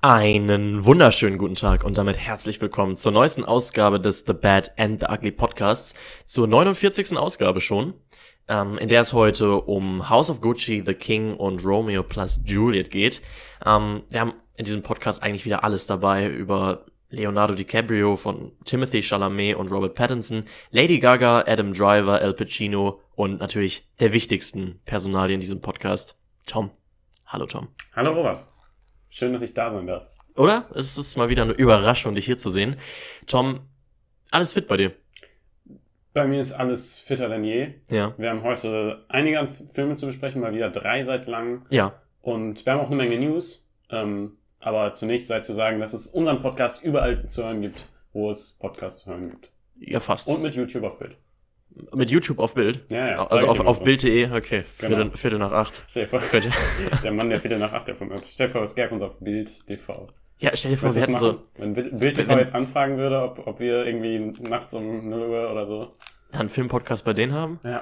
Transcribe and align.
Einen 0.00 0.84
wunderschönen 0.84 1.38
guten 1.38 1.56
Tag 1.56 1.82
und 1.82 1.98
damit 1.98 2.16
herzlich 2.16 2.60
willkommen 2.60 2.94
zur 2.94 3.10
neuesten 3.10 3.44
Ausgabe 3.44 3.98
des 3.98 4.24
The 4.24 4.32
Bad 4.32 4.70
and 4.78 5.00
the 5.00 5.06
Ugly 5.12 5.32
Podcasts, 5.32 5.96
zur 6.24 6.46
49. 6.46 7.16
Ausgabe 7.18 7.60
schon, 7.60 7.94
ähm, 8.46 8.78
in 8.78 8.88
der 8.88 9.00
es 9.00 9.12
heute 9.12 9.56
um 9.56 10.08
House 10.08 10.30
of 10.30 10.40
Gucci, 10.40 10.84
The 10.86 10.94
King 10.94 11.34
und 11.34 11.64
Romeo 11.64 12.04
plus 12.04 12.40
Juliet 12.44 12.92
geht. 12.92 13.22
Ähm, 13.66 14.04
wir 14.08 14.20
haben 14.20 14.34
in 14.54 14.66
diesem 14.66 14.84
Podcast 14.84 15.20
eigentlich 15.20 15.44
wieder 15.44 15.64
alles 15.64 15.88
dabei 15.88 16.28
über 16.28 16.86
Leonardo 17.10 17.54
DiCaprio 17.54 18.14
von 18.14 18.52
Timothy 18.64 19.02
Chalamet 19.02 19.56
und 19.56 19.72
Robert 19.72 19.96
Pattinson, 19.96 20.44
Lady 20.70 21.00
Gaga, 21.00 21.40
Adam 21.44 21.72
Driver, 21.72 22.20
Al 22.20 22.34
Pacino 22.34 23.00
und 23.16 23.40
natürlich 23.40 23.88
der 23.98 24.12
wichtigsten 24.12 24.80
Personalie 24.84 25.34
in 25.34 25.40
diesem 25.40 25.60
Podcast, 25.60 26.16
Tom. 26.46 26.70
Hallo 27.26 27.46
Tom. 27.46 27.66
Hallo 27.96 28.12
Robert. 28.12 28.47
Schön, 29.10 29.32
dass 29.32 29.42
ich 29.42 29.54
da 29.54 29.70
sein 29.70 29.86
darf. 29.86 30.10
Oder? 30.36 30.68
Es 30.74 30.96
ist 30.96 31.16
mal 31.16 31.28
wieder 31.28 31.42
eine 31.42 31.52
Überraschung, 31.52 32.14
dich 32.14 32.26
hier 32.26 32.36
zu 32.36 32.50
sehen. 32.50 32.76
Tom, 33.26 33.60
alles 34.30 34.52
fit 34.52 34.68
bei 34.68 34.76
dir? 34.76 34.92
Bei 36.12 36.26
mir 36.26 36.40
ist 36.40 36.52
alles 36.52 36.98
fitter 36.98 37.28
denn 37.28 37.44
je. 37.44 37.74
Ja. 37.90 38.14
Wir 38.18 38.30
haben 38.30 38.42
heute 38.42 39.04
einige 39.08 39.46
Filme 39.46 39.96
zu 39.96 40.06
besprechen, 40.06 40.40
mal 40.40 40.54
wieder 40.54 40.70
drei 40.70 41.02
seit 41.04 41.26
langem. 41.26 41.62
Ja. 41.70 42.00
Und 42.20 42.64
wir 42.64 42.72
haben 42.72 42.80
auch 42.80 42.90
eine 42.90 42.96
Menge 42.96 43.18
News. 43.18 43.70
Ähm, 43.90 44.36
aber 44.60 44.92
zunächst 44.92 45.28
sei 45.28 45.40
zu 45.40 45.52
sagen, 45.52 45.78
dass 45.78 45.94
es 45.94 46.08
unseren 46.08 46.40
Podcast 46.40 46.82
überall 46.82 47.26
zu 47.26 47.44
hören 47.44 47.62
gibt, 47.62 47.88
wo 48.12 48.30
es 48.30 48.52
Podcasts 48.52 49.02
zu 49.02 49.10
hören 49.10 49.30
gibt. 49.30 49.52
Ja, 49.80 50.00
fast. 50.00 50.28
Und 50.28 50.42
mit 50.42 50.54
YouTube 50.54 50.84
auf 50.84 50.98
Bild. 50.98 51.16
Mit 51.94 52.10
YouTube 52.10 52.38
auf 52.40 52.54
Bild? 52.54 52.84
Ja, 52.88 53.08
ja. 53.08 53.18
Also 53.20 53.46
auf, 53.46 53.60
auf 53.60 53.82
Bild.de, 53.84 54.30
okay. 54.32 54.64
Genau. 54.78 54.96
Viertel, 54.96 55.16
Viertel 55.16 55.38
nach 55.38 55.52
acht. 55.52 55.82
Stell 55.88 56.04
dir 56.06 56.18
vor, 56.18 56.20
der 57.04 57.12
Mann, 57.12 57.30
der 57.30 57.40
Viertel 57.40 57.58
nach 57.58 57.72
acht 57.72 57.88
erfunden 57.88 58.14
hat. 58.14 58.24
Stell 58.24 58.46
dir 58.48 58.52
vor, 58.52 58.62
es 58.62 58.74
gäbe 58.74 58.90
uns 58.90 59.02
auf 59.02 59.18
Bild 59.20 59.66
TV. 59.66 60.08
Ja, 60.40 60.50
stell 60.54 60.72
dir 60.72 60.76
vor, 60.76 60.88
Willst 60.88 60.98
wir 61.06 61.14
hätten 61.14 61.18
so 61.20 61.42
Wenn 61.56 61.72
Bild 61.74 61.98
Bild 61.98 62.16
TV 62.16 62.28
Wenn- 62.30 62.38
jetzt 62.38 62.54
anfragen 62.54 62.96
würde, 62.96 63.22
ob, 63.22 63.46
ob 63.46 63.60
wir 63.60 63.86
irgendwie 63.86 64.18
nachts 64.48 64.74
um 64.74 65.04
0 65.08 65.20
Uhr 65.28 65.50
oder 65.52 65.66
so. 65.66 65.92
einen 66.32 66.48
Filmpodcast 66.48 67.04
bei 67.04 67.12
denen 67.12 67.32
haben. 67.32 67.60
Ja. 67.62 67.80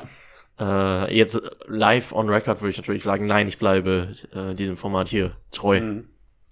Äh, 0.58 1.14
jetzt 1.16 1.38
live 1.66 2.12
on 2.12 2.28
record 2.30 2.60
würde 2.60 2.70
ich 2.70 2.76
natürlich 2.78 3.02
sagen, 3.02 3.26
nein, 3.26 3.46
ich 3.48 3.58
bleibe 3.58 4.12
äh, 4.34 4.54
diesem 4.54 4.76
Format 4.76 5.08
hier 5.08 5.36
treu. 5.52 5.80
Mhm. 5.80 6.08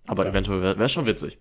Aber 0.06 0.22
klar. 0.24 0.34
eventuell 0.34 0.60
wäre 0.62 0.78
wär 0.78 0.88
schon 0.88 1.06
witzig. 1.06 1.38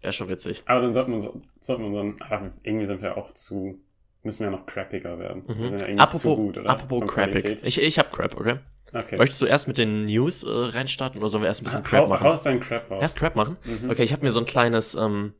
Wäre 0.00 0.12
schon 0.12 0.28
witzig. 0.28 0.62
Aber 0.66 0.80
dann 0.80 0.92
sollten 0.92 1.12
wir, 1.12 1.20
so- 1.20 1.40
sollten 1.60 1.92
wir 1.92 1.98
dann, 1.98 2.16
ach, 2.20 2.42
irgendwie 2.64 2.84
sind 2.86 3.00
wir 3.02 3.16
auch 3.16 3.30
zu, 3.32 3.78
müssen 4.22 4.44
wir 4.44 4.50
noch 4.50 4.66
crappiger 4.66 5.18
werden. 5.18 5.42
Sind 5.46 5.80
ja 5.80 5.88
apropos 5.96 6.20
zu 6.20 6.36
gut, 6.36 6.58
oder? 6.58 6.70
apropos 6.70 7.10
crappig. 7.10 7.42
Qualität. 7.42 7.64
Ich, 7.64 7.80
ich 7.80 7.98
hab 7.98 8.12
Crap, 8.12 8.38
okay? 8.38 8.56
Okay. 8.92 9.16
Möchtest 9.18 9.40
du 9.40 9.46
erst 9.46 9.68
mit 9.68 9.78
den 9.78 10.06
News 10.06 10.42
äh, 10.42 10.48
reinstarten 10.50 11.20
oder 11.20 11.28
sollen 11.28 11.44
wir 11.44 11.48
erst 11.48 11.62
ein 11.62 11.64
bisschen 11.64 11.84
Crap 11.84 12.02
Hau, 12.04 12.08
machen? 12.08 12.24
haust 12.26 12.44
deinen 12.46 12.60
Crap 12.60 12.90
raus. 12.90 12.98
Erst 13.02 13.16
Crap 13.18 13.36
machen? 13.36 13.56
Mhm. 13.64 13.88
Okay, 13.90 14.02
ich 14.02 14.12
habe 14.12 14.24
mir 14.24 14.32
so 14.32 14.40
ein 14.40 14.46
kleines, 14.46 14.94
ähm, 14.96 15.32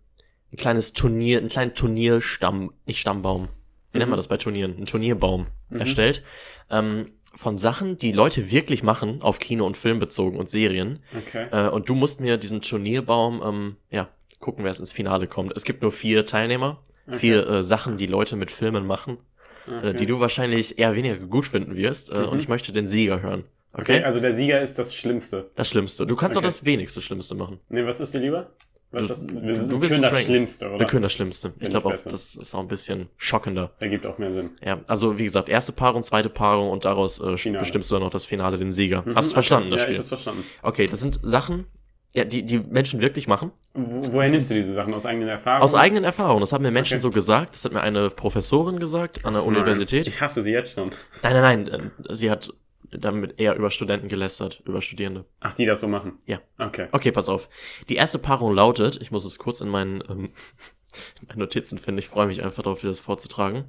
ein 0.53 0.57
kleines 0.57 0.93
Turnier, 0.93 1.39
einen 1.39 1.49
kleinen 1.49 1.75
Turnierstamm, 1.75 2.73
nicht 2.87 3.01
Stammbaum, 3.01 3.49
wie 3.93 3.99
nennt 3.99 4.11
man 4.11 4.19
das 4.19 4.29
bei 4.29 4.37
Turnieren? 4.37 4.77
Ein 4.79 4.87
Turnierbaum 4.87 5.47
Mhm. 5.69 5.81
erstellt. 5.81 6.23
Ähm, 6.71 7.07
von 7.35 7.59
Sachen, 7.59 7.97
die 7.99 8.13
Leute 8.13 8.51
wirklich 8.51 8.83
machen, 8.85 9.21
auf 9.23 9.39
Kino 9.41 9.65
und 9.67 9.77
Film 9.77 9.99
bezogen 10.01 10.37
und 10.37 10.49
Serien. 10.49 11.01
Okay. 11.17 11.47
Äh, 11.53 11.69
und 11.69 11.89
du 11.89 11.95
musst 11.95 12.21
mir 12.21 12.37
diesen 12.39 12.61
Turnierbaum, 12.61 13.43
ähm, 13.45 13.77
ja, 13.91 14.09
gucken, 14.41 14.65
wer 14.65 14.71
es 14.71 14.79
ins 14.81 14.93
Finale 14.93 15.27
kommt. 15.27 15.57
Es 15.57 15.65
gibt 15.65 15.83
nur 15.83 15.93
vier 15.93 16.25
Teilnehmer, 16.25 16.81
vier 17.19 17.47
äh, 17.49 17.63
Sachen, 17.63 17.97
die 17.97 18.07
Leute 18.07 18.37
mit 18.37 18.51
Filmen 18.51 18.87
machen, 18.87 19.19
äh, 19.67 19.89
okay. 19.89 19.93
die 19.95 20.07
du 20.07 20.21
wahrscheinlich 20.21 20.79
eher 20.79 20.95
weniger 20.95 21.17
gut 21.17 21.47
finden 21.47 21.77
wirst. 21.77 22.13
Äh, 22.13 22.21
Mhm. 22.21 22.29
Und 22.29 22.39
ich 22.41 22.49
möchte 22.49 22.73
den 22.73 22.87
Sieger 22.87 23.21
hören. 23.23 23.45
Okay? 23.73 23.99
okay, 23.99 24.03
also 24.05 24.19
der 24.21 24.33
Sieger 24.33 24.61
ist 24.61 24.79
das 24.79 24.95
Schlimmste. 24.97 25.51
das 25.55 25.69
Schlimmste. 25.69 26.07
Du 26.07 26.17
kannst 26.17 26.37
Okay. 26.37 26.43
doch 26.45 26.49
das 26.49 26.65
wenigste 26.65 27.01
Schlimmste 27.01 27.35
machen. 27.37 27.61
Nee, 27.69 27.85
was 27.87 28.01
ist 28.01 28.13
dir 28.15 28.19
lieber? 28.19 28.51
Was 28.93 29.05
Du- 29.07 29.09
das? 29.11 29.27
du 29.29 29.35
Wir, 29.37 29.43
wir 29.45 29.51
es 29.53 29.69
können 29.69 30.03
das 30.03 30.13
ranken. 30.15 30.27
Schlimmste, 30.27 30.69
oder? 30.69 30.79
Wir 30.81 30.87
können 30.87 31.03
das 31.03 31.13
Schlimmste. 31.13 31.53
Ich 31.55 31.61
Find 31.61 31.71
glaube 31.71 31.79
ich 31.79 31.87
auch, 31.87 31.91
besser. 31.93 32.11
das 32.11 32.35
ist 32.35 32.53
auch 32.57 32.59
ein 32.59 32.67
bisschen 32.67 33.09
schockender. 33.17 33.71
Ergibt 33.79 34.05
auch 34.07 34.19
mehr 34.19 34.33
Sinn. 34.33 34.51
Ja, 34.65 34.81
also 34.89 35.17
wie 35.17 35.23
gesagt, 35.23 35.49
erste 35.49 35.71
Paarung, 35.71 36.03
zweite 36.03 36.29
Paarung 36.29 36.71
und 36.71 36.85
daraus 36.85 37.21
äh, 37.21 37.37
Finale. 37.37 37.61
bestimmst 37.63 37.89
du 37.93 37.95
dann 37.95 38.03
noch 38.03 38.11
das 38.11 38.25
Finale, 38.25 38.59
den 38.59 38.73
Sieger. 38.73 39.03
Mhm, 39.03 39.15
Hast 39.15 39.27
du 39.27 39.31
okay. 39.31 39.35
verstanden, 39.35 39.71
das 39.71 39.83
ja, 39.83 39.87
ich 39.91 39.95
Spiel? 39.95 39.99
hab's 40.01 40.09
verstanden. 40.09 40.45
Okay, 40.63 40.87
das 40.89 40.99
sind 40.99 41.21
Sachen, 41.23 41.67
ja, 42.13 42.25
die 42.25 42.43
die 42.43 42.59
Menschen 42.59 43.01
wirklich 43.01 43.29
machen. 43.29 43.53
Wo, 43.75 44.15
woher 44.15 44.29
nimmst 44.29 44.51
du 44.51 44.55
diese 44.55 44.73
Sachen? 44.75 44.93
Aus 44.95 45.07
eigenen 45.07 45.29
Erfahrungen? 45.29 45.63
Aus 45.63 45.75
eigenen 45.75 46.05
Erfahrungen. 46.05 46.41
Das 46.41 46.53
haben 46.53 46.63
mir 46.63 46.71
Menschen 46.73 46.95
Okay. 46.95 47.03
so 47.03 47.11
gesagt. 47.11 47.55
Das 47.55 47.65
hat 47.65 47.73
mir 47.73 47.81
eine 47.83 48.11
Professorin 48.11 48.81
gesagt 48.81 49.25
an 49.25 49.35
der 49.35 49.43
Nein. 49.43 49.49
Universität. 49.57 50.07
Ich 50.09 50.21
hasse 50.21 50.43
sie 50.43 50.53
jetzt 50.53 50.75
schon. 50.75 50.91
Nein, 51.23 51.33
nein, 51.35 51.63
nein. 51.71 51.91
äh, 52.09 52.15
Sie 52.15 52.31
hat 52.31 52.53
damit 52.93 53.39
eher 53.39 53.55
über 53.55 53.71
Studenten 53.71 54.09
gelästert, 54.09 54.63
über 54.67 54.83
Studierende. 54.83 55.25
Ach, 55.39 55.55
die 55.55 55.65
das 55.65 55.81
so 55.81 55.87
machen? 55.87 56.19
Ja. 56.27 56.41
Okay. 56.59 56.89
Okay, 56.91 57.13
pass 57.13 57.29
auf. 57.29 57.49
Die 57.89 57.95
erste 57.95 58.19
Paarung 58.19 58.53
lautet, 58.53 59.01
ich 59.01 59.13
muss 59.13 59.25
es 59.25 59.39
kurz 59.39 59.61
in 59.61 59.69
meinen, 59.69 60.03
ähm, 60.09 60.25
in 61.23 61.29
meinen 61.29 61.39
Notizen 61.39 61.79
finden, 61.79 62.01
ich 62.01 62.09
freue 62.09 62.27
mich 62.27 62.43
einfach 62.43 62.65
darauf, 62.65 62.81
dir 62.81 62.89
das 62.89 62.99
vorzutragen. 62.99 63.67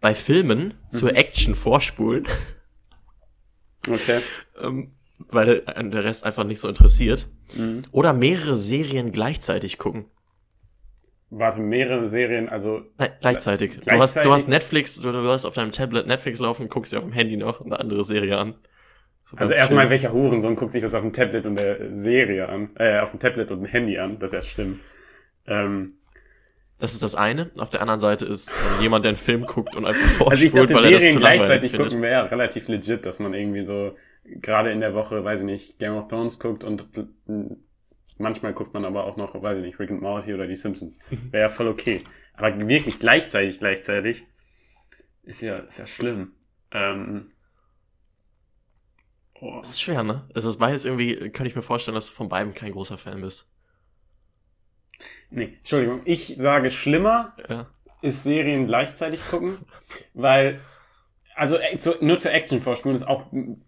Bei 0.00 0.14
Filmen 0.14 0.72
zur 0.90 1.14
Action 1.14 1.54
vorspulen, 1.54 2.26
Okay. 3.86 4.20
ähm, 4.60 4.92
weil 5.28 5.62
der 5.62 6.04
Rest 6.04 6.24
einfach 6.24 6.44
nicht 6.44 6.60
so 6.60 6.68
interessiert. 6.68 7.28
Mhm. 7.56 7.84
Oder 7.92 8.12
mehrere 8.12 8.56
Serien 8.56 9.12
gleichzeitig 9.12 9.78
gucken. 9.78 10.06
Warte, 11.34 11.60
mehrere 11.60 12.06
Serien, 12.06 12.50
also 12.50 12.82
Nein, 12.98 13.12
gleichzeitig. 13.20 13.70
Du, 13.70 13.76
hast, 13.78 13.84
Gleichzeitig? 13.86 14.28
du 14.28 14.34
hast 14.34 14.48
Netflix, 14.48 14.96
du, 15.00 15.12
du 15.12 15.28
hast 15.30 15.46
auf 15.46 15.54
deinem 15.54 15.70
Tablet 15.70 16.06
Netflix 16.06 16.40
laufen, 16.40 16.68
guckst 16.68 16.92
dir 16.92 16.98
auf 16.98 17.04
dem 17.04 17.12
Handy 17.14 17.38
noch 17.38 17.64
eine 17.64 17.80
andere 17.80 18.04
Serie 18.04 18.36
an. 18.36 18.54
So 19.24 19.38
Also 19.38 19.54
erstmal, 19.54 19.88
welcher 19.88 20.12
Hurensohn 20.12 20.56
guckt 20.56 20.72
sich 20.72 20.82
das 20.82 20.94
auf 20.94 21.00
dem 21.00 21.14
Tablet 21.14 21.46
und 21.46 21.54
der 21.54 21.94
Serie 21.94 22.50
an? 22.50 22.68
Äh, 22.78 22.98
auf 22.98 23.12
dem 23.12 23.20
Tablet 23.20 23.50
und 23.50 23.60
dem 23.60 23.66
Handy 23.66 23.98
an. 23.98 24.18
Das 24.18 24.34
ist 24.34 24.34
ja 24.34 24.42
schlimm. 24.42 24.80
Ähm, 25.46 25.88
Das 26.78 26.92
ist 26.92 27.02
das 27.02 27.14
eine. 27.14 27.50
Auf 27.56 27.70
der 27.70 27.80
anderen 27.80 28.00
Seite 28.00 28.26
ist 28.26 28.50
äh, 28.50 28.82
jemand, 28.82 29.06
der 29.06 29.10
einen 29.10 29.16
Film 29.16 29.46
guckt 29.46 29.74
und 29.74 29.86
einfach 29.86 30.00
vorspult, 30.18 30.32
also 30.32 30.44
ich 30.44 30.52
dachte, 30.52 30.74
er 30.74 31.00
Serien 31.00 31.18
gleichzeitig 31.18 31.74
gucken 31.74 32.02
wäre 32.02 32.30
relativ 32.30 32.68
legit, 32.68 33.06
dass 33.06 33.20
man 33.20 33.32
irgendwie 33.32 33.62
so 33.62 33.96
gerade 34.24 34.70
in 34.70 34.80
der 34.80 34.94
Woche, 34.94 35.24
weiß 35.24 35.40
ich 35.40 35.46
nicht, 35.46 35.78
Game 35.78 35.94
of 35.94 36.08
Thrones 36.08 36.38
guckt 36.38 36.64
und 36.64 36.88
manchmal 38.18 38.52
guckt 38.54 38.74
man 38.74 38.84
aber 38.84 39.04
auch 39.04 39.16
noch, 39.16 39.40
weiß 39.40 39.58
ich 39.58 39.64
nicht, 39.64 39.78
Rick 39.78 39.90
and 39.90 40.02
Morty 40.02 40.32
oder 40.34 40.46
die 40.46 40.54
Simpsons. 40.54 40.98
Mhm. 41.10 41.32
Wäre 41.32 41.42
ja 41.44 41.48
voll 41.48 41.68
okay. 41.68 42.04
Aber 42.34 42.68
wirklich 42.68 42.98
gleichzeitig, 42.98 43.58
gleichzeitig 43.58 44.26
ist 45.22 45.40
ja, 45.40 45.58
ist 45.58 45.78
ja 45.78 45.86
schlimm. 45.86 46.32
Ähm, 46.70 47.30
oh. 49.40 49.58
Das 49.60 49.70
ist 49.70 49.82
schwer, 49.82 50.02
ne? 50.02 50.28
Es 50.34 50.44
ist 50.44 50.58
beides 50.58 50.84
irgendwie, 50.84 51.16
könnte 51.30 51.46
ich 51.48 51.56
mir 51.56 51.62
vorstellen, 51.62 51.94
dass 51.94 52.06
du 52.06 52.12
von 52.12 52.28
beiden 52.28 52.54
kein 52.54 52.72
großer 52.72 52.98
Fan 52.98 53.20
bist. 53.20 53.50
Nee, 55.30 55.54
Entschuldigung, 55.58 56.02
ich 56.04 56.34
sage 56.36 56.70
schlimmer 56.70 57.34
Ja. 57.48 57.68
ist 58.02 58.22
Serien 58.22 58.66
gleichzeitig 58.66 59.26
gucken, 59.26 59.58
weil, 60.14 60.60
also 61.34 61.56
äh, 61.58 61.76
zu, 61.76 61.94
nur 62.00 62.18
zur 62.18 62.32
Action 62.32 62.60
vorspulen 62.60 62.96
ist 62.96 63.06
auch 63.06 63.24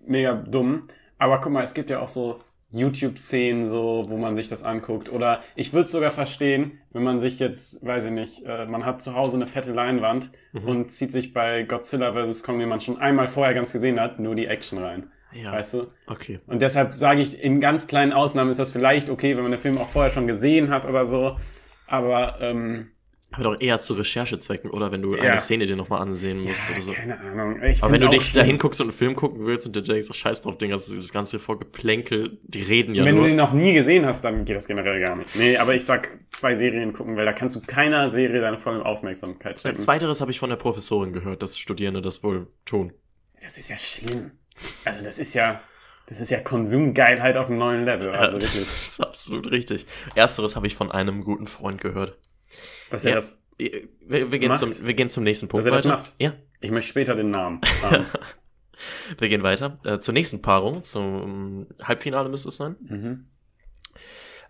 mega 0.06 0.34
dumm, 0.34 0.82
aber 1.18 1.40
guck 1.40 1.52
mal, 1.52 1.62
es 1.62 1.74
gibt 1.74 1.90
ja 1.90 2.00
auch 2.00 2.08
so 2.08 2.40
YouTube-Szenen, 2.72 3.64
so, 3.64 4.04
wo 4.08 4.16
man 4.16 4.34
sich 4.34 4.48
das 4.48 4.64
anguckt. 4.64 5.10
Oder 5.12 5.40
ich 5.54 5.72
würde 5.72 5.86
es 5.86 5.92
sogar 5.92 6.10
verstehen, 6.10 6.80
wenn 6.92 7.04
man 7.04 7.20
sich 7.20 7.38
jetzt, 7.38 7.84
weiß 7.86 8.06
ich 8.06 8.10
nicht, 8.10 8.42
äh, 8.44 8.66
man 8.66 8.84
hat 8.84 9.00
zu 9.00 9.14
Hause 9.14 9.36
eine 9.36 9.46
fette 9.46 9.72
Leinwand 9.72 10.32
Mhm. 10.52 10.68
und 10.68 10.90
zieht 10.90 11.12
sich 11.12 11.32
bei 11.32 11.62
Godzilla 11.62 12.12
vs. 12.12 12.42
Kong, 12.42 12.58
den 12.58 12.68
man 12.68 12.80
schon 12.80 12.98
einmal 12.98 13.28
vorher 13.28 13.54
ganz 13.54 13.72
gesehen 13.72 14.00
hat, 14.00 14.18
nur 14.18 14.34
die 14.34 14.46
Action 14.46 14.78
rein. 14.78 15.10
Ja. 15.32 15.52
Weißt 15.52 15.74
du? 15.74 15.86
Okay. 16.06 16.40
Und 16.46 16.62
deshalb 16.62 16.94
sage 16.94 17.20
ich, 17.20 17.40
in 17.40 17.60
ganz 17.60 17.86
kleinen 17.86 18.12
Ausnahmen 18.12 18.50
ist 18.50 18.58
das 18.60 18.70
vielleicht 18.72 19.10
okay, 19.10 19.36
wenn 19.36 19.42
man 19.42 19.52
den 19.52 19.60
Film 19.60 19.78
auch 19.78 19.88
vorher 19.88 20.12
schon 20.12 20.26
gesehen 20.26 20.70
hat 20.70 20.84
oder 20.84 21.06
so. 21.06 21.36
Aber, 21.86 22.38
ähm, 22.40 22.90
Aber 23.34 23.44
doch 23.44 23.60
eher 23.60 23.78
zu 23.80 23.94
Recherchezwecken, 23.94 24.70
oder 24.70 24.90
wenn 24.92 25.02
du 25.02 25.14
Ja. 25.16 25.22
eine 25.32 25.40
Szene 25.40 25.66
dir 25.66 25.76
nochmal 25.76 26.00
ansehen 26.02 26.40
musst 26.42 26.70
oder 26.70 26.80
so. 26.82 26.92
keine 26.92 27.18
Ahnung. 27.20 27.62
Ich 27.62 27.82
Aber 27.82 27.92
wenn 27.92 28.00
du 28.00 28.08
dich 28.08 28.22
schlimm. 28.26 28.42
dahin 28.42 28.58
guckst 28.58 28.80
und 28.80 28.86
einen 28.88 28.96
Film 28.96 29.16
gucken 29.16 29.44
willst 29.46 29.66
und 29.66 29.74
dir 29.76 29.82
denkst, 29.82 30.08
ach, 30.10 30.14
scheiß 30.14 30.42
drauf, 30.42 30.58
Ding, 30.58 30.70
das 30.70 30.84
ist 30.88 30.92
dieses 30.92 31.12
ganze 31.12 31.38
Vorgeplänkel, 31.38 32.38
die 32.44 32.62
reden 32.62 32.94
ja 32.94 33.04
wenn 33.04 33.14
nur. 33.14 33.24
du 33.24 33.28
den 33.30 33.36
noch 33.36 33.52
nie 33.52 33.72
gesehen 33.72 34.06
hast, 34.06 34.24
dann 34.24 34.44
geht 34.44 34.56
das 34.56 34.66
generell 34.66 35.00
gar 35.00 35.16
nicht. 35.16 35.34
Nee, 35.36 35.56
aber 35.56 35.74
ich 35.74 35.84
sag 35.84 36.08
zwei 36.32 36.54
Serien 36.54 36.92
gucken, 36.92 37.16
weil 37.16 37.24
da 37.24 37.32
kannst 37.32 37.56
du 37.56 37.60
keiner 37.60 38.10
Serie 38.10 38.40
deine 38.40 38.58
volle 38.58 38.84
Aufmerksamkeit 38.84 39.60
schenken. 39.60 39.80
Zweiteres 39.80 40.20
habe 40.20 40.30
ich 40.30 40.38
von 40.38 40.50
der 40.50 40.56
Professorin 40.56 41.12
gehört, 41.12 41.42
dass 41.42 41.58
Studierende 41.58 42.02
das 42.02 42.22
wohl 42.22 42.46
tun. 42.64 42.92
Das 43.42 43.58
ist 43.58 43.68
ja 43.70 43.78
schlimm. 43.78 44.30
Also 44.84 45.04
das 45.04 45.18
ist 45.18 45.34
ja, 45.34 45.60
das 46.06 46.20
ist 46.20 46.30
ja 46.30 46.38
Konsumgeilheit 46.40 47.36
auf 47.36 47.48
einem 47.50 47.58
neuen 47.58 47.84
Level. 47.84 48.10
Also 48.10 48.36
ja, 48.36 48.42
das 48.42 48.54
wirklich. 48.54 48.82
ist 48.82 49.00
absolut 49.02 49.50
richtig. 49.50 49.86
Ersteres 50.14 50.54
habe 50.56 50.66
ich 50.66 50.76
von 50.76 50.90
einem 50.92 51.24
guten 51.24 51.46
Freund 51.46 51.80
gehört. 51.80 52.18
Dass 52.90 53.04
er 53.04 53.10
Ja. 53.10 53.14
das, 53.16 53.46
Wir, 53.58 54.30
wir, 54.30 54.38
gehen, 54.38 54.48
Macht? 54.48 54.60
zum, 54.74 54.86
wir 54.86 54.94
gehen 54.94 55.08
zum 55.08 55.24
nächsten 55.24 55.48
Punkt 55.48 55.60
Dass 55.64 55.66
er 55.66 55.72
das 55.72 55.84
weiter. 55.84 55.96
macht? 55.96 56.14
Ja, 56.18 56.32
ich 56.60 56.70
möchte 56.70 56.88
später 56.88 57.14
den 57.14 57.30
Namen 57.30 57.60
haben. 57.82 58.06
wir 59.18 59.28
gehen 59.28 59.42
weiter. 59.42 59.78
Äh, 59.84 60.00
zur 60.00 60.12
nächsten 60.14 60.42
Paarung, 60.42 60.82
zum 60.82 61.66
Halbfinale 61.82 62.28
müsste 62.28 62.48
es 62.48 62.56
sein. 62.56 62.76
mhm. 62.80 63.28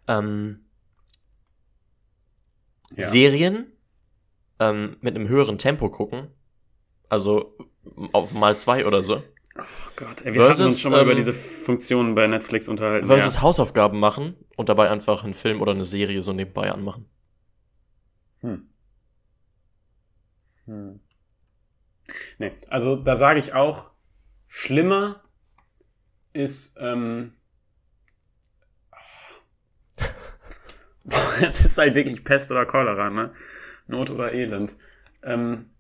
Ähm, 0.09 0.61
Ja. 2.97 3.09
Serien 3.09 3.73
ähm, 4.61 4.97
mit 5.01 5.15
einem 5.17 5.29
höheren 5.29 5.59
Tempo 5.59 5.91
gucken. 5.91 6.29
Also 7.09 7.57
auf 8.13 8.33
mal 8.33 8.57
zwei 8.57 8.87
oder 8.87 9.03
so. 9.03 9.17
Oh 9.57 9.63
Gott, 9.97 10.23
ey, 10.23 10.35
wir 10.35 10.43
hatten 10.43 10.57
Versus, 10.57 10.67
uns 10.73 10.81
schon 10.81 10.93
mal 10.93 11.03
über 11.03 11.13
ähm, 11.13 11.17
diese 11.17 11.33
Funktionen 11.33 12.15
bei 12.15 12.27
Netflix 12.27 12.69
unterhalten. 12.69 13.07
Versus 13.07 13.35
ja. 13.35 13.43
Hausaufgaben 13.43 14.01
machen 14.01 14.35
und 14.57 14.69
dabei 14.69 14.91
einfach 14.91 15.23
einen 15.25 15.35
Film 15.35 15.61
oder 15.63 15.73
eine 15.73 15.85
Serie 15.85 16.23
so 16.23 16.33
nebenbei 16.33 16.71
anmachen. 16.73 17.09
Hm. 18.45 18.57
Hm. 20.67 20.97
Nee, 22.39 22.53
also 22.69 22.97
da 22.97 23.17
sage 23.17 23.39
ich 23.41 23.55
auch, 23.55 23.91
schlimmer 24.49 25.23
ist, 26.33 26.77
ähm, 26.81 27.33
es 31.43 31.65
ist 31.65 31.79
halt 31.79 31.95
wirklich 31.95 32.25
Pest 32.25 32.51
oder 32.51 32.67
Cholera, 32.67 33.11
ne? 33.11 33.33
Not 33.87 34.11
oder 34.11 34.33
Elend. 34.33 34.77
Ähm, 35.23 35.71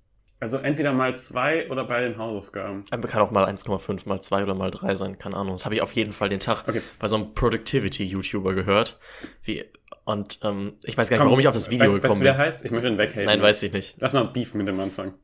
also 0.40 0.58
entweder 0.58 0.92
mal 0.92 1.14
zwei 1.16 1.70
oder 1.70 1.84
bei 1.84 2.00
den 2.00 2.19
Hausaufgaben. 2.19 2.84
Kann 2.86 3.22
auch 3.22 3.31
mal 3.31 3.46
1,5 3.48 4.08
mal 4.08 4.20
2 4.20 4.42
oder 4.42 4.54
mal 4.54 4.70
3 4.70 4.94
sein, 4.94 5.19
keine 5.19 5.36
Ahnung. 5.36 5.54
Das 5.54 5.64
habe 5.64 5.75
ich 5.75 5.81
auf 5.82 5.92
jeden 5.92 6.12
Fall 6.12 6.28
den 6.28 6.40
Tag 6.40 6.69
Okay. 6.69 6.82
bei 6.98 7.08
so 7.08 7.16
einem 7.16 7.32
Productivity-YouTuber 7.34 8.54
gehört. 8.54 8.98
Wie, 9.42 9.64
und 10.04 10.40
ähm, 10.42 10.75
ich 10.82 10.98
weiß 10.98 11.08
gar 11.08 11.14
nicht, 11.14 11.19
Komm, 11.20 11.28
warum 11.28 11.40
ich 11.40 11.48
auf 11.48 11.54
das 11.54 11.70
Video 11.70 11.84
weißt, 11.86 11.94
weißt 11.94 12.02
gekommen 12.02 12.20
du, 12.20 12.25
wie 12.25 12.28
der 12.28 12.32
bin. 12.34 12.42
heißt? 12.42 12.64
Ich 12.64 12.70
möchte 12.72 12.88
ihn 12.88 12.98
weghaten. 12.98 13.25
Nein, 13.25 13.40
weiß 13.40 13.62
ich 13.62 13.72
nicht. 13.72 13.96
Lass 14.00 14.12
mal 14.12 14.25
Beef 14.25 14.52
mit 14.54 14.69
dem 14.69 14.78
Anfang. 14.81 15.14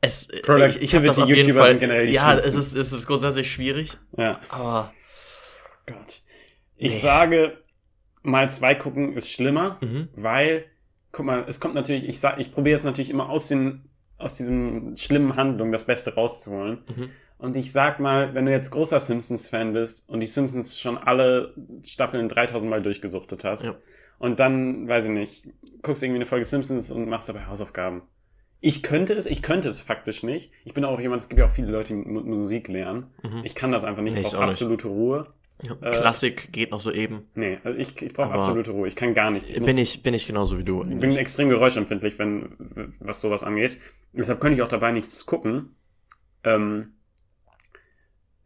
Es, 0.00 0.28
Productivity-YouTuber 0.42 1.66
sind 1.66 1.80
generell 1.80 2.06
die 2.06 2.12
Ja, 2.12 2.34
es 2.34 2.46
ist, 2.46 2.74
es 2.74 2.92
ist 2.92 3.06
grundsätzlich 3.06 3.50
schwierig, 3.50 3.96
Ja. 4.16 4.38
aber 4.48 4.92
Gott. 5.86 6.20
Ich 6.76 6.92
Nee. 6.94 6.98
sage, 7.00 7.58
mal 8.22 8.48
zwei 8.50 8.74
gucken 8.74 9.14
ist 9.16 9.30
schlimmer, 9.30 9.78
mhm. 9.80 10.08
weil, 10.14 10.66
guck 11.12 11.24
mal, 11.26 11.44
es 11.46 11.60
kommt 11.60 11.74
natürlich, 11.74 12.06
ich 12.08 12.20
sag, 12.20 12.38
ich 12.38 12.52
probiere 12.52 12.76
jetzt 12.76 12.84
natürlich 12.84 13.10
immer 13.10 13.28
aus 13.30 13.48
den, 13.48 13.88
aus 14.18 14.36
diesem 14.36 14.96
schlimmen 14.96 15.36
Handlung 15.36 15.72
das 15.72 15.84
Beste 15.84 16.14
rauszuholen. 16.14 16.82
Mhm. 16.96 17.10
Und 17.38 17.56
ich 17.56 17.72
sag 17.72 18.00
mal, 18.00 18.32
wenn 18.34 18.46
du 18.46 18.52
jetzt 18.52 18.70
großer 18.70 19.00
Simpsons-Fan 19.00 19.72
bist 19.72 20.08
und 20.08 20.20
die 20.20 20.26
Simpsons 20.26 20.80
schon 20.80 20.96
alle 20.96 21.52
Staffeln 21.84 22.28
3000 22.28 22.70
Mal 22.70 22.80
durchgesuchtet 22.80 23.44
hast 23.44 23.64
Ja. 23.64 23.74
und 24.18 24.40
dann, 24.40 24.88
weiß 24.88 25.06
ich 25.06 25.10
nicht, 25.10 25.48
guckst 25.82 26.02
irgendwie 26.02 26.18
eine 26.18 26.26
Folge 26.26 26.44
Simpsons 26.44 26.90
und 26.90 27.08
machst 27.08 27.28
dabei 27.28 27.46
Hausaufgaben. 27.46 28.02
Ich 28.60 28.82
könnte 28.82 29.12
es, 29.12 29.26
ich 29.26 29.42
könnte 29.42 29.68
es 29.68 29.80
faktisch 29.80 30.22
nicht. 30.22 30.50
Ich 30.64 30.72
bin 30.72 30.86
auch 30.86 30.98
jemand, 30.98 31.20
es 31.20 31.28
gibt 31.28 31.38
ja 31.38 31.44
auch 31.46 31.50
viele 31.50 31.70
Leute, 31.70 31.88
die 31.88 31.96
Mu- 32.08 32.20
Musik 32.22 32.68
lernen. 32.68 33.08
Mhm. 33.22 33.42
Ich 33.44 33.54
kann 33.54 33.72
das 33.72 33.84
einfach 33.84 34.02
nicht, 34.02 34.16
ich 34.16 34.22
brauche 34.22 34.38
absolute 34.38 34.88
Ruhe. 34.88 35.26
Ja, 35.62 35.72
Äh, 35.80 35.90
Klassik 35.92 36.52
geht 36.52 36.70
noch 36.72 36.80
so 36.80 36.90
eben. 36.90 37.28
Nee, 37.34 37.58
also 37.64 37.78
ich, 37.78 38.00
ich 38.02 38.12
brauche 38.12 38.32
absolute 38.32 38.72
Ruhe. 38.72 38.88
Ich 38.88 38.96
kann 38.96 39.14
gar 39.14 39.30
nichts. 39.30 39.50
Ich 39.50 39.56
bin 39.56 39.64
muss- 39.64 39.78
ich, 39.78 40.02
bin 40.02 40.12
ich 40.14 40.26
genauso 40.26 40.58
wie 40.58 40.64
du. 40.64 40.82
ich 40.84 40.98
bin 40.98 41.16
extrem 41.16 41.48
geräuschempfindlich, 41.48 42.18
wenn, 42.18 42.56
was 43.00 43.20
sowas 43.20 43.44
angeht. 43.44 43.78
Deshalb 44.12 44.40
könnte 44.40 44.56
ich 44.56 44.62
auch 44.62 44.68
dabei 44.68 44.90
nichts 44.92 45.24
gucken. 45.26 45.76
Ähm, 46.42 46.94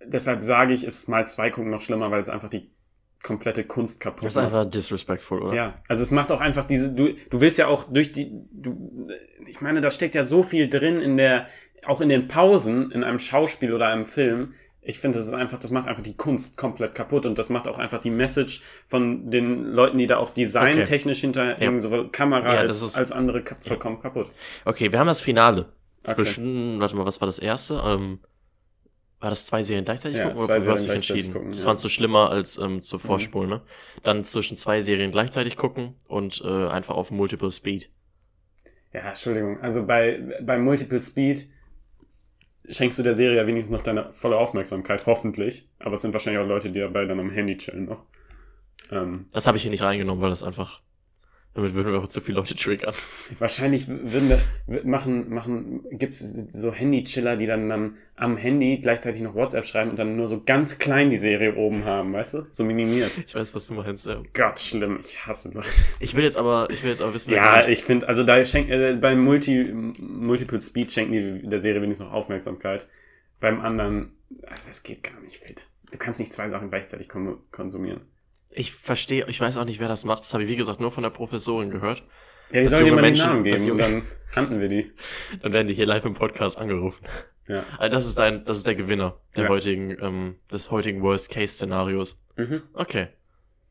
deshalb 0.05 0.43
sage 0.43 0.75
ich, 0.75 0.85
ist 0.85 1.09
mal 1.09 1.27
zwei 1.27 1.51
gucken 1.51 1.71
noch 1.71 1.81
schlimmer, 1.81 2.11
weil 2.11 2.21
es 2.21 2.29
einfach 2.29 2.49
die 2.51 2.71
komplette 3.23 3.65
Kunst 3.65 4.01
kaputt 4.01 4.25
das 4.27 4.33
ist 4.35 4.37
macht. 4.37 4.47
einfach 4.55 4.71
disrespectful, 4.71 5.43
oder? 5.43 5.55
Ja, 5.55 5.83
also 5.89 6.03
es 6.03 6.11
macht 6.13 6.31
auch 6.31 6.41
einfach 6.41 6.65
diese, 6.65 6.93
du, 6.95 7.15
du 7.31 7.41
willst 7.41 7.59
ja 7.59 7.67
auch 7.67 7.85
durch 7.85 8.13
die, 8.13 8.31
du, 8.53 9.09
ich 9.47 9.61
meine, 9.61 9.81
da 9.81 9.91
steckt 9.91 10.15
ja 10.15 10.23
so 10.23 10.43
viel 10.45 10.69
drin 10.69 11.01
in 11.01 11.17
der, 11.17 11.47
auch 11.85 12.01
in 12.01 12.09
den 12.11 12.29
Pausen 12.29 12.93
in 12.93 13.03
einem 13.03 13.19
Schauspiel 13.19 13.73
oder 13.73 13.89
einem 13.89 14.07
Film. 14.07 14.55
Ich 14.91 14.99
finde, 15.01 15.19
das 15.19 15.27
ist 15.27 15.35
einfach, 15.35 15.59
das 15.59 15.71
macht 15.71 15.87
einfach 15.87 16.03
die 16.03 16.17
Kunst 16.17 16.57
komplett 16.57 16.95
kaputt 16.95 17.27
und 17.27 17.39
das 17.39 17.51
macht 17.51 17.69
auch 17.69 17.79
einfach 17.79 17.99
die 17.99 18.09
Message 18.11 18.63
von 18.87 19.29
den 19.31 19.65
Leuten, 19.65 19.99
die 19.99 20.07
da 20.07 20.17
auch 20.17 20.31
designtechnisch 20.31 21.21
hinterhängen, 21.21 21.75
Ja. 21.75 21.81
sowohl 21.81 22.09
Kamera 22.11 22.55
Ja, 22.55 22.61
als, 22.61 22.83
ist- 22.83 22.97
als 22.97 23.13
andere 23.13 23.43
ka 23.45 23.57
vollkommen 23.61 24.01
kaputt. 24.01 24.33
Okay, 24.65 24.91
wir 24.91 24.99
haben 24.99 25.07
das 25.07 25.21
Finale. 25.21 25.73
Okay. 26.05 26.15
Zwischen, 26.15 26.81
warte 26.81 26.97
mal, 26.97 27.05
was 27.05 27.21
war 27.21 27.27
das 27.27 27.39
erste? 27.39 27.83
Ähm, 27.85 28.21
war 29.21 29.29
das 29.29 29.45
zwei 29.47 29.63
Serien 29.63 29.85
gleichzeitig 29.85 30.17
Ja, 30.17 30.31
gucken 30.31 30.43
oder 30.45 30.55
hast 30.55 30.67
du 30.67 30.77
Serien 30.77 30.99
dich 31.01 31.11
entschieden? 31.11 31.33
gucken, 31.35 31.51
das 31.51 31.59
ja. 31.61 31.65
Mhm. 31.65 31.69
fandst 31.69 31.85
du 31.85 31.89
schlimmer 31.91 32.31
als 32.31 32.57
ähm, 32.57 32.81
zu 32.81 32.99
vorspulen, 32.99 33.51
ne? 33.51 33.61
Dann 34.05 34.25
zwischen 34.25 34.57
zwei 34.57 34.81
Serien 34.81 35.11
gleichzeitig 35.11 35.57
gucken 35.59 35.97
und 36.07 36.41
äh, 36.43 36.69
einfach 36.69 36.95
auf 36.95 37.11
Multiple 37.11 37.51
Speed. 37.51 37.91
Ja, 38.95 39.01
Entschuldigung. 39.11 39.61
Also 39.61 39.85
bei, 39.85 40.19
bei 40.43 40.57
Multiple 40.57 41.03
Speed 41.03 41.47
schenkst 42.71 42.99
du 42.99 43.03
der 43.03 43.15
Serie 43.15 43.37
ja 43.37 43.47
wenigstens 43.47 43.73
noch 43.77 43.83
deine 43.83 44.11
volle 44.13 44.37
Aufmerksamkeit, 44.37 45.07
hoffentlich. 45.07 45.69
Aber 45.81 45.95
es 45.95 46.03
sind 46.03 46.13
wahrscheinlich 46.13 46.43
auch 46.43 46.47
Leute, 46.49 46.71
die 46.71 46.81
dabei 46.81 47.05
dann 47.05 47.21
am 47.21 47.31
Handy 47.31 47.57
chillen 47.57 47.87
noch. 47.87 48.05
Ähm, 48.91 49.27
Das 49.33 49.47
habe 49.47 49.57
ich 49.57 49.63
hier 49.63 49.71
nicht 49.71 49.83
reingenommen, 49.83 50.23
weil 50.23 50.31
das 50.31 50.43
einfach, 50.43 50.81
damit 51.59 51.75
würden 51.75 51.93
wir 51.93 52.01
auch 52.01 52.07
zu 52.07 52.21
viele 52.21 52.39
Leute 52.39 52.55
triggern. 52.55 52.95
Wahrscheinlich 53.41 53.89
würden 53.89 54.29
wir, 54.29 54.41
machen, 54.85 55.29
machen, 55.29 55.83
gibt's 55.91 56.21
so 56.21 56.73
Handy-Chiller, 56.73 57.37
die 57.37 57.47
dann, 57.47 57.69
dann 57.69 57.97
am 58.15 58.37
Handy 58.37 58.79
gleichzeitig 58.81 59.23
noch 59.23 59.35
WhatsApp 59.35 59.67
schreiben 59.67 59.91
und 59.91 59.99
dann 59.99 60.17
nur 60.17 60.29
so 60.29 60.43
ganz 60.45 60.79
klein 60.79 61.11
die 61.11 61.19
Serie 61.19 61.57
oben 61.57 61.85
haben, 61.85 62.13
weißt 62.13 62.35
du? 62.35 62.47
So 62.53 62.63
minimiert. 62.65 63.19
Ich 63.27 63.35
weiß, 63.35 63.55
was 63.55 63.67
du 63.67 63.75
meinst, 63.75 64.07
ja. 64.07 64.23
Gott, 64.35 64.61
schlimm. 64.61 65.01
Ich 65.01 65.27
hasse 65.27 65.51
Leute. 65.53 65.69
Ich 65.99 66.15
will 66.15 66.23
jetzt 66.23 66.37
aber, 66.37 66.69
ich 66.71 66.83
will 66.85 66.91
jetzt 66.91 67.03
aber 67.03 67.13
wissen, 67.13 67.33
Ja, 67.35 67.61
gewinnt. 67.61 67.77
ich 67.77 67.85
finde, 67.85 68.07
also 68.09 68.23
da 68.23 68.45
schenkt, 68.45 68.71
äh, 68.71 68.97
beim 69.01 69.19
Multi, 69.23 69.73
Multiple 69.99 70.61
Speed 70.61 70.93
schenken 70.93 71.13
die 71.13 71.49
der 71.49 71.59
Serie 71.59 71.83
wenigstens 71.83 72.07
noch 72.07 72.15
Aufmerksamkeit. 72.15 72.89
Beim 73.41 73.61
anderen, 73.61 74.13
also 74.47 74.71
es 74.71 74.83
geht 74.85 75.03
gar 75.03 75.21
nicht 75.21 75.37
fit. 75.39 75.67
Du 75.91 75.99
kannst 75.99 76.21
nicht 76.21 76.33
zwei 76.33 76.49
Sachen 76.51 76.71
gleichzeitig 76.71 77.09
kon 77.09 77.39
konsumieren. 77.51 78.01
Ich 78.51 78.73
verstehe, 78.73 79.27
ich 79.29 79.41
weiß 79.41 79.57
auch 79.57 79.65
nicht, 79.65 79.81
wer 79.81 79.89
das 79.89 80.05
macht. 80.05 80.23
Das 80.23 80.33
habe 80.35 80.45
ich, 80.45 80.51
wie 80.51 80.57
gesagt, 80.57 80.81
nur 80.81 80.91
von 80.91 81.03
der 81.03 81.11
Professorin 81.11 81.71
gehört. 81.71 82.03
Ja, 82.51 82.61
die 82.61 82.67
sollen 82.69 82.85
dir 82.87 82.93
mal 82.93 82.97
den 83.03 83.05
Menschen- 83.13 83.27
Namen 83.29 83.45
das 83.45 83.63
geben 83.63 83.73
und 83.73 83.81
junge- 83.81 83.91
dann 83.91 84.03
handeln 84.35 84.61
wir 84.61 84.69
die. 84.69 84.93
Dann 85.43 85.53
werden 85.53 85.67
die 85.69 85.75
hier 85.75 85.87
live 85.87 86.05
im 86.05 86.15
Podcast 86.15 86.57
angerufen. 86.59 87.05
Ja. 87.47 87.65
Also 87.79 87.95
das 87.97 88.07
ist 88.07 88.19
dein, 88.19 88.45
das 88.45 88.57
ist 88.59 88.67
der 88.67 88.75
Gewinner 88.75 89.21
der 89.37 89.45
Ja. 89.45 89.51
heutigen, 89.51 89.97
ähm, 90.01 90.37
des 90.51 90.71
heutigen 90.71 91.03
Worst-Case-Szenarios. 91.03 92.23
Mhm. 92.37 92.63
Okay. 92.75 93.09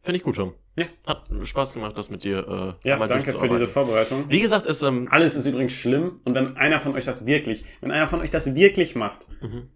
Finde 0.01 0.17
ich 0.17 0.23
gut, 0.23 0.35
Tom. 0.35 0.53
Ja. 0.75 0.85
Hat 1.07 1.23
Spaß 1.43 1.73
gemacht, 1.73 1.97
das 1.97 2.09
mit 2.09 2.23
dir 2.23 2.77
äh, 2.83 2.87
Ja, 2.87 2.97
mal 2.97 3.07
danke 3.07 3.33
für 3.33 3.49
diese 3.49 3.67
Vorbereitung. 3.67 4.25
Wie 4.29 4.39
gesagt, 4.39 4.65
ist, 4.67 4.83
ähm, 4.83 5.07
Alles 5.11 5.35
ist 5.35 5.45
übrigens 5.47 5.73
schlimm 5.73 6.21
und 6.23 6.35
wenn 6.35 6.55
einer 6.55 6.79
von 6.79 6.93
euch 6.95 7.05
das 7.05 7.25
wirklich, 7.25 7.65
wenn 7.81 7.91
einer 7.91 8.05
von 8.07 8.21
euch 8.21 8.29
das 8.29 8.53
wirklich 8.55 8.95
macht, 8.95 9.27
mhm. 9.41 9.69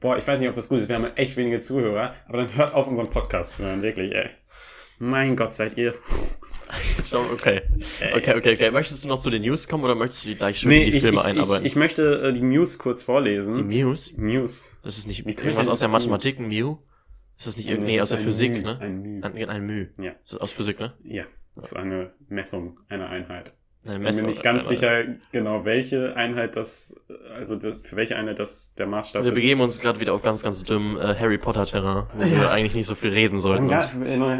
Boah, 0.00 0.16
ich 0.16 0.26
weiß 0.26 0.40
nicht, 0.40 0.48
ob 0.48 0.54
das 0.54 0.68
gut 0.68 0.78
ist, 0.78 0.88
wir 0.88 0.96
haben 0.96 1.06
echt 1.16 1.36
wenige 1.36 1.58
Zuhörer, 1.58 2.14
aber 2.26 2.38
dann 2.38 2.56
hört 2.56 2.74
auf 2.74 2.86
unseren 2.88 3.10
Podcast 3.10 3.56
zu 3.56 3.64
hören, 3.64 3.82
wirklich, 3.82 4.14
ey. 4.14 4.30
Mein 4.98 5.36
Gott, 5.36 5.52
seid 5.52 5.76
ihr. 5.76 5.94
Okay. 7.32 7.62
Okay, 8.14 8.34
okay, 8.36 8.52
okay. 8.52 8.70
Möchtest 8.70 9.02
du 9.02 9.08
noch 9.08 9.18
zu 9.18 9.30
den 9.30 9.40
News 9.40 9.68
kommen 9.68 9.82
oder 9.84 9.94
möchtest 9.94 10.26
du 10.26 10.34
gleich 10.34 10.58
schön 10.58 10.68
Nee, 10.68 10.84
in 10.84 10.90
die 10.90 10.96
ich, 10.98 11.02
Filme 11.02 11.16
ich, 11.20 11.24
einarbeiten? 11.24 11.64
ich, 11.64 11.72
ich 11.72 11.76
möchte 11.76 12.20
äh, 12.28 12.32
die 12.34 12.42
News 12.42 12.76
kurz 12.78 13.00
die 13.00 13.04
vorlesen. 13.06 13.66
News? 13.68 14.12
News. 14.18 14.78
Das 14.82 14.98
ist 14.98 15.06
nicht 15.06 15.24
Wie 15.24 15.30
irgendwas 15.30 15.66
aus 15.66 15.78
der? 15.78 15.88
Mathematik, 15.88 16.38
ein 16.38 16.48
Mu? 16.48 16.76
Ist 17.38 17.46
das 17.46 17.56
nicht 17.56 17.68
irgendwie, 17.68 17.92
nee, 17.92 18.00
aus 18.02 18.10
der 18.10 18.18
Physik, 18.18 18.52
Müh, 18.52 18.60
ne? 18.62 18.78
Ein 18.80 19.00
Müh. 19.00 19.20
Ein, 19.22 19.48
ein 19.48 19.64
Müh. 19.64 19.86
Ja, 19.98 20.12
Das 20.24 20.32
ist 20.34 20.40
aus 20.42 20.50
Physik, 20.50 20.78
ne? 20.80 20.92
ja. 21.04 21.24
Das 21.54 21.66
ist 21.68 21.76
eine 21.76 22.12
Messung 22.28 22.78
einer 22.90 23.08
Einheit. 23.08 23.54
Ich 23.84 23.92
bin 23.92 24.02
mir 24.02 24.22
nicht 24.22 24.42
ganz 24.42 24.68
sicher 24.68 25.04
genau, 25.32 25.64
welche 25.64 26.14
Einheit 26.16 26.56
das, 26.56 26.96
also 27.34 27.56
das, 27.56 27.76
für 27.76 27.96
welche 27.96 28.16
Einheit 28.16 28.38
das 28.38 28.74
der 28.74 28.86
Maßstab 28.86 29.22
Wir 29.22 29.30
ist. 29.32 29.36
begeben 29.36 29.60
uns 29.62 29.80
gerade 29.80 29.98
wieder 30.00 30.12
auf 30.12 30.22
ganz, 30.22 30.42
ganz 30.42 30.62
dumm 30.64 30.98
äh, 31.00 31.14
Harry 31.18 31.38
Potter 31.38 31.64
Terrain, 31.64 32.04
wo 32.12 32.18
wir 32.20 32.26
Ja. 32.42 32.50
eigentlich 32.50 32.74
nicht 32.74 32.86
so 32.86 32.94
viel 32.94 33.10
reden 33.10 33.34
Wir 33.36 33.40
sollten. 33.40 33.68
gar, 33.68 33.88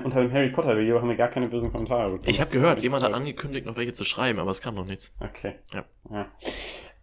unter 0.05 0.21
dem 0.21 0.33
Harry 0.33 0.51
Potter 0.51 0.77
Video 0.77 1.01
haben 1.01 1.09
wir 1.09 1.17
gar 1.17 1.29
keine 1.29 1.47
bösen 1.49 1.71
Kommentare 1.73 2.11
bekommen. 2.11 2.29
ich 2.29 2.41
habe 2.41 2.51
gehört, 2.51 2.83
jemand 2.83 3.05
hat 3.05 3.15
angekündigt, 3.15 3.65
noch 3.65 3.77
welche 3.77 3.93
zu 3.93 4.05
schreiben, 4.05 4.39
aber 4.39 4.51
es 4.51 4.61
kam 4.61 4.75
noch 4.75 4.85
nichts. 4.85 5.15
Okay. 5.21 5.55
Ja. 5.73 5.85
ja. 6.11 6.27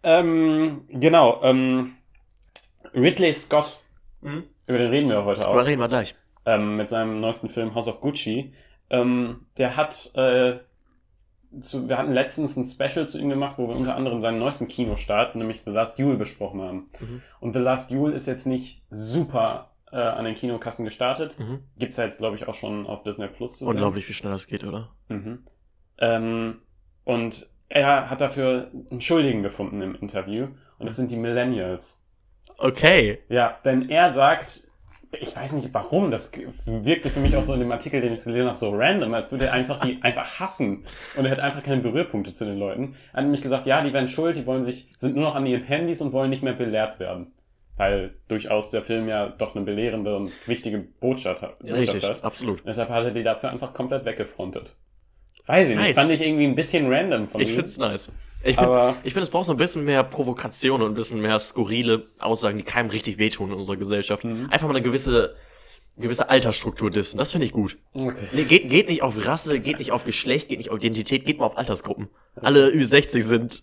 Ähm, 0.02 0.82
genau. 0.88 1.40
Ähm, 1.42 1.94
Ridley 2.94 3.32
Scott, 3.34 3.80
über 4.22 4.78
den 4.78 4.90
reden 4.90 5.08
wir 5.08 5.24
heute 5.24 5.48
auch. 5.48 5.52
Aber 5.52 5.66
reden 5.66 5.80
wir 5.80 5.88
gleich. 5.88 6.14
ähm, 6.44 6.76
mit 6.76 6.88
seinem 6.88 7.16
neuesten 7.16 7.48
Film 7.48 7.74
House 7.74 7.88
of 7.88 8.00
Gucci. 8.00 8.52
Ähm, 8.90 9.46
der 9.58 9.76
hat, 9.76 10.12
äh, 10.14 10.58
zu, 11.60 11.88
wir 11.88 11.98
hatten 11.98 12.12
letztens 12.12 12.56
ein 12.56 12.64
Special 12.64 13.06
zu 13.06 13.18
ihm 13.18 13.28
gemacht, 13.28 13.56
wo 13.58 13.68
wir 13.68 13.76
unter 13.76 13.96
anderem 13.96 14.22
seinen 14.22 14.38
neuesten 14.38 14.68
Kinostart, 14.68 15.34
nämlich 15.36 15.60
The 15.60 15.70
Last 15.70 15.98
Duel, 15.98 16.16
besprochen 16.16 16.60
haben. 16.60 16.86
Mhm. 17.00 17.22
Und 17.40 17.52
The 17.52 17.58
Last 17.58 17.90
Duel 17.90 18.12
ist 18.12 18.26
jetzt 18.26 18.46
nicht 18.46 18.82
super 18.90 19.72
äh, 19.92 19.96
an 19.96 20.24
den 20.24 20.34
Kinokassen 20.34 20.84
gestartet. 20.84 21.38
Mhm. 21.38 21.60
Gibt's 21.78 21.96
ja 21.96 22.04
jetzt, 22.04 22.18
glaube 22.18 22.36
ich, 22.36 22.48
auch 22.48 22.54
schon 22.54 22.86
auf 22.86 23.02
Disney 23.02 23.28
Plus 23.28 23.58
zu 23.58 23.64
sehen. 23.64 23.68
Unglaublich, 23.68 24.08
wie 24.08 24.12
schnell 24.14 24.32
das 24.32 24.46
geht, 24.46 24.64
oder? 24.64 24.90
Mhm. 25.08 25.44
Ähm, 25.98 26.60
und 27.04 27.46
er 27.68 28.10
hat 28.10 28.20
dafür 28.20 28.70
einen 28.90 29.00
Schuldigen 29.00 29.42
gefunden 29.42 29.80
im 29.80 29.94
Interview. 29.94 30.48
Und 30.78 30.86
das 30.86 30.96
sind 30.96 31.10
die 31.10 31.16
Millennials. 31.16 32.06
Okay. 32.58 33.20
Ja, 33.28 33.58
denn 33.64 33.88
er 33.88 34.10
sagt, 34.10 34.70
ich 35.20 35.34
weiß 35.34 35.52
nicht 35.54 35.72
warum, 35.72 36.10
das 36.10 36.30
wirkte 36.66 37.10
für 37.10 37.20
mich 37.20 37.36
auch 37.36 37.42
so 37.42 37.52
in 37.54 37.60
dem 37.60 37.72
Artikel, 37.72 38.00
den 38.00 38.12
ich 38.12 38.24
gelesen 38.24 38.48
habe, 38.48 38.58
so 38.58 38.70
random, 38.70 39.14
als 39.14 39.30
würde 39.30 39.46
er 39.46 39.52
einfach 39.52 39.80
die 39.80 39.98
einfach 40.02 40.40
hassen. 40.40 40.84
Und 41.16 41.24
er 41.24 41.30
hat 41.30 41.40
einfach 41.40 41.62
keine 41.62 41.82
Berührpunkte 41.82 42.32
zu 42.32 42.44
den 42.44 42.58
Leuten. 42.58 42.94
Er 43.12 43.18
hat 43.18 43.24
nämlich 43.24 43.42
gesagt, 43.42 43.66
ja, 43.66 43.82
die 43.82 43.92
werden 43.92 44.08
schuld, 44.08 44.36
die 44.36 44.46
wollen 44.46 44.62
sich, 44.62 44.88
sind 44.96 45.14
nur 45.16 45.24
noch 45.24 45.34
an 45.34 45.46
ihren 45.46 45.62
Handys 45.62 46.00
und 46.00 46.12
wollen 46.12 46.30
nicht 46.30 46.42
mehr 46.42 46.54
belehrt 46.54 46.98
werden. 47.00 47.32
Weil 47.76 48.16
durchaus 48.28 48.70
der 48.70 48.80
Film 48.80 49.06
ja 49.06 49.28
doch 49.28 49.54
eine 49.54 49.64
belehrende 49.64 50.16
und 50.16 50.32
wichtige 50.48 50.78
Botschaft 50.78 51.42
hat. 51.42 51.58
Botschaft 51.58 51.78
Richtig, 51.78 52.08
hat. 52.08 52.24
absolut. 52.24 52.62
Deshalb 52.66 52.88
hat 52.88 53.04
er 53.04 53.10
die 53.10 53.22
dafür 53.22 53.50
einfach 53.50 53.72
komplett 53.72 54.04
weggefrontet. 54.06 54.76
Weiß 55.46 55.68
ich 55.68 55.76
nicht, 55.76 55.84
Nice. 55.84 55.94
fand 55.94 56.10
ich 56.10 56.20
irgendwie 56.20 56.44
ein 56.46 56.54
bisschen 56.54 56.92
random 56.92 57.28
von 57.28 57.40
Ich 57.40 57.48
ihm. 57.50 57.54
find's 57.56 57.78
nice. 57.78 58.08
Ich 58.44 58.56
finde, 58.56 58.94
ich 59.02 59.12
find, 59.12 59.24
es 59.24 59.30
braucht 59.30 59.46
so 59.46 59.52
ein 59.52 59.58
bisschen 59.58 59.84
mehr 59.84 60.04
Provokation 60.04 60.82
und 60.82 60.92
ein 60.92 60.94
bisschen 60.94 61.20
mehr 61.20 61.38
skurrile 61.38 62.06
Aussagen, 62.18 62.58
die 62.58 62.64
keinem 62.64 62.90
richtig 62.90 63.18
wehtun 63.18 63.50
in 63.50 63.56
unserer 63.56 63.76
Gesellschaft. 63.76 64.24
Mhm. 64.24 64.48
Einfach 64.50 64.66
mal 64.68 64.74
eine 64.76 64.82
gewisse, 64.82 65.34
gewisse 65.96 66.28
Altersstruktur 66.28 66.90
dissen. 66.90 67.18
Das 67.18 67.32
finde 67.32 67.46
ich 67.46 67.52
gut. 67.52 67.76
Okay. 67.94 68.26
Nee, 68.32 68.44
geht, 68.44 68.68
geht 68.68 68.88
nicht 68.88 69.02
auf 69.02 69.24
Rasse, 69.26 69.58
geht 69.58 69.78
nicht 69.78 69.90
auf 69.90 70.04
Geschlecht, 70.04 70.48
geht 70.48 70.58
nicht 70.58 70.70
auf 70.70 70.78
Identität, 70.78 71.24
geht 71.24 71.38
mal 71.38 71.46
auf 71.46 71.56
Altersgruppen. 71.58 72.08
Alle 72.36 72.68
Ü60 72.68 73.22
sind, 73.22 73.62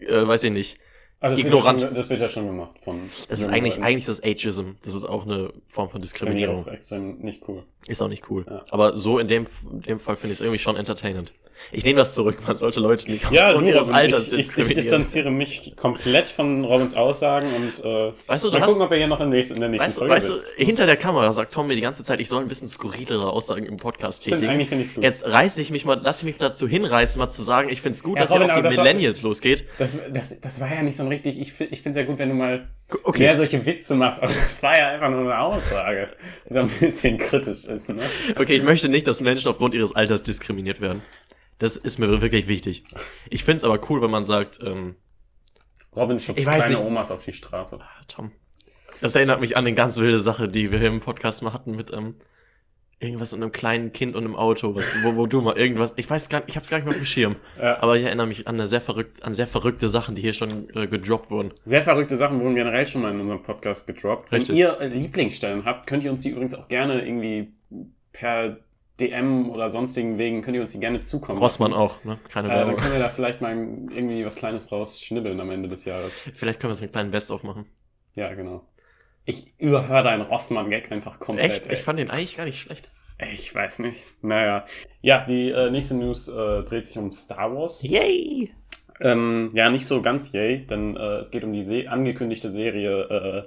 äh, 0.00 0.26
weiß 0.26 0.44
ich 0.44 0.52
nicht. 0.52 0.78
Also 1.18 1.34
das, 1.36 1.44
wird 1.44 1.54
ja 1.64 1.78
schon, 1.78 1.94
das 1.94 2.10
wird 2.10 2.20
ja 2.20 2.28
schon 2.28 2.46
gemacht 2.46 2.76
von. 2.78 3.08
Das 3.28 3.40
ist 3.40 3.48
eigentlich, 3.48 3.82
eigentlich 3.82 4.04
das 4.06 4.22
Ageism. 4.22 4.72
Das 4.84 4.94
ist 4.94 5.04
auch 5.06 5.24
eine 5.24 5.50
Form 5.66 5.88
von 5.88 6.00
ich 6.02 6.10
Diskriminierung. 6.10 6.56
auch 6.62 6.66
extrem 6.68 7.18
nicht 7.18 7.42
cool. 7.48 7.62
Ist 7.88 8.02
auch 8.02 8.08
nicht 8.08 8.30
cool. 8.30 8.44
Ja. 8.48 8.64
Aber 8.70 8.96
so 8.96 9.18
in 9.18 9.26
dem, 9.28 9.46
in 9.72 9.80
dem 9.80 9.98
Fall 10.00 10.16
finde 10.16 10.34
ich 10.34 10.40
es 10.40 10.44
irgendwie 10.44 10.58
schon 10.58 10.76
entertainend. 10.76 11.32
Ich 11.72 11.84
nehme 11.84 11.96
das 12.00 12.12
zurück, 12.12 12.36
man 12.46 12.54
sollte 12.54 12.80
Leute 12.80 13.10
nicht 13.10 13.30
Ja, 13.30 13.48
du, 13.52 13.56
aufgrund 13.56 13.68
ihres 13.74 13.88
Alters 13.88 14.30
ich, 14.30 14.50
ich, 14.50 14.58
ich 14.58 14.68
distanziere 14.74 15.30
mich 15.30 15.74
komplett 15.74 16.26
von 16.26 16.62
Robins 16.66 16.94
Aussagen 16.94 17.46
und 17.54 17.82
äh, 17.82 18.12
Weißt 18.26 18.44
du, 18.44 18.50
mal 18.50 18.60
hast- 18.60 18.66
gucken, 18.68 18.82
ob 18.82 18.90
er 18.90 18.98
hier 18.98 19.06
noch 19.06 19.20
in, 19.22 19.30
nächsten, 19.30 19.54
in 19.54 19.60
der 19.60 19.70
nächsten 19.70 19.86
Weißt, 19.88 19.98
Folge 19.98 20.12
weißt 20.12 20.26
sitzt. 20.26 20.52
du, 20.58 20.62
hinter 20.62 20.84
der 20.84 20.98
Kamera 20.98 21.32
sagt 21.32 21.54
Tom 21.54 21.66
mir 21.66 21.74
die 21.74 21.80
ganze 21.80 22.04
Zeit, 22.04 22.20
ich 22.20 22.28
soll 22.28 22.42
ein 22.42 22.48
bisschen 22.48 22.68
skurrilere 22.68 23.30
Aussagen 23.32 23.64
im 23.64 23.78
Podcast 23.78 24.20
Stimmt, 24.20 24.34
tätigen. 24.36 24.52
eigentlich 24.52 24.68
finde 24.68 24.84
ich's 24.84 24.94
gut. 24.94 25.02
Jetzt 25.02 25.24
reiße 25.24 25.62
ich 25.62 25.70
mich 25.70 25.86
mal, 25.86 25.98
lass 26.02 26.18
ich 26.18 26.24
mich 26.24 26.36
dazu 26.36 26.68
hinreißen, 26.68 27.18
mal 27.18 27.28
zu 27.30 27.42
sagen, 27.42 27.70
ich 27.70 27.80
finde 27.80 27.96
es 27.96 28.02
gut, 28.02 28.16
Ja, 28.16 28.24
dass 28.24 28.32
Robin, 28.32 28.48
ihr 28.48 28.52
auf 28.54 28.60
die 28.60 28.62
das 28.68 28.76
Millennials 28.76 29.22
losgeht. 29.22 29.64
Das, 29.78 29.98
das, 30.12 30.38
das 30.38 30.60
war 30.60 30.68
ja 30.70 30.82
nicht 30.82 30.96
so 30.96 31.04
ein 31.06 31.08
richtig. 31.08 31.40
Ich, 31.40 31.58
ich 31.60 31.80
finde 31.82 31.90
es 31.90 31.96
ja 31.96 32.04
gut, 32.04 32.18
wenn 32.18 32.28
du 32.28 32.34
mal 32.34 32.68
Okay. 33.04 33.22
mehr 33.22 33.36
solche 33.36 33.64
Witze 33.64 33.94
machst. 33.94 34.22
Aber 34.22 34.32
das 34.32 34.62
war 34.62 34.76
ja 34.76 34.88
einfach 34.90 35.10
nur 35.10 35.20
eine 35.20 35.38
Aussage, 35.38 36.08
die 36.48 36.54
so 36.54 36.60
ein 36.60 36.68
bisschen 36.68 37.18
kritisch 37.18 37.64
ist. 37.64 37.88
Ne? 37.88 38.02
Okay, 38.36 38.56
ich 38.56 38.62
möchte 38.62 38.88
nicht, 38.88 39.06
dass 39.06 39.20
Menschen 39.20 39.48
aufgrund 39.48 39.74
ihres 39.74 39.94
Alters 39.94 40.22
diskriminiert 40.22 40.80
werden. 40.80 41.02
Das 41.58 41.76
ist 41.76 41.98
mir 41.98 42.20
wirklich 42.20 42.48
wichtig. 42.48 42.84
Ich 43.30 43.44
finde 43.44 43.58
es 43.58 43.64
aber 43.64 43.80
cool, 43.88 44.02
wenn 44.02 44.10
man 44.10 44.24
sagt, 44.24 44.58
ähm, 44.62 44.96
Robin 45.96 46.20
schubst 46.20 46.46
kleine 46.46 46.68
nicht. 46.74 46.82
Omas 46.82 47.10
auf 47.10 47.24
die 47.24 47.32
Straße. 47.32 47.78
Tom. 48.08 48.30
Das 49.00 49.14
erinnert 49.14 49.40
mich 49.40 49.56
an 49.56 49.66
eine 49.66 49.74
ganz 49.74 49.96
wilde 49.96 50.20
Sache, 50.20 50.48
die 50.48 50.70
wir 50.70 50.78
hier 50.78 50.88
im 50.88 51.00
Podcast 51.00 51.42
mal 51.42 51.52
hatten 51.54 51.74
mit 51.74 51.90
ähm, 51.92 52.16
irgendwas 52.98 53.32
und 53.34 53.42
einem 53.42 53.52
kleinen 53.52 53.92
Kind 53.92 54.16
und 54.16 54.24
einem 54.24 54.36
Auto, 54.36 54.74
was, 54.74 54.90
wo, 55.02 55.16
wo 55.16 55.26
du 55.26 55.40
mal 55.42 55.56
irgendwas, 55.56 55.92
ich 55.96 56.08
weiß 56.08 56.28
gar 56.30 56.38
nicht, 56.38 56.48
ich 56.48 56.56
hab's 56.56 56.70
gar 56.70 56.78
nicht 56.78 56.86
mehr 56.86 56.92
auf 56.94 57.00
dem 57.00 57.04
Schirm. 57.06 57.36
Ja. 57.60 57.82
Aber 57.82 57.96
ich 57.96 58.04
erinnere 58.04 58.26
mich 58.26 58.46
an 58.48 58.54
eine 58.56 58.66
sehr 58.68 58.80
verrückt, 58.80 59.22
an 59.22 59.34
sehr 59.34 59.46
verrückte 59.46 59.88
Sachen, 59.88 60.14
die 60.14 60.22
hier 60.22 60.32
schon 60.32 60.68
äh, 60.74 60.86
gedroppt 60.86 61.30
wurden. 61.30 61.52
Sehr 61.64 61.82
verrückte 61.82 62.16
Sachen 62.16 62.40
wurden 62.40 62.54
generell 62.54 62.86
schon 62.86 63.02
mal 63.02 63.12
in 63.12 63.20
unserem 63.20 63.42
Podcast 63.42 63.86
gedroppt. 63.86 64.32
Wenn 64.32 64.38
Richtig. 64.40 64.56
ihr 64.58 64.80
äh, 64.80 64.88
Lieblingsstellen 64.88 65.64
habt, 65.64 65.86
könnt 65.86 66.04
ihr 66.04 66.10
uns 66.10 66.22
die 66.22 66.30
übrigens 66.30 66.54
auch 66.54 66.68
gerne 66.68 67.04
irgendwie 67.06 67.52
per 68.12 68.58
DM 68.98 69.50
oder 69.50 69.68
sonstigen 69.68 70.16
Wegen, 70.18 70.40
könnt 70.40 70.54
ihr 70.54 70.62
uns 70.62 70.72
die 70.72 70.80
gerne 70.80 71.00
zukommen 71.00 71.38
Rossmann 71.38 71.72
lassen. 71.72 71.82
auch, 71.82 72.02
ne? 72.04 72.18
Keine 72.30 72.48
Äh, 72.48 72.50
dann 72.50 72.58
Werbung. 72.60 72.76
können 72.76 72.92
wir 72.94 72.98
da 73.00 73.10
vielleicht 73.10 73.42
mal 73.42 73.52
irgendwie 73.54 74.24
was 74.24 74.36
Kleines 74.36 74.72
rausschnibbeln 74.72 75.38
am 75.38 75.50
Ende 75.50 75.68
des 75.68 75.84
Jahres. 75.84 76.22
Vielleicht 76.32 76.60
können 76.60 76.70
wir 76.70 76.74
so 76.74 76.84
einen 76.84 76.92
kleinen 76.92 77.10
Best-of 77.10 77.42
machen. 77.42 77.66
Ja, 78.14 78.32
genau. 78.32 78.66
Ich 79.26 79.52
überhöre 79.58 80.04
deinen 80.04 80.22
Rossmann-Gag 80.22 80.90
einfach 80.92 81.18
komplett. 81.20 81.52
Echt? 81.52 81.66
ey. 81.66 81.74
Ich 81.74 81.82
fand 81.82 81.98
den 81.98 82.10
eigentlich 82.10 82.36
gar 82.36 82.44
nicht 82.44 82.60
schlecht. 82.60 82.90
Ich 83.32 83.54
weiß 83.54 83.80
nicht. 83.80 84.06
Naja. 84.22 84.64
Ja, 85.02 85.24
die 85.24 85.50
äh, 85.50 85.70
nächste 85.70 85.96
News 85.96 86.28
äh, 86.28 86.62
dreht 86.62 86.86
sich 86.86 86.96
um 86.96 87.12
Star 87.12 87.54
Wars. 87.54 87.82
Yay! 87.82 88.50
Ähm, 89.00 89.50
ja, 89.52 89.68
nicht 89.68 89.86
so 89.86 90.00
ganz 90.00 90.32
yay, 90.32 90.66
denn 90.66 90.96
äh, 90.96 91.18
es 91.18 91.30
geht 91.30 91.44
um 91.44 91.52
die 91.52 91.62
Se 91.62 91.84
angekündigte 91.88 92.48
Serie 92.48 93.02
äh, 93.02 93.42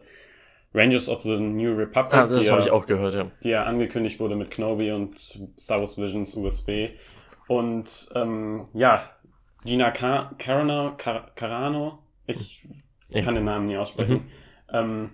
Rangers 0.73 1.09
of 1.09 1.21
the 1.21 1.39
New 1.39 1.73
Republic, 1.73 2.13
Ah, 2.13 2.27
das 2.27 2.49
habe 2.51 2.61
ja, 2.61 2.67
ich 2.67 2.71
auch 2.71 2.85
gehört, 2.85 3.15
ja. 3.15 3.31
die 3.43 3.49
ja 3.49 3.63
angekündigt 3.63 4.19
wurde 4.19 4.35
mit 4.35 4.51
Kenobi 4.51 4.91
und 4.91 5.17
Star 5.17 5.79
Wars 5.79 5.97
Visions 5.97 6.35
USB. 6.35 6.89
Und 7.47 8.09
ähm, 8.13 8.67
ja, 8.73 9.01
Gina 9.65 9.89
Car 9.89 10.35
Carano, 10.37 10.93
Car 10.97 11.31
Carano, 11.33 11.99
ich 12.27 12.67
kann 13.23 13.33
den 13.33 13.45
Namen 13.45 13.65
nie 13.65 13.77
aussprechen, 13.77 14.25
ähm, 14.71 15.09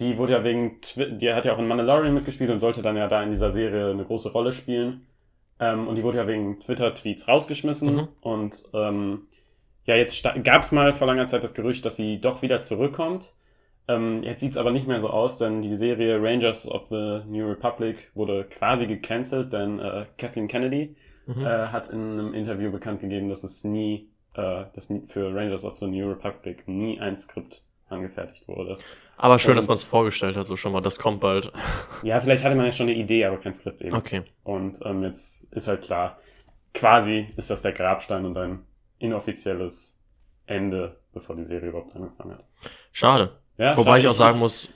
die 0.00 0.18
wurde 0.18 0.34
ja 0.34 0.44
wegen, 0.44 0.78
die 1.18 1.32
hat 1.32 1.44
ja 1.44 1.54
auch 1.54 1.58
in 1.58 1.66
Mandalorian 1.66 2.14
mitgespielt 2.14 2.50
und 2.50 2.60
sollte 2.60 2.82
dann 2.82 2.96
ja 2.96 3.08
da 3.08 3.22
in 3.22 3.30
dieser 3.30 3.50
Serie 3.50 3.90
eine 3.90 4.04
große 4.04 4.32
Rolle 4.32 4.52
spielen. 4.52 5.06
Ähm, 5.60 5.88
und 5.88 5.98
die 5.98 6.04
wurde 6.04 6.18
ja 6.18 6.26
wegen 6.26 6.60
Twitter-Tweets 6.60 7.26
rausgeschmissen. 7.28 7.94
Mhm. 7.94 8.08
Und 8.20 8.64
ähm, 8.74 9.26
ja, 9.86 9.96
jetzt 9.96 10.22
gab 10.44 10.62
es 10.62 10.72
mal 10.72 10.92
vor 10.94 11.06
langer 11.06 11.26
Zeit 11.26 11.42
das 11.44 11.54
Gerücht, 11.54 11.84
dass 11.84 11.96
sie 11.96 12.20
doch 12.20 12.42
wieder 12.42 12.60
zurückkommt. 12.60 13.34
Ähm, 13.88 14.22
jetzt 14.22 14.40
sieht's 14.40 14.56
aber 14.58 14.70
nicht 14.70 14.86
mehr 14.86 15.00
so 15.00 15.10
aus, 15.10 15.36
denn 15.38 15.62
die 15.62 15.74
Serie 15.74 16.22
Rangers 16.22 16.68
of 16.68 16.86
the 16.88 17.22
New 17.26 17.48
Republic 17.48 18.10
wurde 18.14 18.44
quasi 18.44 18.86
gecancelt, 18.86 19.52
denn 19.52 19.78
äh, 19.78 20.04
Kathleen 20.18 20.46
Kennedy 20.48 20.94
Mhm. 21.26 21.44
äh, 21.44 21.68
hat 21.68 21.88
in 21.88 22.12
einem 22.12 22.32
Interview 22.32 22.70
bekannt 22.72 23.00
gegeben, 23.00 23.28
dass 23.28 23.44
es 23.44 23.62
nie, 23.62 24.08
äh, 24.34 24.64
dass 24.72 24.88
nie 24.88 25.04
für 25.04 25.34
Rangers 25.34 25.64
of 25.64 25.76
the 25.76 25.86
New 25.86 26.08
Republic 26.08 26.66
nie 26.66 26.98
ein 27.00 27.16
Skript 27.16 27.64
angefertigt 27.90 28.46
wurde. 28.48 28.78
Aber 29.16 29.38
schön, 29.38 29.56
dass 29.56 29.64
und- 29.64 29.70
man 29.70 29.76
es 29.76 29.82
vorgestellt 29.84 30.36
hat, 30.36 30.46
so 30.46 30.56
schon 30.56 30.72
mal. 30.72 30.80
Das 30.80 30.98
kommt 30.98 31.20
bald. 31.20 31.52
Ja, 32.02 32.20
vielleicht 32.20 32.44
hatte 32.44 32.54
man 32.54 32.66
ja 32.66 32.72
schon 32.72 32.88
eine 32.88 32.96
Idee, 32.96 33.24
aber 33.24 33.38
kein 33.38 33.52
Skript 33.54 33.82
eben. 33.82 33.96
Okay. 33.96 34.22
Und 34.44 34.78
ähm, 34.84 35.02
jetzt 35.02 35.44
ist 35.52 35.66
halt 35.68 35.82
klar, 35.82 36.18
quasi 36.74 37.26
ist 37.36 37.50
das 37.50 37.62
der 37.62 37.72
Grabstein 37.72 38.24
und 38.24 38.36
ein 38.38 38.60
inoffizielles 38.98 40.00
Ende, 40.46 40.96
bevor 41.12 41.34
die 41.36 41.42
Serie 41.42 41.70
überhaupt 41.70 41.94
angefangen 41.96 42.32
hat. 42.32 42.44
Schade. 42.92 43.38
Ja, 43.56 43.76
Wobei 43.76 43.90
schade, 43.90 44.00
ich 44.00 44.08
auch 44.08 44.12
sagen 44.12 44.38
muss, 44.38 44.68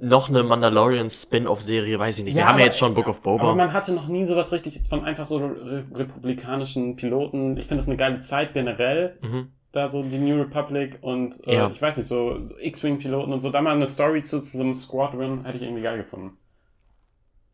noch 0.00 0.28
eine 0.28 0.42
Mandalorian-Spin-Off-Serie, 0.42 1.98
weiß 1.98 2.18
ich 2.18 2.24
nicht. 2.24 2.34
Wir 2.34 2.40
Ja, 2.42 2.48
haben 2.48 2.54
ja 2.58 2.62
aber- 2.62 2.64
jetzt 2.64 2.78
schon 2.78 2.94
Book 2.94 3.08
of 3.08 3.20
Boba. 3.22 3.42
Aber 3.44 3.54
man 3.54 3.72
hatte 3.72 3.92
noch 3.92 4.08
nie 4.08 4.24
sowas 4.26 4.52
richtig 4.52 4.80
von 4.88 5.04
einfach 5.04 5.24
so 5.24 5.38
re 5.38 5.84
republikanischen 5.94 6.96
Piloten. 6.96 7.56
Ich 7.56 7.66
finde 7.66 7.76
das 7.80 7.88
eine 7.88 7.96
geile 7.96 8.18
Zeit 8.18 8.54
generell, 8.54 9.18
mhm. 9.22 9.52
Da 9.74 9.88
so 9.88 10.02
die 10.02 10.18
New 10.18 10.40
Republic 10.40 10.98
und 11.00 11.44
äh, 11.46 11.54
Ja. 11.54 11.70
ich 11.70 11.80
weiß 11.82 11.96
nicht, 11.96 12.06
so, 12.06 12.40
so 12.42 12.54
X-Wing-Piloten 12.58 13.32
und 13.32 13.40
so. 13.40 13.50
Da 13.50 13.60
mal 13.60 13.74
eine 13.74 13.86
Story 13.86 14.22
zu, 14.22 14.38
zu 14.40 14.56
so 14.56 14.62
einem 14.62 14.74
Squadron 14.74 15.44
hätte 15.44 15.56
ich 15.58 15.62
irgendwie 15.64 15.82
geil 15.82 15.96
gefunden. 15.98 16.36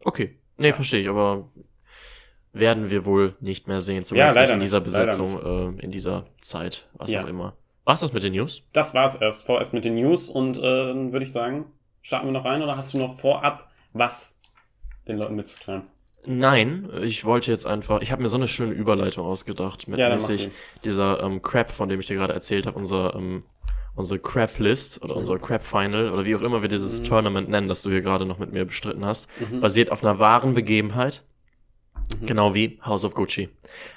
Okay. 0.04 0.38
Nee, 0.56 0.72
verstehe 0.72 1.00
ich, 1.02 1.08
aber 1.08 1.50
werden 2.52 2.90
wir 2.90 3.04
wohl 3.04 3.36
nicht 3.40 3.68
mehr 3.68 3.80
sehen. 3.80 4.00
Ja, 4.00 4.04
Zumindest 4.04 4.34
leider 4.36 4.46
nicht 4.48 4.54
in 4.54 4.60
dieser 4.60 4.78
nicht, 4.80 4.84
Besetzung, 4.84 5.76
äh, 5.78 5.82
in 5.84 5.90
dieser 5.90 6.26
Zeit, 6.42 6.88
was 6.94 7.10
Ja. 7.10 7.24
auch 7.24 7.28
immer. 7.28 7.56
War's 7.84 8.00
das 8.00 8.12
mit 8.12 8.22
den 8.22 8.32
News? 8.32 8.62
Das 8.72 8.92
war's 8.94 9.14
erst, 9.14 9.46
vorerst 9.46 9.72
mit 9.72 9.84
den 9.84 9.94
News 9.94 10.28
und 10.28 10.58
äh, 10.58 10.60
dann 10.60 11.12
würde 11.12 11.24
ich 11.24 11.32
sagen, 11.32 11.66
starten 12.02 12.26
wir 12.26 12.32
noch 12.32 12.44
rein 12.44 12.62
oder 12.62 12.76
hast 12.76 12.92
du 12.94 12.98
noch 12.98 13.18
vorab 13.18 13.68
was 13.92 14.38
den 15.08 15.16
Leuten 15.18 15.34
mitzuteilen? 15.34 15.82
Nein, 16.26 16.90
ich 17.02 17.24
wollte 17.24 17.50
jetzt 17.50 17.66
einfach, 17.66 18.02
ich 18.02 18.12
habe 18.12 18.22
mir 18.22 18.28
so 18.28 18.36
eine 18.36 18.48
schöne 18.48 18.72
Überleitung 18.72 19.24
ausgedacht, 19.26 19.88
mit 19.88 19.98
Ja, 19.98 20.10
mäßig 20.10 20.48
die. 20.48 20.80
dieser 20.84 21.22
ähm, 21.22 21.40
Crap, 21.42 21.70
von 21.70 21.88
dem 21.88 21.98
ich 22.00 22.06
dir 22.06 22.16
gerade 22.16 22.34
erzählt 22.34 22.66
habe, 22.66 22.78
unser 22.78 23.14
ähm, 23.14 23.44
unsere 23.96 24.18
Crap 24.20 24.58
List 24.58 25.02
oder 25.02 25.16
unser 25.16 25.38
Crap 25.38 25.62
Final 25.64 26.10
oder 26.12 26.24
wie 26.24 26.34
auch 26.36 26.42
immer 26.42 26.62
wir 26.62 26.68
dieses 26.68 27.00
Mhm. 27.00 27.04
Tournament 27.04 27.48
nennen, 27.48 27.68
das 27.68 27.82
du 27.82 27.90
hier 27.90 28.02
gerade 28.02 28.24
noch 28.24 28.38
mit 28.38 28.52
mir 28.52 28.64
bestritten 28.64 29.04
hast, 29.04 29.28
Mhm. 29.40 29.60
basiert 29.60 29.90
auf 29.90 30.02
einer 30.04 30.18
wahren 30.18 30.54
Begebenheit, 30.54 31.24
Mhm. 32.20 32.26
genau 32.26 32.54
wie 32.54 32.78
House 32.84 33.04
of 33.04 33.14
Gucci. 33.14 33.48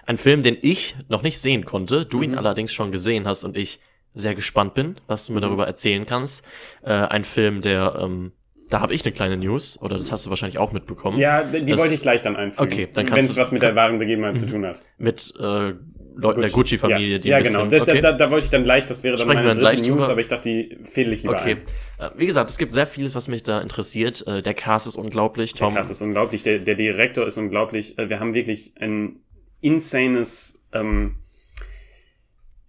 Ein 0.06 0.18
Film, 0.18 0.44
den 0.44 0.58
ich 0.62 0.96
noch 1.10 1.22
nicht 1.22 1.40
sehen 1.40 1.64
konnte, 1.66 2.06
du 2.06 2.22
ihn 2.22 2.32
Mhm. 2.32 2.38
allerdings 2.38 2.74
schon 2.74 2.92
gesehen 2.92 3.28
hast 3.28 3.44
und 3.44 3.56
ich 3.56 3.80
sehr 4.12 4.36
gespannt 4.36 4.74
bin, 4.74 4.96
was 5.08 5.26
du 5.28 5.34
mir 5.34 5.40
Mhm. 5.40 5.44
darüber 5.44 5.68
erzählen 5.68 6.06
kannst. 6.06 6.44
Äh, 6.84 6.92
ein 6.94 7.24
Film, 7.24 7.62
der 7.62 7.96
ähm, 8.02 8.32
da 8.74 8.80
habe 8.82 8.94
ich 8.96 9.06
eine 9.06 9.12
kleine 9.14 9.38
News, 9.38 9.80
oder 9.82 9.98
das 9.98 10.12
hast 10.12 10.26
du 10.26 10.32
wahrscheinlich 10.32 10.58
auch 10.58 10.72
mitbekommen. 10.72 11.20
Ja, 11.20 11.44
die 11.44 11.64
Das- 11.64 11.80
wollte 11.80 11.94
ich 11.94 12.02
gleich 12.02 12.22
dann 12.22 12.36
einfügen. 12.36 12.72
Okay, 12.74 12.88
dann 12.92 13.06
kannst 13.06 13.18
Wenn 13.20 13.26
es 13.26 13.38
was 13.38 13.52
mit 13.52 13.62
der 13.62 13.76
wahren 13.76 14.00
Begebenheit 14.00 14.36
zu 14.38 14.48
tun 14.48 14.66
hat. 14.66 14.82
mit 14.98 15.32
äh, 15.40 15.74
Leuten 16.16 16.42
der 16.42 16.50
Gucci-Familie, 16.50 17.14
ja, 17.14 17.18
die 17.20 17.28
Ja, 17.30 17.40
genau. 17.42 17.66
bisschen, 17.66 17.86
Da, 17.86 17.92
okay. 17.92 18.02
da, 18.02 18.12
da 18.14 18.32
wollte 18.32 18.46
ich 18.46 18.50
dann 18.52 18.64
gleich, 18.64 18.86
das 18.88 19.04
wäre 19.04 19.16
dann 19.16 19.28
Sprechen 19.28 19.46
meine 19.46 19.60
dritte 19.60 19.82
News, 19.84 20.00
drüber. 20.00 20.10
aber 20.14 20.22
ich 20.22 20.28
dachte, 20.28 20.50
die 20.50 20.78
fehle 20.84 21.14
ich 21.14 21.22
lieber 21.22 21.40
okay. 21.40 21.58
ein. 22.00 22.06
Äh, 22.06 22.20
wie 22.20 22.26
gesagt, 22.26 22.50
es 22.50 22.58
gibt 22.58 22.74
sehr 22.74 22.88
vieles, 22.88 23.14
was 23.16 23.28
mich 23.28 23.44
da 23.44 23.62
interessiert. 23.62 24.26
Äh, 24.26 24.42
der 24.42 24.54
Cast 24.56 24.88
ist 24.88 24.96
unglaublich. 24.96 25.54
Der 25.54 25.60
Tom, 25.68 25.76
Cast 25.76 25.92
ist 25.92 26.02
unglaublich, 26.02 26.42
der, 26.42 26.58
der 26.60 26.76
Direktor 26.76 27.28
ist 27.28 27.38
unglaublich. 27.38 27.98
Äh, 28.00 28.10
Wir 28.10 28.20
haben 28.20 28.34
wirklich 28.34 28.74
ein 28.80 29.18
insanes, 29.62 30.66
ähm, 30.74 31.18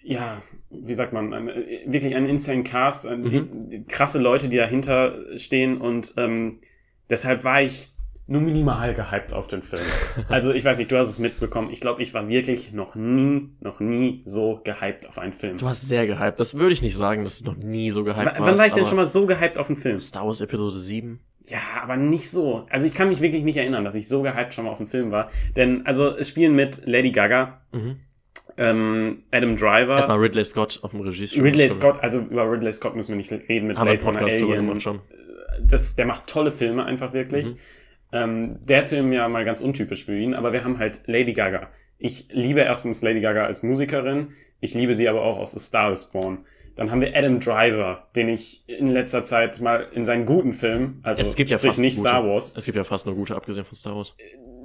ja, 0.03 0.43
wie 0.83 0.95
sagt 0.95 1.13
man, 1.13 1.33
ein, 1.33 1.49
äh, 1.49 1.81
wirklich 1.87 2.15
einen 2.15 2.27
insane 2.27 2.63
Cast, 2.63 3.07
ein, 3.07 3.23
Mhm. 3.23 3.87
krasse 3.89 4.19
Leute, 4.21 4.49
die 4.49 4.57
dahinter 4.57 5.17
stehen 5.39 5.79
und 5.79 6.15
ähm, 6.17 6.59
deshalb 7.11 7.45
war 7.45 7.63
ich 7.63 7.91
nur 8.27 8.41
minimal 8.41 8.95
gehypt 8.95 9.35
auf 9.35 9.49
den 9.49 9.61
Film. 9.61 9.83
Also 10.31 10.53
ich 10.55 10.65
weiß 10.65 10.79
nicht, 10.79 10.91
du 10.91 10.97
hast 10.97 11.11
es 11.11 11.19
mitbekommen. 11.19 11.69
Ich 11.71 11.81
glaube, 11.83 12.01
ich 12.03 12.15
war 12.15 12.27
wirklich 12.29 12.73
noch 12.73 12.95
nie, 12.95 13.51
noch 13.61 13.81
nie 13.81 14.23
so 14.25 14.63
gehypt 14.65 15.07
auf 15.07 15.19
einen 15.19 15.35
Film. 15.35 15.59
du 15.59 15.69
hast 15.69 15.87
sehr 15.87 16.07
gehypt. 16.07 16.41
Das 16.41 16.55
würde 16.55 16.73
ich 16.73 16.81
nicht 16.81 16.97
sagen, 16.97 17.23
dass 17.25 17.41
du 17.41 17.45
noch 17.51 17.57
nie 17.59 17.91
so 17.91 18.03
gehypt 18.03 18.25
warst. 18.25 18.41
wann 18.41 18.57
war 18.59 18.67
ich 18.67 18.73
denn 18.73 18.87
schon 18.87 18.97
mal 18.97 19.07
so 19.07 19.27
gehypt 19.27 19.59
auf 19.59 19.69
einen 19.69 19.77
Film? 19.77 20.01
Star 20.01 20.27
Wars 20.27 20.41
Episode 20.41 20.79
7? 20.79 21.21
Ja, 21.47 21.59
aber 21.83 21.99
nicht 21.99 22.31
so. 22.31 22.65
Also 22.71 22.87
ich 22.87 22.95
kann 22.95 23.11
mich 23.11 23.21
wirklich 23.21 23.43
nicht 23.45 23.59
erinnern, 23.59 23.85
dass 23.85 23.95
ich 23.95 24.09
so 24.09 24.23
gehypt 24.23 24.55
schon 24.55 24.65
mal 24.65 24.71
auf 24.71 24.79
einen 24.79 24.87
Film 24.87 25.11
war. 25.11 25.29
Denn, 25.57 25.85
also 25.85 26.09
es 26.17 26.29
spielen 26.31 26.55
mit 26.57 26.81
Lady 26.87 27.11
Gaga, 27.11 27.61
Mhm. 27.73 27.97
Ähm, 28.57 29.25
Adam 29.31 29.57
Driver, 29.57 29.97
Erstmal 29.97 30.19
Ridley 30.19 30.45
Scott 30.45 30.79
auf 30.83 30.91
dem 30.93 31.01
Regiestuhl. 31.01 31.43
Ridley 31.43 31.69
Scott, 31.69 32.03
also 32.03 32.21
über 32.21 32.51
Ridley 32.51 32.73
Scott 32.73 32.95
müssen 32.95 33.11
wir 33.11 33.17
nicht 33.17 33.33
reden 33.33 33.67
mit 33.69 33.77
Blade 33.77 34.05
Runner 34.05 34.21
Alien. 34.21 34.67
gemacht 34.67 34.83
schon. 34.83 35.01
Das, 35.63 35.97
der 35.97 36.07
macht 36.07 36.27
tolle 36.27 36.53
Filme 36.53 36.85
einfach 36.85 37.13
wirklich. 37.13 37.51
Mhm. 37.51 37.57
Ähm, 38.13 38.67
der 38.67 38.83
Film 38.83 39.13
ja 39.13 39.29
mal 39.29 39.45
ganz 39.45 39.61
untypisch 39.61 40.05
für 40.05 40.17
ihn, 40.17 40.35
aber 40.35 40.53
wir 40.53 40.65
haben 40.65 40.79
halt 40.79 41.01
Lady 41.07 41.33
Gaga. 41.33 41.69
Ich 41.99 42.29
liebe 42.31 42.61
erstens 42.61 43.03
Lady 43.03 43.21
Gaga 43.21 43.47
als 43.47 43.63
Musikerin, 43.63 44.29
ich 44.61 44.75
liebe 44.75 44.95
sie 44.95 45.09
aber 45.09 45.23
auch 45.23 45.39
aus 45.39 45.57
A 45.57 45.59
Star 45.59 45.93
is 45.93 46.05
Born. 46.07 46.45
Dann 46.77 46.91
haben 46.91 47.01
wir 47.01 47.17
Adam 47.17 47.39
Driver, 47.39 48.09
den 48.17 48.29
ich 48.29 48.69
in 48.69 48.89
letzter 48.89 49.23
Zeit 49.23 49.61
mal 49.61 49.89
in 49.93 50.05
seinen 50.05 50.27
guten 50.27 50.53
Filmen, 50.53 51.01
also 51.03 51.23
Es 51.23 51.37
gibt 51.37 51.51
ja 51.51 51.59
sprich 51.59 51.71
fast 51.71 51.81
nicht 51.81 51.97
gute. 51.97 52.09
Star 52.09 52.27
Wars, 52.27 52.57
Es 52.57 52.65
gibt 52.65 52.77
ja 52.77 52.85
fast 52.85 53.07
nur 53.07 53.15
gute, 53.15 53.37
abgesehen 53.37 53.65
von 53.65 53.77
Star 53.77 53.97
Wars. 53.97 54.15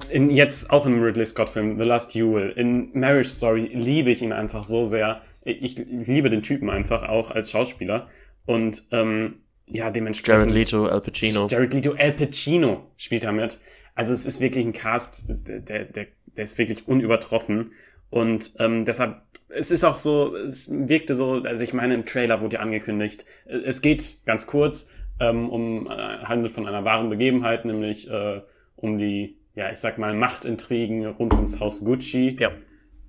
In, 0.10 0.30
jetzt 0.30 0.70
auch 0.70 0.86
im 0.86 1.02
Ridley 1.02 1.26
Scott 1.26 1.50
Film 1.50 1.78
The 1.78 1.84
Last 1.84 2.16
Duel, 2.16 2.52
in 2.52 2.90
Marriage 2.94 3.30
Story 3.30 3.70
liebe 3.74 4.12
ich 4.12 4.22
ihn 4.22 4.32
einfach 4.32 4.64
so 4.64 4.84
sehr. 4.84 5.22
Ich, 5.44 5.78
liebe 5.78 6.30
den 6.30 6.44
Typen 6.44 6.70
einfach 6.70 7.04
auch 7.04 7.32
als 7.32 7.52
Schauspieler 7.52 8.08
und 8.46 8.84
ähm, 8.92 9.36
ja 9.66 9.90
dementsprechend. 9.90 10.52
Jared 10.52 10.64
Leto, 10.64 10.86
Al 10.86 11.02
Pacino. 11.02 11.48
Jared 11.48 11.74
Leto, 11.74 11.94
Al 11.98 12.14
Pacino 12.14 12.92
spielt 12.98 13.24
da 13.24 13.32
mit. 13.32 13.60
Also 13.96 14.14
es 14.14 14.26
ist 14.26 14.40
wirklich 14.40 14.66
ein 14.66 14.74
Cast, 14.74 15.28
der, 15.30 15.60
der, 15.60 16.08
der 16.40 16.44
ist 16.44 16.58
wirklich 16.58 16.88
unübertroffen. 16.88 17.72
Und 18.10 18.54
ähm, 18.60 18.86
deshalb, 18.86 19.22
es 19.50 19.72
ist 19.72 19.84
auch 19.84 19.98
so, 19.98 20.36
es 20.36 20.70
wirkte 20.72 21.16
so, 21.16 21.44
also 21.44 21.64
ich 21.64 21.74
meine, 21.74 21.94
im 21.94 22.06
Trailer 22.06 22.42
wurde 22.42 22.56
ja 22.56 22.62
angekündigt, 22.62 23.26
es 23.46 23.82
geht 23.82 24.20
ganz 24.26 24.48
kurz 24.48 24.90
ähm, 25.20 25.50
um 25.50 25.88
äh, 25.88 26.20
handelt 26.24 26.54
von 26.54 26.68
einer 26.68 26.86
wahren 26.86 27.10
Begebenheit, 27.10 27.66
nämlich 27.66 28.10
äh, 28.10 28.42
um 28.76 28.98
die, 28.98 29.39
ja, 29.60 29.70
ich 29.70 29.80
sag 29.80 29.98
mal, 29.98 30.14
Machtintrigen 30.14 31.06
rund 31.06 31.34
ums 31.34 31.60
Haus 31.60 31.84
Gucci. 31.84 32.38
Ja. 32.40 32.52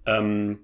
Ähm, 0.04 0.58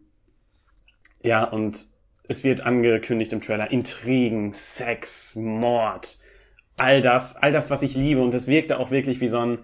ja, 1.23 1.45
und 1.45 1.87
es 2.27 2.43
wird 2.43 2.63
angekündigt 2.63 3.33
im 3.33 3.41
Trailer 3.41 3.71
Intrigen, 3.71 4.53
Sex, 4.53 5.37
Mord, 5.37 6.19
all 6.77 7.01
das, 7.01 7.37
all 7.37 7.53
das, 7.53 7.71
was 7.71 7.83
ich 7.83 7.95
liebe. 7.95 8.21
Und 8.21 8.35
es 8.35 8.49
wirkte 8.49 8.81
auch 8.81 8.91
wirklich 8.91 9.21
wie 9.21 9.29
so 9.29 9.39
ein, 9.39 9.59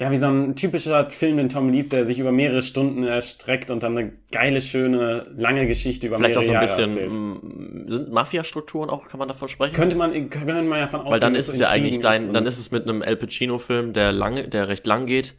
ja, 0.00 0.10
wie 0.12 0.16
so 0.16 0.28
ein 0.28 0.54
typischer 0.54 1.10
Film, 1.10 1.38
den 1.38 1.48
Tom 1.48 1.70
liebt, 1.70 1.92
der 1.92 2.04
sich 2.04 2.18
über 2.20 2.30
mehrere 2.30 2.62
Stunden 2.62 3.02
erstreckt 3.02 3.70
und 3.72 3.82
dann 3.82 3.98
eine 3.98 4.12
geile, 4.30 4.60
schöne, 4.60 5.24
lange 5.36 5.66
Geschichte 5.66 6.06
über 6.06 6.16
Vielleicht 6.18 6.36
auch 6.36 6.42
mehrere 6.42 6.66
so 6.68 6.82
ein 6.82 6.86
Jahre 6.86 6.86
bisschen, 6.86 7.02
erzählt. 7.02 7.20
mm, 7.20 7.88
sind 7.88 8.12
Mafia-Strukturen 8.12 8.90
auch, 8.90 9.08
kann 9.08 9.18
man 9.18 9.26
davon 9.28 9.48
sprechen? 9.48 9.74
Könnte 9.74 9.96
man, 9.96 10.12
könnte 10.30 10.62
man 10.62 10.78
ja 10.78 10.86
von 10.86 11.00
ausgehen, 11.00 11.12
Weil 11.12 11.20
dann 11.20 11.34
ist 11.34 11.48
es 11.48 11.58
ja 11.58 11.68
eigentlich 11.68 11.98
dein, 12.00 12.32
dann 12.32 12.44
ist 12.44 12.58
es 12.58 12.70
mit 12.70 12.84
einem 12.84 13.02
Al 13.02 13.16
Pacino-Film, 13.16 13.92
der 13.92 14.12
lange, 14.12 14.46
der 14.48 14.68
recht 14.68 14.86
lang 14.86 15.06
geht, 15.06 15.34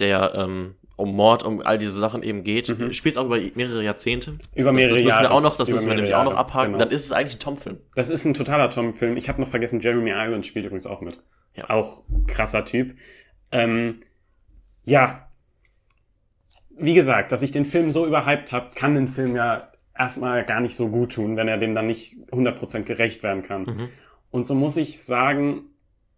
der 0.00 0.34
ähm, 0.34 0.74
um 0.96 1.14
Mord, 1.14 1.44
um 1.44 1.62
all 1.62 1.78
diese 1.78 1.98
Sachen 1.98 2.22
eben 2.22 2.42
geht, 2.42 2.68
Mhm. 2.68 2.92
spielt 2.92 3.16
auch 3.16 3.26
über 3.26 3.38
mehrere 3.54 3.82
Jahrzehnte. 3.82 4.32
über 4.54 4.72
mehrere 4.72 4.90
das 4.96 4.98
müssen 5.04 5.08
Jahre. 5.08 5.22
wir 5.24 5.30
auch 5.32 5.40
noch, 5.40 5.56
das 5.56 5.68
Über 5.68 5.76
müssen 5.76 5.88
wir 5.88 5.94
nämlich 5.94 6.14
auch 6.14 6.24
noch 6.24 6.32
Jahre, 6.32 6.40
abhaken. 6.40 6.72
genau. 6.72 6.84
Dann 6.84 6.90
ist 6.92 7.04
es 7.04 7.12
eigentlich 7.12 7.36
ein 7.36 7.40
Tom-Film. 7.40 7.78
Das 7.94 8.10
ist 8.10 8.24
ein 8.24 8.34
totaler 8.34 8.68
Tom-Film. 8.70 9.16
Ich 9.16 9.28
habe 9.28 9.40
noch 9.40 9.48
vergessen, 9.48 9.80
Jeremy 9.80 10.10
Irons 10.10 10.46
spielt 10.46 10.66
übrigens 10.66 10.86
auch 10.86 11.00
mit. 11.00 11.18
Ja. 11.56 11.70
Auch 11.70 12.02
krasser 12.26 12.64
Typ. 12.64 12.92
Ähm, 13.52 14.00
ja. 14.84 15.28
Wie 16.70 16.94
gesagt, 16.94 17.32
dass 17.32 17.42
ich 17.42 17.50
den 17.50 17.64
Film 17.64 17.92
so 17.92 18.06
überhyped 18.06 18.52
habe, 18.52 18.74
kann 18.74 18.94
den 18.94 19.08
Film 19.08 19.36
ja 19.36 19.70
erstmal 19.96 20.44
gar 20.44 20.60
nicht 20.60 20.74
so 20.74 20.88
gut 20.88 21.12
tun, 21.12 21.36
wenn 21.36 21.48
er 21.48 21.58
dem 21.58 21.74
dann 21.74 21.86
nicht 21.86 22.14
100% 22.30 22.84
gerecht 22.84 23.22
werden 23.22 23.42
kann. 23.42 23.62
Mhm. 23.64 23.88
Und 24.30 24.46
so 24.46 24.54
muss 24.54 24.76
ich 24.76 25.02
sagen, 25.02 25.66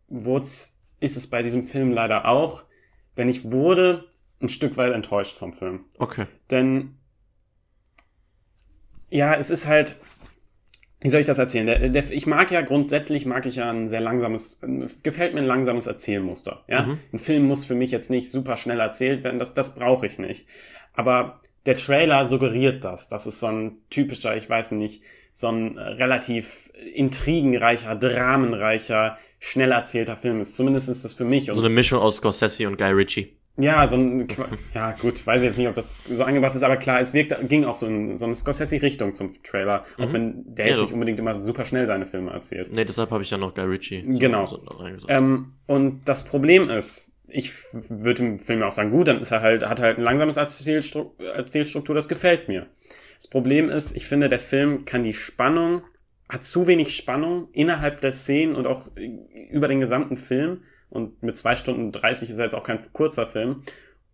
wurd's, 0.08 0.80
ist 1.00 1.16
es 1.16 1.28
bei 1.28 1.42
diesem 1.42 1.64
Film 1.64 1.90
leider 1.90 2.26
auch, 2.26 2.64
denn 3.16 3.28
ich 3.28 3.50
wurde 3.50 4.04
ein 4.40 4.48
Stück 4.48 4.76
weit 4.76 4.92
enttäuscht 4.92 5.36
vom 5.36 5.52
Film. 5.52 5.84
Okay. 5.98 6.26
Denn 6.50 6.96
ja, 9.08 9.34
es 9.34 9.50
ist 9.50 9.66
halt, 9.66 9.96
wie 11.02 11.10
soll 11.10 11.20
ich 11.20 11.26
das 11.26 11.38
erzählen? 11.38 11.66
Der, 11.66 11.88
der, 11.88 12.10
ich 12.10 12.26
mag 12.26 12.50
ja 12.50 12.60
grundsätzlich, 12.60 13.26
mag 13.26 13.46
ich 13.46 13.56
ja 13.56 13.70
ein 13.70 13.88
sehr 13.88 14.00
langsames, 14.00 14.60
gefällt 15.02 15.34
mir 15.34 15.40
ein 15.40 15.46
langsames 15.46 15.86
Erzählmuster. 15.86 16.64
Ja? 16.68 16.82
Mhm. 16.82 16.98
Ein 17.12 17.18
Film 17.18 17.44
muss 17.44 17.64
für 17.64 17.74
mich 17.74 17.90
jetzt 17.90 18.10
nicht 18.10 18.30
super 18.30 18.56
schnell 18.56 18.80
erzählt 18.80 19.24
werden, 19.24 19.38
das, 19.38 19.54
das 19.54 19.74
brauche 19.74 20.06
ich 20.06 20.18
nicht. 20.18 20.46
Aber 20.94 21.36
der 21.66 21.76
Trailer 21.76 22.26
suggeriert 22.26 22.84
das. 22.84 23.08
Das 23.08 23.26
ist 23.26 23.40
so 23.40 23.46
ein 23.46 23.78
typischer, 23.90 24.36
ich 24.36 24.48
weiß 24.48 24.72
nicht, 24.72 25.02
so 25.32 25.48
ein 25.48 25.78
äh, 25.78 25.80
relativ 25.80 26.72
intrigenreicher, 26.94 27.96
dramenreicher, 27.96 29.16
schnell 29.38 29.72
erzählter 29.72 30.16
Film 30.16 30.40
ist. 30.40 30.56
Zumindest 30.56 30.88
ist 30.88 31.04
das 31.04 31.14
für 31.14 31.24
mich. 31.24 31.50
Und 31.50 31.56
So 31.56 31.62
eine 31.62 31.70
Mischung 31.70 32.00
aus 32.00 32.16
Scorsese 32.16 32.66
und 32.66 32.76
Guy 32.76 32.90
Ritchie. 32.90 33.36
Ja, 33.56 33.86
so 33.86 33.96
ein, 33.96 34.26
ja 34.74 34.92
gut, 34.92 35.26
weiß 35.26 35.42
ich 35.42 35.48
jetzt 35.48 35.58
nicht, 35.58 35.68
ob 35.68 35.74
das 35.74 36.02
so 36.10 36.24
angebracht 36.24 36.54
ist, 36.56 36.62
aber 36.62 36.76
klar, 36.76 37.00
es 37.00 37.12
wirkt, 37.14 37.34
ging 37.48 37.64
auch 37.64 37.74
so 37.74 37.86
in 37.86 38.16
so 38.16 38.24
eine 38.26 38.34
Scorsese-Richtung 38.34 39.14
zum 39.14 39.42
Trailer, 39.42 39.82
auch 39.98 40.08
Mhm. 40.08 40.12
wenn 40.12 40.54
der 40.54 40.64
Ja, 40.66 40.70
jetzt 40.70 40.78
so. 40.78 40.84
nicht 40.84 40.94
unbedingt 40.94 41.18
immer 41.18 41.38
super 41.40 41.64
schnell 41.64 41.86
seine 41.86 42.06
Filme 42.06 42.30
erzählt. 42.32 42.70
Nee, 42.72 42.84
deshalb 42.84 43.10
habe 43.10 43.22
ich 43.22 43.30
ja 43.30 43.38
noch 43.38 43.54
Guy 43.54 43.64
Ritchie. 43.64 44.02
Genau. 44.18 44.46
So. 44.46 44.58
Ähm, 45.08 45.54
und 45.66 46.02
das 46.06 46.24
Problem 46.24 46.70
ist, 46.70 47.12
ich 47.28 47.52
würde 47.88 48.22
im 48.24 48.38
Film 48.38 48.62
auch 48.62 48.72
sagen, 48.72 48.90
gut, 48.90 49.08
dann 49.08 49.20
ist 49.20 49.30
er 49.30 49.40
halt, 49.40 49.66
hat 49.68 49.80
er 49.80 49.86
halt 49.86 49.98
ein 49.98 50.04
langsames 50.04 50.36
Erzählstru 50.36 51.12
Erzählstruktur, 51.34 51.94
das 51.94 52.08
gefällt 52.08 52.48
mir. 52.48 52.66
Das 53.16 53.28
Problem 53.28 53.68
ist, 53.68 53.94
ich 53.96 54.06
finde, 54.06 54.28
der 54.28 54.40
Film 54.40 54.84
kann 54.84 55.04
die 55.04 55.14
Spannung, 55.14 55.82
hat 56.28 56.44
zu 56.44 56.66
wenig 56.66 56.96
Spannung 56.96 57.48
innerhalb 57.52 58.00
der 58.00 58.12
Szenen 58.12 58.54
und 58.56 58.66
auch 58.66 58.90
über 59.50 59.68
den 59.68 59.80
gesamten 59.80 60.16
Film. 60.16 60.62
Und 60.92 61.22
mit 61.22 61.38
zwei 61.38 61.56
Stunden 61.56 61.90
30 61.90 62.28
ist 62.28 62.38
er 62.38 62.44
jetzt 62.44 62.54
auch 62.54 62.64
kein 62.64 62.78
kurzer 62.92 63.24
Film. 63.24 63.56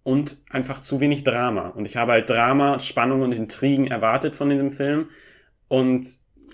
Und 0.04 0.38
einfach 0.50 0.80
zu 0.80 1.00
wenig 1.00 1.24
Drama. 1.24 1.68
Und 1.68 1.86
ich 1.86 1.96
habe 1.96 2.12
halt 2.12 2.30
Drama, 2.30 2.78
Spannung 2.78 3.22
und 3.22 3.32
Intrigen 3.32 3.88
erwartet 3.88 4.36
von 4.36 4.48
diesem 4.48 4.70
Film. 4.70 5.08
Und 5.66 6.06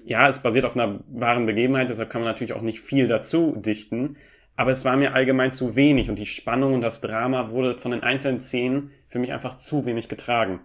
ja, 0.04 0.26
es 0.26 0.40
basiert 0.40 0.64
auf 0.64 0.76
einer 0.76 1.00
wahren 1.08 1.46
Begebenheit, 1.46 1.90
deshalb 1.90 2.10
kann 2.10 2.22
man 2.22 2.30
natürlich 2.30 2.54
auch 2.54 2.62
nicht 2.62 2.80
viel 2.80 3.06
dazu 3.06 3.54
dichten. 3.56 4.16
Aber 4.56 4.70
es 4.70 4.84
war 4.84 4.96
mir 4.96 5.14
allgemein 5.14 5.52
zu 5.52 5.76
wenig 5.76 6.08
und 6.08 6.18
die 6.18 6.26
Spannung 6.26 6.74
und 6.74 6.80
das 6.80 7.00
Drama 7.00 7.50
wurde 7.50 7.74
von 7.74 7.90
den 7.90 8.02
einzelnen 8.02 8.40
Szenen 8.40 8.92
für 9.08 9.18
mich 9.18 9.32
einfach 9.32 9.56
zu 9.56 9.84
wenig 9.84 10.08
getragen. 10.08 10.60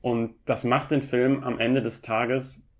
Und 0.00 0.34
das 0.46 0.64
macht 0.64 0.90
den 0.90 1.02
Film 1.02 1.44
am 1.44 1.58
Ende 1.58 1.80
des 1.80 2.00
Tages, 2.00 2.70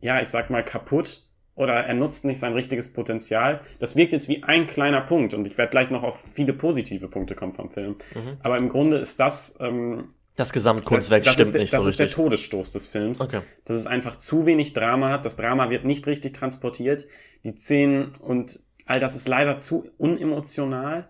ja, 0.00 0.20
ich 0.20 0.28
sag 0.28 0.50
mal, 0.50 0.64
kaputt 0.64 1.31
oder 1.54 1.74
er 1.74 1.94
nutzt 1.94 2.24
nicht 2.24 2.38
sein 2.38 2.52
richtiges 2.54 2.92
Potenzial. 2.92 3.60
Das 3.78 3.94
wirkt 3.96 4.12
jetzt 4.12 4.28
wie 4.28 4.42
ein 4.42 4.66
kleiner 4.66 5.02
Punkt 5.02 5.34
und 5.34 5.46
ich 5.46 5.58
werde 5.58 5.70
gleich 5.70 5.90
noch 5.90 6.02
auf 6.02 6.18
viele 6.34 6.52
positive 6.54 7.08
Punkte 7.08 7.34
kommen 7.34 7.52
vom 7.52 7.70
Film. 7.70 7.94
Mhm. 8.14 8.36
Aber 8.42 8.56
im 8.56 8.68
Grunde 8.68 8.96
ist 8.98 9.20
das, 9.20 9.56
ähm, 9.60 10.14
Das 10.34 10.48
das, 10.48 10.52
Gesamtkunstwerk 10.54 11.24
das, 11.24 11.34
stimmt 11.34 11.48
ist, 11.48 11.52
der- 11.54 11.60
nicht 11.62 11.72
das 11.74 11.82
so 11.82 11.88
ist 11.90 11.98
der 11.98 12.06
richtig. 12.06 12.22
Todesstoß 12.24 12.70
des 12.70 12.88
Films 12.88 13.20
Okay. 13.20 13.40
dass 13.66 13.76
es 13.76 13.86
einfach 13.86 14.16
zu 14.16 14.46
wenig 14.46 14.72
Drama 14.72 15.10
hat. 15.10 15.26
Das 15.26 15.36
Drama 15.36 15.68
wird 15.68 15.84
nicht 15.84 16.06
richtig 16.06 16.32
transportiert. 16.32 17.06
Die 17.44 17.54
Szenen 17.54 18.12
und 18.20 18.58
all 18.86 18.98
das 18.98 19.14
ist 19.14 19.28
leider 19.28 19.58
zu 19.58 19.84
unemotional. 19.98 21.08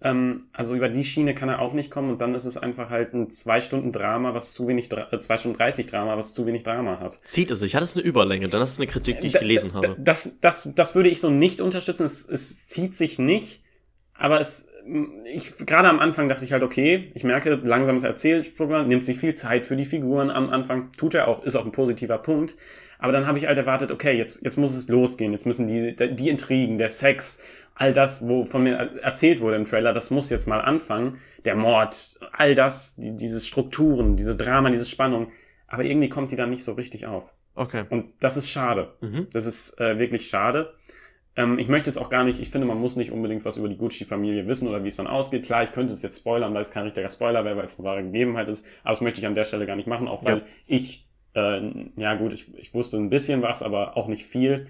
Ähm, 0.00 0.42
also 0.52 0.76
über 0.76 0.88
die 0.88 1.02
Schiene 1.02 1.34
kann 1.34 1.48
er 1.48 1.60
auch 1.60 1.72
nicht 1.72 1.90
kommen 1.90 2.10
und 2.10 2.20
dann 2.20 2.34
ist 2.34 2.44
es 2.44 2.56
einfach 2.56 2.88
halt 2.88 3.14
ein 3.14 3.30
zwei 3.30 3.60
Stunden 3.60 3.90
Drama, 3.90 4.32
was 4.32 4.52
zu 4.52 4.68
wenig, 4.68 4.90
äh, 4.92 5.18
zwei 5.18 5.36
Stunden 5.36 5.58
30 5.58 5.88
Drama, 5.88 6.16
was 6.16 6.34
zu 6.34 6.46
wenig 6.46 6.62
Drama 6.62 7.00
hat. 7.00 7.18
Zieht 7.24 7.50
es 7.50 7.58
sich? 7.58 7.74
Hat 7.74 7.82
es 7.82 7.96
eine 7.96 8.04
Überlänge? 8.04 8.48
Dann 8.48 8.62
ist 8.62 8.72
es 8.72 8.78
eine 8.78 8.86
Kritik, 8.86 9.20
die 9.20 9.26
ich 9.26 9.38
gelesen 9.38 9.74
habe. 9.74 9.96
Das, 9.98 10.38
das, 10.40 10.70
das 10.74 10.94
würde 10.94 11.08
ich 11.08 11.20
so 11.20 11.30
nicht 11.30 11.60
unterstützen. 11.60 12.04
Es, 12.04 12.28
es 12.28 12.68
zieht 12.68 12.94
sich 12.94 13.18
nicht, 13.18 13.64
aber 14.14 14.40
es, 14.40 14.68
ich, 15.32 15.56
gerade 15.66 15.88
am 15.88 15.98
Anfang 15.98 16.28
dachte 16.28 16.44
ich 16.44 16.52
halt, 16.52 16.62
okay, 16.62 17.10
ich 17.14 17.24
merke, 17.24 17.54
langsames 17.54 18.04
Erzählprogramm, 18.04 18.86
nimmt 18.86 19.04
sich 19.04 19.18
viel 19.18 19.34
Zeit 19.34 19.66
für 19.66 19.74
die 19.74 19.84
Figuren 19.84 20.30
am 20.30 20.48
Anfang, 20.50 20.92
tut 20.96 21.14
er 21.14 21.26
auch, 21.26 21.42
ist 21.42 21.56
auch 21.56 21.64
ein 21.64 21.72
positiver 21.72 22.18
Punkt. 22.18 22.56
Aber 23.00 23.12
dann 23.12 23.26
habe 23.26 23.38
ich 23.38 23.46
halt 23.46 23.56
erwartet, 23.58 23.92
okay, 23.92 24.16
jetzt, 24.16 24.42
jetzt 24.42 24.58
muss 24.58 24.76
es 24.76 24.88
losgehen, 24.88 25.32
jetzt 25.32 25.46
müssen 25.46 25.68
die, 25.68 25.94
die 25.94 26.28
Intrigen, 26.28 26.78
der 26.78 26.90
Sex, 26.90 27.38
all 27.78 27.92
das, 27.92 28.26
wo 28.28 28.44
von 28.44 28.64
mir 28.64 28.74
erzählt 29.02 29.40
wurde 29.40 29.56
im 29.56 29.64
Trailer, 29.64 29.92
das 29.92 30.10
muss 30.10 30.30
jetzt 30.30 30.48
mal 30.48 30.60
anfangen. 30.60 31.18
Der 31.44 31.54
Mord, 31.54 32.18
all 32.32 32.54
das, 32.54 32.96
die, 32.96 33.14
diese 33.16 33.40
Strukturen, 33.40 34.16
diese 34.16 34.36
Drama, 34.36 34.70
diese 34.70 34.84
Spannung. 34.84 35.28
Aber 35.68 35.84
irgendwie 35.84 36.08
kommt 36.08 36.32
die 36.32 36.36
dann 36.36 36.50
nicht 36.50 36.64
so 36.64 36.72
richtig 36.72 37.06
auf. 37.06 37.34
Okay. 37.54 37.84
Und 37.90 38.12
das 38.20 38.36
ist 38.36 38.50
schade. 38.50 38.94
Mhm. 39.00 39.28
Das 39.32 39.46
ist 39.46 39.80
äh, 39.80 39.98
wirklich 39.98 40.28
schade. 40.28 40.72
Ähm, 41.36 41.58
ich 41.58 41.68
möchte 41.68 41.88
jetzt 41.88 41.98
auch 41.98 42.10
gar 42.10 42.24
nicht, 42.24 42.40
ich 42.40 42.50
finde, 42.50 42.66
man 42.66 42.78
muss 42.78 42.96
nicht 42.96 43.12
unbedingt 43.12 43.44
was 43.44 43.56
über 43.56 43.68
die 43.68 43.76
Gucci-Familie 43.76 44.48
wissen 44.48 44.66
oder 44.66 44.82
wie 44.82 44.88
es 44.88 44.96
dann 44.96 45.06
ausgeht. 45.06 45.44
Klar, 45.44 45.62
ich 45.62 45.72
könnte 45.72 45.92
es 45.92 46.02
jetzt 46.02 46.18
spoilern, 46.18 46.52
weil 46.54 46.62
es 46.62 46.70
kein 46.72 46.82
richtiger 46.84 47.08
Spoiler 47.08 47.44
wäre, 47.44 47.56
weil 47.56 47.64
es 47.64 47.78
eine 47.78 47.86
wahre 47.88 48.02
Gegebenheit 48.02 48.48
ist. 48.48 48.66
Aber 48.82 48.92
das 48.94 49.00
möchte 49.00 49.20
ich 49.20 49.26
an 49.26 49.34
der 49.34 49.44
Stelle 49.44 49.66
gar 49.66 49.76
nicht 49.76 49.86
machen, 49.86 50.08
auch 50.08 50.24
weil 50.24 50.38
Ja. 50.38 50.42
ich, 50.66 51.06
äh, 51.34 51.60
ja 51.96 52.14
gut, 52.16 52.32
ich, 52.32 52.52
ich 52.56 52.74
wusste 52.74 52.96
ein 52.96 53.10
bisschen 53.10 53.42
was, 53.42 53.62
aber 53.62 53.96
auch 53.96 54.08
nicht 54.08 54.26
viel. 54.26 54.64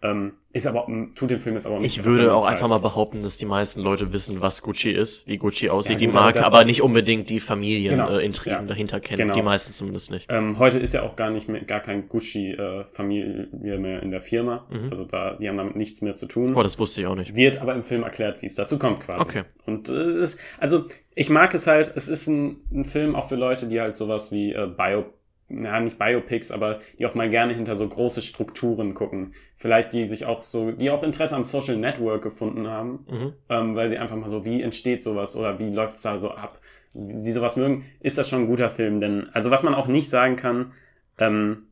Ähm, 0.00 0.34
ist 0.52 0.66
aber, 0.66 0.86
tut 1.14 1.30
dem 1.30 1.40
Film 1.40 1.56
jetzt 1.56 1.66
aber 1.66 1.78
nicht 1.80 1.98
Ich 1.98 2.04
würde 2.04 2.32
auch 2.32 2.44
einfach 2.44 2.68
mal 2.68 2.78
behaupten, 2.78 3.20
dass 3.20 3.36
die 3.36 3.44
meisten 3.44 3.80
Leute 3.80 4.12
wissen, 4.12 4.40
was 4.40 4.62
Gucci 4.62 4.90
ist, 4.92 5.26
wie 5.26 5.38
Gucci 5.38 5.68
aussieht, 5.70 5.94
Ja, 5.94 5.98
die 5.98 6.08
aber 6.08 6.20
Marke, 6.20 6.46
aber 6.46 6.64
nicht 6.64 6.82
unbedingt 6.82 7.28
die 7.28 7.40
Familienintrigen 7.40 8.30
Genau, 8.30 8.48
äh, 8.48 8.50
ja. 8.50 8.62
dahinter 8.62 9.00
kennen. 9.00 9.18
Genau. 9.18 9.34
Die 9.34 9.42
meisten 9.42 9.72
zumindest 9.72 10.10
nicht. 10.10 10.26
Ähm, 10.30 10.58
heute 10.58 10.78
ist 10.78 10.94
ja 10.94 11.02
auch 11.02 11.16
gar 11.16 11.30
nicht 11.30 11.48
mehr, 11.48 11.62
gar 11.62 11.80
kein 11.80 12.08
Gucci-Familie 12.08 13.78
mehr 13.78 14.02
in 14.02 14.10
der 14.10 14.20
Firma. 14.20 14.66
Mhm. 14.70 14.90
Also 14.90 15.04
da, 15.04 15.34
die 15.34 15.48
haben 15.48 15.56
damit 15.56 15.76
nichts 15.76 16.00
mehr 16.02 16.14
zu 16.14 16.26
tun. 16.26 16.54
Oh, 16.54 16.62
das 16.62 16.78
wusste 16.78 17.00
ich 17.00 17.06
auch 17.06 17.14
nicht. 17.16 17.34
wird 17.34 17.60
aber 17.60 17.74
im 17.74 17.82
Film 17.82 18.02
erklärt, 18.02 18.40
wie 18.42 18.46
es 18.46 18.54
dazu 18.54 18.78
kommt 18.78 19.00
quasi. 19.00 19.20
Okay. 19.20 19.42
Und 19.66 19.88
äh, 19.88 19.92
es 19.92 20.16
ist, 20.16 20.40
also 20.58 20.84
ich 21.14 21.30
mag 21.30 21.52
es 21.54 21.66
halt, 21.66 21.92
es 21.94 22.08
ist 22.08 22.28
ein, 22.28 22.58
ein 22.72 22.84
Film 22.84 23.14
auch 23.16 23.28
für 23.28 23.36
Leute, 23.36 23.66
die 23.66 23.80
halt 23.80 23.96
sowas 23.96 24.32
wie 24.32 24.52
äh, 24.52 24.68
Bio, 24.68 25.06
na, 25.50 25.80
nicht 25.80 25.98
Biopics, 25.98 26.50
aber 26.50 26.80
die 26.98 27.06
auch 27.06 27.14
mal 27.14 27.28
gerne 27.30 27.54
hinter 27.54 27.74
so 27.74 27.88
große 27.88 28.20
Strukturen 28.22 28.94
gucken. 28.94 29.32
Vielleicht 29.56 29.92
die 29.92 30.04
sich 30.06 30.26
auch 30.26 30.42
so, 30.42 30.72
die 30.72 30.90
auch 30.90 31.02
Interesse 31.02 31.36
am 31.36 31.44
Social 31.44 31.76
Network 31.76 32.22
gefunden 32.22 32.68
haben, 32.68 33.06
Mhm. 33.08 33.32
ähm, 33.48 33.76
weil 33.76 33.88
sie 33.88 33.98
einfach 33.98 34.16
mal 34.16 34.28
so, 34.28 34.44
wie 34.44 34.62
entsteht 34.62 35.02
sowas 35.02 35.36
oder 35.36 35.58
wie 35.58 35.70
läuft's 35.70 36.02
da 36.02 36.18
so 36.18 36.30
ab, 36.32 36.60
die, 36.92 37.22
die 37.22 37.32
sowas 37.32 37.56
mögen, 37.56 37.84
ist 38.00 38.18
das 38.18 38.28
schon 38.28 38.42
ein 38.42 38.46
guter 38.46 38.70
Film. 38.70 39.00
Denn, 39.00 39.28
also 39.32 39.50
was 39.50 39.62
man 39.62 39.74
auch 39.74 39.86
nicht 39.88 40.10
sagen 40.10 40.36
kann, 40.36 40.72
ähm, 41.18 41.62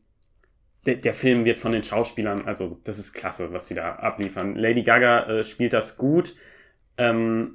der, 0.87 0.97
der 0.97 1.15
Film 1.15 1.45
wird 1.45 1.59
von 1.59 1.73
den 1.73 1.83
Schauspielern, 1.83 2.47
also 2.47 2.79
das 2.85 2.99
ist 2.99 3.13
klasse, 3.13 3.53
was 3.53 3.67
sie 3.67 3.75
da 3.75 3.97
abliefern. 3.97 4.55
Lady 4.57 4.83
Gaga 4.85 5.25
äh, 5.27 5.45
spielt 5.45 5.73
das 5.73 5.97
gut. 5.97 6.35
Ähm, 6.97 7.53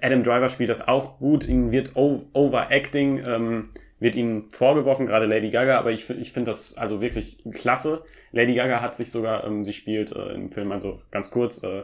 Adam 0.00 0.22
Driver 0.22 0.48
spielt 0.48 0.70
das 0.70 0.86
auch 0.88 1.18
gut. 1.18 1.46
Ihm 1.46 1.70
wird 1.72 1.94
o- 1.96 2.24
Overacting, 2.32 3.22
ähm, 3.24 3.62
wird 4.04 4.14
ihnen 4.14 4.44
vorgeworfen, 4.44 5.06
gerade 5.06 5.26
Lady 5.26 5.50
Gaga, 5.50 5.78
aber 5.78 5.90
ich, 5.90 6.08
ich 6.10 6.30
finde 6.30 6.52
das 6.52 6.76
also 6.76 7.02
wirklich 7.02 7.38
klasse. 7.52 8.04
Lady 8.30 8.54
Gaga 8.54 8.80
hat 8.80 8.94
sich 8.94 9.10
sogar, 9.10 9.44
ähm, 9.44 9.64
sie 9.64 9.72
spielt 9.72 10.12
äh, 10.12 10.32
im 10.34 10.48
Film, 10.48 10.70
also 10.70 11.02
ganz 11.10 11.30
kurz, 11.30 11.62
äh, 11.64 11.82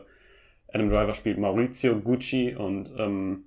Adam 0.72 0.88
Driver 0.88 1.14
spielt 1.14 1.38
Maurizio 1.38 1.98
Gucci 1.98 2.54
und 2.54 2.92
ähm, 2.96 3.44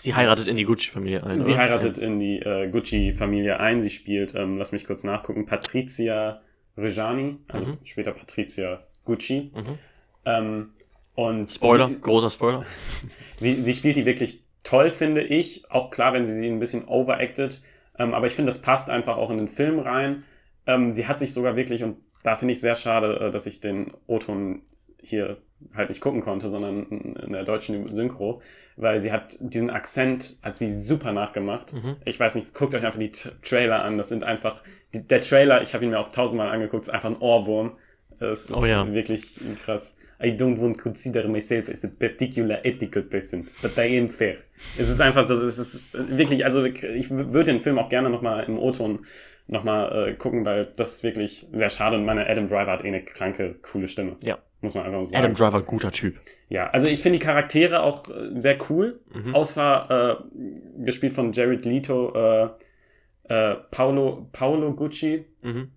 Sie 0.00 0.14
heiratet 0.14 0.48
in 0.48 0.56
die 0.56 0.64
Gucci-Familie 0.64 1.22
ein. 1.22 1.40
Sie 1.40 1.52
oder? 1.52 1.60
heiratet 1.60 1.98
in 1.98 2.18
die 2.18 2.38
äh, 2.40 2.68
Gucci-Familie 2.70 3.60
ein. 3.60 3.80
Sie 3.80 3.90
spielt, 3.90 4.34
ähm, 4.34 4.56
lass 4.58 4.72
mich 4.72 4.84
kurz 4.84 5.04
nachgucken, 5.04 5.46
Patrizia 5.46 6.40
Reggiani, 6.76 7.36
also 7.48 7.66
Mhm. 7.66 7.78
später 7.84 8.12
Patrizia 8.12 8.82
Gucci. 9.04 9.52
Mhm. 9.54 9.78
Ähm, 10.24 10.70
und 11.14 11.52
Spoiler, 11.52 11.88
Sie, 11.88 12.00
großer 12.00 12.30
Spoiler. 12.30 12.64
sie, 13.36 13.62
sie 13.62 13.74
spielt 13.74 13.96
die 13.96 14.06
wirklich 14.06 14.40
toll, 14.64 14.90
finde 14.90 15.22
ich. 15.22 15.70
Auch 15.70 15.90
klar, 15.90 16.14
wenn 16.14 16.26
sie 16.26 16.34
sie 16.34 16.48
ein 16.48 16.58
bisschen 16.58 16.84
overacted. 16.88 17.62
Ähm, 17.98 18.14
aber 18.14 18.26
ich 18.26 18.32
finde, 18.34 18.48
das 18.50 18.62
passt 18.62 18.90
einfach 18.90 19.16
auch 19.16 19.30
in 19.30 19.38
den 19.38 19.48
Film 19.48 19.78
rein. 19.78 20.24
Ähm, 20.66 20.92
sie 20.94 21.06
hat 21.06 21.18
sich 21.18 21.32
sogar 21.32 21.56
wirklich, 21.56 21.82
und 21.82 21.96
da 22.24 22.36
finde 22.36 22.52
ich 22.52 22.60
sehr 22.60 22.76
schade, 22.76 23.18
äh, 23.20 23.30
dass 23.30 23.46
ich 23.46 23.60
den 23.60 23.90
O-Ton 24.06 24.62
hier 25.02 25.38
halt 25.74 25.88
nicht 25.88 26.00
gucken 26.00 26.20
konnte, 26.20 26.48
sondern 26.48 26.84
in 26.86 27.32
der 27.32 27.44
deutschen 27.44 27.92
Synchro, 27.94 28.40
weil 28.76 29.00
sie 29.00 29.12
hat 29.12 29.36
diesen 29.40 29.70
Akzent, 29.70 30.36
hat 30.42 30.56
sie 30.56 30.66
super 30.66 31.12
nachgemacht. 31.12 31.72
Mhm. 31.72 31.96
Ich 32.04 32.18
weiß 32.18 32.34
nicht, 32.36 32.54
guckt 32.54 32.74
euch 32.74 32.84
einfach 32.84 32.98
die 32.98 33.12
T 33.12 33.30
Trailer 33.42 33.84
an. 33.84 33.98
Das 33.98 34.08
sind 34.08 34.24
einfach, 34.24 34.62
die, 34.94 35.06
der 35.06 35.20
Trailer, 35.20 35.62
ich 35.62 35.74
habe 35.74 35.84
ihn 35.84 35.90
mir 35.90 36.00
auch 36.00 36.08
tausendmal 36.08 36.50
angeguckt, 36.50 36.82
ist 36.84 36.88
einfach 36.90 37.10
ein 37.10 37.18
Ohrwurm. 37.18 37.76
Das 38.18 38.50
ist 38.50 38.56
Oh 38.56 38.66
ja. 38.66 38.92
wirklich 38.92 39.40
krass. 39.64 39.96
I 40.24 40.30
don't 40.36 40.58
want 40.60 40.76
to 40.78 40.82
consider 40.82 41.28
myself 41.28 41.68
as 41.68 41.84
a 41.84 41.88
particular 41.88 42.58
ethical 42.64 43.02
person, 43.02 43.48
but 43.62 43.76
I 43.78 43.98
am 43.98 44.08
fair. 44.08 44.36
Es 44.78 44.88
ist 44.88 45.00
einfach, 45.00 45.26
das 45.26 45.40
ist, 45.40 45.58
es 45.58 45.74
ist 45.74 46.16
wirklich, 46.18 46.44
also 46.44 46.64
ich 46.64 47.10
würde 47.10 47.44
den 47.52 47.60
Film 47.60 47.78
auch 47.78 47.88
gerne 47.88 48.10
nochmal 48.10 48.44
im 48.44 48.58
O-Ton 48.58 49.04
nochmal 49.48 50.10
äh, 50.10 50.14
gucken, 50.14 50.46
weil 50.46 50.66
das 50.76 50.92
ist 50.92 51.02
wirklich 51.02 51.46
sehr 51.52 51.68
schade 51.70 51.96
und 51.96 52.04
meine 52.04 52.28
Adam 52.28 52.46
Driver 52.46 52.70
hat 52.70 52.84
eh 52.84 52.88
eine 52.88 53.02
kranke, 53.02 53.56
coole 53.62 53.88
Stimme. 53.88 54.16
Ja. 54.22 54.38
Muss 54.60 54.74
man 54.74 54.84
einfach 54.86 55.04
sagen. 55.06 55.24
Adam 55.24 55.34
Driver, 55.34 55.62
guter 55.62 55.90
Typ. 55.90 56.14
Ja, 56.48 56.70
also 56.70 56.86
ich 56.86 57.02
finde 57.02 57.18
die 57.18 57.24
Charaktere 57.24 57.82
auch 57.82 58.08
äh, 58.08 58.40
sehr 58.40 58.56
cool, 58.70 59.00
Mhm. 59.12 59.34
außer 59.34 60.22
äh, 60.30 60.84
gespielt 60.84 61.12
von 61.14 61.32
Jared 61.32 61.64
Leto, 61.64 62.12
äh, 62.14 62.48
äh, 63.24 63.56
Paolo, 63.72 64.28
Paolo 64.32 64.74
Gucci. 64.74 65.24
Mhm. 65.42 65.72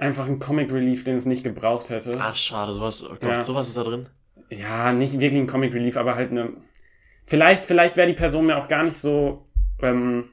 Einfach 0.00 0.26
ein 0.28 0.38
Comic 0.38 0.72
Relief, 0.72 1.04
den 1.04 1.16
es 1.16 1.26
nicht 1.26 1.44
gebraucht 1.44 1.90
hätte. 1.90 2.16
Ach, 2.18 2.34
schade, 2.34 2.72
sowas, 2.72 3.02
oh 3.04 3.10
Gott, 3.10 3.22
Ja. 3.22 3.42
sowas 3.42 3.68
ist 3.68 3.76
da 3.76 3.82
drin. 3.82 4.08
Ja, 4.48 4.94
nicht 4.94 5.20
wirklich 5.20 5.40
ein 5.42 5.46
Comic 5.46 5.74
Relief, 5.74 5.98
aber 5.98 6.14
halt 6.14 6.30
eine. 6.30 6.54
Vielleicht, 7.24 7.66
vielleicht 7.66 7.96
wäre 7.98 8.06
die 8.08 8.14
Person 8.14 8.46
mir 8.46 8.56
auch 8.56 8.66
gar 8.66 8.82
nicht 8.82 8.96
so. 8.96 9.46
Ähm, 9.82 10.30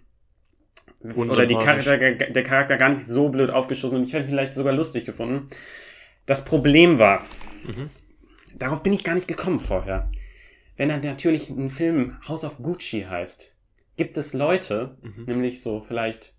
oder 1.15 1.45
die. 1.45 1.55
Charakter, 1.55 1.97
der 1.97 2.43
Charakter 2.43 2.77
gar 2.77 2.89
nicht 2.89 3.05
so 3.05 3.27
blöd 3.29 3.49
aufgeschossen 3.49 3.97
und 3.97 4.03
ich 4.05 4.13
hätte 4.13 4.23
ihn 4.25 4.29
vielleicht 4.29 4.53
sogar 4.53 4.71
lustig 4.73 5.03
gefunden. 5.03 5.45
Das 6.25 6.45
Problem 6.45 6.97
war, 6.97 7.21
Mhm. 7.65 7.89
darauf 8.55 8.83
bin 8.83 8.93
ich 8.93 9.03
gar 9.03 9.15
nicht 9.15 9.27
gekommen 9.27 9.59
vorher. 9.59 10.09
Wenn 10.77 10.87
dann 10.89 11.01
natürlich 11.01 11.49
ein 11.49 11.69
Film 11.69 12.15
House 12.27 12.45
of 12.45 12.59
Gucci 12.63 13.01
heißt, 13.09 13.57
gibt 13.97 14.15
es 14.15 14.33
Leute, 14.33 14.97
Mhm. 15.01 15.25
nämlich 15.25 15.61
so 15.61 15.81
vielleicht 15.81 16.35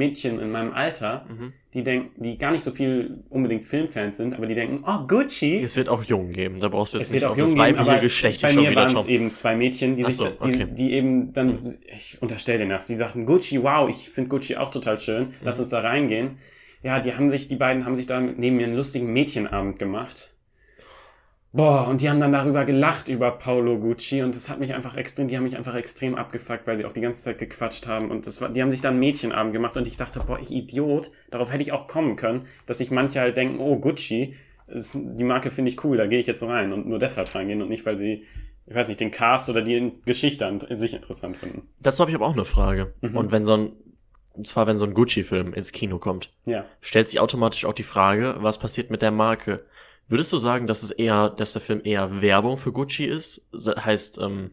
Mädchen 0.00 0.38
in 0.40 0.50
meinem 0.50 0.72
Alter, 0.72 1.26
Mhm. 1.28 1.52
die 1.74 1.82
denken, 1.84 2.10
die 2.22 2.38
gar 2.38 2.50
nicht 2.52 2.62
so 2.64 2.70
viel 2.70 3.22
unbedingt 3.30 3.64
Filmfans 3.64 4.16
sind, 4.16 4.34
aber 4.34 4.46
die 4.46 4.54
denken, 4.54 4.82
oh, 4.86 5.06
Gucci, 5.06 5.62
Es 5.62 5.76
wird 5.76 5.88
auch 5.88 6.02
Jungen 6.02 6.32
geben, 6.32 6.58
da 6.60 6.68
brauchst 6.68 6.94
du 6.94 6.98
jetzt 6.98 7.08
es 7.08 7.12
wird 7.12 7.22
nicht 7.22 7.26
auch 7.28 7.32
auf 7.32 7.38
jung 7.38 7.46
das 7.48 7.54
geben, 7.54 7.76
weibliche 7.78 7.90
aber 7.92 8.00
Geschlecht 8.00 8.42
bei 8.42 8.52
mir 8.54 8.74
waren 8.74 8.96
es 8.96 9.06
eben 9.06 9.30
zwei 9.30 9.54
Mädchen, 9.56 9.94
die 9.96 10.04
sich, 10.04 10.16
so, 10.16 10.24
da- 10.24 10.30
die, 10.48 10.54
okay. 10.54 10.66
die 10.72 10.92
eben 10.92 11.32
dann, 11.32 11.58
ich 11.86 12.18
unterstelle 12.20 12.58
denen 12.58 12.70
das, 12.70 12.86
die 12.86 12.96
sagten, 12.96 13.26
Gucci, 13.26 13.62
wow, 13.62 13.88
ich 13.88 14.08
finde 14.10 14.28
Gucci 14.30 14.56
auch 14.56 14.70
total 14.70 14.98
schön, 14.98 15.28
lass 15.44 15.58
Mhm. 15.58 15.62
uns 15.62 15.70
da 15.70 15.80
reingehen. 15.80 16.30
Ja, 16.82 16.98
die 16.98 17.14
haben 17.14 17.28
sich, 17.28 17.46
die 17.48 17.56
beiden 17.56 17.84
haben 17.84 17.94
sich 17.94 18.06
da 18.06 18.20
neben 18.20 18.56
mir 18.56 18.66
einen 18.66 18.76
lustigen 18.76 19.12
Mädchenabend 19.12 19.78
gemacht. 19.78 20.34
Boah, 21.52 21.88
und 21.88 22.00
die 22.00 22.08
haben 22.08 22.20
dann 22.20 22.30
darüber 22.30 22.64
gelacht, 22.64 23.08
über 23.08 23.32
Paolo 23.32 23.78
Gucci, 23.78 24.22
und 24.22 24.36
das 24.36 24.48
hat 24.48 24.60
mich 24.60 24.72
einfach 24.72 24.96
extrem, 24.96 25.26
die 25.26 25.36
haben 25.36 25.42
mich 25.42 25.56
einfach 25.56 25.74
extrem 25.74 26.14
abgefuckt, 26.14 26.68
weil 26.68 26.76
sie 26.76 26.84
auch 26.84 26.92
die 26.92 27.00
ganze 27.00 27.22
Zeit 27.22 27.38
gequatscht 27.38 27.88
haben, 27.88 28.10
und 28.10 28.26
das 28.26 28.40
war, 28.40 28.50
die 28.50 28.62
haben 28.62 28.70
sich 28.70 28.80
dann 28.80 29.00
Mädchenabend 29.00 29.52
gemacht, 29.52 29.76
und 29.76 29.88
ich 29.88 29.96
dachte, 29.96 30.20
boah, 30.24 30.38
ich 30.38 30.52
Idiot, 30.52 31.10
darauf 31.30 31.52
hätte 31.52 31.62
ich 31.62 31.72
auch 31.72 31.88
kommen 31.88 32.14
können, 32.14 32.42
dass 32.66 32.78
sich 32.78 32.92
manche 32.92 33.20
halt 33.20 33.36
denken, 33.36 33.58
oh, 33.58 33.78
Gucci, 33.80 34.36
ist, 34.68 34.96
die 34.96 35.24
Marke 35.24 35.50
finde 35.50 35.70
ich 35.72 35.82
cool, 35.82 35.96
da 35.96 36.06
gehe 36.06 36.20
ich 36.20 36.28
jetzt 36.28 36.44
rein, 36.44 36.72
und 36.72 36.86
nur 36.86 37.00
deshalb 37.00 37.34
reingehen, 37.34 37.60
und 37.62 37.68
nicht, 37.68 37.84
weil 37.84 37.96
sie, 37.96 38.22
ich 38.66 38.74
weiß 38.76 38.86
nicht, 38.86 39.00
den 39.00 39.10
Cast 39.10 39.50
oder 39.50 39.62
die 39.62 39.92
Geschichte 40.06 40.46
an 40.46 40.60
in 40.60 40.78
sich 40.78 40.94
interessant 40.94 41.36
finden. 41.36 41.66
Dazu 41.80 42.02
habe 42.02 42.12
ich 42.12 42.14
aber 42.14 42.26
auch 42.26 42.34
eine 42.34 42.44
Frage. 42.44 42.94
Mhm. 43.00 43.16
Und 43.16 43.32
wenn 43.32 43.44
so 43.44 43.54
ein, 43.56 43.72
und 44.34 44.46
zwar 44.46 44.68
wenn 44.68 44.76
so 44.76 44.86
ein 44.86 44.94
Gucci-Film 44.94 45.52
ins 45.54 45.72
Kino 45.72 45.98
kommt, 45.98 46.32
Ja. 46.44 46.64
stellt 46.80 47.08
sich 47.08 47.18
automatisch 47.18 47.64
auch 47.64 47.72
die 47.72 47.82
Frage, 47.82 48.36
was 48.38 48.58
passiert 48.58 48.90
mit 48.90 49.02
der 49.02 49.10
Marke? 49.10 49.64
Würdest 50.10 50.32
du 50.32 50.38
sagen, 50.38 50.66
dass 50.66 50.82
es 50.82 50.90
eher, 50.90 51.30
dass 51.30 51.52
der 51.52 51.62
Film 51.62 51.80
eher 51.84 52.20
Werbung 52.20 52.58
für 52.58 52.72
Gucci 52.72 53.04
ist? 53.04 53.48
Heißt, 53.54 54.18
ähm, 54.18 54.50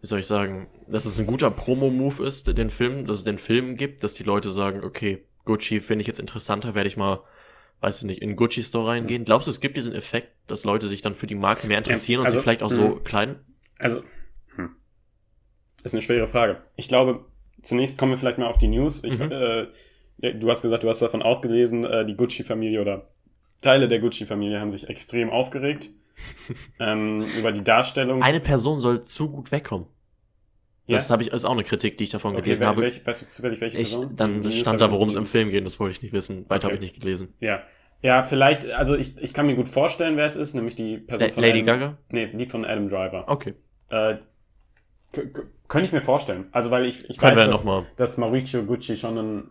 wie 0.00 0.06
soll 0.08 0.18
ich 0.18 0.26
sagen, 0.26 0.66
dass 0.88 1.04
es 1.04 1.20
ein 1.20 1.26
guter 1.26 1.52
Promo-Move 1.52 2.26
ist, 2.26 2.48
den 2.48 2.68
Film, 2.68 3.06
dass 3.06 3.18
es 3.18 3.24
den 3.24 3.38
Film 3.38 3.76
gibt, 3.76 4.02
dass 4.02 4.14
die 4.14 4.24
Leute 4.24 4.50
sagen, 4.50 4.82
okay, 4.82 5.24
Gucci 5.44 5.80
finde 5.80 6.02
ich 6.02 6.08
jetzt 6.08 6.18
interessanter, 6.18 6.74
werde 6.74 6.88
ich 6.88 6.96
mal, 6.96 7.20
weiß 7.80 7.98
ich 7.98 8.06
nicht, 8.06 8.20
in 8.20 8.30
den 8.30 8.36
Gucci-Store 8.36 8.88
reingehen. 8.88 9.24
Glaubst 9.24 9.46
du, 9.46 9.52
es 9.52 9.60
gibt 9.60 9.76
diesen 9.76 9.94
Effekt, 9.94 10.32
dass 10.48 10.64
Leute 10.64 10.88
sich 10.88 11.00
dann 11.00 11.14
für 11.14 11.28
die 11.28 11.36
Marke 11.36 11.68
mehr 11.68 11.78
interessieren 11.78 12.18
und 12.18 12.26
also, 12.26 12.40
sie 12.40 12.42
vielleicht 12.42 12.64
auch 12.64 12.70
so 12.70 12.96
mhm. 12.96 13.04
kleiden? 13.04 13.36
Also, 13.78 14.02
hm. 14.56 14.70
ist 15.84 15.94
eine 15.94 16.02
schwere 16.02 16.26
Frage. 16.26 16.60
Ich 16.74 16.88
glaube, 16.88 17.24
zunächst 17.62 17.98
kommen 17.98 18.10
wir 18.10 18.18
vielleicht 18.18 18.38
mal 18.38 18.48
auf 18.48 18.58
die 18.58 18.66
News. 18.68 19.04
Ich, 19.04 19.16
Mhm. 19.16 19.30
äh, 19.30 20.34
du 20.34 20.50
hast 20.50 20.62
gesagt, 20.62 20.82
du 20.82 20.88
hast 20.88 21.02
davon 21.02 21.22
auch 21.22 21.40
gelesen, 21.40 21.84
äh, 21.84 22.04
die 22.04 22.16
Gucci-Familie 22.16 22.80
oder 22.80 23.08
Teile 23.62 23.88
der 23.88 24.00
Gucci-Familie 24.00 24.60
haben 24.60 24.70
sich 24.70 24.88
extrem 24.88 25.30
aufgeregt 25.30 25.90
ähm, 26.80 27.24
über 27.38 27.52
die 27.52 27.64
Darstellung. 27.64 28.22
Eine 28.22 28.40
Person 28.40 28.78
soll 28.78 29.02
zu 29.02 29.30
gut 29.30 29.52
wegkommen. 29.52 29.86
Ja? 30.86 30.96
Das 30.96 31.10
habe 31.10 31.22
ich, 31.22 31.32
ist 31.32 31.44
auch 31.44 31.50
eine 31.52 31.64
Kritik, 31.64 31.98
die 31.98 32.04
ich 32.04 32.10
davon 32.10 32.32
okay, 32.32 32.42
gelesen 32.42 32.60
wel, 32.60 32.68
habe. 32.68 32.82
welch, 32.82 33.04
weißt 33.04 33.22
du 33.22 33.28
zufällig 33.28 33.60
welche 33.60 33.78
Ich, 33.78 33.90
Person? 33.90 34.14
dann 34.16 34.40
Die- 34.40 34.52
stand 34.52 34.80
da, 34.80 34.90
worum 34.90 35.08
es 35.08 35.14
im 35.16 35.26
Film 35.26 35.50
geht, 35.50 35.64
das 35.64 35.80
wollte 35.80 35.92
ich 35.96 36.02
nicht 36.02 36.12
wissen. 36.12 36.48
Weiter 36.48 36.66
Okay. 36.68 36.74
habe 36.74 36.74
ich 36.74 36.80
nicht 36.92 37.00
gelesen. 37.00 37.34
Ja. 37.40 37.62
Ja, 38.02 38.22
vielleicht, 38.22 38.70
also 38.70 38.94
ich, 38.94 39.18
ich 39.20 39.32
kann 39.32 39.46
mir 39.46 39.54
gut 39.54 39.68
vorstellen, 39.68 40.16
wer 40.16 40.26
es 40.26 40.36
ist, 40.36 40.54
nämlich 40.54 40.76
die 40.76 40.98
Person 40.98 41.28
La 41.28 41.34
von 41.34 41.42
Lady 41.42 41.62
Adam, 41.62 41.80
Gaga? 41.80 41.98
Nee, 42.10 42.26
die 42.26 42.46
von 42.46 42.64
Adam 42.64 42.88
Driver. 42.88 43.24
Okay. 43.26 43.54
Äh, 43.88 44.16
könnte 45.68 45.86
ich 45.86 45.92
mir 45.92 46.00
vorstellen. 46.02 46.46
Also, 46.52 46.70
weil 46.70 46.86
ich, 46.86 47.08
ich 47.08 47.16
Können 47.18 47.36
weiß, 47.36 47.48
dass, 47.64 47.66
dass 47.96 48.18
Mauricio 48.18 48.64
Gucci 48.64 48.96
schon 48.96 49.18
ein. 49.18 49.50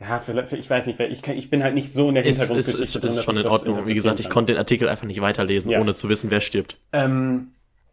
Ja, 0.00 0.18
vielleicht, 0.18 0.52
ich 0.52 0.68
weiß 0.68 0.86
nicht, 0.86 0.98
ich, 1.00 1.22
kann, 1.22 1.36
ich 1.36 1.50
bin 1.50 1.62
halt 1.62 1.74
nicht 1.74 1.92
so 1.92 2.08
in 2.08 2.14
der 2.14 2.24
Ist, 2.24 2.36
ist, 2.36 2.40
Hintergrundgeschichte 2.42 2.84
ist, 2.84 2.94
drin, 3.02 3.10
ist 3.10 3.16
dass 3.16 3.24
schon 3.24 3.36
in 3.36 3.46
Ordnung. 3.50 3.86
Wie 3.86 3.94
gesagt, 3.94 4.20
ich 4.20 4.28
konnte 4.28 4.52
den 4.52 4.58
Artikel 4.58 4.88
einfach 4.88 5.06
nicht 5.06 5.20
weiterlesen, 5.20 5.70
Ja. 5.70 5.80
ohne 5.80 5.94
zu 5.94 6.08
wissen, 6.08 6.30
wer 6.30 6.40
stirbt. 6.40 6.78
Ähm, 6.92 7.52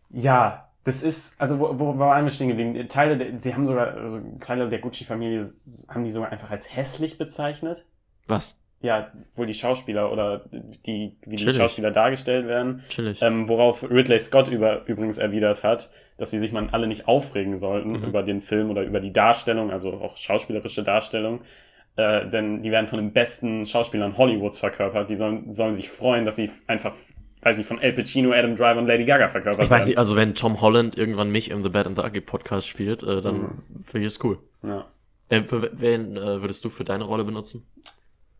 ja, 0.10 0.68
das 0.84 1.04
ist, 1.04 1.40
also 1.40 1.60
wo, 1.60 1.80
wo 1.80 2.00
waren 2.00 2.26
wir 2.26 2.32
stehen 2.32 2.48
geblieben? 2.48 2.88
Teile, 2.88 3.18
der, 3.18 3.38
sie 3.40 3.54
haben 3.54 3.66
sogar, 3.68 3.96
also 3.98 4.20
Teile 4.44 4.68
der 4.68 4.80
Gucci-Familie 4.80 5.46
haben 5.90 6.04
die 6.04 6.10
sogar 6.10 6.32
einfach 6.32 6.50
als 6.50 6.76
hässlich 6.76 7.18
bezeichnet. 7.20 7.86
Was? 8.28 8.58
Ja, 8.84 9.12
wohl 9.36 9.46
die 9.46 9.54
Schauspieler 9.54 10.12
oder 10.12 10.40
die, 10.88 11.16
wie 11.28 11.36
die 11.36 11.44
Chillig. 11.44 11.56
Schauspieler 11.56 11.92
dargestellt 11.92 12.48
werden. 12.48 12.84
Chillig. 12.90 13.22
Ähm, 13.22 13.48
worauf 13.48 13.84
Ridley 13.88 14.18
Scott 14.18 14.48
über, 14.48 14.88
übrigens 14.88 15.20
erwidert 15.20 15.64
hat, 15.64 15.92
dass 16.18 16.32
sie 16.32 16.40
sich 16.40 16.52
mal 16.52 16.68
alle 16.72 16.88
nicht 16.88 17.08
aufregen 17.08 17.58
sollten 17.58 17.92
Mhm. 18.00 18.04
über 18.06 18.24
den 18.24 18.42
Film 18.42 18.72
oder 18.72 18.82
über 18.82 19.00
die 19.00 19.14
Darstellung, 19.14 19.70
also 19.70 19.94
auch 19.94 20.18
schauspielerische 20.18 20.82
Darstellung. 20.82 21.42
Äh, 21.97 22.30
denn 22.30 22.62
die 22.63 22.71
werden 22.71 22.88
von 22.88 22.99
den 22.99 23.12
besten 23.13 23.65
Schauspielern 23.65 24.17
Hollywoods 24.17 24.60
verkörpert. 24.60 25.10
Die 25.10 25.15
sollen, 25.15 25.54
sollen 25.54 25.73
sich 25.73 25.89
freuen, 25.89 26.23
dass 26.25 26.38
sie 26.38 26.49
einfach, 26.67 26.93
weiß 27.41 27.60
ich, 27.60 27.65
von 27.65 27.80
El 27.82 27.93
Pacino, 27.93 28.32
Adam 28.32 28.56
Driver 28.56 28.77
und 28.80 28.88
Lady 28.88 29.04
Gaga 29.06 29.27
verkörpert 29.27 29.65
ich 29.65 29.69
weiß 29.69 29.80
werden. 29.80 29.88
nicht, 29.89 29.97
also 29.97 30.15
wenn 30.15 30.34
Tom 30.34 30.62
Holland 30.62 30.97
irgendwann 30.97 31.30
mich 31.30 31.51
im 31.51 31.63
The 31.63 31.69
Bad 31.69 31.88
and 31.88 31.97
the 31.99 32.06
Ugly 32.06 32.21
Podcast 32.21 32.67
spielt, 32.67 33.04
äh, 33.04 33.21
dann 33.21 33.36
Mhm. 33.41 33.84
finde 33.86 34.08
ich 34.08 34.13
es 34.13 34.23
cool. 34.23 34.39
Ja. 34.63 34.86
Äh, 35.30 35.43
für 35.43 35.69
wen 35.80 36.15
äh, 36.17 36.41
würdest 36.41 36.63
du 36.65 36.69
für 36.69 36.84
deine 36.86 37.04
Rolle 37.04 37.23
benutzen? 37.25 37.67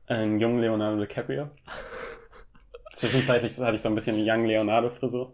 Ein 0.08 0.40
jungen 0.40 0.60
Leonardo 0.60 1.00
DiCaprio. 1.00 1.50
Zwischenzeitlich 2.94 3.58
hatte 3.60 3.76
ich 3.76 3.82
so 3.82 3.90
ein 3.90 3.96
bisschen 3.96 4.16
die 4.18 4.30
Young 4.30 4.46
Leonardo 4.46 4.90
Frisur. 4.90 5.34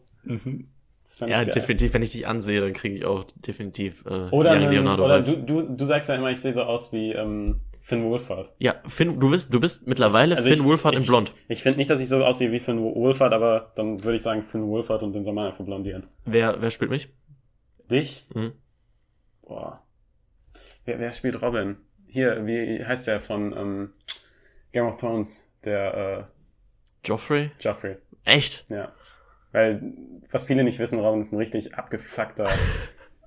Ja, 1.20 1.28
ich 1.28 1.34
geil. 1.34 1.46
definitiv, 1.46 1.94
wenn 1.94 2.02
ich 2.02 2.12
dich 2.12 2.28
ansehe, 2.28 2.60
dann 2.62 2.74
kriege 2.74 2.96
ich 2.96 3.06
auch 3.06 3.24
definitiv 3.36 4.04
äh, 4.06 4.30
Oder, 4.32 4.52
einen, 4.52 4.70
Leonardo 4.72 5.06
oder 5.06 5.22
du, 5.22 5.38
du, 5.38 5.76
du 5.76 5.86
sagst 5.86 6.10
ja 6.10 6.16
immer, 6.16 6.32
ich 6.32 6.42
sehe 6.42 6.52
so 6.54 6.64
aus 6.64 6.92
wie 6.92 7.14
ähm, 7.14 7.56
Finn 7.80 8.04
Wolfhard. 8.04 8.54
Ja, 8.60 8.76
Finn, 8.88 9.18
du 9.20 9.30
bist, 9.30 9.54
du 9.54 9.60
bist 9.62 9.88
mittlerweile 9.88 10.36
Also 10.36 10.50
Finn 10.50 10.60
ich- 10.60 10.66
Wolfhard 10.66 10.96
in 10.96 11.02
ich- 11.02 11.08
Blond. 11.08 11.34
Ich 11.48 11.64
finde 11.64 11.78
nicht, 11.78 11.90
dass 11.90 12.02
ich 12.02 12.10
so 12.10 12.24
aussehe 12.26 12.52
wie 12.52 12.60
Finn 12.60 12.80
Wolfhard, 12.82 13.34
aber 13.34 13.72
dann 13.76 14.04
würde 14.04 14.18
ich 14.18 14.22
sagen 14.22 14.42
Finn 14.44 14.68
Wolfhard 14.68 15.02
und 15.04 15.14
den 15.14 15.24
soll 15.24 15.34
man 15.34 15.46
einfach 15.48 15.64
blondieren. 15.64 16.08
Wer, 16.26 16.62
wer 16.62 16.70
spielt 16.72 16.92
mich? 16.92 17.08
Dich? 17.90 18.26
Mhm. 18.34 18.52
Boah. 19.48 19.82
Wer, 20.84 21.00
wer 21.00 21.12
spielt 21.14 21.42
Robin? 21.42 21.78
Hier, 22.06 22.46
wie 22.46 22.84
heißt 22.84 23.08
der 23.08 23.20
von 23.22 23.54
ähm, 23.58 23.94
Game 24.74 24.86
of 24.86 24.98
Thrones? 24.98 25.54
Der 25.64 25.94
äh, 26.20 27.08
Joffrey? 27.08 27.52
Joffrey. 27.60 27.96
Echt? 28.26 28.66
Ja. 28.70 28.92
Weil, 29.58 29.82
was 30.30 30.46
viele 30.46 30.64
nicht 30.64 30.78
wissen, 30.78 31.00
Robin 31.00 31.20
ist 31.20 31.34
ein 31.34 31.38
richtig 31.38 31.74
abgefuckter. 31.74 32.48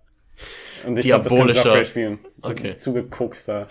Und 0.87 0.97
ich 0.97 1.07
glaube, 1.07 1.25
das 1.25 1.35
kann 1.35 1.49
Joffrey 1.49 1.85
spielen. 1.85 2.21
Okay. 2.41 2.73
Zugekokster. 2.77 3.67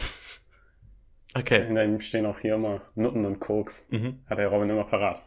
Okay. 1.33 1.65
Hinter 1.65 1.85
ihm 1.85 2.01
stehen 2.01 2.25
auch 2.25 2.37
hier 2.37 2.55
immer 2.55 2.81
Nutten 2.95 3.23
und 3.25 3.39
Koks. 3.39 3.87
Mhm. 3.91 4.19
Hat 4.29 4.39
der 4.39 4.49
Robin 4.49 4.69
immer 4.69 4.83
parat. 4.83 5.23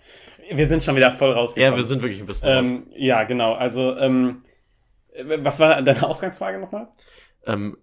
Wir 0.53 0.68
sind 0.68 0.83
schon 0.83 0.95
wieder 0.95 1.11
voll 1.11 1.31
rausgekommen. 1.31 1.73
Ja, 1.73 1.77
wir 1.77 1.85
sind 1.85 2.03
wirklich 2.03 2.21
ein 2.21 2.27
bisschen 2.27 2.49
raus. 2.49 2.66
ähm, 2.66 2.87
Ja, 2.95 3.25
genau. 3.25 3.55
Also, 3.55 3.97
ähm, 3.97 4.42
was 5.25 5.59
war 5.59 5.81
deine 5.81 6.07
Ausgangsfrage 6.07 6.59
nochmal? 6.59 6.88
Ähm, 7.47 7.79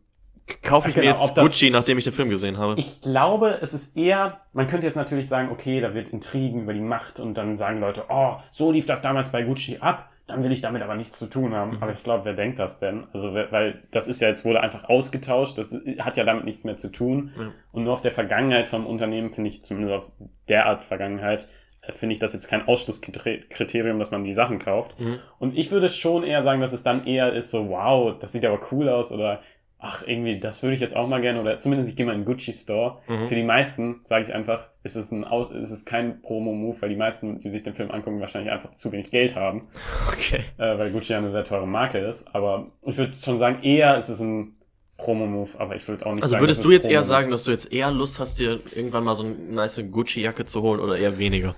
kaufe 0.61 0.89
ich 0.89 0.93
Ach, 0.97 1.01
genau, 1.01 1.13
mir 1.13 1.19
jetzt 1.19 1.35
Gucci, 1.35 1.69
nachdem 1.69 1.97
ich 1.97 2.03
den 2.03 2.13
Film 2.13 2.29
gesehen 2.29 2.57
habe? 2.57 2.79
Ich 2.79 3.01
glaube, 3.01 3.59
es 3.61 3.73
ist 3.73 3.97
eher, 3.97 4.41
man 4.53 4.67
könnte 4.67 4.87
jetzt 4.87 4.95
natürlich 4.95 5.27
sagen, 5.27 5.49
okay, 5.51 5.81
da 5.81 5.93
wird 5.93 6.09
Intrigen 6.09 6.61
über 6.61 6.73
die 6.73 6.81
Macht 6.81 7.19
und 7.19 7.37
dann 7.37 7.55
sagen 7.55 7.79
Leute, 7.79 8.05
oh, 8.09 8.37
so 8.51 8.71
lief 8.71 8.85
das 8.85 9.01
damals 9.01 9.29
bei 9.29 9.43
Gucci 9.43 9.77
ab, 9.79 10.09
dann 10.29 10.43
will 10.43 10.51
ich 10.51 10.61
damit 10.61 10.81
aber 10.81 10.95
nichts 10.95 11.17
zu 11.17 11.27
tun 11.27 11.53
haben. 11.53 11.77
Mhm. 11.77 11.83
Aber 11.83 11.91
ich 11.91 12.03
glaube, 12.03 12.25
wer 12.25 12.33
denkt 12.33 12.59
das 12.59 12.77
denn? 12.77 13.07
Also, 13.13 13.33
weil 13.33 13.81
das 13.91 14.07
ist 14.07 14.21
ja 14.21 14.27
jetzt 14.27 14.45
wurde 14.45 14.61
einfach 14.61 14.87
ausgetauscht, 14.87 15.57
das 15.57 15.81
hat 15.99 16.17
ja 16.17 16.23
damit 16.23 16.45
nichts 16.45 16.63
mehr 16.63 16.77
zu 16.77 16.89
tun. 16.89 17.31
Ja. 17.37 17.51
Und 17.71 17.83
nur 17.83 17.93
auf 17.93 18.01
der 18.01 18.11
Vergangenheit 18.11 18.67
vom 18.67 18.85
Unternehmen 18.85 19.31
finde 19.31 19.49
ich, 19.49 19.63
zumindest 19.63 19.93
auf 19.93 20.11
der 20.47 20.67
Art 20.67 20.83
Vergangenheit, 20.83 21.47
äh, 21.81 21.91
finde 21.91 22.13
ich 22.13 22.19
das 22.19 22.33
jetzt 22.33 22.47
kein 22.47 22.67
Ausschlusskriterium, 22.67 23.99
dass 23.99 24.11
man 24.11 24.23
die 24.23 24.33
Sachen 24.33 24.59
kauft. 24.59 24.99
Mhm. 24.99 25.19
Und 25.39 25.57
ich 25.57 25.71
würde 25.71 25.89
schon 25.89 26.23
eher 26.23 26.43
sagen, 26.43 26.61
dass 26.61 26.73
es 26.73 26.83
dann 26.83 27.05
eher 27.05 27.33
ist 27.33 27.51
so, 27.51 27.69
wow, 27.69 28.17
das 28.17 28.31
sieht 28.31 28.45
aber 28.45 28.59
cool 28.71 28.89
aus 28.89 29.11
oder 29.11 29.41
ach, 29.81 30.03
irgendwie, 30.05 30.39
das 30.39 30.61
würde 30.61 30.75
ich 30.75 30.81
jetzt 30.81 30.95
auch 30.95 31.07
mal 31.07 31.21
gerne 31.21 31.39
oder 31.39 31.57
zumindest 31.57 31.87
ich 31.89 31.95
gehe 31.95 32.05
mal 32.05 32.11
in 32.11 32.17
einen 32.17 32.25
Gucci 32.25 32.51
Store. 32.51 32.99
Mhm. 33.07 33.25
Für 33.25 33.35
die 33.35 33.43
meisten, 33.43 34.01
sage 34.03 34.23
ich 34.23 34.33
einfach, 34.33 34.67
ist 34.83 34.95
es, 34.95 35.11
ein 35.11 35.23
Aus 35.23 35.49
ist 35.51 35.71
es 35.71 35.85
kein 35.85 36.21
Promo-Move, 36.21 36.81
weil 36.81 36.89
die 36.89 36.97
meisten, 36.97 37.39
die 37.39 37.49
sich 37.49 37.63
den 37.63 37.75
Film 37.75 37.89
angucken, 37.89 38.19
wahrscheinlich 38.19 38.51
einfach 38.51 38.71
zu 38.71 38.91
wenig 38.91 39.09
Geld 39.09 39.35
haben, 39.35 39.67
Okay. 40.11 40.43
äh, 40.57 40.77
weil 40.77 40.91
Gucci 40.91 41.13
ja 41.13 41.17
eine 41.17 41.29
sehr 41.29 41.45
teure 41.45 41.65
Marke 41.65 41.97
ist. 41.99 42.27
Aber 42.35 42.71
ich 42.85 42.97
würde 42.97 43.13
schon 43.13 43.37
sagen, 43.37 43.63
eher 43.63 43.97
ist 43.97 44.09
es 44.09 44.19
ein 44.19 44.57
Promo-Move, 44.97 45.51
aber 45.59 45.75
ich 45.75 45.87
würde 45.87 46.05
auch 46.05 46.13
nicht 46.13 46.23
Also 46.23 46.33
sagen, 46.33 46.43
würdest 46.43 46.59
dass 46.59 46.65
du 46.65 46.71
jetzt 46.71 46.87
eher 46.87 47.03
sagen, 47.03 47.31
dass 47.31 47.45
du 47.45 47.51
jetzt 47.51 47.71
eher 47.71 47.89
Lust 47.89 48.19
hast, 48.19 48.37
dir 48.39 48.59
irgendwann 48.75 49.05
mal 49.05 49.15
so 49.15 49.23
eine 49.23 49.33
nice 49.33 49.81
Gucci-Jacke 49.89 50.43
zu 50.43 50.61
holen 50.61 50.81
oder 50.81 50.97
eher 50.97 51.17
weniger? 51.17 51.55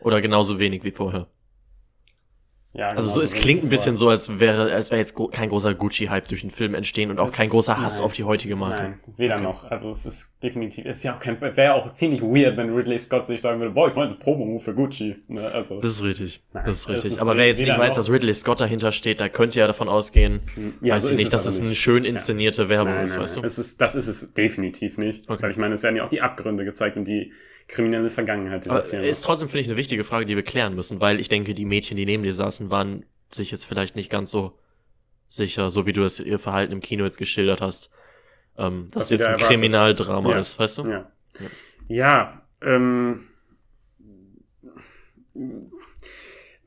Oder 0.00 0.20
genauso 0.20 0.58
wenig 0.58 0.82
wie 0.82 0.90
vorher? 0.90 1.28
Ja, 2.76 2.90
Also 2.90 3.08
genau, 3.08 3.14
so, 3.14 3.22
es 3.22 3.32
klingt 3.32 3.62
ein 3.64 3.68
bisschen 3.70 3.96
so, 3.96 4.08
als 4.10 4.38
wäre, 4.38 4.70
als 4.72 4.90
wäre 4.90 5.00
jetzt 5.00 5.14
kein 5.32 5.48
großer 5.48 5.72
Gucci-Hype 5.74 6.28
durch 6.28 6.42
den 6.42 6.50
Film 6.50 6.74
entstehen 6.74 7.10
und 7.10 7.18
auch 7.18 7.28
Es- 7.28 7.34
kein 7.34 7.48
großer 7.48 7.80
Hass 7.80 7.96
nein. 7.98 8.04
auf 8.04 8.12
die 8.12 8.24
heutige 8.24 8.54
Marke. 8.54 8.82
Nein, 8.82 8.94
weder 9.16 9.38
noch. 9.40 9.70
Also 9.70 9.90
es 9.90 10.04
ist 10.04 10.34
definitiv, 10.42 10.84
es 10.84 10.98
ist 10.98 11.02
ja 11.04 11.14
auch 11.14 11.20
kein, 11.20 11.40
wäre 11.40 11.74
auch 11.74 11.92
ziemlich 11.94 12.20
weird, 12.22 12.56
wenn 12.58 12.74
Ridley 12.74 12.98
Scott 12.98 13.26
sich 13.26 13.40
sagen 13.40 13.60
würde, 13.60 13.72
boah, 13.72 13.88
ich 13.88 13.94
meine 13.96 14.12
Promo-Move 14.14 14.58
für 14.62 14.74
Gucci. 14.74 15.16
Ne? 15.28 15.40
Also, 15.50 15.80
Das 15.80 15.92
ist 15.92 16.02
richtig. 16.04 16.42
Nein, 16.52 16.64
das 16.66 16.78
ist 16.80 16.88
richtig. 16.90 17.12
ist 17.12 17.20
Aber 17.20 17.36
wer 17.36 17.46
jetzt 17.46 17.60
nicht 17.60 17.68
weiß, 17.76 17.92
noch- 17.92 17.96
dass 17.96 18.10
Ridley 18.10 18.34
Scott 18.34 18.60
dahinter 18.60 18.92
steht, 18.92 19.20
da 19.20 19.28
könnte 19.30 19.58
ja 19.58 19.66
davon 19.66 19.88
ausgehen, 19.88 20.40
Ja, 20.82 20.94
weiß 20.96 21.04
so 21.04 21.08
ich 21.10 21.16
nicht, 21.16 21.26
es 21.26 21.32
dass 21.32 21.46
es 21.46 21.58
eine 21.60 21.70
nicht. 21.70 21.80
schön 21.80 22.04
inszenierte 22.04 22.68
Werbung 22.68 22.92
nein, 22.94 23.04
ist, 23.06 23.18
weißt 23.18 23.36
nein. 23.36 23.42
du? 23.42 23.46
Es 23.46 23.58
ist, 23.58 23.80
das 23.80 23.94
ist 23.94 24.06
es 24.08 24.34
definitiv 24.34 24.98
nicht. 24.98 25.28
Okay. 25.30 25.42
Weil 25.42 25.50
ich 25.50 25.56
meine, 25.56 25.74
es 25.74 25.82
werden 25.82 25.96
ja 25.96 26.04
auch 26.04 26.08
die 26.10 26.20
Abgründe 26.20 26.64
gezeigt 26.64 26.96
und 26.98 27.08
die 27.08 27.32
kriminelle 27.68 28.08
Vergangenheit 28.10 28.64
dieser 28.64 28.74
Aber 28.76 28.82
Filme. 28.82 29.06
ist 29.06 29.22
trotzdem, 29.24 29.48
finde 29.48 29.62
ich, 29.62 29.68
eine 29.68 29.76
wichtige 29.76 30.04
Frage, 30.04 30.26
die 30.26 30.36
wir 30.36 30.44
klären 30.44 30.74
müssen, 30.74 31.00
weil 31.00 31.18
ich 31.20 31.28
denke, 31.28 31.52
die 31.54 31.64
Mädchen, 31.64 31.96
die 31.96 32.06
neben 32.06 32.22
dir 32.22 32.32
saßen, 32.34 32.70
waren 32.70 33.04
sich 33.32 33.50
jetzt 33.50 33.64
vielleicht 33.64 33.96
nicht 33.96 34.08
ganz 34.10 34.30
so 34.30 34.58
sicher, 35.28 35.70
so 35.70 35.84
wie 35.86 35.92
du 35.92 36.02
das 36.02 36.20
ihr 36.20 36.38
Verhalten 36.38 36.72
im 36.72 36.80
Kino 36.80 37.04
jetzt 37.04 37.18
geschildert 37.18 37.60
hast, 37.60 37.90
ähm, 38.56 38.88
dass 38.92 39.08
sie 39.08 39.16
jetzt 39.16 39.26
da 39.26 39.32
ein. 39.34 39.38
Kriminaldrama 39.38 40.30
Ja. 40.30 40.38
ist, 40.38 40.58
weißt 40.58 40.78
du? 40.78 40.88
Ja. 40.88 41.10
Ja, 41.88 42.42
ähm. 42.62 43.20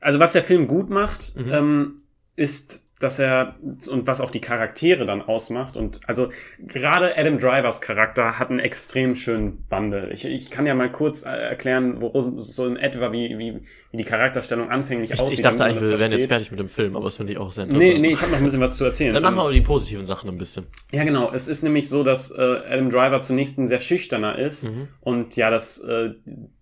Also 0.00 0.18
was 0.18 0.32
der 0.32 0.42
Film 0.42 0.66
gut 0.66 0.90
macht, 0.90 1.36
Mhm. 1.36 1.52
ähm, 1.52 2.02
ist, 2.36 2.89
dass 3.00 3.18
er 3.18 3.56
und 3.90 4.06
was 4.06 4.20
auch 4.20 4.30
die 4.30 4.40
Charaktere 4.40 5.06
dann 5.06 5.22
ausmacht 5.22 5.76
und 5.76 6.00
also 6.06 6.28
gerade 6.58 7.16
Adam 7.18 7.38
Drivers 7.38 7.80
Charakter 7.80 8.38
hat 8.38 8.50
einen 8.50 8.60
extrem 8.60 9.14
schönen 9.16 9.64
Wandel. 9.70 10.10
Ich, 10.12 10.24
ich 10.26 10.50
kann 10.50 10.66
ja 10.66 10.74
mal 10.74 10.92
kurz 10.92 11.24
äh, 11.24 11.28
erklären, 11.30 12.00
worum 12.00 12.38
so 12.38 12.66
in 12.66 12.76
etwa 12.76 13.12
wie, 13.12 13.38
wie, 13.38 13.60
wie 13.90 13.96
die 13.96 14.04
Charakterstellung 14.04 14.70
anfänglich 14.70 15.10
Ich, 15.12 15.20
aussieht. 15.20 15.38
ich 15.38 15.42
dachte 15.42 15.64
eigentlich, 15.64 15.88
wir 15.88 15.98
wären 15.98 16.12
jetzt 16.12 16.28
fertig 16.28 16.50
mit 16.50 16.60
dem 16.60 16.68
Film, 16.68 16.94
aber 16.94 17.06
das 17.06 17.16
finde 17.16 17.32
ich 17.32 17.38
auch 17.38 17.50
sehr 17.50 17.64
interessant. 17.64 17.92
Nee, 17.94 17.98
nee, 17.98 18.12
ich 18.12 18.20
habe 18.20 18.30
noch 18.32 18.38
ein 18.38 18.44
bisschen 18.44 18.60
was 18.60 18.76
zu 18.76 18.84
erzählen. 18.84 19.14
Dann 19.14 19.22
machen 19.22 19.36
wir 19.36 19.42
aber 19.42 19.52
die 19.52 19.62
positiven 19.62 20.04
Sachen 20.04 20.28
ein 20.30 20.38
bisschen. 20.38 20.66
ja, 20.92 21.02
genau. 21.04 21.32
Es 21.32 21.48
ist 21.48 21.62
nämlich 21.62 21.88
so, 21.88 22.04
dass 22.04 22.30
äh, 22.30 22.34
Adam 22.68 22.90
Driver 22.90 23.20
zunächst 23.20 23.58
ein 23.58 23.66
sehr 23.66 23.80
schüchterner 23.80 24.38
ist 24.38 24.64
Mhm. 24.64 24.88
und 25.00 25.36
ja, 25.36 25.48
dass 25.50 25.80
äh, 25.80 26.10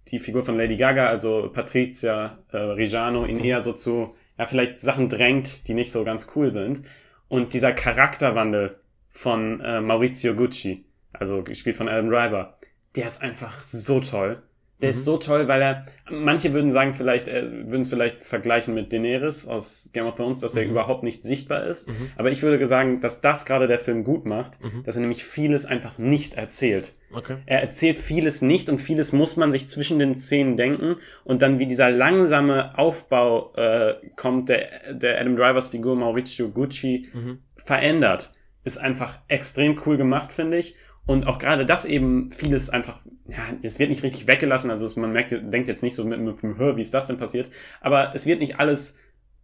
die 0.08 0.20
Figur 0.20 0.42
von 0.42 0.56
Lady 0.56 0.76
Gaga, 0.76 1.08
also 1.08 1.50
Patricia 1.52 2.38
äh, 2.52 2.56
Reggiano, 2.56 3.26
ihn 3.26 3.40
eher 3.40 3.60
so 3.60 3.72
zu, 3.72 4.14
ja, 4.38 4.46
vielleicht 4.46 4.78
Sachen 4.78 5.08
drängt, 5.08 5.68
die 5.68 5.74
nicht 5.74 5.90
so 5.90 6.04
ganz 6.04 6.28
cool 6.36 6.50
sind. 6.50 6.82
Und 7.28 7.52
dieser 7.52 7.72
Charakterwandel 7.72 8.80
von 9.08 9.60
äh, 9.60 9.80
Maurizio 9.80 10.34
Gucci, 10.34 10.84
also 11.12 11.42
gespielt 11.42 11.76
von 11.76 11.88
Adam 11.88 12.08
Driver, 12.08 12.58
der 12.94 13.06
ist 13.06 13.22
einfach 13.22 13.58
so 13.60 14.00
toll. 14.00 14.42
Der 14.80 14.90
ist 14.90 15.04
so 15.04 15.16
toll, 15.16 15.48
weil 15.48 15.60
er, 15.60 15.84
manche 16.08 16.52
würden 16.52 16.70
sagen, 16.70 16.94
vielleicht, 16.94 17.26
äh, 17.26 17.42
würden 17.66 17.80
es 17.80 17.88
vielleicht 17.88 18.22
vergleichen 18.22 18.74
mit 18.74 18.92
Daenerys 18.92 19.48
aus 19.48 19.90
Game 19.92 20.06
of 20.06 20.14
Thrones, 20.14 20.38
dass 20.38 20.54
er 20.56 20.64
Mhm. 20.64 20.70
überhaupt 20.70 21.02
nicht 21.02 21.24
sichtbar 21.24 21.64
ist. 21.66 21.88
Mhm. 21.88 22.12
Aber 22.16 22.30
ich 22.30 22.40
würde 22.42 22.64
sagen, 22.68 23.00
dass 23.00 23.20
das 23.20 23.44
gerade 23.44 23.66
der 23.66 23.80
Film 23.80 24.04
gut 24.04 24.24
macht, 24.24 24.62
Mhm. 24.62 24.84
dass 24.84 24.94
er 24.94 25.00
nämlich 25.00 25.24
vieles 25.24 25.64
einfach 25.64 25.98
nicht 25.98 26.34
erzählt. 26.34 26.94
Okay. 27.12 27.38
Er 27.46 27.60
erzählt 27.62 27.98
vieles 27.98 28.40
nicht 28.40 28.68
und 28.70 28.78
vieles 28.78 29.12
muss 29.12 29.36
man 29.36 29.50
sich 29.50 29.68
zwischen 29.68 29.98
den 29.98 30.14
Szenen 30.14 30.56
denken 30.56 30.94
und 31.24 31.42
dann 31.42 31.58
wie 31.58 31.66
dieser 31.66 31.90
langsame 31.90 32.78
Aufbau 32.78 33.52
äh, 33.56 33.94
kommt, 34.14 34.48
der, 34.48 34.94
der 34.94 35.20
Adam 35.20 35.36
Drivers 35.36 35.68
Figur 35.68 35.96
Maurizio 35.96 36.50
Gucci 36.50 37.08
Mhm. 37.12 37.38
verändert, 37.56 38.32
ist 38.64 38.78
einfach 38.78 39.18
extrem 39.28 39.80
cool 39.86 39.96
gemacht, 39.96 40.32
finde 40.32 40.58
ich. 40.58 40.76
Und 41.06 41.26
auch 41.26 41.38
gerade 41.38 41.64
das 41.64 41.84
eben 41.86 42.30
vieles 42.32 42.68
einfach, 42.68 43.00
ja, 43.28 43.38
es 43.62 43.78
wird 43.78 43.90
nicht 43.90 44.02
richtig 44.02 44.26
weggelassen, 44.26 44.70
also 44.70 44.86
es, 44.86 44.96
man 44.96 45.12
merkt, 45.12 45.30
denkt 45.30 45.68
jetzt 45.68 45.82
nicht 45.82 45.94
so 45.94 46.04
mit, 46.04 46.18
mit 46.18 46.42
dem 46.42 46.56
Hör, 46.56 46.76
wie 46.76 46.82
ist 46.82 46.94
das 46.94 47.06
denn 47.06 47.18
passiert, 47.18 47.50
aber 47.80 48.12
es 48.14 48.26
wird 48.26 48.40
nicht 48.40 48.58
alles 48.58 48.96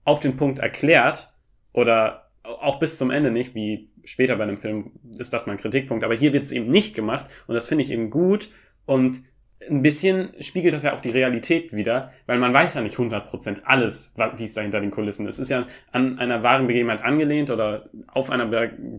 auf 0.05 0.21
den 0.21 0.37
Punkt 0.37 0.59
erklärt 0.59 1.35
oder 1.73 2.31
auch 2.43 2.79
bis 2.79 2.99
zum 2.99 3.11
Ende 3.11 3.31
nicht, 3.31 3.55
wie 3.55 3.91
später 4.05 4.37
bei 4.37 4.45
einem 4.45 4.59
Film 4.59 4.93
ist 5.19 5.33
das 5.33 5.47
mein 5.47 5.59
Kritikpunkt, 5.59 6.03
aber 6.03 6.15
hier 6.15 6.33
wird 6.33 6.43
es 6.43 6.53
eben 6.53 6.67
nicht 6.67 6.95
gemacht 6.95 7.31
und 7.47 7.55
das 7.55 7.69
finde 7.69 7.85
ich 7.85 7.91
eben 7.91 8.11
gut 8.11 8.49
und 8.87 9.23
ein 9.71 9.83
bisschen 9.83 10.33
spiegelt 10.41 10.75
das 10.75 10.83
ja 10.83 10.93
auch 10.95 11.01
die 11.01 11.11
Realität 11.11 11.73
wieder, 11.73 12.13
weil 12.27 12.39
man 12.39 12.53
weiß 12.53 12.75
ja 12.75 12.83
nicht 12.83 12.97
100% 12.97 13.63
alles, 13.65 14.15
wie 14.37 14.45
es 14.45 14.53
da 14.55 14.61
hinter 14.61 14.81
den 14.81 14.91
Kulissen 14.91 15.27
ist. 15.27 15.37
Es 15.37 15.41
ist 15.43 15.49
ja 15.51 15.67
an 15.91 16.19
einer 16.19 16.43
wahren 16.43 16.67
Begebenheit 16.67 17.03
angelehnt 17.03 17.51
oder 17.51 17.89
auf 18.09 18.31
einer 18.31 18.47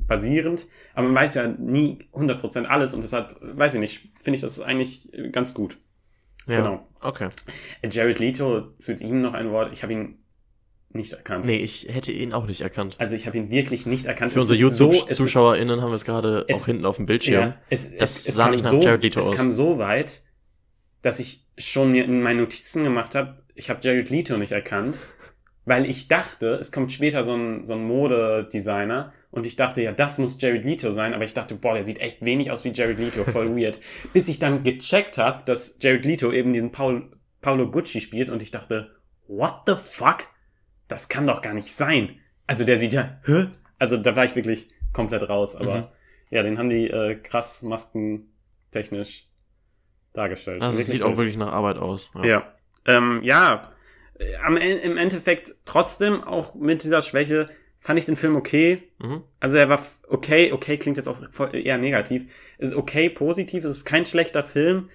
basierend, 0.08 0.68
aber 0.96 1.08
man 1.08 1.16
weiß 1.16 1.36
ja 1.36 1.48
nie 1.48 2.00
100% 2.14 2.66
alles 2.66 2.94
und 2.96 3.04
deshalb, 3.04 3.36
weiß 3.42 3.76
ich 3.76 3.80
nicht, 3.80 4.10
finde 4.20 4.36
ich 4.36 4.42
das 4.42 4.60
eigentlich 4.60 5.12
ganz 5.32 5.54
gut. 5.54 5.78
Ja. 6.48 6.58
Genau. 6.58 6.88
Okay. 7.02 7.28
Jared 7.90 8.20
Leto, 8.20 8.72
zu 8.78 8.94
ihm 8.94 9.22
noch 9.22 9.34
ein 9.36 9.52
Wort, 9.52 9.72
ich 9.74 9.84
habe 9.84 9.94
ihn 9.94 10.20
nicht 10.90 11.12
erkannt. 11.14 11.46
Nee, 11.46 11.58
ich 11.58 11.88
hätte 11.92 12.12
ihn 12.12 12.34
auch 12.34 12.46
nicht 12.48 12.62
erkannt. 12.62 12.96
Also 13.00 13.16
ich 13.16 13.28
habe 13.28 13.38
ihn 13.38 13.52
wirklich 13.52 13.86
nicht 13.86 14.06
erkannt. 14.06 14.32
Für 14.32 14.40
Es 14.40 14.50
unsere 14.50 14.70
ist 14.70 14.78
so- 14.78 14.90
es 14.90 14.96
YouTube-ZuschauerInnen 15.00 15.82
haben 15.82 15.90
wir 15.92 15.96
es 15.96 16.06
gerade 16.06 16.46
Es- 16.48 16.62
auch 16.62 16.66
hinten 16.68 16.86
auf 16.86 16.96
dem 16.96 17.06
Bildschirm. 17.06 17.34
Ja, 17.42 17.56
es, 17.70 17.98
Das 17.98 18.16
es, 18.20 18.30
es 18.30 18.36
sah 18.36 18.50
nicht 18.50 18.64
nach 18.64 18.72
so, 18.72 18.82
Jared 18.82 19.04
Leto 19.04 19.20
es 19.20 19.30
aus. 19.30 19.36
kam 19.36 19.52
so 19.52 19.78
weit, 19.78 20.22
dass 21.06 21.20
ich 21.20 21.42
schon 21.56 21.92
mir 21.92 22.04
in 22.04 22.20
meinen 22.20 22.40
Notizen 22.40 22.84
gemacht 22.84 23.14
habe, 23.14 23.44
ich 23.54 23.70
habe 23.70 23.80
Jared 23.84 24.10
Leto 24.10 24.38
nicht 24.38 24.54
erkannt, 24.54 25.06
weil 25.64 25.88
ich 25.88 26.08
dachte, 26.08 26.56
es 26.56 26.72
kommt 26.72 26.92
später 26.92 27.22
so 27.24 27.36
ein, 27.36 27.64
so 27.64 27.74
ein 27.74 27.86
Modedesigner 27.86 29.14
und 29.30 29.46
ich 29.46 29.56
dachte, 29.56 29.84
ja, 29.84 29.92
das 29.92 30.18
muss 30.18 30.42
Jared 30.42 30.66
Leto 30.66 30.90
sein, 30.90 31.14
aber 31.14 31.24
ich 31.24 31.36
dachte, 31.36 31.54
boah, 31.54 31.76
der 31.76 31.84
sieht 31.84 32.00
echt 32.00 32.26
wenig 32.26 32.50
aus 32.50 32.64
wie 32.64 32.72
Jared 32.74 32.98
Leto, 32.98 33.24
voll 33.24 33.56
weird. 33.56 33.82
Bis 34.14 34.28
ich 34.30 34.40
dann 34.40 34.64
gecheckt 34.64 35.20
habe, 35.20 35.44
dass 35.46 35.78
Jared 35.80 36.06
Leto 36.06 36.32
eben 36.32 36.54
diesen 36.54 36.72
Paul, 36.72 37.12
Paolo 37.40 37.70
Gucci 37.70 38.02
spielt 38.02 38.30
und 38.30 38.42
ich 38.42 38.50
dachte, 38.50 38.96
what 39.28 39.62
the 39.68 39.76
fuck? 39.76 40.28
Das 40.88 41.08
kann 41.08 41.28
doch 41.28 41.44
gar 41.44 41.54
nicht 41.54 41.72
sein. 41.72 42.20
Also 42.48 42.64
der 42.64 42.80
sieht 42.80 42.94
ja, 42.94 43.20
hä? 43.26 43.50
Also 43.78 43.98
da 43.98 44.16
war 44.16 44.26
ich 44.26 44.36
wirklich 44.36 44.70
komplett 44.92 45.30
raus, 45.30 45.56
aber 45.56 45.78
Mhm. 45.78 45.88
ja, 46.32 46.42
den 46.42 46.58
haben 46.58 46.70
die 46.70 46.90
äh, 46.90 47.14
krass 47.14 47.62
maskentechnisch 47.62 49.28
dargestellt. 50.18 50.62
Also 50.62 50.80
es 50.80 50.88
sieht 50.88 51.04
auch 51.04 51.18
wirklich 51.18 51.38
nach 51.38 51.52
Arbeit 51.52 51.78
aus. 51.78 52.12
Ja. 52.24 52.52
Ähm, 52.86 53.22
ja, 53.24 53.72
am, 54.44 54.58
En- 54.58 54.80
im 54.80 54.98
Endeffekt 54.98 55.54
trotzdem 55.66 56.24
auch 56.24 56.56
mit 56.56 56.84
dieser 56.84 57.02
Schwäche 57.02 57.50
fand 57.80 58.00
ich 58.00 58.06
den 58.06 58.16
Film 58.16 58.36
okay. 58.36 58.84
Mhm. 59.00 59.24
Also 59.40 59.58
er 59.58 59.70
war 59.70 59.80
okay, 60.08 60.52
okay 60.52 60.78
klingt 60.78 60.98
jetzt 60.98 61.08
auch 61.08 61.22
eher 61.54 61.78
negativ. 61.78 62.34
Es 62.58 62.70
ist 62.70 62.76
okay, 62.76 63.10
positiv, 63.10 63.64
es 63.64 63.72
ist 63.78 63.86
kein 63.86 64.06
schlechter 64.06 64.44
Film, 64.44 64.90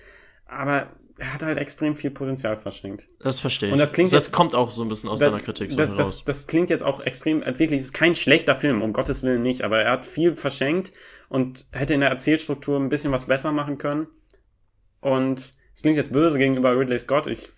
aber 0.46 0.88
er 1.18 1.34
hat 1.34 1.42
halt 1.42 1.58
extrem 1.58 1.94
viel 1.94 2.10
Potenzial 2.10 2.56
verschenkt. 2.56 3.06
Das 3.20 3.40
verstehe 3.40 3.68
ich. 3.68 3.72
Und 3.74 3.78
das 3.78 3.92
klingt 3.92 4.10
das 4.12 4.28
jetzt- 4.28 4.32
kommt 4.32 4.54
auch 4.54 4.70
so 4.70 4.82
ein 4.82 4.88
bisschen 4.88 5.10
aus 5.10 5.18
Da- 5.18 5.26
deiner 5.26 5.40
Kritik 5.42 5.70
so 5.70 5.76
das, 5.76 5.90
heraus. 5.90 6.16
das, 6.16 6.24
das 6.24 6.46
klingt 6.46 6.70
jetzt 6.70 6.82
auch 6.82 7.00
extrem, 7.00 7.42
äh, 7.42 7.58
wirklich, 7.58 7.80
es 7.80 7.86
ist 7.86 7.92
kein 7.92 8.14
schlechter 8.14 8.56
Film, 8.56 8.80
um 8.80 8.92
Gottes 8.94 9.22
Willen 9.22 9.42
nicht, 9.42 9.62
aber 9.62 9.82
er 9.82 9.90
hat 9.92 10.06
viel 10.06 10.34
verschenkt 10.34 10.92
und 11.28 11.66
hätte 11.72 11.92
in 11.94 12.00
der 12.00 12.08
Erzählstruktur 12.08 12.80
ein 12.80 12.88
bisschen 12.88 13.12
was 13.12 13.24
besser 13.24 13.52
machen 13.52 13.76
können. 13.76 14.06
Und 15.00 15.54
es 15.74 15.82
klingt 15.82 15.96
jetzt 15.96 16.12
böse 16.12 16.38
gegenüber 16.38 16.78
Ridley 16.78 16.98
Scott, 16.98 17.26
ich 17.26 17.48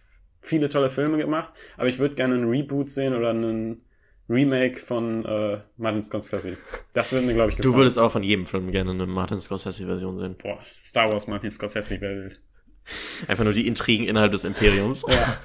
viele 0.40 0.68
tolle 0.68 0.90
Filme 0.90 1.18
gemacht, 1.18 1.52
aber 1.76 1.88
ich 1.88 1.98
würde 1.98 2.14
gerne 2.14 2.34
einen 2.34 2.48
Reboot 2.48 2.90
sehen 2.90 3.14
oder 3.14 3.30
einen 3.30 3.82
Remake 4.28 4.78
von 4.78 5.24
äh, 5.24 5.58
Martin 5.76 6.02
Scorsese. 6.02 6.56
Das 6.94 7.12
würde 7.12 7.26
mir, 7.26 7.34
glaube 7.34 7.50
ich, 7.50 7.56
gefallen. 7.56 7.72
du 7.72 7.78
würdest 7.78 7.98
auch 7.98 8.10
von 8.12 8.22
jedem 8.22 8.46
Film 8.46 8.70
gerne 8.72 8.92
eine 8.92 9.06
Martin 9.06 9.40
Scorsese-Version 9.40 10.16
sehen. 10.16 10.36
Boah, 10.42 10.58
Star 10.76 11.10
Wars 11.10 11.26
Martin 11.26 11.50
Scorsese 11.50 12.00
wäre. 12.00 12.30
Einfach 13.28 13.44
nur 13.44 13.52
die 13.52 13.66
Intrigen 13.66 14.06
innerhalb 14.06 14.32
des 14.32 14.44
Imperiums. 14.44 15.04
Ja. 15.08 15.38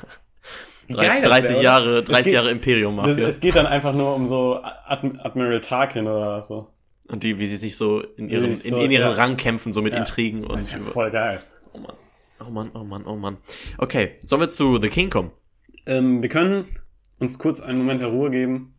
Wie 0.88 0.94
30, 0.96 1.08
geil 1.10 1.22
das 1.22 1.32
30 1.32 1.52
wär? 1.58 1.62
Jahre, 1.64 1.98
Es 2.00 2.06
30 2.06 2.24
geht- 2.26 2.34
Jahre 2.34 2.52
Imperium 2.52 2.96
Mafia. 2.96 3.28
es 3.28 3.40
geht 3.40 3.56
dann 3.56 3.66
einfach 3.68 3.94
nur 3.94 4.16
um 4.16 4.26
so 4.26 4.60
Adm 4.64 5.20
Admiral 5.22 5.60
Tarkin 5.62 6.08
oder 6.08 6.42
so. 6.42 6.72
Und 7.08 7.24
die, 7.24 7.38
wie 7.40 7.48
sie 7.48 7.58
sich 7.58 7.78
so 7.78 8.02
in 8.02 8.30
ihren, 8.30 8.50
sie 8.52 8.68
in, 8.70 8.74
so- 8.74 8.82
in 8.82 8.92
ihren 8.92 9.02
ja. 9.10 9.12
Rang 9.12 9.38
kämpfen, 9.38 9.74
so 9.74 9.82
mit 9.82 9.94
Ja. 9.94 10.00
Intrigen 10.00 10.44
und 10.44 10.54
Das 10.56 10.72
wäre 10.72 10.82
voll 10.82 11.12
geil. 11.12 11.40
Oh 11.78 11.82
Mann. 11.82 11.96
Oh 12.40 12.50
Mann, 12.50 12.72
oh 12.74 12.84
Mann, 12.84 13.06
oh 13.06 13.16
Mann. 13.16 13.38
Okay, 13.78 14.18
sollen 14.26 14.42
wir 14.42 14.50
zu 14.50 14.80
The 14.82 14.90
King 14.90 15.10
kommen? 15.10 15.32
Ähm, 15.86 16.22
wir 16.22 16.30
können 16.30 16.66
uns 17.20 17.40
kurz 17.40 17.60
einen 17.62 17.80
Moment 17.80 18.02
der 18.02 18.10
Ruhe 18.10 18.30
geben. 18.30 18.76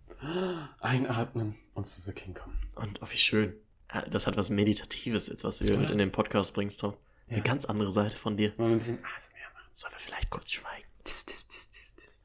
Einatmen 0.81 1.55
und 1.75 1.87
zu 1.87 2.01
The 2.01 2.13
King 2.13 2.35
kommen. 2.35 2.59
Und 2.75 3.01
oh, 3.03 3.07
wie 3.11 3.17
schön. 3.19 3.55
Ja, 3.93 4.03
Das 4.03 4.27
hat 4.27 4.37
was 4.37 4.51
Meditatives 4.51 5.29
jetzt, 5.29 5.45
was 5.45 5.59
du 5.59 5.65
hier 5.65 5.79
mit 5.79 5.91
in 5.91 5.99
den 5.99 6.13
Podcast 6.13 6.55
bringst, 6.55 6.81
Tom. 6.81 6.95
Eine 7.29 7.39
Ja. 7.39 7.45
ganz 7.45 7.65
andere 7.65 7.93
Seite 7.93 8.17
von 8.17 8.37
dir. 8.37 8.53
Wollen 8.59 8.71
wir 8.71 8.77
ein 8.77 8.79
bisschen 8.79 8.99
ASMR 8.99 9.37
machen? 9.55 9.69
Sollen 9.73 9.93
wir 9.93 9.99
vielleicht 10.01 10.31
kurz 10.31 10.51
schweigen? 10.51 10.87
Dis, 11.07 11.25
dis, 11.27 11.49
dis, 11.49 11.71
dis, 11.71 11.95
dis. 11.97 12.21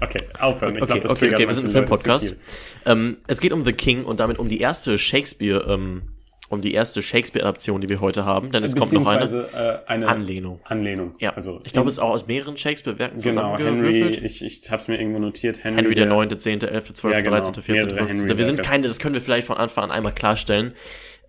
Okay, 0.00 0.22
aufhören. 0.38 0.76
Ich 0.76 0.82
Okay, 0.82 0.86
glaube, 0.92 1.00
das 1.00 1.12
okay, 1.12 1.34
okay, 1.34 1.46
wir 1.48 1.54
sind 1.54 1.66
zu 1.66 1.72
Filmpodcast. 1.72 2.36
Ähm, 2.84 3.18
es 3.26 3.40
geht 3.40 3.52
um 3.52 3.64
The 3.64 3.72
King 3.72 4.04
und 4.04 4.20
damit 4.20 4.38
um 4.38 4.48
die 4.48 4.60
erste 4.60 4.98
Shakespeare, 4.98 5.64
ähm, 5.68 6.14
um 6.50 6.62
die 6.62 6.72
erste 6.72 7.02
Shakespeare-Adaption, 7.02 7.80
die 7.80 7.88
wir 7.88 8.00
heute 8.00 8.24
haben, 8.24 8.50
denn 8.52 8.62
es 8.62 8.74
kommt 8.74 8.92
noch 8.92 9.06
eine 9.06 9.24
äh, 9.24 9.90
eine 9.90 10.08
Anlehnung. 10.08 10.60
Anlehnung. 10.64 11.12
Ja, 11.20 11.30
Also, 11.34 11.60
ich 11.64 11.72
glaube, 11.72 11.88
es 11.88 11.94
ist 11.94 11.98
auch 12.00 12.10
aus 12.10 12.26
mehreren 12.26 12.56
Shakespeare-Werken 12.56 13.20
genau, 13.20 13.58
Henry, 13.58 14.08
ich, 14.08 14.42
ich 14.44 14.70
habe 14.70 14.80
es 14.80 14.88
mir 14.88 14.98
irgendwo 14.98 15.18
notiert. 15.18 15.62
Henry, 15.62 15.82
Henry 15.82 15.94
der 15.94 16.06
9., 16.06 16.38
10., 16.38 16.62
11., 16.62 16.94
12., 16.94 17.14
Ja, 17.14 17.20
genau. 17.20 17.36
13., 17.36 17.54
14., 17.62 17.74
Mehrere 17.74 17.96
15. 18.06 18.16
Henry 18.26 18.38
Wir 18.38 18.44
sind 18.44 18.62
keine, 18.62 18.88
das 18.88 18.98
können 18.98 19.14
wir 19.14 19.22
vielleicht 19.22 19.46
von 19.46 19.56
Anfang 19.58 19.84
an 19.84 19.90
einmal 19.90 20.12
klarstellen. 20.12 20.72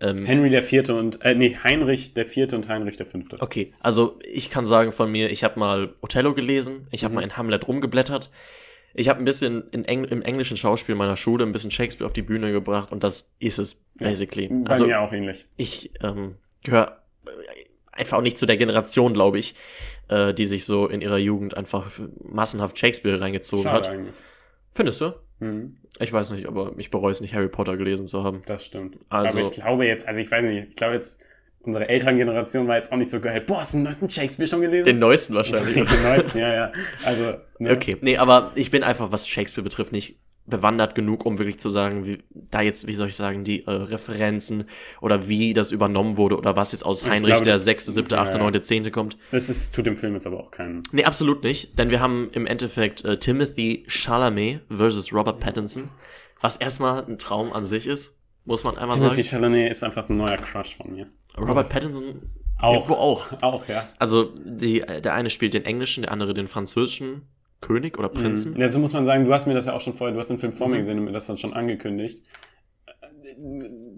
Ähm, 0.02 0.24
Henry 0.24 0.48
der 0.48 0.62
Vierte 0.62 0.94
und, 0.94 1.20
äh, 1.22 1.34
nee, 1.34 1.56
Heinrich 1.62 2.14
der 2.14 2.24
Vierte 2.24 2.56
und 2.56 2.68
Heinrich 2.68 2.96
der 2.96 3.04
Fünfte. 3.04 3.36
Okay, 3.40 3.72
also 3.80 4.18
ich 4.24 4.48
kann 4.48 4.64
sagen 4.64 4.92
von 4.92 5.12
mir, 5.12 5.28
ich 5.30 5.44
habe 5.44 5.60
mal 5.60 5.92
Othello 6.00 6.32
gelesen, 6.32 6.86
ich 6.90 7.02
Mhm. 7.02 7.04
habe 7.04 7.14
mal 7.16 7.24
in 7.24 7.36
Hamlet 7.36 7.68
rumgeblättert, 7.68 8.30
ich 8.94 9.08
habe 9.08 9.18
ein 9.20 9.24
bisschen 9.24 9.68
in 9.70 9.84
Eng 9.84 10.04
im 10.04 10.22
englischen 10.22 10.56
Schauspiel 10.56 10.94
meiner 10.94 11.16
Schule 11.16 11.44
ein 11.44 11.52
bisschen 11.52 11.70
Shakespeare 11.70 12.06
auf 12.06 12.12
die 12.12 12.22
Bühne 12.22 12.52
gebracht 12.52 12.92
und 12.92 13.04
das 13.04 13.34
ist 13.38 13.58
es 13.58 13.86
basically. 13.98 14.48
Bei 14.48 14.70
also 14.70 14.86
mir 14.86 15.00
auch 15.00 15.12
ähnlich. 15.12 15.46
ich 15.56 15.90
ähm, 16.02 16.36
gehöre 16.64 17.00
einfach 17.92 18.18
auch 18.18 18.22
nicht 18.22 18.38
zu 18.38 18.46
der 18.46 18.56
Generation, 18.56 19.12
glaube 19.14 19.38
ich, 19.38 19.54
äh, 20.08 20.32
die 20.34 20.46
sich 20.46 20.64
so 20.64 20.86
in 20.86 21.00
ihrer 21.00 21.18
Jugend 21.18 21.56
einfach 21.56 21.90
massenhaft 22.24 22.78
Shakespeare 22.78 23.20
reingezogen 23.20 23.64
Schade 23.64 23.88
hat. 23.88 23.94
eigentlich. 23.94 24.14
Findest 24.74 25.00
du? 25.00 25.12
Mhm, 25.40 25.76
Ich 25.98 26.12
weiß 26.12 26.30
nicht, 26.30 26.46
aber 26.46 26.72
ich 26.76 26.90
bereue 26.90 27.10
es 27.10 27.20
nicht, 27.20 27.34
Harry 27.34 27.48
Potter 27.48 27.76
gelesen 27.76 28.06
zu 28.06 28.22
haben. 28.24 28.40
das 28.46 28.64
stimmt. 28.64 28.98
Also- 29.08 29.38
Aber 29.38 29.46
ich 29.46 29.50
glaube 29.52 29.86
jetzt, 29.86 30.06
also 30.06 30.20
ich 30.20 30.30
weiß 30.30 30.44
nicht, 30.44 30.68
ich 30.70 30.76
glaube 30.76 30.94
jetzt, 30.94 31.22
unsere 31.62 31.88
Elterngeneration 31.88 32.66
war 32.68 32.76
jetzt 32.76 32.92
auch 32.92 32.96
nicht 32.96 33.10
so 33.10 33.20
geil. 33.20 33.40
Boah, 33.42 33.60
hast 33.60 33.74
du 33.74 33.78
den 33.78 33.84
neuesten 33.84 34.08
Shakespeare 34.08 34.46
schon 34.48 34.60
gelesen? 34.62 34.86
Den 34.86 34.98
neuesten 34.98 35.34
wahrscheinlich. 35.34 35.74
Den 35.74 36.02
neuesten, 36.02 36.38
ja, 36.38 36.54
ja. 36.54 36.72
Also, 37.04 37.34
ne? 37.58 37.72
Okay, 37.72 37.96
nee, 38.00 38.16
aber 38.16 38.52
ich 38.54 38.70
bin 38.70 38.82
einfach, 38.82 39.12
was 39.12 39.28
Shakespeare 39.28 39.62
betrifft, 39.62 39.92
nicht 39.92 40.18
bewandert 40.46 40.96
genug, 40.96 41.26
um 41.26 41.38
wirklich 41.38 41.60
zu 41.60 41.70
sagen, 41.70 42.04
wie 42.04 42.24
da 42.32 42.60
jetzt, 42.60 42.86
wie 42.88 42.96
soll 42.96 43.06
ich 43.06 43.14
sagen, 43.14 43.44
die 43.44 43.64
äh, 43.66 43.70
Referenzen 43.70 44.64
oder 45.00 45.28
wie 45.28 45.54
das 45.54 45.70
übernommen 45.70 46.16
wurde 46.16 46.36
oder 46.36 46.56
was 46.56 46.72
jetzt 46.72 46.82
aus 46.84 47.02
Ich 47.02 47.08
Heinrich 47.08 47.24
glaube, 47.26 47.44
der 47.44 47.54
das- 47.54 47.64
sechste, 47.64 47.92
siebte, 47.92 48.16
ja, 48.16 48.22
achte, 48.22 48.32
ja. 48.32 48.38
neunte, 48.42 48.60
zehnte 48.60 48.90
kommt. 48.90 49.16
Das 49.30 49.48
ist, 49.48 49.72
tut 49.74 49.86
dem 49.86 49.96
Film 49.96 50.14
jetzt 50.14 50.26
aber 50.26 50.40
auch 50.40 50.50
keinen. 50.50 50.82
Nee, 50.90 51.04
absolut 51.04 51.44
nicht, 51.44 51.78
denn 51.78 51.90
wir 51.90 52.00
haben 52.00 52.30
im 52.32 52.46
Endeffekt 52.46 53.04
äh, 53.04 53.18
Timothy 53.18 53.84
Chalamet 53.86 54.62
versus 54.74 55.12
Robert 55.12 55.38
Pattinson, 55.38 55.88
was 56.40 56.56
erstmal 56.56 57.04
ein 57.04 57.18
Traum 57.18 57.52
an 57.52 57.64
sich 57.66 57.86
ist, 57.86 58.18
muss 58.44 58.64
man 58.64 58.76
einmal 58.76 58.96
Timothy 58.96 59.22
sagen. 59.22 59.42
Chalamet 59.42 59.70
ist 59.70 59.84
einfach 59.84 60.08
ein 60.08 60.16
neuer 60.16 60.38
Crush 60.38 60.74
von 60.76 60.92
mir. 60.92 61.06
Robert 61.38 61.68
Pattinson 61.68 62.22
Auch. 62.58 62.90
auch. 62.90 63.26
Auch, 63.42 63.68
ja. 63.68 63.84
Also 63.98 64.32
die, 64.44 64.80
der 64.80 65.14
eine 65.14 65.30
spielt 65.30 65.54
den 65.54 65.64
englischen, 65.64 66.02
der 66.02 66.12
andere 66.12 66.34
den 66.34 66.48
französischen 66.48 67.22
König 67.60 67.98
oder 67.98 68.08
Prinzen. 68.08 68.52
Mhm. 68.52 68.58
Dazu 68.58 68.78
muss 68.78 68.92
man 68.92 69.04
sagen, 69.04 69.24
du 69.24 69.32
hast 69.32 69.46
mir 69.46 69.54
das 69.54 69.66
ja 69.66 69.74
auch 69.74 69.80
schon 69.80 69.94
vorher, 69.94 70.12
du 70.14 70.18
hast 70.20 70.28
den 70.28 70.38
Film 70.38 70.52
vor 70.52 70.66
Mhm. 70.68 70.72
mir 70.72 70.78
gesehen 70.78 70.98
und 70.98 71.04
mir 71.06 71.12
das 71.12 71.26
dann 71.26 71.36
schon 71.36 71.52
angekündigt. 71.54 72.26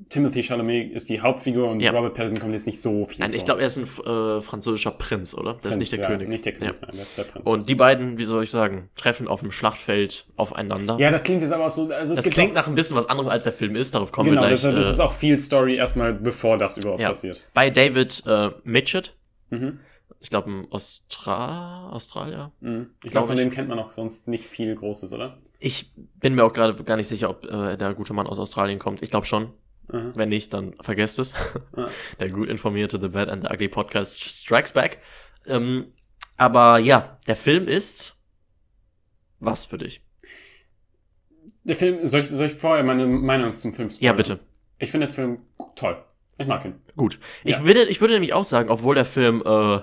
Timothy 0.09 0.43
Chalamet 0.43 0.93
ist 0.93 1.09
die 1.09 1.21
Hauptfigur 1.21 1.69
und 1.71 1.81
Ja. 1.81 1.91
Robert 1.93 2.15
Pattinson 2.15 2.39
kommt 2.41 2.53
jetzt 2.53 2.67
nicht 2.67 2.81
so 2.81 3.05
viel 3.07 3.21
Nein, 3.21 3.31
vor. 3.31 3.37
ich 3.39 3.45
glaube, 3.45 3.61
er 3.61 3.67
ist 3.67 3.77
ein 3.79 3.85
äh, 3.85 4.41
französischer 4.41 4.91
Prinz, 4.93 5.35
oder? 5.35 5.55
Das 5.63 5.73
ist 5.73 5.79
nicht 5.79 5.93
der 5.93 6.01
ja, 6.01 6.07
König. 6.07 6.29
Nicht 6.29 6.45
der 6.45 6.53
König, 6.53 6.75
Ja. 6.75 6.87
nein, 6.89 6.97
das 6.99 7.09
ist 7.09 7.19
der 7.19 7.25
Prinz. 7.25 7.49
Und 7.51 7.69
die 7.69 7.75
beiden, 7.75 8.19
wie 8.19 8.25
soll 8.25 8.43
ich 8.45 8.51
sagen, 8.51 8.91
treffen 8.95 9.27
auf 9.29 9.41
dem 9.41 9.51
Schlachtfeld 9.51 10.27
aufeinander. 10.37 10.97
ja, 10.99 11.11
das 11.11 11.23
klingt 11.23 11.41
jetzt 11.41 11.53
aber 11.53 11.67
auch 11.67 11.71
so, 11.71 11.91
also 11.93 12.15
es 12.15 12.21
das 12.21 12.33
klingt 12.33 12.51
auch, 12.53 12.55
nach 12.57 12.69
ein 12.69 12.75
bisschen 12.75 12.97
was 12.97 13.09
anderem, 13.09 13.29
als 13.31 13.45
der 13.45 13.53
Film 13.53 13.75
ist. 13.75 13.95
Darauf 13.95 14.13
kommen 14.13 14.29
genau, 14.31 14.43
wir 14.43 14.49
gleich. 14.49 14.61
deshalb 14.61 14.77
ist 14.77 14.87
äh, 14.87 14.91
es 14.91 15.01
auch 15.01 15.13
viel 15.13 15.39
Story 15.39 15.77
erstmal, 15.77 16.13
bevor 16.13 16.59
das 16.59 16.77
überhaupt 16.77 17.01
ja. 17.01 17.09
passiert. 17.09 17.45
Bei 17.55 17.71
David 17.71 18.23
äh, 18.27 18.51
Mitchett, 18.65 19.17
Mhm. 19.51 19.81
ich 20.21 20.31
glaube 20.31 20.51
ein 20.51 20.67
Austra 20.71 21.91
Australier. 21.91 22.53
Mhm. 22.61 22.91
Ich 23.05 23.11
Glaub 23.11 23.13
glaube, 23.13 23.27
von 23.29 23.37
ich. 23.37 23.43
dem 23.43 23.51
kennt 23.51 23.69
man 23.69 23.79
auch 23.79 23.93
sonst 23.93 24.29
nicht 24.29 24.45
viel 24.45 24.75
Großes, 24.75 25.13
oder? 25.13 25.39
Ich 25.65 25.93
bin 25.97 26.35
mir 26.35 26.45
auch 26.45 26.53
gerade 26.53 26.83
gar 26.83 26.97
nicht 26.97 27.07
sicher, 27.09 27.31
ob 27.31 27.45
äh, 27.47 27.77
der 27.77 27.95
gute 27.95 28.13
Mann 28.13 28.27
aus 28.27 28.39
Australien 28.39 28.79
kommt. 28.79 29.01
Ich 29.03 29.11
glaube 29.11 29.27
schon. 29.27 29.53
Mhm. 29.89 30.13
Wenn 30.15 30.29
nicht, 30.29 30.53
dann 30.53 30.75
vergesst 30.81 31.19
es. 31.19 31.35
Ja. 31.77 31.89
Der 32.21 32.31
gut 32.31 32.49
informierte 32.49 33.01
The 33.01 33.09
Bad 33.09 33.29
and 33.29 33.45
the 33.45 33.49
Ugly 33.55 33.69
Podcast 33.69 34.23
strikes 34.23 34.73
back. 34.73 34.99
Ähm, 35.47 35.93
aber 36.37 36.79
ja, 36.79 37.19
der 37.27 37.37
Film 37.37 37.69
ist 37.69 38.21
was 39.41 39.67
für 39.67 39.79
dich? 39.79 40.03
Der 41.65 41.77
Film, 41.77 42.05
soll 42.07 42.21
ich, 42.21 42.29
soll 42.29 42.47
ich 42.47 42.55
vorher 42.55 42.83
meine 42.85 43.07
Meinung 43.07 43.55
zum 43.55 43.73
Film 43.73 43.89
Ja, 43.89 43.95
spoilern? 44.13 44.17
bitte. 44.17 44.39
Ich 44.79 44.91
finde 44.91 45.07
den 45.07 45.13
Film 45.15 45.39
toll. 45.77 46.03
Ich 46.39 46.47
mag 46.47 46.65
ihn. 46.65 46.75
Gut. 46.97 47.21
Ich, 47.45 47.53
Ja. 47.57 47.65
würde, 47.65 47.85
ich 47.85 48.01
würde 48.01 48.15
nämlich 48.15 48.33
auch 48.33 48.45
sagen, 48.45 48.69
obwohl 48.69 48.95
der 48.97 49.05
Film 49.05 49.43
äh, 49.47 49.81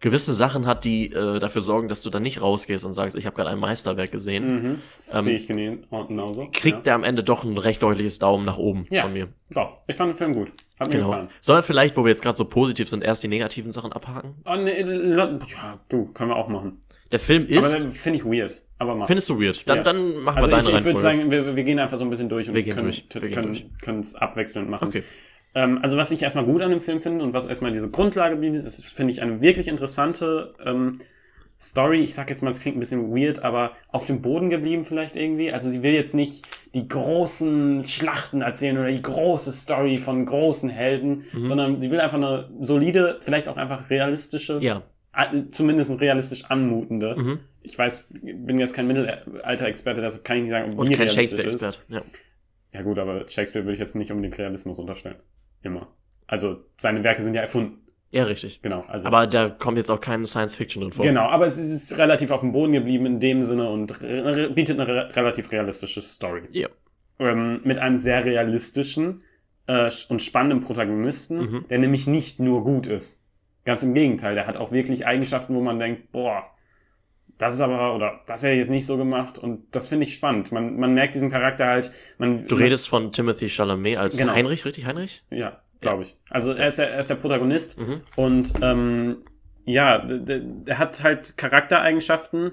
gewisse 0.00 0.34
Sachen 0.34 0.66
hat, 0.66 0.84
die 0.84 1.10
äh, 1.12 1.38
dafür 1.38 1.62
sorgen, 1.62 1.88
dass 1.88 2.02
du 2.02 2.10
dann 2.10 2.22
nicht 2.22 2.40
rausgehst 2.42 2.84
und 2.84 2.92
sagst, 2.92 3.16
ich 3.16 3.24
habe 3.26 3.34
gerade 3.34 3.50
ein 3.50 3.58
Meisterwerk 3.58 4.12
gesehen, 4.12 4.56
Mhm. 4.62 4.66
Ähm, 4.66 4.78
sehe 5.22 5.36
ich 5.36 5.46
gene- 5.46 5.78
genauso. 6.08 6.48
kriegt 6.52 6.76
ja. 6.78 6.82
der 6.82 6.94
am 6.96 7.04
Ende 7.04 7.22
doch 7.24 7.44
ein 7.44 7.56
recht 7.56 7.82
deutliches 7.82 8.18
Daumen 8.18 8.44
nach 8.44 8.58
oben 8.58 8.84
Ja. 8.90 9.02
von 9.02 9.12
mir. 9.14 9.28
Doch, 9.50 9.78
ich 9.86 9.96
fand 9.96 10.12
den 10.12 10.16
Film 10.16 10.34
gut. 10.34 10.52
Hat 10.78 10.88
mir 10.88 10.96
Genau. 10.96 11.06
gefallen. 11.08 11.28
Sollen 11.40 11.58
wir 11.58 11.62
vielleicht, 11.62 11.96
wo 11.96 12.04
wir 12.04 12.10
jetzt 12.10 12.22
gerade 12.22 12.36
so 12.36 12.44
positiv 12.44 12.88
sind, 12.90 13.02
erst 13.02 13.22
die 13.22 13.28
negativen 13.28 13.72
Sachen 13.72 13.92
abhaken? 13.92 14.34
Oh, 14.44 14.56
nee, 14.56 14.82
la- 14.82 15.38
ja, 15.48 15.80
du, 15.88 16.12
können 16.12 16.30
wir 16.30 16.36
auch 16.36 16.48
machen. 16.48 16.78
Der 17.12 17.18
Film 17.20 17.46
Aber 17.56 17.56
ist. 17.76 17.84
den 17.84 17.90
finde 17.90 18.18
ich 18.18 18.24
weird. 18.24 18.62
Aber 18.78 18.94
mach. 18.94 19.06
Findest 19.06 19.28
du 19.30 19.40
weird? 19.40 19.66
Dann, 19.68 19.78
Ja. 19.78 19.82
dann 19.84 20.18
machen 20.22 20.36
also 20.38 20.50
wir 20.50 20.58
ich, 20.58 20.64
deine 20.64 20.78
ich 20.78 20.84
würde 20.84 20.96
Reihenfolge. 20.98 21.00
sagen, 21.00 21.30
wir, 21.30 21.56
wir 21.56 21.64
gehen 21.64 21.78
einfach 21.78 21.96
so 21.96 22.04
ein 22.04 22.10
bisschen 22.10 22.28
durch 22.28 22.48
und 22.48 22.54
Wir 22.54 22.62
gehen 22.64 22.74
können, 22.74 22.90
gehen 22.90 23.70
können, 23.80 24.00
es 24.00 24.14
abwechselnd 24.16 24.68
machen. 24.68 24.88
Okay. 24.88 25.02
Ähm, 25.56 25.78
also 25.82 25.96
was 25.96 26.10
ich 26.12 26.22
erstmal 26.22 26.44
gut 26.44 26.60
an 26.60 26.70
dem 26.70 26.80
Film 26.82 27.00
finde 27.00 27.24
und 27.24 27.32
was 27.32 27.46
erstmal 27.46 27.72
diese 27.72 27.88
Grundlage 27.90 28.36
ist, 28.46 28.84
finde 28.84 29.10
ich 29.12 29.22
eine 29.22 29.40
wirklich 29.40 29.68
interessante 29.68 30.54
ähm, 30.64 30.92
Story. 31.58 32.04
Ich 32.04 32.12
sag 32.14 32.28
jetzt 32.28 32.42
mal, 32.42 32.50
es 32.50 32.60
klingt 32.60 32.76
ein 32.76 32.80
bisschen 32.80 33.10
weird, 33.16 33.42
aber 33.42 33.72
auf 33.88 34.04
dem 34.04 34.20
Boden 34.20 34.50
geblieben 34.50 34.84
vielleicht 34.84 35.16
irgendwie. 35.16 35.50
Also 35.50 35.70
sie 35.70 35.82
will 35.82 35.92
jetzt 35.94 36.14
nicht 36.14 36.46
die 36.74 36.86
großen 36.86 37.86
Schlachten 37.86 38.42
erzählen 38.42 38.76
oder 38.76 38.90
die 38.90 39.00
große 39.00 39.50
Story 39.50 39.96
von 39.96 40.26
großen 40.26 40.68
Helden, 40.68 41.24
Mhm. 41.32 41.46
sondern 41.46 41.80
sie 41.80 41.90
will 41.90 42.00
einfach 42.00 42.18
eine 42.18 42.50
solide, 42.60 43.18
vielleicht 43.20 43.48
auch 43.48 43.56
einfach 43.56 43.88
realistische, 43.88 44.58
Ja. 44.60 44.82
zumindest 45.50 45.98
realistisch 46.02 46.44
anmutende. 46.50 47.16
Mhm. 47.16 47.38
Ich 47.62 47.78
weiß, 47.78 48.12
bin 48.22 48.58
jetzt 48.58 48.74
kein 48.74 48.86
Mittelalter-Experte, 48.88 50.02
deshalb 50.02 50.22
kann 50.22 50.36
ich 50.36 50.42
nicht 50.42 50.50
sagen, 50.52 50.74
Und 50.74 50.90
wie 50.90 50.94
kein 50.96 51.08
realistisch 51.08 51.46
ist. 51.46 51.80
Ja. 51.88 52.02
Ja 52.74 52.82
gut, 52.82 52.98
aber 52.98 53.26
Shakespeare 53.26 53.64
würde 53.64 53.72
ich 53.72 53.78
jetzt 53.78 53.96
nicht 53.96 54.10
unbedingt 54.10 54.36
Realismus 54.38 54.78
unterstellen. 54.78 55.16
Immer. 55.66 55.88
Also 56.26 56.64
seine 56.76 57.04
Werke 57.04 57.22
sind 57.22 57.34
ja 57.34 57.42
erfunden. 57.42 57.78
ja, 58.10 58.24
richtig. 58.24 58.60
Genau. 58.62 58.84
Also 58.88 59.06
Aber 59.08 59.26
da 59.26 59.48
kommt 59.48 59.76
jetzt 59.76 59.90
auch 59.90 60.00
keine 60.00 60.26
Science-Fiction 60.26 60.82
drin 60.82 60.92
vor. 60.92 61.04
genau, 61.04 61.26
aber 61.28 61.46
es 61.46 61.58
ist 61.58 61.98
relativ 61.98 62.30
auf 62.30 62.40
dem 62.40 62.52
Boden 62.52 62.72
geblieben 62.72 63.04
in 63.06 63.20
dem 63.20 63.42
Sinne 63.42 63.68
und 63.70 63.98
bietet 64.54 64.80
eine 64.80 64.88
re 64.88 65.10
relativ 65.14 65.52
realistische 65.52 66.00
Story. 66.02 66.42
Ja. 66.52 66.68
Ähm, 67.18 67.60
mit 67.64 67.78
einem 67.78 67.98
sehr 67.98 68.24
realistischen 68.24 69.22
äh, 69.66 69.90
und 70.08 70.22
spannenden 70.22 70.60
Protagonisten, 70.60 71.38
Mhm. 71.38 71.64
der 71.68 71.78
nämlich 71.78 72.06
nicht 72.06 72.40
nur 72.40 72.62
gut 72.62 72.86
ist. 72.86 73.22
Ganz 73.64 73.82
im 73.82 73.94
Gegenteil, 73.94 74.34
der 74.34 74.46
hat 74.46 74.56
auch 74.56 74.70
wirklich 74.72 75.06
Eigenschaften, 75.06 75.54
wo 75.54 75.60
man 75.60 75.78
denkt, 75.78 76.12
boah, 76.12 76.44
das 77.38 77.54
ist 77.54 77.60
aber, 77.60 77.94
oder 77.94 78.20
das 78.26 78.42
hätte 78.42 78.52
ich 78.54 78.58
jetzt 78.60 78.70
nicht 78.70 78.86
so 78.86 78.96
gemacht 78.96 79.38
und 79.38 79.64
das 79.74 79.88
finde 79.88 80.04
ich 80.06 80.14
spannend. 80.14 80.52
Man, 80.52 80.78
man 80.78 80.94
merkt 80.94 81.14
diesem 81.14 81.30
Charakter 81.30 81.66
halt, 81.66 81.92
man. 82.18 82.46
Du 82.46 82.54
redest 82.54 82.88
von 82.88 83.12
Timothy 83.12 83.48
Chalamet 83.48 83.96
als 83.98 84.16
Genau. 84.16 84.32
Heinrich, 84.34 84.64
richtig, 84.64 84.86
Heinrich? 84.86 85.20
Ja, 85.30 85.60
glaube 85.80 86.02
ich. 86.02 86.14
Also 86.30 86.52
er 86.52 86.68
ist 86.68 86.78
der, 86.78 86.90
er 86.90 87.00
ist 87.00 87.10
der 87.10 87.16
Protagonist 87.16 87.78
Mhm. 87.78 88.00
und 88.16 88.52
ähm, 88.62 89.18
ja, 89.66 89.98
d- 89.98 90.20
d- 90.20 90.42
der 90.44 90.78
hat 90.78 91.02
halt 91.02 91.36
Charaktereigenschaften. 91.36 92.52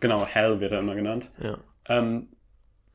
Genau, 0.00 0.26
Hell 0.26 0.60
wird 0.60 0.72
er 0.72 0.80
immer 0.80 0.94
genannt. 0.94 1.30
Ja. 1.42 1.58
Ähm, 1.88 2.28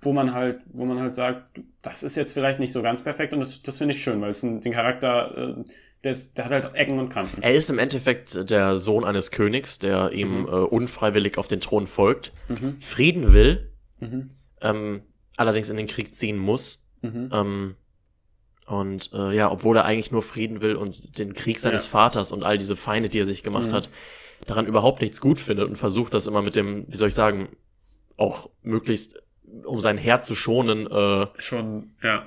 wo 0.04 0.14
man 0.14 0.34
halt, 0.34 0.62
wo 0.74 0.86
man 0.86 1.00
halt 1.00 1.14
sagt, 1.14 1.62
das 1.84 2.02
ist 2.04 2.16
jetzt 2.16 2.34
vielleicht 2.34 2.60
nicht 2.60 2.72
so 2.74 2.82
ganz 2.82 3.02
perfekt 3.02 3.34
und 3.34 3.40
das, 3.40 3.62
das 3.62 3.78
finde 3.78 3.94
ich 3.94 4.02
schön, 4.04 4.20
weil 4.22 4.32
es 4.32 4.42
den 4.42 4.60
Charakter, 4.72 5.56
äh, 5.60 5.64
der, 6.04 6.12
ist, 6.12 6.38
der 6.38 6.46
hat 6.46 6.52
halt 6.52 6.74
Ecken 6.76 7.00
und 7.00 7.10
Kanten. 7.10 7.42
Er 7.42 7.54
ist 7.54 7.70
im 7.70 7.80
Endeffekt 7.80 8.50
der 8.50 8.78
Sohn 8.78 9.04
eines 9.04 9.32
Königs, 9.32 9.80
der 9.80 10.12
ihm 10.12 10.42
Mhm. 10.42 10.48
äh, 10.48 10.52
unfreiwillig 10.52 11.38
auf 11.38 11.48
den 11.48 11.60
Thron 11.60 11.88
folgt, 11.88 12.32
Mhm. 12.50 12.78
Frieden 12.82 13.34
will, 13.34 13.72
Mhm. 14.00 14.30
ähm, 14.62 15.02
allerdings 15.38 15.70
in 15.70 15.78
den 15.78 15.88
Krieg 15.88 16.14
ziehen 16.16 16.38
muss. 16.38 16.86
Mhm. 17.02 17.30
Ähm, 17.32 17.76
und 18.68 19.12
äh, 19.14 19.36
ja, 19.36 19.52
obwohl 19.52 19.78
er 19.78 19.86
eigentlich 19.86 20.12
nur 20.12 20.22
Frieden 20.22 20.62
will 20.62 20.76
und 20.76 21.18
den 21.20 21.34
Krieg 21.34 21.60
seines 21.60 21.86
Ja. 21.86 21.92
Vaters 21.92 22.32
und 22.32 22.44
all 22.44 22.58
diese 22.58 22.76
Feinde, 22.76 23.10
die 23.10 23.20
er 23.20 23.26
sich 23.26 23.44
gemacht 23.44 23.68
Mhm. 23.68 23.74
hat, 23.74 23.90
daran 24.46 24.66
überhaupt 24.66 25.02
nichts 25.02 25.20
gut 25.22 25.40
findet 25.40 25.68
und 25.68 25.76
versucht 25.78 26.14
das 26.14 26.26
immer 26.28 26.42
mit 26.42 26.56
dem, 26.56 26.86
wie 26.92 26.96
soll 26.98 27.10
ich 27.10 27.14
sagen, 27.14 27.50
auch 28.18 28.50
möglichst, 28.64 29.22
um 29.66 29.80
sein 29.80 29.98
Herz 29.98 30.26
zu 30.28 30.36
schonen, 30.36 30.88
äh, 30.90 31.28
Schon, 31.38 31.92
ja. 32.02 32.26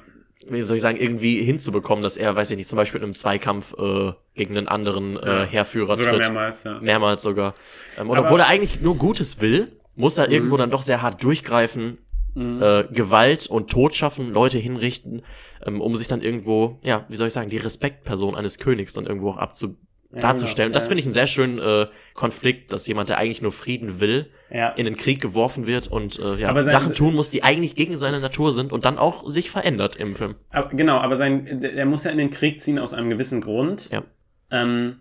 Wie 0.49 0.63
soll 0.63 0.77
ich 0.77 0.83
sagen, 0.83 0.99
irgendwie 0.99 1.43
hinzubekommen, 1.43 2.03
dass 2.03 2.17
er, 2.17 2.35
weiß 2.37 2.51
ich 2.51 2.57
nicht, 2.57 2.69
zum 2.69 2.77
Beispiel 2.77 2.99
in 3.01 3.05
einem 3.05 3.13
Zweikampf 3.15 3.75
äh, 3.79 4.13
gegen 4.35 4.57
einen 4.57 4.69
anderen 4.69 5.17
äh. 5.17 5.47
Heerführer 5.47 5.97
Sogar 5.97 6.13
tritt. 6.13 6.23
mehrmals, 6.23 6.65
ja. 6.65 6.79
Mehrmals 6.81 7.23
sogar. 7.23 7.55
Ähm, 7.99 8.11
und 8.11 8.19
Aber- 8.19 8.27
obwohl 8.27 8.41
er 8.41 8.49
eigentlich 8.49 8.81
nur 8.81 8.97
Gutes 8.97 9.41
will, 9.41 9.65
muss 9.97 10.19
er 10.19 10.27
Mhm. 10.27 10.33
irgendwo 10.33 10.57
dann 10.57 10.71
doch 10.71 10.83
sehr 10.83 11.03
hart 11.03 11.23
durchgreifen, 11.23 11.99
Mhm. 12.35 12.63
äh, 12.63 12.85
Gewalt 12.93 13.47
und 13.47 13.71
Tod 13.71 13.95
schaffen, 13.95 14.33
Leute 14.33 14.59
hinrichten, 14.59 15.23
ähm, 15.65 15.81
um 15.81 15.95
sich 15.97 16.09
dann 16.09 16.21
irgendwo, 16.21 16.79
ja, 16.83 17.05
wie 17.09 17.15
soll 17.17 17.29
ich 17.29 17.33
sagen, 17.33 17.49
die 17.49 17.59
Respektperson 17.59 18.35
eines 18.35 18.59
Königs 18.59 18.93
dann 18.93 19.07
irgendwo 19.07 19.31
auch 19.31 19.37
abzu 19.37 19.77
darzustellen. 20.21 20.71
genau, 20.71 20.75
Das 20.77 20.85
ja. 20.85 20.89
finde 20.89 21.01
ich 21.01 21.07
einen 21.07 21.13
sehr 21.13 21.27
schönen 21.27 21.59
äh, 21.59 21.87
Konflikt, 22.15 22.73
dass 22.73 22.87
jemand, 22.87 23.09
der 23.09 23.19
eigentlich 23.19 23.43
nur 23.43 23.53
Frieden 23.53 24.01
will, 24.01 24.31
ja. 24.51 24.69
in 24.71 24.85
den 24.85 24.97
Krieg 24.97 25.21
geworfen 25.21 25.67
wird 25.67 25.89
und 25.89 26.19
äh, 26.19 26.37
ja, 26.37 26.63
Sachen 26.63 26.95
tun 26.95 27.15
muss, 27.15 27.31
die 27.31 27.43
eigentlich 27.43 27.75
gegen 27.75 27.97
seine 27.97 28.21
Natur 28.21 28.53
sind 28.53 28.73
und 28.73 28.85
dann 28.85 28.99
auch 28.99 29.29
sich 29.29 29.51
verändert 29.51 29.97
im 29.97 30.15
Film. 30.15 30.37
Aber, 30.51 30.69
genau, 30.71 30.99
aber 30.99 31.17
sein, 31.17 31.61
der 31.61 31.87
muss 31.87 32.05
ja 32.05 32.11
in 32.11 32.19
den 32.19 32.31
Krieg 32.31 32.61
ziehen 32.61 32.79
aus 32.79 32.95
einem 32.95 33.11
gewissen 33.11 33.41
Grund. 33.41 33.91
Ja. 33.91 34.03
Ähm, 34.51 35.01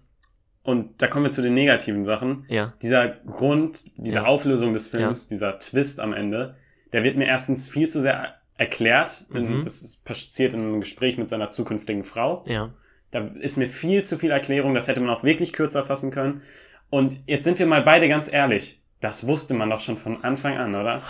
und 0.63 1.01
da 1.01 1.07
kommen 1.07 1.25
wir 1.25 1.31
zu 1.31 1.41
den 1.41 1.53
negativen 1.53 2.05
Sachen. 2.05 2.45
Ja. 2.47 2.73
Dieser 2.81 3.07
Grund, 3.09 3.83
diese 3.97 4.19
Ja. 4.19 4.25
Auflösung 4.25 4.73
des 4.73 4.87
Films, 4.87 5.27
dieser 5.27 5.59
Twist 5.59 5.99
am 5.99 6.13
Ende, 6.13 6.55
der 6.93 7.03
wird 7.03 7.17
mir 7.17 7.25
erstens 7.25 7.69
viel 7.69 7.87
zu 7.87 7.99
sehr 7.99 8.35
erklärt. 8.55 9.25
Mhm. 9.29 9.61
Das 9.63 9.81
ist 9.81 10.05
passiert 10.05 10.53
in 10.53 10.61
einem 10.61 10.79
Gespräch 10.79 11.17
mit 11.17 11.27
seiner 11.27 11.49
zukünftigen 11.49 12.03
Frau. 12.03 12.45
Ja. 12.47 12.73
Da 13.13 13.27
ist 13.39 13.57
mir 13.57 13.67
viel 13.67 14.03
zu 14.03 14.17
viel 14.17 14.31
Erklärung, 14.31 14.73
das 14.73 14.87
hätte 14.87 14.99
man 14.99 15.11
auch 15.11 15.23
wirklich 15.23 15.53
kürzer 15.53 15.83
fassen 15.83 16.09
können. 16.09 16.41
Und 16.89 17.19
jetzt 17.27 17.43
sind 17.43 17.59
wir 17.59 17.67
mal 17.67 17.83
beide 17.83 18.09
ganz 18.09 18.31
ehrlich. 18.31 18.81
Das 18.99 19.27
wusste 19.27 19.53
man 19.53 19.69
doch 19.69 19.79
schon 19.79 19.97
von 19.97 20.23
Anfang 20.23 20.57
an, 20.57 20.73
oder? 20.73 21.03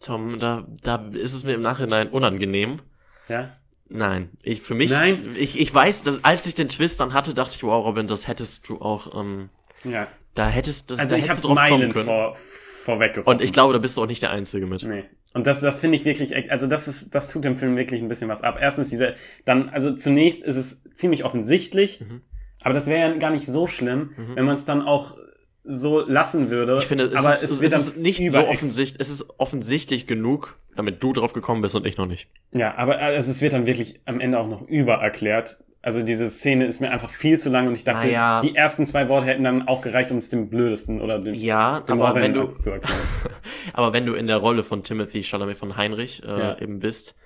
Tom, 0.00 0.38
da, 0.38 0.66
da 0.82 1.08
ist 1.12 1.32
es 1.32 1.44
mir 1.44 1.54
im 1.54 1.62
Nachhinein 1.62 2.10
unangenehm. 2.10 2.82
Ja? 3.28 3.48
Nein, 3.88 4.28
ich 4.42 4.60
für 4.60 4.74
mich, 4.74 4.90
Nein? 4.90 5.34
ich, 5.38 5.58
ich 5.58 5.72
weiß, 5.72 6.02
dass 6.02 6.22
als 6.22 6.44
ich 6.44 6.54
den 6.54 6.68
Twist 6.68 7.00
dann 7.00 7.14
hatte, 7.14 7.32
dachte 7.32 7.54
ich, 7.54 7.62
wow, 7.62 7.82
Robin, 7.82 8.06
das 8.06 8.28
hättest 8.28 8.68
du 8.68 8.80
auch, 8.82 9.18
ähm, 9.18 9.48
Ja. 9.84 10.08
Da 10.36 10.48
hättest 10.48 10.90
das, 10.90 10.98
Also 11.00 11.16
da 11.16 11.18
ich 11.18 11.26
du 11.42 11.54
Meilen 11.54 11.92
können. 11.92 12.04
vor, 12.04 12.34
vorweggerochen. 12.34 13.32
Und 13.34 13.42
ich 13.42 13.52
glaube, 13.52 13.72
da 13.72 13.78
bist 13.78 13.96
du 13.96 14.02
auch 14.02 14.06
nicht 14.06 14.22
der 14.22 14.30
Einzige 14.30 14.66
mit. 14.66 14.82
Nee. 14.84 15.04
Und 15.34 15.46
das, 15.46 15.60
das 15.60 15.80
finde 15.80 15.96
ich 15.96 16.04
wirklich, 16.04 16.50
also 16.50 16.66
das 16.66 16.88
ist, 16.88 17.14
das 17.14 17.28
tut 17.28 17.44
dem 17.44 17.56
Film 17.56 17.76
wirklich 17.76 18.00
ein 18.00 18.08
bisschen 18.08 18.28
was 18.28 18.42
ab. 18.42 18.58
Erstens 18.60 18.88
diese, 18.90 19.14
dann, 19.44 19.68
also 19.68 19.92
zunächst 19.94 20.42
ist 20.42 20.56
es 20.56 20.82
ziemlich 20.94 21.24
offensichtlich, 21.24 22.00
Mhm. 22.00 22.22
aber 22.62 22.72
das 22.74 22.86
wäre 22.86 23.10
ja 23.10 23.16
gar 23.18 23.30
nicht 23.30 23.44
so 23.46 23.66
schlimm, 23.66 24.12
Mhm. 24.16 24.36
wenn 24.36 24.44
man 24.44 24.54
es 24.54 24.64
dann 24.64 24.82
auch 24.82 25.16
so 25.64 26.00
lassen 26.06 26.48
würde. 26.50 26.78
Ich 26.78 26.86
finde, 26.86 27.06
es, 27.06 27.16
aber 27.16 27.34
ist, 27.34 27.42
es 27.42 27.50
es, 27.50 27.60
wird 27.60 27.72
ist 27.72 27.96
dann 27.96 28.02
nicht 28.02 28.30
so 28.32 28.46
offensichtlich, 28.46 29.00
es 29.00 29.10
ist 29.10 29.38
offensichtlich 29.38 30.06
genug, 30.06 30.56
damit 30.76 31.02
du 31.02 31.12
drauf 31.12 31.32
gekommen 31.32 31.60
bist 31.60 31.74
und 31.74 31.86
ich 31.86 31.96
noch 31.96 32.06
nicht. 32.06 32.28
Ja, 32.54 32.76
aber 32.76 32.98
also 32.98 33.30
es 33.30 33.42
wird 33.42 33.52
dann 33.52 33.66
wirklich 33.66 34.00
am 34.04 34.20
Ende 34.20 34.38
auch 34.38 34.48
noch 34.48 34.62
über 34.68 34.94
erklärt. 34.94 35.58
Also 35.86 36.02
diese 36.02 36.26
Szene 36.28 36.64
ist 36.66 36.80
mir 36.80 36.90
einfach 36.90 37.10
viel 37.10 37.38
zu 37.38 37.48
lang 37.48 37.68
und 37.68 37.76
ich 37.76 37.84
dachte, 37.84 38.08
Naja. 38.08 38.40
die 38.40 38.56
ersten 38.56 38.86
zwei 38.86 39.08
Worte 39.08 39.26
hätten 39.26 39.44
dann 39.44 39.68
auch 39.68 39.80
gereicht, 39.82 40.10
um 40.10 40.18
es 40.18 40.28
dem 40.30 40.50
blödesten 40.50 41.00
oder 41.00 41.20
dem, 41.20 41.34
Ja, 41.34 41.78
dem 41.80 42.02
aber 42.02 42.20
wenn 42.20 42.34
du, 42.34 42.48
zu 42.48 42.70
erklären. 42.72 42.98
aber 43.72 43.92
wenn 43.92 44.04
du 44.04 44.14
in 44.14 44.26
der 44.26 44.38
Rolle 44.38 44.64
von 44.64 44.82
Timothy 44.82 45.22
Chalamet 45.22 45.56
von 45.56 45.76
Heinrich 45.76 46.24
äh, 46.24 46.26
Ja. 46.26 46.58
eben 46.58 46.80
bist, 46.80 47.16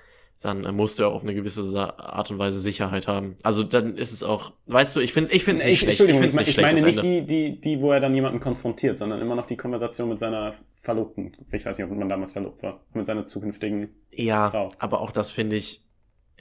dann 0.43 0.65
äh, 0.67 0.73
musst 0.73 0.99
du 0.99 1.05
ja 1.05 1.09
auf 1.09 1.23
eine 1.23 1.33
gewisse 1.35 1.63
Art 1.99 2.31
und 2.31 2.39
Weise 2.39 2.61
Sicherheit 2.61 3.09
haben. 3.09 3.37
Also 3.43 3.63
dann 3.63 3.97
ist 3.97 4.13
es 4.13 4.23
auch, 4.23 4.53
weißt 4.67 4.95
du, 4.97 5.01
ich 5.01 5.15
finde, 5.15 5.33
ich 5.33 5.43
finde 5.45 5.61
es 5.63 5.65
nicht 5.67 5.73
ich, 5.75 5.81
schlecht. 5.81 6.01
Entschuldigung, 6.01 6.29
ich, 6.29 6.35
mein- 6.35 6.45
ich 6.47 6.53
schlecht, 6.53 6.73
meine 6.75 6.87
nicht 6.87 7.03
die, 7.03 7.25
die, 7.25 7.61
die, 7.63 7.81
wo 7.81 7.93
er 7.93 8.01
dann 8.01 8.15
jemanden 8.15 8.41
konfrontiert, 8.41 8.99
sondern 8.99 9.23
immer 9.23 9.37
noch 9.37 9.47
die 9.47 9.57
Konversation 9.57 10.11
mit 10.11 10.19
seiner 10.19 10.51
Verlobten. 10.75 11.33
Ich 11.51 11.65
weiß 11.65 11.79
nicht, 11.79 11.91
ob 11.91 11.97
man 11.97 12.11
damals 12.11 12.33
verlobt 12.33 12.63
war. 12.63 12.81
Mit 12.93 13.07
seiner 13.07 13.25
zukünftigen. 13.25 13.89
Ja, 14.13 14.51
Frau. 14.51 14.71
aber 14.79 15.01
auch 15.01 15.13
das 15.13 15.31
finde 15.31 15.57
ich. 15.57 15.83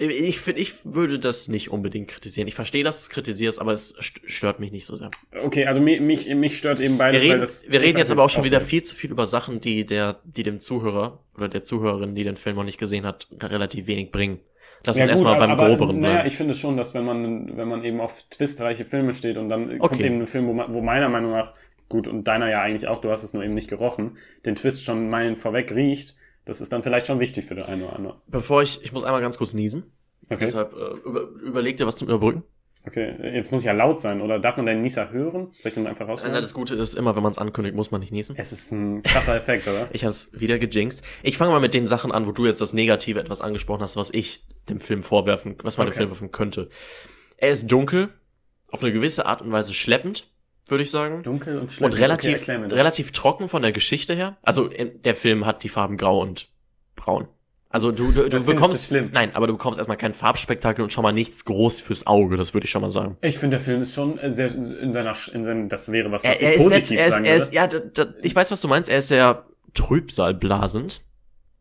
Ich 0.01 0.39
finde, 0.39 0.61
ich 0.61 0.73
würde 0.85 1.19
das 1.19 1.49
nicht 1.49 1.71
unbedingt 1.71 2.07
kritisieren. 2.07 2.47
Ich 2.47 2.55
verstehe, 2.55 2.85
dass 2.85 2.99
du 2.99 3.01
es 3.03 3.09
kritisierst, 3.09 3.59
aber 3.59 3.73
es 3.73 3.97
st- 3.97 4.21
stört 4.25 4.59
mich 4.61 4.71
nicht 4.71 4.85
so 4.85 4.95
sehr. 4.95 5.09
Okay, 5.43 5.65
also 5.65 5.81
mich, 5.81 5.99
mich, 5.99 6.33
mich 6.33 6.57
stört 6.57 6.79
eben 6.79 6.93
Wir 6.93 6.99
beides, 6.99 7.23
weil 7.23 7.31
reden, 7.31 7.39
das. 7.41 7.69
wir 7.69 7.81
reden 7.81 7.97
jetzt 7.97 8.09
aber 8.09 8.23
auch 8.23 8.29
schon 8.29 8.45
wieder 8.45 8.61
ist. 8.61 8.69
viel 8.69 8.81
zu 8.81 8.95
viel 8.95 9.11
über 9.11 9.25
Sachen, 9.25 9.59
die 9.59 9.85
der, 9.85 10.21
die 10.23 10.43
dem 10.43 10.59
Zuhörer 10.59 11.19
oder 11.35 11.49
der 11.49 11.63
Zuhörerin, 11.63 12.15
die 12.15 12.23
den 12.23 12.37
Film 12.37 12.55
noch 12.55 12.63
nicht 12.63 12.77
gesehen 12.77 13.05
hat, 13.05 13.27
relativ 13.43 13.87
wenig 13.87 14.11
bringen. 14.11 14.39
Lass 14.85 14.95
uns 14.97 15.07
erstmal 15.09 15.37
beim 15.37 15.51
aber, 15.51 15.67
Groberen 15.67 15.99
Naja, 15.99 16.13
bleiben. 16.13 16.27
ich 16.29 16.37
finde 16.37 16.53
schon, 16.53 16.77
dass 16.77 16.93
wenn 16.93 17.03
man, 17.03 17.57
wenn 17.57 17.67
man 17.67 17.83
eben 17.83 17.99
auf 17.99 18.23
twistreiche 18.29 18.85
Filme 18.85 19.13
steht 19.13 19.37
und 19.37 19.49
dann 19.49 19.77
kommt 19.79 19.99
Okay. 19.99 20.05
eben 20.05 20.21
ein 20.21 20.27
Film, 20.27 20.47
wo, 20.47 20.53
man, 20.53 20.73
wo 20.73 20.79
meiner 20.81 21.09
Meinung 21.09 21.31
nach, 21.31 21.53
gut, 21.89 22.07
und 22.07 22.25
deiner 22.29 22.49
ja 22.49 22.61
eigentlich 22.61 22.87
auch, 22.87 22.99
du 23.01 23.09
hast 23.09 23.23
es 23.23 23.33
nur 23.33 23.43
eben 23.43 23.53
nicht 23.53 23.69
gerochen, 23.69 24.17
den 24.45 24.55
Twist 24.55 24.85
schon 24.85 25.09
Meilen 25.09 25.35
vorweg 25.35 25.73
riecht, 25.75 26.15
das 26.45 26.61
ist 26.61 26.71
dann 26.73 26.83
vielleicht 26.83 27.07
schon 27.07 27.19
wichtig 27.19 27.45
für 27.45 27.55
den 27.55 27.65
einen 27.65 27.83
oder 27.83 27.95
anderen. 27.95 28.21
Bevor 28.27 28.61
ich, 28.61 28.83
ich 28.83 28.91
muss 28.91 29.03
einmal 29.03 29.21
ganz 29.21 29.37
kurz 29.37 29.53
niesen. 29.53 29.83
Okay. 30.29 30.45
Deshalb 30.45 30.73
äh, 30.73 31.07
über, 31.07 31.21
überleg 31.21 31.77
dir 31.77 31.87
was 31.87 31.97
zum 31.97 32.07
Überbrücken. 32.07 32.43
Okay, 32.87 33.13
jetzt 33.35 33.51
muss 33.51 33.61
ich 33.61 33.67
ja 33.67 33.73
laut 33.73 33.99
sein, 33.99 34.21
oder 34.21 34.39
darf 34.39 34.55
man 34.55 34.65
deinen 34.65 34.79
Nieser 34.79 35.11
hören? 35.11 35.51
Soll 35.59 35.69
ich 35.69 35.73
den 35.73 35.85
einfach 35.85 36.05
Nein, 36.05 36.11
rausholen? 36.11 36.33
das 36.35 36.53
Gute 36.53 36.75
ist 36.75 36.95
immer, 36.95 37.13
wenn 37.15 37.23
man 37.23 37.31
es 37.33 37.37
ankündigt, 37.37 37.75
muss 37.75 37.91
man 37.91 37.99
nicht 37.99 38.13
niesen. 38.13 38.35
Es 38.37 38.53
ist 38.53 38.71
ein 38.71 39.03
krasser 39.03 39.35
Effekt, 39.35 39.67
oder? 39.67 39.89
Ich 39.93 40.03
habe 40.05 40.11
es 40.11 40.39
wieder 40.39 40.57
gejinxt. 40.59 41.01
Ich 41.21 41.37
fange 41.37 41.51
mal 41.51 41.59
mit 41.59 41.73
den 41.73 41.85
Sachen 41.87 42.13
an, 42.13 42.25
wo 42.25 42.31
du 42.31 42.45
jetzt 42.45 42.61
das 42.61 42.71
Negative 42.71 43.19
etwas 43.19 43.41
angesprochen 43.41 43.81
hast, 43.81 43.97
was 43.97 44.11
ich 44.13 44.47
dem 44.69 44.79
Film 44.79 45.03
vorwerfen, 45.03 45.55
was 45.63 45.77
man 45.77 45.87
dem 45.87 45.89
Okay. 45.89 45.97
Film 45.97 46.09
vorwerfen 46.09 46.31
könnte. 46.31 46.69
Er 47.35 47.49
ist 47.49 47.67
dunkel, 47.69 48.09
auf 48.69 48.81
eine 48.81 48.93
gewisse 48.93 49.25
Art 49.25 49.41
und 49.41 49.51
Weise 49.51 49.73
schleppend, 49.73 50.28
würde 50.72 50.84
ich 50.84 50.91
sagen. 50.91 51.24
Dunkel 51.24 51.57
und 51.57 51.72
schlimm. 51.72 51.86
Und 51.91 51.97
relativ, 51.97 52.41
okay, 52.41 52.55
relativ 52.55 53.11
trocken 53.11 53.49
von 53.49 53.61
der 53.61 53.72
Geschichte 53.72 54.13
her. 54.13 54.38
Also 54.41 54.70
der 54.70 55.15
Film 55.15 55.45
hat 55.45 55.63
die 55.63 55.70
Farben 55.70 55.97
grau 55.97 56.22
und 56.22 56.49
braun. 56.95 57.28
Also 57.72 57.91
du, 57.91 58.11
du, 58.11 58.28
du 58.28 58.45
bekommst 58.45 58.89
du 58.89 59.09
nein, 59.11 59.36
aber 59.36 59.45
du 59.45 59.53
bekommst 59.53 59.78
erstmal 59.78 59.97
kein 59.97 60.15
Farbspektakel 60.15 60.82
und 60.84 60.91
schon 60.91 61.03
mal 61.03 61.11
nichts 61.11 61.45
groß 61.45 61.82
fürs 61.82 62.07
Auge, 62.07 62.36
das 62.36 62.55
würde 62.55 62.65
ich 62.65 62.72
schon 62.72 62.82
mal 62.82 62.89
sagen. 62.89 63.17
Ich 63.22 63.38
finde, 63.38 63.57
der 63.57 63.63
Film 63.63 63.84
ist 63.84 63.93
schon 63.93 64.17
äh, 64.17 64.32
sehr 64.32 64.47
in 64.47 64.91
seiner, 64.91 65.13
in 65.34 65.43
seinem, 65.43 65.70
das 65.70 65.91
wäre 65.91 66.11
was, 66.11 66.24
was 66.24 66.41
Er, 66.41 66.47
er 66.47 66.55
ich 66.55 66.57
ist 66.57 66.63
positiv 66.63 66.97
nett, 66.97 66.99
er 66.99 67.05
ist, 67.05 67.13
sagen 67.13 67.26
er 67.26 67.32
würde. 67.34 67.43
ist, 67.43 67.53
ja, 67.53 67.67
da, 67.67 67.80
da, 68.05 68.13
ich 68.24 68.36
weiß, 68.36 68.49
was 68.49 68.61
du 68.61 68.67
meinst. 68.67 68.89
Er 68.89 68.97
ist 68.97 69.09
sehr 69.09 69.45
trübsalblasend. 69.76 71.01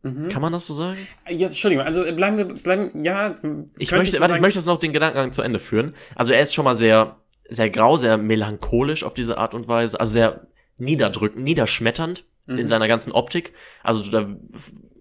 Mhm. 0.01 0.29
Kann 0.29 0.41
man 0.41 0.51
das 0.53 0.65
so 0.65 0.73
sagen? 0.73 0.97
Jetzt, 1.27 1.51
Entschuldigung, 1.51 1.85
also 1.85 2.03
bleiben 2.15 2.37
wir, 2.37 2.45
bleiben, 2.45 3.03
ja. 3.03 3.33
Ich 3.77 3.91
möchte, 3.91 4.15
so 4.15 4.21
warte, 4.21 4.35
ich 4.35 4.41
möchte 4.41 4.57
das 4.57 4.65
noch 4.65 4.77
den 4.79 4.93
Gedankengang 4.93 5.31
zu 5.31 5.41
Ende 5.41 5.59
führen. 5.59 5.93
Also 6.15 6.33
er 6.33 6.41
ist 6.41 6.55
schon 6.55 6.65
mal 6.65 6.75
sehr, 6.75 7.17
sehr 7.49 7.69
grau, 7.69 7.97
sehr 7.97 8.17
melancholisch 8.17 9.03
auf 9.03 9.13
diese 9.13 9.37
Art 9.37 9.53
und 9.55 9.67
Weise, 9.67 9.99
also 9.99 10.11
sehr 10.13 10.47
niederdrückend, 10.77 11.43
niederschmetternd 11.43 12.23
Mhm. 12.45 12.57
in 12.57 12.67
seiner 12.67 12.87
ganzen 12.87 13.11
Optik. 13.11 13.53
Also 13.83 14.09
da, 14.09 14.27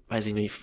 weiß 0.09 0.27
ich 0.27 0.35
nicht, 0.35 0.55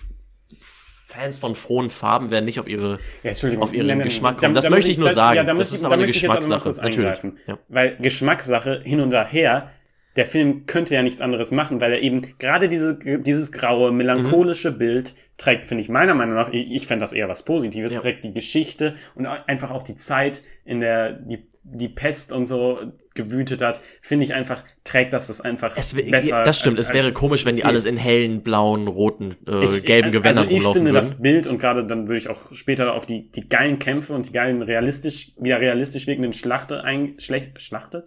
Fans 1.08 1.38
von 1.38 1.54
frohen 1.54 1.88
Farben 1.88 2.30
werden 2.30 2.44
nicht 2.44 2.60
auf 2.60 2.68
ihre, 2.68 2.98
ja, 3.22 3.30
auf 3.60 3.72
ihren 3.72 3.86
nein, 3.86 3.98
nein, 3.98 4.06
Geschmack 4.08 4.38
kommen. 4.38 4.54
da- 4.54 4.58
Das 4.60 4.64
da 4.66 4.70
möchte 4.70 4.90
ich 4.90 4.98
nur 4.98 5.08
da- 5.08 5.14
sagen. 5.14 5.36
Ja, 5.36 5.42
da, 5.44 5.52
Das 5.52 5.56
muss 5.58 5.72
ist 5.72 5.78
ich, 5.80 5.84
aber 5.86 5.96
da 5.96 6.02
eine 6.02 6.10
ich 6.10 6.20
Geschmackssache, 6.20 6.68
natürlich. 6.82 7.22
Ja. 7.46 7.58
Weil 7.68 7.96
Geschmackssache 7.98 8.82
hin 8.84 9.00
und 9.00 9.12
her, 9.14 9.70
der 10.16 10.24
Film 10.26 10.64
könnte 10.66 10.94
ja 10.94 11.02
nichts 11.02 11.20
anderes 11.20 11.50
machen, 11.50 11.80
weil 11.80 11.92
er 11.92 12.00
eben 12.00 12.22
gerade 12.38 12.68
diese, 12.68 12.98
dieses 12.98 13.52
graue, 13.52 13.92
melancholische 13.92 14.70
Mhm. 14.72 14.78
Bild 14.78 15.14
trägt, 15.36 15.66
finde 15.66 15.82
ich 15.82 15.90
meiner 15.90 16.14
Meinung 16.14 16.34
nach, 16.34 16.50
ich, 16.50 16.72
ich 16.72 16.86
fände 16.86 17.02
das 17.02 17.12
eher 17.12 17.28
was 17.28 17.44
Positives, 17.44 17.92
Ja. 17.92 18.00
trägt 18.00 18.24
die 18.24 18.32
Geschichte 18.32 18.94
und 19.14 19.26
einfach 19.26 19.70
auch 19.70 19.82
die 19.82 19.94
Zeit, 19.96 20.42
in 20.64 20.80
der 20.80 21.12
die, 21.12 21.46
die 21.62 21.88
Pest 21.90 22.32
und 22.32 22.46
so 22.46 22.78
gewütet 23.14 23.60
hat, 23.60 23.82
finde 24.00 24.24
ich 24.24 24.32
einfach, 24.32 24.64
trägt 24.84 25.12
das 25.12 25.26
das 25.26 25.42
einfach 25.42 25.76
Es, 25.76 25.92
besser. 25.94 26.42
das 26.44 26.60
stimmt, 26.60 26.78
es 26.78 26.86
als 26.86 26.94
wäre 26.94 27.12
komisch, 27.12 27.44
wenn 27.44 27.54
die 27.56 27.64
alles 27.64 27.84
in 27.84 27.98
hellen, 27.98 28.42
blauen, 28.42 28.88
roten, 28.88 29.36
äh, 29.46 29.64
Ich- 29.64 29.82
gelben 29.84 30.12
Gewändern 30.12 30.44
Also 30.44 30.50
ich 30.50 30.56
rumlaufen 30.60 30.72
finde 30.80 30.90
würden. 30.92 30.94
das 31.10 31.20
Bild 31.20 31.46
und 31.46 31.58
gerade 31.58 31.84
dann 31.86 32.08
würde 32.08 32.16
ich 32.18 32.28
auch 32.30 32.52
später 32.52 32.94
auf 32.94 33.04
die, 33.04 33.30
die 33.30 33.48
geilen 33.48 33.78
Kämpfe 33.78 34.14
und 34.14 34.26
die 34.28 34.32
geilen 34.32 34.62
realistisch, 34.62 35.32
wieder 35.38 35.60
realistisch 35.60 36.06
wirkenden 36.06 36.32
Schlachte 36.32 36.84
ein, 36.84 37.16
Schlech, 37.18 37.50
Schlachte? 37.58 38.04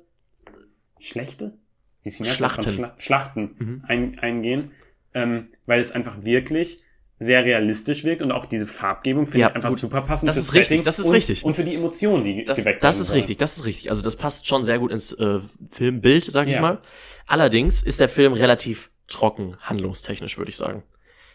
Schlechte? 1.00 1.54
Wie 2.04 2.24
Mehrzahl 2.24 2.50
von 2.50 2.64
Schla 2.68 2.96
Schlachten 2.98 3.56
Mhm. 3.58 3.84
ein, 3.88 4.20
eingehen, 4.20 4.72
ähm, 5.14 5.50
weil 5.66 5.80
es 5.80 5.92
einfach 5.92 6.24
wirklich 6.24 6.84
sehr 7.22 7.44
realistisch 7.44 8.06
wirkt 8.06 8.22
und 8.22 8.32
auch 8.32 8.46
diese 8.46 8.66
Farbgebung 8.66 9.26
finde 9.26 9.40
Ja, 9.40 9.50
ich 9.50 9.56
einfach 9.56 9.70
gut. 9.72 9.80
super 9.80 10.02
passend 10.02 10.30
Das 10.30 10.36
fürs 10.36 10.48
ist 10.50 10.54
richtig, 10.54 10.70
Setting 10.70 10.84
das 10.86 11.00
ist 11.00 11.06
und, 11.08 11.12
richtig. 11.12 11.44
und 11.44 11.54
für 11.54 11.66
die 11.66 11.76
Emotionen, 11.76 12.24
die 12.24 12.46
Das, 12.46 12.58
geweckt 12.58 12.82
das 12.82 13.00
ist 13.00 13.12
richtig, 13.12 13.38
das 13.38 13.58
ist 13.58 13.66
richtig. 13.66 13.90
Also 13.90 14.02
das 14.02 14.16
passt 14.16 14.48
schon 14.48 14.64
sehr 14.64 14.80
gut 14.80 14.92
ins 14.92 15.12
äh, 15.14 15.40
Filmbild, 15.70 16.24
sag 16.24 16.48
ich 16.48 16.54
Ja. 16.54 16.62
mal. 16.62 16.82
Allerdings 17.28 17.84
ist 17.84 18.00
der 18.00 18.08
Film 18.08 18.32
relativ 18.34 18.90
trocken, 19.08 19.58
handlungstechnisch, 19.62 20.38
würde 20.38 20.50
ich 20.50 20.56
sagen. 20.58 20.84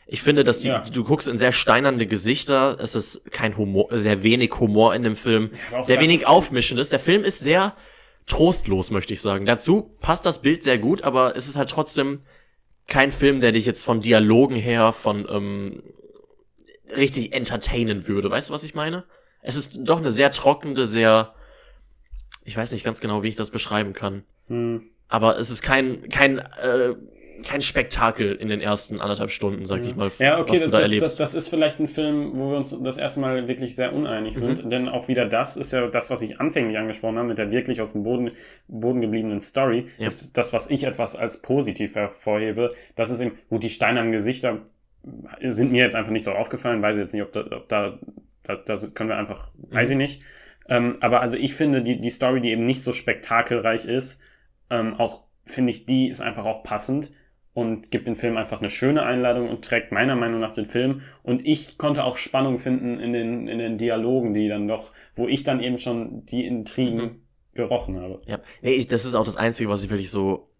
Ich 0.07 0.23
finde, 0.23 0.43
dass 0.45 0.61
die, 0.61 0.69
Ja. 0.69 0.81
du 0.81 1.05
guckst 1.05 1.29
in 1.29 1.37
sehr 1.39 1.53
steinernde 1.53 2.07
Gesichter, 2.07 2.79
es 2.81 2.95
ist 2.95 3.31
kein 3.31 3.57
Humor, 3.59 3.89
sehr 3.93 4.23
wenig 4.23 4.59
Humor 4.61 4.95
in 4.95 5.03
dem 5.03 5.17
Film, 5.17 5.51
sehr 5.83 6.01
wenig 6.01 6.27
Aufmischendes. 6.27 6.89
Der 6.89 6.99
Film 6.99 7.25
ist 7.25 7.41
sehr 7.41 7.75
trostlos, 8.27 8.91
möchte 8.91 9.13
ich 9.13 9.21
sagen. 9.21 9.47
Dazu 9.47 9.97
passt 10.01 10.27
das 10.27 10.41
Bild 10.41 10.63
sehr 10.63 10.79
gut, 10.79 11.03
aber 11.03 11.37
es 11.37 11.47
ist 11.47 11.57
halt 11.57 11.71
trotzdem 11.71 12.23
kein 12.87 13.13
Film, 13.13 13.41
der 13.41 13.53
dich 13.53 13.67
jetzt 13.67 13.85
von 13.85 14.01
Dialogen 14.01 14.57
her, 14.57 14.93
von 14.93 15.27
ähm, 15.31 15.83
richtig 16.97 17.33
entertainen 17.33 18.07
würde. 18.07 18.31
Weißt 18.31 18.49
du, 18.49 18.55
was 18.55 18.65
ich 18.65 18.75
meine? 18.75 19.05
Es 19.41 19.57
ist 19.57 19.77
doch 19.79 19.99
eine 19.99 20.11
sehr 20.11 20.31
trockene, 20.31 20.87
sehr, 20.87 21.35
ich 22.45 22.57
weiß 22.57 22.73
nicht 22.73 22.85
ganz 22.85 23.01
genau, 23.01 23.23
wie 23.23 23.29
ich 23.29 23.37
das 23.37 23.51
beschreiben 23.51 23.93
kann. 23.93 24.25
Hm. 24.49 24.91
Aber 25.09 25.39
es 25.39 25.51
ist 25.51 25.63
kein, 25.63 26.09
kein, 26.09 26.39
äh, 26.39 26.95
kein 27.45 27.61
Spektakel 27.61 28.35
in 28.35 28.49
den 28.49 28.61
ersten 28.61 29.01
anderthalb 29.01 29.31
Stunden, 29.31 29.65
sag 29.65 29.83
ich 29.83 29.95
mal, 29.97 30.11
Ja, 30.19 30.39
okay, 30.41 30.55
was 30.55 30.61
du 30.65 30.71
da 30.71 30.77
das, 30.79 30.81
erlebst. 30.83 31.03
das, 31.05 31.17
das 31.17 31.35
ist 31.35 31.49
vielleicht 31.49 31.79
ein 31.81 31.89
Film, 31.89 32.33
wo 32.39 32.51
wir 32.51 32.57
uns 32.57 32.77
das 32.83 32.97
erste 32.97 33.21
Mal 33.21 33.47
wirklich 33.49 33.77
sehr 33.77 33.93
uneinig 33.95 34.37
sind, 34.37 34.65
Mhm. 34.65 34.69
denn 34.71 34.89
auch 34.89 35.09
wieder 35.09 35.27
das 35.27 35.57
ist 35.57 35.73
ja 35.73 35.87
das, 35.89 36.11
was 36.11 36.23
ich 36.23 36.41
anfänglich 36.41 36.79
angesprochen 36.79 37.19
habe, 37.19 37.29
mit 37.29 37.39
der 37.39 37.51
wirklich 37.53 37.81
auf 37.81 37.93
dem 37.93 38.03
Boden, 38.03 38.31
Boden 38.69 39.01
gebliebenen 39.01 39.41
Story, 39.41 39.87
Ja. 39.99 40.07
ist 40.07 40.37
das, 40.37 40.53
was 40.53 40.69
ich 40.71 40.85
etwas 40.85 41.17
als 41.17 41.43
positiv 41.43 41.95
hervorhebe. 41.95 42.73
Das 42.97 43.11
ist 43.11 43.21
eben, 43.21 43.39
gut, 43.49 43.63
die 43.63 43.71
steinernen 43.71 44.13
Gesichter 44.13 44.59
sind 45.43 45.71
mir 45.73 45.83
jetzt 45.83 45.95
einfach 45.97 46.13
nicht 46.13 46.25
so 46.25 46.33
aufgefallen, 46.33 46.81
weiß 46.83 46.97
ich 46.97 47.03
jetzt 47.03 47.13
nicht, 47.13 47.23
ob 47.23 47.33
da, 47.33 47.41
ob 47.51 47.69
da, 47.69 47.99
da, 48.43 48.57
da 48.57 48.77
können 48.95 49.11
wir 49.11 49.17
einfach, 49.19 49.53
weiß 49.71 49.91
ich 49.91 49.97
nicht. 49.97 50.23
Ähm, 50.69 50.97
aber 51.01 51.21
also 51.21 51.37
ich 51.37 51.55
finde, 51.55 51.83
die, 51.83 52.01
die 52.01 52.09
Story, 52.11 52.41
die 52.41 52.51
eben 52.51 52.65
nicht 52.65 52.83
so 52.83 52.93
spektakelreich 52.93 53.85
ist, 53.85 54.21
ähm, 54.71 54.95
auch, 54.95 55.25
finde 55.45 55.71
ich, 55.73 55.85
die 55.85 56.09
ist 56.09 56.23
einfach 56.23 56.47
auch 56.47 56.63
passend 56.63 57.13
und 57.55 57.91
gibt 57.91 58.09
dem 58.09 58.17
Film 58.17 58.37
einfach 58.37 58.61
eine 58.61 58.71
schöne 58.71 59.05
Einladung 59.05 59.49
und 59.49 59.65
trägt 59.65 59.93
meiner 59.93 60.17
Meinung 60.17 60.41
nach 60.41 60.53
den 60.53 60.67
Film. 60.67 61.01
Und 61.23 61.47
ich 61.47 61.79
konnte 61.79 62.05
auch 62.05 62.17
Spannung 62.17 62.59
finden 62.59 63.01
in 63.01 63.13
den, 63.13 63.49
in 63.49 63.59
den 63.59 63.79
Dialogen, 63.79 64.35
die 64.35 64.49
dann 64.49 64.69
doch, 64.69 64.93
wo 65.15 65.29
ich 65.29 65.45
dann 65.45 65.61
eben 65.61 65.79
schon 65.79 66.27
die 66.27 66.47
Intrigen 66.47 66.97
Mhm. 66.97 67.21
gerochen 67.55 68.01
habe. 68.01 68.21
Ja, 68.27 68.41
nee, 68.63 68.73
ich, 68.73 68.89
das 68.89 69.05
ist 69.05 69.15
auch 69.15 69.25
das 69.25 69.37
Einzige, 69.37 69.69
was 69.69 69.85
ich 69.85 69.91
wirklich 69.91 70.11
so. 70.11 70.51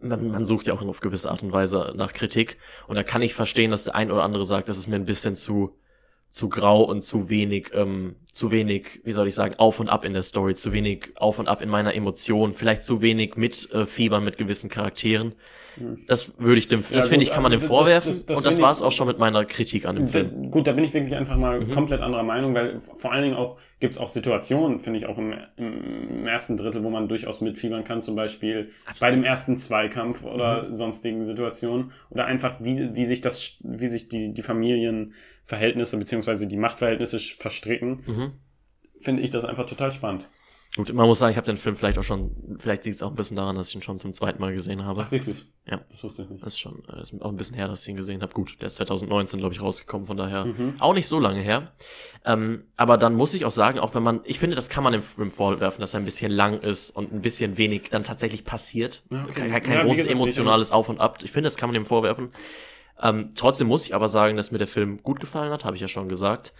Man, 0.00 0.28
man 0.28 0.44
sucht 0.44 0.66
ja 0.66 0.74
auch 0.74 0.82
auf 0.82 1.00
gewisse 1.00 1.30
Art 1.30 1.42
und 1.42 1.52
Weise 1.52 1.94
nach 1.96 2.12
Kritik. 2.12 2.58
Und 2.86 2.96
da 2.96 3.02
kann 3.02 3.22
ich 3.22 3.32
verstehen, 3.34 3.70
dass 3.70 3.84
der 3.84 3.94
ein 3.94 4.10
oder 4.10 4.22
andere 4.22 4.44
sagt, 4.44 4.68
das 4.68 4.76
ist 4.76 4.88
mir 4.88 4.96
ein 4.96 5.06
bisschen 5.06 5.34
zu, 5.34 5.78
zu 6.28 6.50
grau 6.50 6.82
und 6.82 7.00
zu 7.00 7.30
wenig, 7.30 7.70
ähm, 7.72 8.16
zu 8.30 8.50
wenig, 8.50 9.00
wie 9.04 9.12
soll 9.12 9.26
ich 9.26 9.34
sagen, 9.34 9.54
auf 9.56 9.80
und 9.80 9.88
ab 9.88 10.04
in 10.04 10.12
der 10.12 10.20
Story, 10.20 10.54
zu 10.54 10.72
wenig 10.72 11.12
auf 11.16 11.38
und 11.38 11.48
ab 11.48 11.62
in 11.62 11.70
meiner 11.70 11.94
Emotion, 11.94 12.52
vielleicht 12.52 12.82
zu 12.82 13.00
wenig 13.00 13.36
mit 13.36 13.72
äh, 13.72 13.86
Fiebern 13.86 14.22
mit 14.22 14.36
gewissen 14.36 14.68
Charakteren. 14.68 15.34
Das 16.06 16.38
würde 16.38 16.58
ich 16.58 16.68
dem, 16.68 16.80
das. 16.82 16.90
Ja, 16.90 17.00
finde 17.02 17.16
gut, 17.16 17.22
ich, 17.24 17.30
kann 17.32 17.42
man 17.42 17.52
dem 17.52 17.60
das- 17.60 17.68
vorwerfen. 17.68 18.10
das- 18.10 18.26
das 18.26 18.38
und 18.38 18.46
das 18.46 18.54
finde 18.54 18.66
war 18.66 18.72
es 18.72 18.82
auch 18.82 18.92
schon 18.92 19.06
mit 19.06 19.18
meiner 19.18 19.44
Kritik 19.44 19.84
an 19.86 19.96
dem 19.96 20.08
Film. 20.08 20.50
gut, 20.50 20.66
da 20.66 20.72
bin 20.72 20.84
ich 20.84 20.94
wirklich 20.94 21.14
einfach 21.14 21.36
mal 21.36 21.60
Mhm. 21.60 21.70
komplett 21.70 22.00
anderer 22.00 22.22
Meinung, 22.22 22.54
weil 22.54 22.80
vor 22.80 23.12
allen 23.12 23.22
Dingen 23.22 23.36
auch 23.36 23.58
gibt 23.80 23.92
es 23.94 23.98
auch 23.98 24.08
Situationen, 24.08 24.78
finde 24.78 24.98
ich 24.98 25.06
auch 25.06 25.18
im, 25.18 25.34
im 25.56 26.26
ersten 26.26 26.56
Drittel, 26.56 26.82
wo 26.84 26.88
man 26.90 27.08
durchaus 27.08 27.40
mitfiebern 27.42 27.84
kann, 27.84 28.00
zum 28.00 28.16
Beispiel 28.16 28.70
bei 29.00 29.10
dem 29.10 29.22
ersten 29.22 29.56
Zweikampf 29.56 30.24
oder 30.24 30.64
Mhm. 30.64 30.72
sonstigen 30.72 31.24
Situationen 31.24 31.90
oder 32.10 32.24
einfach 32.26 32.56
wie, 32.60 32.94
wie 32.94 33.04
sich 33.04 33.20
das, 33.20 33.58
wie 33.62 33.88
sich 33.88 34.08
die, 34.08 34.32
die 34.32 34.42
Familienverhältnisse 34.42 35.96
beziehungsweise 35.98 36.46
die 36.46 36.56
Machtverhältnisse 36.56 37.18
verstricken, 37.18 38.02
Mhm. 38.06 38.32
finde 39.00 39.22
ich 39.22 39.30
das 39.30 39.44
einfach 39.44 39.66
total 39.66 39.92
spannend. 39.92 40.28
Gut, 40.74 40.92
man 40.92 41.06
muss 41.06 41.18
sagen, 41.20 41.30
ich 41.30 41.38
habe 41.38 41.46
den 41.46 41.56
Film 41.56 41.74
vielleicht 41.74 41.96
auch 41.96 42.02
schon, 42.02 42.56
vielleicht 42.58 42.84
liegt 42.84 42.96
es 42.96 43.02
auch 43.02 43.08
ein 43.08 43.14
bisschen 43.16 43.36
daran, 43.38 43.56
dass 43.56 43.70
ich 43.70 43.74
ihn 43.76 43.80
schon 43.82 43.98
zum 43.98 44.12
zweiten 44.12 44.40
Mal 44.42 44.52
gesehen 44.52 44.84
habe. 44.84 45.00
Ach 45.06 45.10
wirklich? 45.10 45.46
Ja. 45.64 45.80
Das 45.88 46.04
wusste 46.04 46.24
ich 46.24 46.28
nicht. 46.28 46.44
Das 46.44 46.52
ist 46.52 46.58
schon, 46.58 46.82
äh, 46.92 47.00
ist 47.00 47.14
auch 47.22 47.30
ein 47.30 47.36
bisschen 47.36 47.56
her, 47.56 47.66
dass 47.66 47.82
ich 47.82 47.88
ihn 47.88 47.96
gesehen 47.96 48.20
habe. 48.20 48.34
Gut, 48.34 48.56
der 48.60 48.66
ist 48.66 48.76
2019, 48.76 49.38
glaube 49.38 49.54
ich, 49.54 49.62
rausgekommen, 49.62 50.06
von 50.06 50.18
daher 50.18 50.44
Mhm. 50.44 50.74
auch 50.78 50.92
nicht 50.92 51.08
so 51.08 51.18
lange 51.18 51.40
her. 51.40 51.72
Ähm, 52.26 52.64
aber 52.76 52.98
dann 52.98 53.14
muss 53.14 53.32
ich 53.32 53.46
auch 53.46 53.50
sagen, 53.50 53.78
auch 53.78 53.94
wenn 53.94 54.02
man, 54.02 54.20
ich 54.24 54.38
finde, 54.38 54.54
das 54.54 54.68
kann 54.68 54.84
man 54.84 54.92
dem 54.92 55.00
Film 55.02 55.30
vorwerfen, 55.30 55.80
dass 55.80 55.94
er 55.94 56.00
ein 56.00 56.04
bisschen 56.04 56.30
lang 56.30 56.60
ist 56.60 56.90
und 56.90 57.10
ein 57.10 57.22
bisschen 57.22 57.56
wenig 57.56 57.88
dann 57.90 58.02
tatsächlich 58.02 58.44
passiert. 58.44 59.02
Ja, 59.10 59.24
okay. 59.24 59.48
Kein, 59.48 59.62
kein 59.62 59.72
Ja, 59.72 59.82
großes 59.84 60.06
emotionales 60.08 60.72
Auf 60.72 60.90
und 60.90 61.00
Ab. 61.00 61.20
Ich 61.22 61.32
finde, 61.32 61.46
das 61.46 61.56
kann 61.56 61.70
man 61.70 61.74
dem 61.74 61.86
vorwerfen. 61.86 62.28
Ähm, 63.00 63.30
trotzdem 63.34 63.66
muss 63.66 63.86
ich 63.86 63.94
aber 63.94 64.08
sagen, 64.08 64.36
dass 64.36 64.50
mir 64.50 64.58
der 64.58 64.66
Film 64.66 65.02
gut 65.02 65.20
gefallen 65.20 65.52
hat, 65.52 65.64
habe 65.64 65.76
ich 65.76 65.80
ja 65.80 65.88
schon 65.88 66.08
gesagt. 66.10 66.52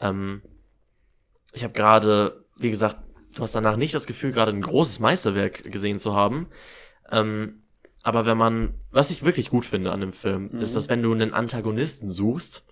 Ähm, 0.00 0.42
ich 1.52 1.64
habe 1.64 1.72
gerade, 1.72 2.44
wie 2.56 2.70
gesagt, 2.70 2.98
du 3.34 3.42
hast 3.42 3.54
danach 3.54 3.76
nicht 3.76 3.94
das 3.94 4.06
Gefühl, 4.06 4.32
gerade 4.32 4.52
ein 4.52 4.60
großes 4.62 5.00
Meisterwerk 5.00 5.70
gesehen 5.70 5.98
zu 5.98 6.14
haben. 6.14 6.46
Ähm, 7.10 7.62
aber 8.02 8.26
wenn 8.26 8.36
man, 8.36 8.74
was 8.90 9.10
ich 9.10 9.24
wirklich 9.24 9.50
gut 9.50 9.64
finde 9.64 9.90
an 9.92 10.00
dem 10.00 10.12
Film, 10.12 10.50
Mhm. 10.52 10.60
ist, 10.60 10.76
dass 10.76 10.88
wenn 10.88 11.02
du 11.02 11.12
einen 11.12 11.32
Antagonisten 11.32 12.10
suchst, 12.10 12.66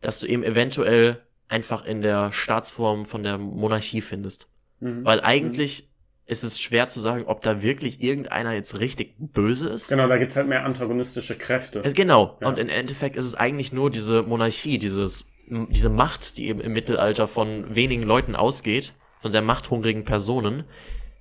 dass 0.00 0.20
du 0.20 0.26
eben 0.26 0.42
eventuell 0.42 1.20
einfach 1.48 1.84
in 1.84 2.02
der 2.02 2.32
Staatsform 2.32 3.04
von 3.06 3.22
der 3.22 3.38
Monarchie 3.38 4.00
findest. 4.00 4.48
Mhm. 4.80 5.04
Weil 5.04 5.20
eigentlich 5.20 5.88
ist 6.24 6.44
es 6.44 6.60
schwer 6.60 6.88
zu 6.88 7.00
sagen, 7.00 7.24
ob 7.26 7.42
da 7.42 7.62
wirklich 7.62 8.00
irgendeiner 8.02 8.52
jetzt 8.52 8.78
richtig 8.78 9.14
böse 9.18 9.68
ist. 9.68 9.88
Genau, 9.88 10.06
da 10.08 10.16
gibt's 10.16 10.36
halt 10.36 10.48
mehr 10.48 10.64
antagonistische 10.64 11.36
Kräfte. 11.36 11.80
Es, 11.84 11.94
genau. 11.94 12.38
Ja. 12.40 12.48
Und 12.48 12.58
im 12.58 12.68
Endeffekt 12.68 13.16
ist 13.16 13.24
es 13.26 13.34
eigentlich 13.34 13.72
nur 13.72 13.90
diese 13.90 14.22
Monarchie, 14.22 14.78
dieses, 14.78 15.34
diese 15.46 15.88
Macht, 15.90 16.36
die 16.38 16.46
eben 16.48 16.60
im 16.60 16.72
Mittelalter 16.72 17.26
von 17.28 17.74
wenigen 17.74 18.04
Leuten 18.04 18.34
ausgeht, 18.36 18.94
von 19.22 19.30
sehr 19.30 19.40
machthungrigen 19.42 20.04
Personen, 20.04 20.64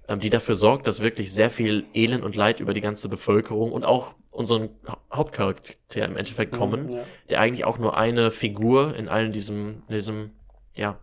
ähm, 0.09 0.19
die 0.19 0.29
dafür 0.29 0.55
sorgt, 0.55 0.87
dass 0.87 0.99
wirklich 1.01 1.31
sehr 1.33 1.49
viel 1.49 1.85
Elend 1.93 2.23
und 2.25 2.35
Leid 2.35 2.59
über 2.59 2.73
die 2.73 2.81
ganze 2.81 3.07
Bevölkerung 3.07 3.71
und 3.71 3.85
auch 3.85 4.15
unseren 4.31 4.69
Ha- 4.87 4.97
Hauptcharakter 5.13 6.03
im 6.05 6.17
Endeffekt 6.17 6.51
kommen, 6.53 6.89
Ja. 6.89 7.03
der 7.29 7.39
eigentlich 7.39 7.63
auch 7.65 7.77
nur 7.77 7.95
eine 7.97 8.31
Figur 8.31 8.95
in 8.95 9.07
allen 9.07 9.31
diesem, 9.31 9.83
in 9.87 9.95
diesem, 9.95 10.31
ja, 10.75 10.99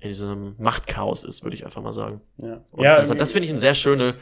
in 0.00 0.08
diesem 0.08 0.54
Machtchaos 0.58 1.24
ist, 1.24 1.44
würde 1.44 1.56
ich 1.56 1.64
einfach 1.64 1.82
mal 1.82 1.92
sagen. 1.92 2.20
Ja, 2.42 2.62
Und 2.72 2.84
ja 2.84 2.96
das, 2.96 3.08
das 3.16 3.32
finde 3.32 3.46
ich 3.46 3.50
eine 3.50 3.58
sehr 3.58 3.74
schöne, 3.74 4.14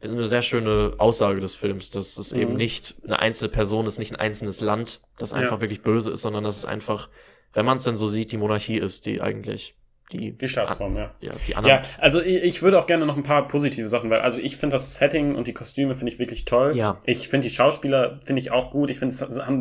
eine 0.00 0.26
sehr 0.26 0.42
schöne 0.42 0.94
Aussage 0.98 1.40
des 1.40 1.54
Films, 1.56 1.90
dass 1.90 2.16
es 2.18 2.32
eben 2.32 2.52
Mhm. 2.52 2.56
nicht 2.56 2.96
eine 3.04 3.18
einzelne 3.18 3.48
Person 3.50 3.86
ist, 3.86 3.98
nicht 3.98 4.12
ein 4.12 4.20
einzelnes 4.20 4.60
Land, 4.60 5.00
das 5.18 5.32
einfach 5.32 5.56
Ja. 5.56 5.60
wirklich 5.60 5.82
böse 5.82 6.10
ist, 6.12 6.22
sondern 6.22 6.44
dass 6.44 6.56
es 6.58 6.64
einfach, 6.64 7.08
wenn 7.52 7.66
man 7.66 7.76
es 7.76 7.84
denn 7.84 7.96
so 7.96 8.08
sieht, 8.08 8.30
die 8.32 8.36
Monarchie 8.36 8.78
ist, 8.78 9.06
die 9.06 9.20
eigentlich 9.20 9.76
die, 10.12 10.32
die 10.32 10.48
Staatsform, 10.48 10.96
ja. 10.96 11.14
ja, 11.20 11.32
die 11.46 11.54
anderen. 11.54 11.82
Ja, 11.82 11.88
also 11.98 12.22
ich, 12.22 12.42
ich 12.42 12.62
würde 12.62 12.78
auch 12.78 12.86
gerne 12.86 13.04
noch 13.04 13.16
ein 13.16 13.22
paar 13.22 13.46
positive 13.46 13.88
Sachen, 13.88 14.08
weil 14.10 14.20
also 14.20 14.38
ich 14.38 14.56
finde 14.56 14.74
das 14.74 14.94
Setting 14.94 15.34
und 15.34 15.46
die 15.46 15.52
Kostüme 15.52 15.94
finde 15.94 16.12
ich 16.12 16.18
wirklich 16.18 16.44
toll. 16.44 16.74
Ja. 16.76 17.00
Ich 17.04 17.28
finde 17.28 17.46
die 17.46 17.54
Schauspieler 17.54 18.18
finde 18.24 18.40
ich 18.40 18.50
auch 18.50 18.70
gut. 18.70 18.90
Ich 18.90 18.98
finde 18.98 19.14
es 19.14 19.18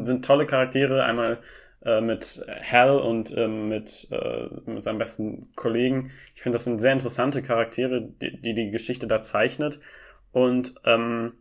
sind 0.07 0.25
tolle 0.25 0.45
Charaktere. 0.45 1.03
Einmal 1.03 1.39
äh, 1.83 1.99
mit 1.99 2.45
Hal 2.61 2.97
und 2.97 3.35
ähm, 3.35 3.67
mit 3.67 4.07
äh, 4.11 4.47
mit 4.65 4.83
seinem 4.83 4.99
besten 4.99 5.51
Kollegen. 5.55 6.11
Ich 6.33 6.41
finde 6.41 6.55
das 6.55 6.63
sind 6.63 6.79
sehr 6.79 6.93
interessante 6.93 7.41
Charaktere, 7.41 8.01
die 8.01 8.41
die, 8.41 8.53
die 8.53 8.71
Geschichte 8.71 9.05
da 9.07 9.21
zeichnet. 9.21 9.79
Und 10.31 10.75
ähm, 10.85 11.33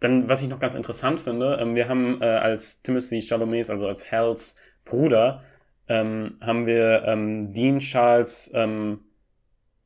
dann, 0.00 0.28
was 0.28 0.42
ich 0.42 0.48
noch 0.48 0.60
ganz 0.60 0.74
interessant 0.74 1.20
finde, 1.20 1.58
ähm, 1.60 1.74
wir 1.74 1.88
haben 1.88 2.20
äh, 2.20 2.26
als 2.26 2.82
Timothy 2.82 3.22
Chalamet, 3.22 3.70
also 3.70 3.86
als 3.86 4.12
Hals 4.12 4.56
Bruder, 4.84 5.42
ähm, 5.88 6.36
haben 6.40 6.66
wir 6.66 7.02
ähm, 7.06 7.52
Dean 7.52 7.78
Charles 7.78 8.50
ähm, 8.54 9.00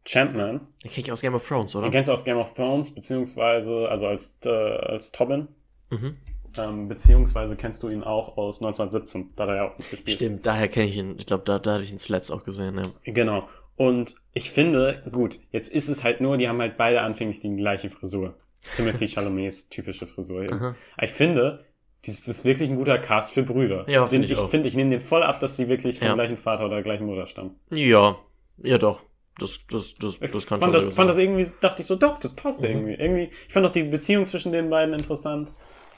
Champman. 0.06 0.60
Den 0.82 0.90
kenn 0.90 1.04
ich 1.04 1.12
aus 1.12 1.20
Game 1.20 1.34
of 1.34 1.46
Thrones, 1.46 1.74
oder? 1.76 1.86
Den 1.88 1.92
kennst 1.92 2.08
du 2.08 2.12
aus 2.12 2.24
Game 2.24 2.38
of 2.38 2.52
Thrones, 2.54 2.90
beziehungsweise, 2.94 3.88
also 3.88 4.06
als, 4.06 4.38
äh, 4.44 4.48
als 4.48 5.12
Tobin, 5.12 5.48
Mhm. 5.90 6.16
ähm, 6.56 6.88
beziehungsweise 6.88 7.56
kennst 7.56 7.82
du 7.82 7.88
ihn 7.88 8.02
auch 8.02 8.36
aus 8.36 8.60
1917, 8.60 9.30
da 9.36 9.42
hat 9.44 9.50
er 9.50 9.56
ja 9.56 9.68
auch 9.68 9.76
mitgespielt. 9.78 10.16
Stimmt, 10.16 10.46
daher 10.46 10.68
kenne 10.68 10.86
ich 10.86 10.96
ihn. 10.96 11.16
Ich 11.18 11.26
glaube, 11.26 11.44
da, 11.44 11.58
da 11.58 11.74
hatte 11.74 11.84
ich 11.84 11.92
ihn 11.92 11.98
zuletzt 11.98 12.30
auch 12.32 12.44
gesehen, 12.44 12.76
ja. 12.76 13.12
Genau. 13.12 13.46
Und 13.76 14.14
ich 14.34 14.50
finde, 14.50 15.02
gut, 15.10 15.38
jetzt 15.52 15.70
ist 15.72 15.88
es 15.88 16.04
halt 16.04 16.20
nur, 16.20 16.36
die 16.36 16.48
haben 16.48 16.60
halt 16.60 16.76
beide 16.76 17.00
anfänglich 17.00 17.40
die 17.40 17.54
gleiche 17.56 17.90
Frisur. 17.90 18.34
Timothy 18.74 19.06
Chalamets 19.08 19.68
typische 19.68 20.06
Frisur. 20.06 20.42
Eben. 20.44 20.54
Aha. 20.54 20.74
Aber 20.96 21.04
ich 21.04 21.12
finde, 21.12 21.64
das 22.06 22.26
ist 22.28 22.44
wirklich 22.44 22.70
ein 22.70 22.76
guter 22.76 22.98
Cast 22.98 23.32
für 23.32 23.42
Brüder. 23.42 23.88
Ja, 23.88 24.06
finde 24.06 24.26
ich 24.26 24.32
ich 24.32 24.38
finde, 24.38 24.68
ich 24.68 24.74
nehme 24.76 24.90
den 24.90 25.00
voll 25.00 25.22
ab, 25.22 25.40
dass 25.40 25.56
sie 25.56 25.68
wirklich 25.68 25.98
vom 25.98 26.08
Ja. 26.08 26.14
gleichen 26.14 26.36
Vater 26.36 26.64
oder 26.66 26.76
der 26.76 26.82
gleichen 26.82 27.06
Mutter 27.06 27.26
stammen. 27.26 27.56
Ja, 27.70 28.16
ja 28.62 28.78
doch. 28.78 29.02
Das, 29.38 29.60
das, 29.70 29.94
das, 29.94 30.18
Ich 30.20 30.30
das 30.32 30.46
kann 30.46 30.60
fand, 30.60 30.74
schon 30.74 30.86
das, 30.86 30.94
fand 30.94 31.08
das 31.10 31.16
irgendwie, 31.18 31.50
dachte 31.60 31.80
ich 31.82 31.86
so, 31.86 31.96
doch, 31.96 32.18
das 32.18 32.34
passt 32.34 32.60
Mhm. 32.62 32.66
irgendwie. 32.68 32.94
irgendwie. 32.94 33.30
Ich 33.46 33.52
fand 33.52 33.64
auch 33.66 33.70
die 33.70 33.84
Beziehung 33.84 34.26
zwischen 34.26 34.52
den 34.52 34.68
beiden 34.70 34.94
interessant. 34.94 35.52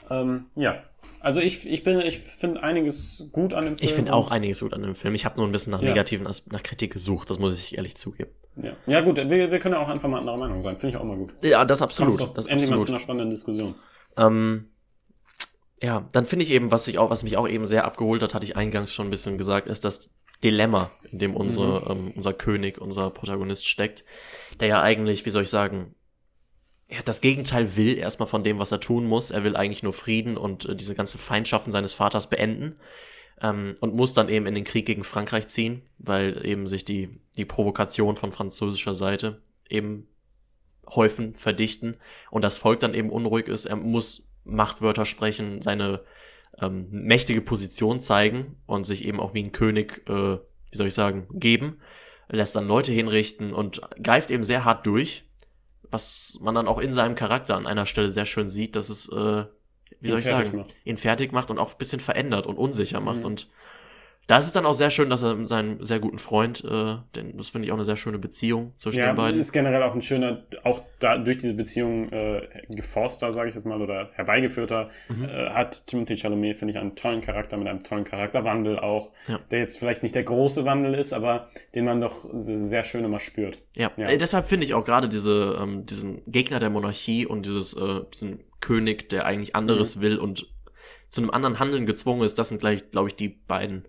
Ähm, 0.09 0.45
ja. 0.55 0.83
Also 1.19 1.39
ich, 1.39 1.69
ich 1.69 1.83
bin, 1.83 1.99
ich 2.01 2.19
finde 2.19 2.63
einiges 2.63 3.27
gut 3.31 3.53
an 3.53 3.65
dem 3.65 3.77
Film. 3.77 3.89
Ich 3.89 3.93
finde 3.95 4.13
auch 4.13 4.31
einiges 4.31 4.59
gut 4.59 4.73
an 4.73 4.81
dem 4.81 4.95
Film. 4.95 5.15
Ich 5.15 5.25
habe 5.25 5.37
nur 5.37 5.47
ein 5.47 5.51
bisschen 5.51 5.71
nach 5.71 5.81
Ja. 5.81 5.89
negativen, 5.89 6.25
nach 6.51 6.63
Kritik 6.63 6.93
gesucht, 6.93 7.29
das 7.29 7.39
muss 7.39 7.57
ich 7.57 7.77
ehrlich 7.77 7.95
zugeben. 7.95 8.31
Ja, 8.55 8.73
ja 8.85 9.01
gut, 9.01 9.17
wir, 9.17 9.29
wir 9.51 9.59
können 9.59 9.75
ja 9.75 9.81
auch 9.81 9.89
einfach 9.89 10.07
mal 10.09 10.19
anderer 10.19 10.37
Meinung 10.37 10.61
sein. 10.61 10.77
Finde 10.77 10.95
ich 10.95 11.01
auch 11.01 11.05
mal 11.05 11.17
gut. 11.17 11.33
Ja, 11.41 11.65
das 11.65 11.81
absolut. 11.81 12.17
Kommst 12.17 12.37
Das 12.37 12.45
endlich 12.45 12.69
mal 12.69 12.75
absolut. 12.77 12.85
zu 12.85 12.91
einer 12.91 12.99
spannenden 12.99 13.29
Diskussion. 13.29 13.75
Ähm, 14.17 14.69
ja, 15.83 16.07
dann 16.13 16.25
finde 16.25 16.45
ich 16.45 16.51
eben, 16.51 16.71
was 16.71 16.87
ich 16.87 16.97
auch, 16.97 17.09
was 17.09 17.23
mich 17.23 17.35
auch 17.35 17.47
eben 17.47 17.65
sehr 17.65 17.83
abgeholt 17.83 18.23
hat, 18.23 18.33
hatte 18.33 18.45
ich 18.45 18.55
eingangs 18.55 18.93
schon 18.93 19.07
ein 19.07 19.11
bisschen 19.11 19.37
gesagt, 19.37 19.67
ist 19.67 19.83
das 19.83 20.11
Dilemma, 20.41 20.91
in 21.11 21.19
dem 21.19 21.35
unsere, 21.35 21.91
ähm, 21.91 22.13
unser 22.15 22.31
König, 22.31 22.79
unser 22.79 23.09
Protagonist 23.09 23.67
steckt, 23.67 24.05
der 24.61 24.69
ja 24.69 24.81
eigentlich, 24.81 25.25
wie 25.25 25.29
soll 25.29 25.43
ich 25.43 25.49
sagen, 25.49 25.93
ja, 26.89 26.99
das 27.03 27.19
Gegenteil 27.19 27.75
will 27.75 27.97
erstmal 27.97 28.27
von 28.27 28.45
dem, 28.45 28.59
was 28.59 28.71
er 28.71 28.79
tun 28.79 29.05
muss. 29.05 29.31
Er 29.31 29.43
will 29.43 29.57
eigentlich 29.57 29.83
nur 29.83 29.91
Frieden 29.91 30.37
und 30.37 30.65
äh, 30.65 30.75
diese 30.75 30.95
ganze 30.95 31.17
Feindschaften 31.17 31.71
seines 31.71 31.91
Vaters 31.91 32.29
beenden. 32.29 32.77
Ähm, 33.41 33.75
und 33.81 33.93
muss 33.93 34.13
dann 34.13 34.29
eben 34.29 34.45
in 34.45 34.55
den 34.55 34.63
Krieg 34.63 34.85
gegen 34.85 35.03
Frankreich 35.03 35.47
ziehen, 35.47 35.81
weil 35.97 36.45
eben 36.45 36.65
sich 36.65 36.85
die, 36.85 37.09
die 37.35 37.45
Provokation 37.45 38.15
von 38.15 38.31
französischer 38.31 38.95
Seite 38.95 39.41
eben 39.67 40.07
häufen, 40.87 41.35
verdichten 41.35 41.97
und 42.31 42.41
das 42.41 42.57
Volk 42.57 42.79
dann 42.79 42.93
eben 42.93 43.09
unruhig 43.09 43.47
ist. 43.47 43.65
Er 43.65 43.75
muss 43.75 44.29
Machtwörter 44.45 45.05
sprechen, 45.05 45.61
seine 45.61 46.01
ähm, 46.59 46.87
mächtige 46.91 47.41
Position 47.41 47.99
zeigen 48.01 48.57
und 48.65 48.85
sich 48.85 49.05
eben 49.05 49.19
auch 49.19 49.33
wie 49.33 49.43
ein 49.43 49.51
König, 49.51 50.07
äh, 50.09 50.37
wie 50.71 50.77
soll 50.77 50.87
ich 50.87 50.93
sagen, 50.93 51.27
geben, 51.31 51.79
lässt 52.29 52.55
dann 52.55 52.67
Leute 52.67 52.91
hinrichten 52.91 53.53
und 53.53 53.81
greift 54.01 54.31
eben 54.31 54.43
sehr 54.43 54.65
hart 54.65 54.85
durch, 54.85 55.23
was 55.89 56.37
man 56.41 56.55
dann 56.55 56.67
auch 56.67 56.79
in 56.79 56.93
seinem 56.93 57.15
Charakter 57.15 57.55
an 57.55 57.67
einer 57.67 57.85
Stelle 57.85 58.09
sehr 58.09 58.25
schön 58.25 58.49
sieht, 58.49 58.75
dass 58.75 58.89
es, 58.89 59.09
äh, 59.09 59.45
wie 59.99 60.07
Ihn 60.07 60.09
soll 60.09 60.19
ich 60.19 60.25
sagen, 60.25 60.57
macht. 60.57 60.75
ihn 60.83 60.97
fertig 60.97 61.31
macht 61.31 61.51
und 61.51 61.59
auch 61.59 61.71
ein 61.71 61.77
bisschen 61.77 61.99
verändert 61.99 62.45
und 62.47 62.57
unsicher 62.57 62.99
macht 62.99 63.19
Mhm. 63.19 63.25
und 63.25 63.49
da 64.27 64.37
ist 64.37 64.45
es 64.45 64.53
dann 64.53 64.65
auch 64.65 64.73
sehr 64.73 64.89
schön, 64.89 65.09
dass 65.09 65.21
er 65.21 65.35
mit 65.35 65.47
seinem 65.49 65.83
sehr 65.83 65.99
guten 65.99 66.17
Freund, 66.17 66.63
äh, 66.63 66.95
denn 67.15 67.35
das 67.35 67.49
finde 67.49 67.65
ich 67.65 67.71
auch 67.71 67.75
eine 67.75 67.83
sehr 67.83 67.97
schöne 67.97 68.17
Beziehung 68.19 68.71
zwischen 68.77 68.99
Ja, 68.99 69.07
den 69.07 69.17
beiden. 69.17 69.37
ist 69.39 69.51
generell 69.51 69.83
auch 69.83 69.93
ein 69.93 70.01
schöner, 70.01 70.43
auch 70.63 70.81
da 70.99 71.17
durch 71.17 71.37
diese 71.39 71.53
Beziehung 71.53 72.09
äh, 72.11 72.47
geforster, 72.69 73.31
sage 73.33 73.49
ich 73.49 73.55
jetzt 73.55 73.65
mal, 73.65 73.81
oder 73.81 74.09
herbeigeführter, 74.13 74.89
Mhm. 75.09 75.25
äh, 75.25 75.49
hat 75.49 75.87
Timothy 75.87 76.15
Chalamet, 76.15 76.55
finde 76.55 76.73
ich, 76.73 76.79
einen 76.79 76.95
tollen 76.95 77.19
Charakter 77.21 77.57
mit 77.57 77.67
einem 77.67 77.81
tollen 77.83 78.05
Charakterwandel 78.05 78.79
auch, 78.79 79.11
Ja. 79.27 79.39
der 79.51 79.59
jetzt 79.59 79.77
vielleicht 79.77 80.03
nicht 80.03 80.15
der 80.15 80.23
große 80.23 80.63
Wandel 80.65 80.93
ist, 80.93 81.11
aber 81.13 81.49
den 81.75 81.83
man 81.85 81.99
doch 81.99 82.25
se- 82.33 82.57
sehr 82.59 82.83
schön 82.83 83.03
immer 83.03 83.19
spürt. 83.19 83.59
Ja, 83.75 83.91
Ja. 83.97 84.07
Äh, 84.07 84.17
deshalb 84.17 84.47
finde 84.47 84.65
ich 84.65 84.73
auch 84.73 84.85
gerade 84.85 85.09
diese, 85.09 85.57
ähm, 85.61 85.85
diesen 85.85 86.21
Gegner 86.27 86.59
der 86.59 86.69
Monarchie 86.69 87.25
und 87.25 87.45
dieses, 87.45 87.73
äh, 87.75 88.01
diesen 88.13 88.39
König, 88.61 89.09
der 89.09 89.25
eigentlich 89.25 89.49
Mhm. 89.49 89.55
anderes 89.59 89.99
will 89.99 90.17
und 90.17 90.47
zu 91.09 91.21
einem 91.21 91.29
anderen 91.29 91.59
Handeln 91.59 91.85
gezwungen 91.85 92.23
ist, 92.23 92.39
das 92.39 92.49
sind 92.49 92.59
gleich, 92.59 92.89
glaube 92.91 93.09
ich, 93.09 93.15
die 93.15 93.27
beiden 93.29 93.83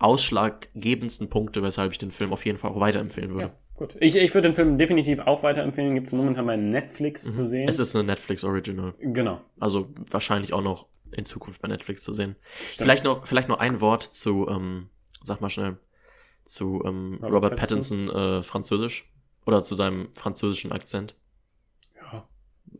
ausschlaggebendsten 0.00 1.30
Punkte, 1.30 1.62
weshalb 1.62 1.92
ich 1.92 1.98
den 1.98 2.10
Film 2.10 2.32
auf 2.32 2.44
jeden 2.44 2.58
Fall 2.58 2.70
auch 2.70 2.80
weiterempfehlen 2.80 3.30
würde. 3.30 3.46
Ja, 3.48 3.54
gut. 3.76 3.96
Ich, 4.00 4.16
ich 4.16 4.34
würde 4.34 4.48
den 4.48 4.54
Film 4.54 4.78
definitiv 4.78 5.20
auch 5.20 5.42
weiterempfehlen. 5.42 5.94
Gibt 5.94 6.08
es 6.08 6.12
momentan 6.12 6.46
bei 6.46 6.56
Netflix 6.56 7.32
zu 7.34 7.44
sehen. 7.44 7.64
Mhm. 7.64 7.68
Es 7.68 7.78
ist 7.78 7.94
eine 7.94 8.04
Netflix 8.04 8.42
Original. 8.44 8.94
genau. 8.98 9.40
Also 9.58 9.88
wahrscheinlich 10.10 10.52
auch 10.52 10.62
noch 10.62 10.86
in 11.12 11.24
Zukunft 11.24 11.60
bei 11.62 11.68
Netflix 11.68 12.02
zu 12.02 12.12
sehen. 12.12 12.36
Stimmt. 12.64 12.86
Vielleicht 12.86 13.04
noch, 13.04 13.26
vielleicht 13.26 13.48
noch 13.48 13.58
ein 13.58 13.80
Wort 13.80 14.02
zu, 14.02 14.48
ähm, 14.48 14.88
sag 15.22 15.40
mal 15.40 15.50
schnell, 15.50 15.76
zu 16.44 16.82
ähm, 16.86 17.18
Robert 17.20 17.32
Robert, 17.34 17.56
Pattinson. 17.56 18.06
Pattinson, 18.06 18.38
äh, 18.38 18.42
Französisch 18.42 19.10
oder 19.46 19.62
zu 19.62 19.74
seinem 19.74 20.08
französischen 20.14 20.72
Akzent. 20.72 21.16
Ja, 21.96 22.26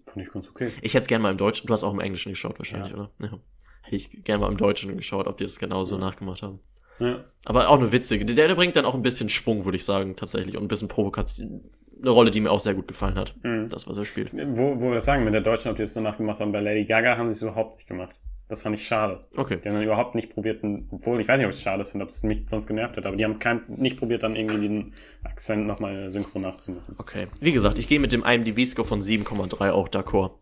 fand 0.06 0.26
ich 0.26 0.32
ganz 0.32 0.48
okay. 0.48 0.72
Ich 0.82 0.94
hätte 0.94 1.02
es 1.02 1.08
gerne 1.08 1.22
mal 1.22 1.30
im 1.32 1.38
Deutschen. 1.38 1.66
Du 1.66 1.72
hast 1.72 1.84
auch 1.84 1.92
im 1.92 2.00
Englischen 2.00 2.30
geschaut 2.30 2.58
wahrscheinlich, 2.58 2.92
Ja. 2.92 2.96
oder? 2.96 3.10
Ja. 3.20 3.38
Hätte 3.82 3.96
ich 3.96 4.24
gerne 4.24 4.42
mal 4.44 4.50
im 4.50 4.56
Deutschen 4.58 4.96
geschaut, 4.96 5.26
ob 5.26 5.38
die 5.38 5.44
das 5.44 5.58
genauso 5.58 5.98
nachgemacht 5.98 6.42
haben. 6.42 6.60
Ja. 7.00 7.24
Aber 7.44 7.68
auch 7.68 7.78
eine 7.78 7.90
witzige. 7.90 8.24
Der, 8.24 8.48
der 8.48 8.54
bringt 8.54 8.76
dann 8.76 8.84
auch 8.84 8.94
ein 8.94 9.02
bisschen 9.02 9.28
Schwung, 9.28 9.64
würde 9.64 9.76
ich 9.76 9.84
sagen, 9.84 10.14
tatsächlich. 10.16 10.56
Und 10.56 10.64
ein 10.64 10.68
bisschen 10.68 10.88
Provokation. 10.88 11.62
Eine 12.00 12.10
Rolle, 12.10 12.30
die 12.30 12.40
mir 12.40 12.50
auch 12.50 12.60
sehr 12.60 12.74
gut 12.74 12.88
gefallen 12.88 13.16
hat. 13.16 13.34
Mhm. 13.42 13.68
Das, 13.68 13.86
was 13.86 13.96
er 13.98 14.04
spielt. 14.04 14.32
Wo, 14.32 14.80
wo 14.80 14.88
wir 14.88 14.94
das 14.94 15.04
sagen, 15.04 15.24
mit 15.24 15.34
der 15.34 15.40
Deutschen, 15.40 15.70
ob 15.70 15.76
die 15.76 15.82
es 15.82 15.92
so 15.92 16.00
nachgemacht 16.00 16.40
haben, 16.40 16.52
bei 16.52 16.60
Lady 16.60 16.84
Gaga 16.84 17.16
haben 17.16 17.28
sie 17.28 17.32
es 17.32 17.42
überhaupt 17.42 17.76
nicht 17.76 17.88
gemacht. 17.88 18.20
Das 18.50 18.62
fand 18.62 18.74
ich 18.74 18.84
schade. 18.84 19.20
Okay. 19.36 19.58
Die 19.62 19.68
haben 19.68 19.76
dann 19.76 19.84
überhaupt 19.84 20.16
nicht 20.16 20.34
probiert, 20.34 20.64
obwohl 20.90 21.20
ich 21.20 21.28
weiß 21.28 21.38
nicht, 21.38 21.46
ob 21.46 21.52
ich 21.52 21.58
es 21.58 21.62
schade 21.62 21.84
finde, 21.84 22.02
ob 22.02 22.10
es 22.10 22.24
mich 22.24 22.48
sonst 22.48 22.66
genervt 22.66 22.96
hat, 22.96 23.06
aber 23.06 23.16
die 23.16 23.24
haben 23.24 23.38
kein, 23.38 23.62
nicht 23.68 23.96
probiert, 23.96 24.24
dann 24.24 24.34
irgendwie 24.34 24.58
den 24.58 24.92
Akzent 25.22 25.68
nochmal 25.68 26.10
synchron 26.10 26.42
nachzumachen. 26.42 26.96
Okay. 26.98 27.28
Wie 27.40 27.52
gesagt, 27.52 27.78
ich 27.78 27.86
gehe 27.86 28.00
mit 28.00 28.10
dem 28.10 28.24
IMDb-Score 28.24 28.86
von 28.86 29.02
7,3 29.02 29.70
auch 29.70 29.88
d'accord. 29.88 30.32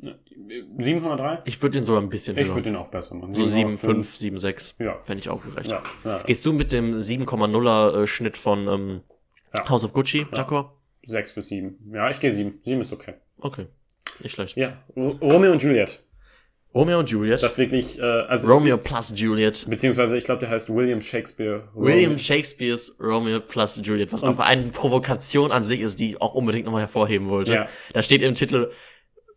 7,3? 0.00 1.42
Ich 1.44 1.62
würde 1.62 1.78
den 1.78 1.84
sogar 1.84 2.02
ein 2.02 2.08
bisschen 2.08 2.36
Ich 2.36 2.48
höher. 2.48 2.56
würde 2.56 2.70
den 2.70 2.76
auch 2.76 2.88
besser 2.88 3.14
machen. 3.14 3.32
So 3.32 3.44
7, 3.44 3.70
7,5. 3.70 3.76
5, 3.80 4.16
7, 4.16 4.38
6. 4.38 4.76
Ja. 4.80 4.98
Fände 5.04 5.20
ich 5.20 5.28
auch 5.28 5.42
gerecht. 5.42 5.70
Ja, 5.70 5.82
ja. 6.04 6.22
Gehst 6.24 6.44
du 6.46 6.52
mit 6.52 6.72
dem 6.72 6.98
7,0er 6.98 8.02
äh, 8.02 8.06
Schnitt 8.06 8.36
von 8.36 8.66
ähm, 8.68 9.00
Ja. 9.54 9.68
House 9.68 9.84
of 9.84 9.92
Gucci, 9.92 10.26
d'accord? 10.32 10.70
6 11.06 11.34
bis 11.34 11.48
7. 11.48 11.78
Ja, 11.92 12.10
ich 12.10 12.18
gehe 12.18 12.30
7. 12.32 12.58
7 12.62 12.80
ist 12.80 12.92
okay. 12.92 13.14
Okay. 13.38 13.66
Nicht 14.22 14.32
schlecht. 14.32 14.56
Ja. 14.56 14.84
R 14.96 15.14
Romeo 15.20 15.52
und 15.52 15.62
Juliet. 15.62 16.00
Romeo 16.74 16.98
und 16.98 17.08
Juliet. 17.08 17.40
Das 17.40 17.56
wirklich, 17.56 18.00
äh, 18.00 18.02
also. 18.02 18.48
Romeo 18.52 18.76
plus 18.78 19.12
Juliet. 19.14 19.64
Beziehungsweise, 19.70 20.16
ich 20.16 20.24
glaube, 20.24 20.40
der 20.40 20.50
heißt 20.50 20.74
William 20.74 21.00
Shakespeare. 21.00 21.68
William 21.74 22.10
Romeo. 22.12 22.18
Shakespeares 22.18 22.96
Romeo 23.00 23.38
plus 23.40 23.80
Juliet, 23.82 24.12
was 24.12 24.24
Und- 24.24 24.40
auch 24.40 24.44
eine 24.44 24.66
Provokation 24.68 25.52
an 25.52 25.62
sich 25.62 25.80
ist, 25.80 26.00
die 26.00 26.10
ich 26.10 26.20
auch 26.20 26.34
unbedingt 26.34 26.64
nochmal 26.64 26.80
hervorheben 26.82 27.28
wollte. 27.28 27.54
Ja. 27.54 27.68
Da 27.92 28.02
steht 28.02 28.22
im 28.22 28.34
Titel 28.34 28.72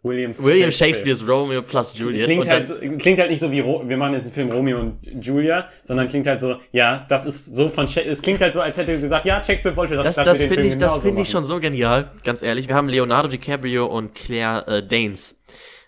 Williams 0.07 0.45
William 0.45 0.71
Shakespeares 0.71 1.27
Romeo 1.27 1.61
plus 1.61 1.97
Juliet. 1.97 2.25
Klingt 2.25 2.45
und 2.45 2.49
halt, 2.49 2.99
klingt 2.99 3.19
halt 3.19 3.29
nicht 3.29 3.39
so 3.39 3.51
wie, 3.51 3.59
Ro 3.59 3.83
wir 3.85 3.97
machen 3.97 4.13
jetzt 4.13 4.23
einen 4.23 4.33
Film 4.33 4.51
Romeo 4.51 4.79
und 4.79 5.25
Julia, 5.25 5.67
sondern 5.83 6.07
klingt 6.07 6.27
halt 6.27 6.39
so, 6.39 6.55
ja, 6.71 7.05
das 7.09 7.25
ist 7.25 7.55
so 7.55 7.67
von, 7.69 7.87
Sha 7.87 8.01
es 8.01 8.21
klingt 8.21 8.41
halt 8.41 8.53
so, 8.53 8.61
als 8.61 8.77
hätte 8.77 8.93
er 8.93 8.99
gesagt, 8.99 9.25
ja, 9.25 9.41
Shakespeare 9.43 9.75
wollte 9.75 9.95
das, 9.95 10.15
das, 10.15 10.25
das 10.25 10.37
finde 10.39 10.63
ich, 10.63 10.77
das 10.77 10.97
finde 10.97 11.21
ich 11.21 11.29
schon 11.29 11.43
so 11.43 11.59
genial, 11.59 12.11
ganz 12.23 12.41
ehrlich. 12.41 12.67
Wir 12.67 12.75
haben 12.75 12.89
Leonardo 12.89 13.27
DiCaprio 13.27 13.85
und 13.85 14.15
Claire 14.15 14.67
äh, 14.67 14.87
Danes, 14.87 15.43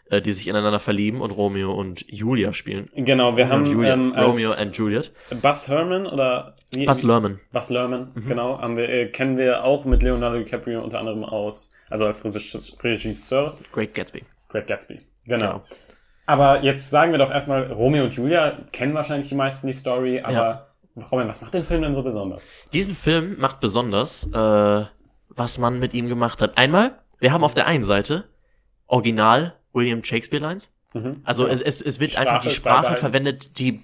äh, 0.09 0.21
die 0.21 0.33
sich 0.33 0.47
ineinander 0.47 0.79
verlieben 0.79 1.21
und 1.21 1.31
Romeo 1.31 1.73
und 1.73 2.05
Julia 2.07 2.53
spielen. 2.53 2.85
Genau, 2.95 3.37
wir 3.37 3.49
haben 3.49 3.63
und 3.63 3.71
Julia, 3.71 3.93
ähm, 3.93 4.13
Romeo 4.17 4.51
and 4.51 4.75
Juliet. 4.75 5.11
Buzz 5.41 5.67
Herman 5.67 6.07
oder 6.07 6.55
wie, 6.71 6.85
Buzz 6.85 7.03
Lerman. 7.03 7.39
Buzz 7.51 7.69
Lerman, 7.69 8.11
Mhm. 8.13 8.25
genau, 8.27 8.59
haben 8.59 8.77
wir, 8.77 8.89
äh, 8.89 9.07
kennen 9.07 9.37
wir 9.37 9.63
auch 9.63 9.85
mit 9.85 10.03
Leonardo 10.03 10.37
DiCaprio 10.37 10.81
unter 10.83 10.99
anderem 10.99 11.23
aus, 11.23 11.71
also 11.89 12.05
als 12.05 12.23
Regisseur, 12.83 13.57
Great 13.71 13.93
Gatsby. 13.93 14.23
Great 14.49 14.67
Gatsby. 14.67 14.99
Genau. 15.25 15.45
Genau. 15.45 15.61
Aber 16.25 16.61
jetzt 16.63 16.89
sagen 16.91 17.11
wir 17.11 17.17
doch 17.19 17.31
erstmal, 17.31 17.71
Romeo 17.71 18.03
und 18.03 18.13
Julia 18.13 18.57
kennen 18.71 18.93
wahrscheinlich 18.93 19.29
die 19.29 19.35
meisten 19.35 19.65
die 19.67 19.73
Story, 19.73 20.19
aber 20.21 20.33
Ja. 20.33 20.65
Robin, 21.11 21.27
was 21.27 21.41
macht 21.41 21.53
den 21.53 21.63
Film 21.63 21.81
denn 21.81 21.93
so 21.93 22.03
besonders? 22.03 22.49
Diesen 22.73 22.95
Film 22.95 23.39
macht 23.39 23.59
besonders, 23.59 24.31
äh, 24.33 24.85
was 25.29 25.57
man 25.57 25.79
mit 25.79 25.93
ihm 25.93 26.07
gemacht 26.07 26.41
hat. 26.41 26.57
Einmal, 26.57 26.99
wir 27.19 27.31
haben 27.31 27.43
auf 27.43 27.53
der 27.53 27.65
einen 27.67 27.83
Seite 27.83 28.25
Original 28.87 29.55
William 29.73 30.03
Shakespeare 30.03 30.43
Lines. 30.43 30.73
Mhm. 30.93 31.21
Also 31.25 31.45
Ja. 31.47 31.53
es, 31.53 31.61
es, 31.61 31.81
es 31.81 31.99
wird 31.99 32.11
Sprache 32.11 32.29
einfach 32.29 32.43
die 32.43 32.51
Sprache 32.51 32.95
verwendet, 32.95 33.57
die 33.59 33.79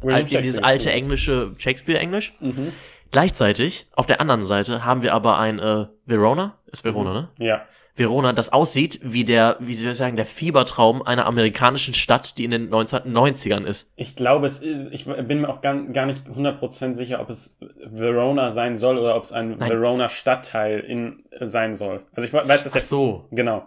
William 0.00 0.16
alte, 0.24 0.38
dieses 0.38 0.62
alte 0.62 0.90
englische 0.90 1.54
Shakespeare-Englisch. 1.58 2.34
Mhm. 2.40 2.72
Gleichzeitig, 3.10 3.86
auf 3.94 4.06
der 4.06 4.20
anderen 4.20 4.42
Seite, 4.42 4.84
haben 4.84 5.02
wir 5.02 5.14
aber 5.14 5.38
ein 5.38 5.58
äh, 5.58 5.86
Verona, 6.04 6.58
ist 6.66 6.84
Verona, 6.84 7.12
ne? 7.12 7.28
Ja. 7.38 7.62
Verona, 7.96 8.34
das 8.34 8.52
aussieht 8.52 9.00
wie 9.02 9.24
der, 9.24 9.56
wie 9.58 9.74
soll 9.74 9.92
ich 9.92 9.96
sagen, 9.96 10.16
der 10.16 10.26
Fiebertraum 10.26 11.00
einer 11.00 11.24
amerikanischen 11.24 11.94
Stadt, 11.94 12.36
die 12.36 12.44
in 12.44 12.50
den 12.50 12.70
1990ern 12.70 13.64
ist. 13.64 13.94
Ich 13.96 14.14
glaube, 14.16 14.46
es 14.46 14.58
ist, 14.58 14.92
ich 14.92 15.06
bin 15.06 15.40
mir 15.40 15.48
auch 15.48 15.62
gar, 15.62 15.74
gar 15.86 16.04
nicht 16.04 16.26
100% 16.26 16.94
sicher, 16.94 17.20
ob 17.20 17.30
es 17.30 17.58
Verona 17.82 18.50
sein 18.50 18.76
soll 18.76 18.98
oder 18.98 19.16
ob 19.16 19.24
es 19.24 19.32
ein 19.32 19.56
Nein. 19.56 19.70
Verona 19.70 20.10
Stadtteil 20.10 20.80
in, 20.80 21.24
äh, 21.30 21.46
sein 21.46 21.74
soll. 21.74 22.04
Also 22.14 22.26
ich 22.26 22.34
weiß 22.34 22.64
das 22.64 22.72
Ach 22.72 22.76
jetzt. 22.76 22.88
so. 22.90 23.24
Genau, 23.30 23.66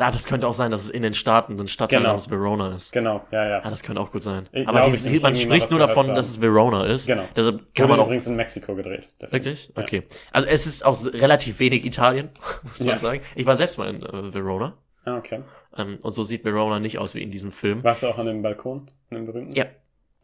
Ja, 0.00 0.10
das 0.10 0.24
könnte 0.26 0.48
auch 0.48 0.54
sein, 0.54 0.70
dass 0.70 0.82
es 0.82 0.90
in 0.90 1.02
den 1.02 1.12
Staaten 1.14 1.60
ein 1.60 1.68
Stadtteil 1.68 1.98
Genau. 2.00 2.08
namens 2.10 2.30
Verona 2.30 2.74
ist. 2.74 2.90
genau, 2.90 3.24
ja, 3.30 3.44
ja. 3.44 3.50
Ja, 3.62 3.68
das 3.70 3.82
könnte 3.82 4.00
auch 4.00 4.10
gut 4.10 4.22
sein. 4.22 4.48
Ich 4.50 4.66
Aber 4.66 4.80
die, 4.90 4.96
die, 4.96 5.18
man 5.20 5.36
spricht 5.36 5.70
nur 5.70 5.78
davon, 5.78 6.06
dass 6.14 6.28
es 6.30 6.40
Verona 6.40 6.86
ist. 6.86 7.06
Genau. 7.06 7.28
Deshalb 7.36 7.58
kann 7.74 7.84
Wurde 7.84 7.88
man 7.92 8.00
auch 8.00 8.06
übrigens 8.06 8.26
in 8.26 8.34
Mexiko 8.36 8.74
gedreht. 8.74 9.08
Wirklich? 9.30 9.72
Ja. 9.76 9.82
Okay. 9.82 10.02
Also 10.32 10.48
es 10.48 10.66
ist 10.66 10.84
auch 10.86 10.96
relativ 11.12 11.60
wenig 11.60 11.84
Italien, 11.84 12.30
muss 12.62 12.80
man 12.80 12.88
Ja. 12.88 12.96
sagen. 12.96 13.20
Ich 13.34 13.44
war 13.44 13.56
selbst 13.56 13.76
mal 13.78 13.88
in 13.94 14.02
äh, 14.02 14.32
Verona. 14.34 14.76
Ah, 15.04 15.18
okay. 15.18 15.42
Ähm, 15.76 15.98
und 16.02 16.10
so 16.12 16.24
sieht 16.24 16.44
Verona 16.44 16.80
nicht 16.80 16.98
aus 16.98 17.14
wie 17.14 17.22
in 17.22 17.30
diesem 17.30 17.52
Film. 17.52 17.84
Warst 17.84 18.02
du 18.02 18.08
auch 18.08 18.18
an 18.18 18.26
dem 18.26 18.42
Balkon, 18.42 18.86
an 19.10 19.16
dem 19.18 19.26
berühmten? 19.26 19.52
Ja, 19.54 19.66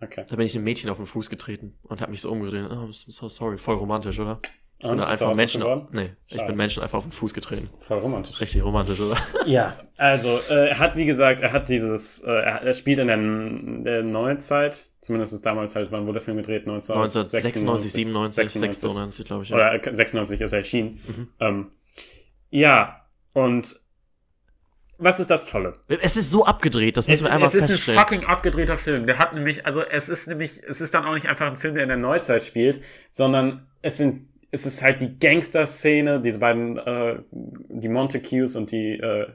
Okay. 0.02 0.24
da 0.28 0.36
bin 0.36 0.44
ich 0.44 0.54
einem 0.54 0.64
Mädchen 0.64 0.90
auf 0.90 0.96
den 0.98 1.06
Fuß 1.06 1.30
getreten 1.30 1.78
und 1.82 2.00
habe 2.02 2.10
mich 2.10 2.20
so 2.20 2.30
umgedreht. 2.30 2.66
Oh, 2.70 2.74
I'm 2.74 2.92
so 2.92 3.28
sorry. 3.28 3.56
Voll 3.56 3.76
romantisch, 3.76 4.18
oder? 4.20 4.40
Ich 4.78 4.86
bin 4.86 5.00
einfach 5.00 5.34
Menschen. 5.34 5.62
Nee, 5.92 6.10
ich 6.28 6.46
bin 6.46 6.56
Menschen 6.56 6.82
einfach 6.82 6.98
auf 6.98 7.04
den 7.04 7.12
Fuß 7.12 7.32
getreten. 7.32 7.70
Voll 7.80 7.98
romantisch. 7.98 8.40
Richtig 8.42 8.62
romantisch, 8.62 9.00
oder? 9.00 9.16
Ja, 9.46 9.74
also 9.96 10.38
äh, 10.50 10.68
er 10.68 10.78
hat, 10.78 10.96
wie 10.96 11.06
gesagt, 11.06 11.40
er 11.40 11.52
hat 11.52 11.70
dieses, 11.70 12.20
äh, 12.22 12.30
er, 12.30 12.74
spielt 12.74 12.98
in 12.98 13.06
der, 13.06 13.16
der 13.84 14.02
Neuzeit, 14.02 14.90
zumindest 15.00 15.32
ist 15.32 15.46
damals 15.46 15.74
halt, 15.74 15.92
wann 15.92 16.02
wurde 16.02 16.14
der 16.14 16.22
Film 16.22 16.36
gedreht? 16.36 16.62
1996, 16.62 17.90
97, 17.90 18.50
96. 18.50 18.80
96, 18.80 19.24
glaube 19.24 19.44
ich. 19.44 19.48
Ja. 19.48 19.56
Oder 19.56 19.86
äh, 19.86 19.94
96 19.94 20.42
ist 20.42 20.52
er 20.52 20.58
erschienen. 20.58 21.00
Mhm. 21.06 21.28
Ähm, 21.40 21.70
ja, 22.50 23.00
und 23.32 23.76
was 24.98 25.20
ist 25.20 25.30
das 25.30 25.50
Tolle? 25.50 25.74
Es 25.88 26.16
ist 26.16 26.30
so 26.30 26.44
abgedreht, 26.44 26.96
das 26.96 27.08
müssen 27.08 27.24
wir 27.24 27.32
einmal 27.32 27.48
es 27.48 27.54
ist 27.54 27.64
ein 27.64 27.68
feststellen. 27.68 28.00
fucking 28.00 28.24
abgedrehter 28.24 28.76
Film. 28.76 29.06
Der 29.06 29.18
hat 29.18 29.34
nämlich, 29.34 29.64
also 29.64 29.82
es 29.82 30.08
ist 30.08 30.26
nämlich, 30.26 30.62
es 30.66 30.80
ist 30.80 30.92
dann 30.94 31.06
auch 31.06 31.14
nicht 31.14 31.28
einfach 31.28 31.46
ein 31.46 31.56
Film, 31.56 31.74
der 31.74 31.82
in 31.82 31.88
der 31.88 31.98
Neuzeit 31.98 32.42
spielt, 32.42 32.82
sondern 33.10 33.66
es 33.82 33.98
sind 33.98 34.28
es 34.51 34.66
ist 34.66 34.82
halt 34.82 35.03
die 35.03 35.18
Gangster-Szene, 35.18 36.20
diese 36.20 36.38
beiden, 36.38 36.78
äh, 36.78 37.18
die 37.30 37.88
Montagues 37.88 38.57
und 38.57 38.70
die 38.70 38.92
äh, 38.92 39.26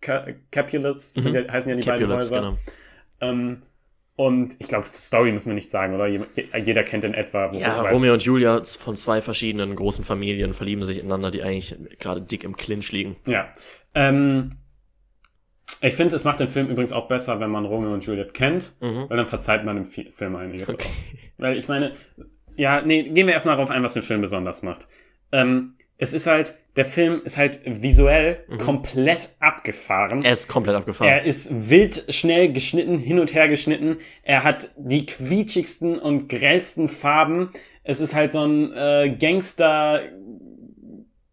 Capulets, 0.00 1.16
mhm. 1.16 1.32
ja, 1.32 1.52
heißen 1.52 1.70
ja 1.70 1.76
die 1.76 1.82
Capulets, 1.82 2.08
beiden 2.08 2.16
Häuser. 2.16 2.40
Genau. 2.40 2.56
Ähm, 3.20 3.56
und 4.16 4.54
ich 4.60 4.68
glaube, 4.68 4.84
Story 4.84 5.32
müssen 5.32 5.48
wir 5.48 5.54
nicht 5.54 5.70
sagen, 5.70 5.94
oder? 5.94 6.06
Jeder 6.06 6.84
kennt 6.84 7.02
in 7.02 7.14
etwa. 7.14 7.52
Ja, 7.52 7.82
Romeo 7.82 8.12
und 8.12 8.22
Julia 8.22 8.62
von 8.62 8.96
zwei 8.96 9.20
verschiedenen 9.20 9.74
großen 9.74 10.04
Familien 10.04 10.54
verlieben 10.54 10.84
sich 10.84 10.98
ineinander, 10.98 11.32
die 11.32 11.42
eigentlich 11.42 11.74
gerade 11.98 12.22
dick 12.22 12.44
im 12.44 12.56
Clinch 12.56 12.92
liegen. 12.92 13.16
Ja. 13.26 13.52
Ähm, 13.94 14.58
ich 15.80 15.94
finde, 15.94 16.14
es 16.14 16.22
macht 16.22 16.38
den 16.38 16.46
Film 16.46 16.68
übrigens 16.68 16.92
auch 16.92 17.08
besser, 17.08 17.40
wenn 17.40 17.50
man 17.50 17.64
Romeo 17.64 17.92
und 17.92 18.06
Juliet 18.06 18.34
kennt, 18.34 18.76
mhm. 18.80 19.06
weil 19.08 19.16
dann 19.16 19.26
verzeiht 19.26 19.64
man 19.64 19.78
im 19.78 19.84
Film 19.84 20.36
einiges 20.36 20.72
okay. 20.72 20.86
auch. 20.86 21.18
Weil 21.38 21.58
ich 21.58 21.66
meine, 21.66 21.90
ja, 22.56 22.82
nee, 22.82 23.02
gehen 23.02 23.26
wir 23.26 23.34
erstmal 23.34 23.56
darauf 23.56 23.70
ein, 23.70 23.82
was 23.82 23.94
den 23.94 24.02
Film 24.02 24.20
besonders 24.20 24.62
macht. 24.62 24.86
Ähm, 25.32 25.74
es 25.96 26.12
ist 26.12 26.26
halt, 26.26 26.54
der 26.76 26.84
Film 26.84 27.22
ist 27.24 27.36
halt 27.36 27.60
visuell 27.64 28.44
mhm. 28.48 28.58
komplett 28.58 29.30
abgefahren. 29.38 30.24
Er 30.24 30.32
ist 30.32 30.48
komplett 30.48 30.74
abgefahren. 30.76 31.08
Er 31.08 31.24
ist 31.24 31.70
wild 31.70 32.04
schnell 32.08 32.52
geschnitten, 32.52 32.98
hin 32.98 33.20
und 33.20 33.32
her 33.32 33.48
geschnitten. 33.48 33.96
Er 34.22 34.42
hat 34.42 34.70
die 34.76 35.06
quietschigsten 35.06 35.98
und 35.98 36.28
grellsten 36.28 36.88
Farben. 36.88 37.50
Es 37.84 38.00
ist 38.00 38.14
halt 38.14 38.32
so 38.32 38.44
ein 38.44 38.72
äh, 38.72 39.16
Gangster 39.18 40.00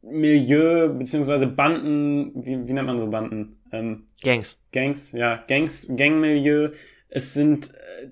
Milieu, 0.04 0.90
beziehungsweise 0.90 1.48
Banden, 1.48 2.32
wie, 2.36 2.68
wie 2.68 2.74
nennt 2.74 2.88
man 2.88 2.98
so 2.98 3.08
Banden? 3.08 3.56
Ähm, 3.72 4.04
Gangs. 4.22 4.60
Gangs, 4.72 5.14
ja, 5.14 5.44
Gangs, 5.48 5.88
Gangmilieu. 5.96 6.70
Es 7.10 7.34
sind 7.34 7.72
äh, 7.74 8.08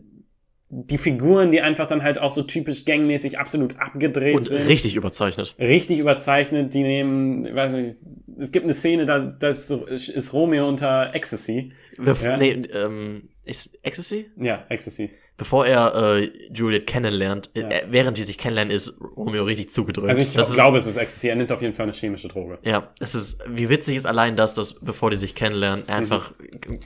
die 0.69 0.99
Figuren, 0.99 1.51
die 1.51 1.61
einfach 1.61 1.87
dann 1.87 2.03
halt 2.03 2.19
auch 2.19 2.31
so 2.31 2.43
typisch 2.43 2.85
gangmäßig 2.85 3.39
absolut 3.39 3.79
abgedreht 3.79 4.35
und 4.35 4.43
sind. 4.43 4.67
richtig 4.67 4.95
überzeichnet. 4.95 5.55
Richtig 5.57 5.97
überzeichnet. 5.99 6.73
Die 6.75 6.83
nehmen, 6.83 7.45
ich 7.45 7.55
weiß 7.55 7.73
nicht, 7.73 7.97
es 8.37 8.51
gibt 8.51 8.65
eine 8.65 8.75
Szene, 8.75 9.05
da, 9.05 9.19
da 9.19 9.49
ist, 9.49 9.67
so, 9.67 9.85
ist 9.85 10.33
Romeo 10.33 10.67
unter 10.67 11.13
Ecstasy. 11.15 11.71
Bef 11.97 12.21
ja. 12.21 12.37
Nee, 12.37 12.51
ähm, 12.71 13.29
ist 13.45 13.79
Ecstasy? 13.83 14.29
Ja, 14.37 14.63
Ecstasy. 14.69 15.09
Bevor 15.37 15.65
er 15.65 16.17
äh, 16.17 16.31
Juliet 16.53 16.85
kennenlernt, 16.85 17.49
ja. 17.55 17.67
äh, 17.69 17.85
während 17.89 18.17
die 18.17 18.23
sich 18.23 18.37
kennenlernen, 18.37 18.75
ist 18.75 18.99
Romeo 19.17 19.45
richtig 19.45 19.71
zugedrückt. 19.71 20.09
Also 20.09 20.21
ich 20.21 20.33
das 20.33 20.53
glaube, 20.53 20.77
ist, 20.77 20.83
es 20.83 20.91
ist 20.91 20.97
Ecstasy. 20.97 21.29
Er 21.29 21.35
nimmt 21.35 21.51
auf 21.51 21.61
jeden 21.61 21.73
Fall 21.73 21.85
eine 21.85 21.93
chemische 21.93 22.27
Droge. 22.27 22.59
Ja, 22.63 22.93
es 22.99 23.15
ist, 23.15 23.41
wie 23.47 23.69
witzig 23.69 23.95
ist 23.95 24.05
allein 24.05 24.35
das, 24.35 24.53
dass 24.53 24.75
bevor 24.75 25.09
die 25.09 25.17
sich 25.17 25.33
kennenlernen, 25.33 25.83
er 25.87 25.95
einfach 25.95 26.31
mhm 26.31 26.77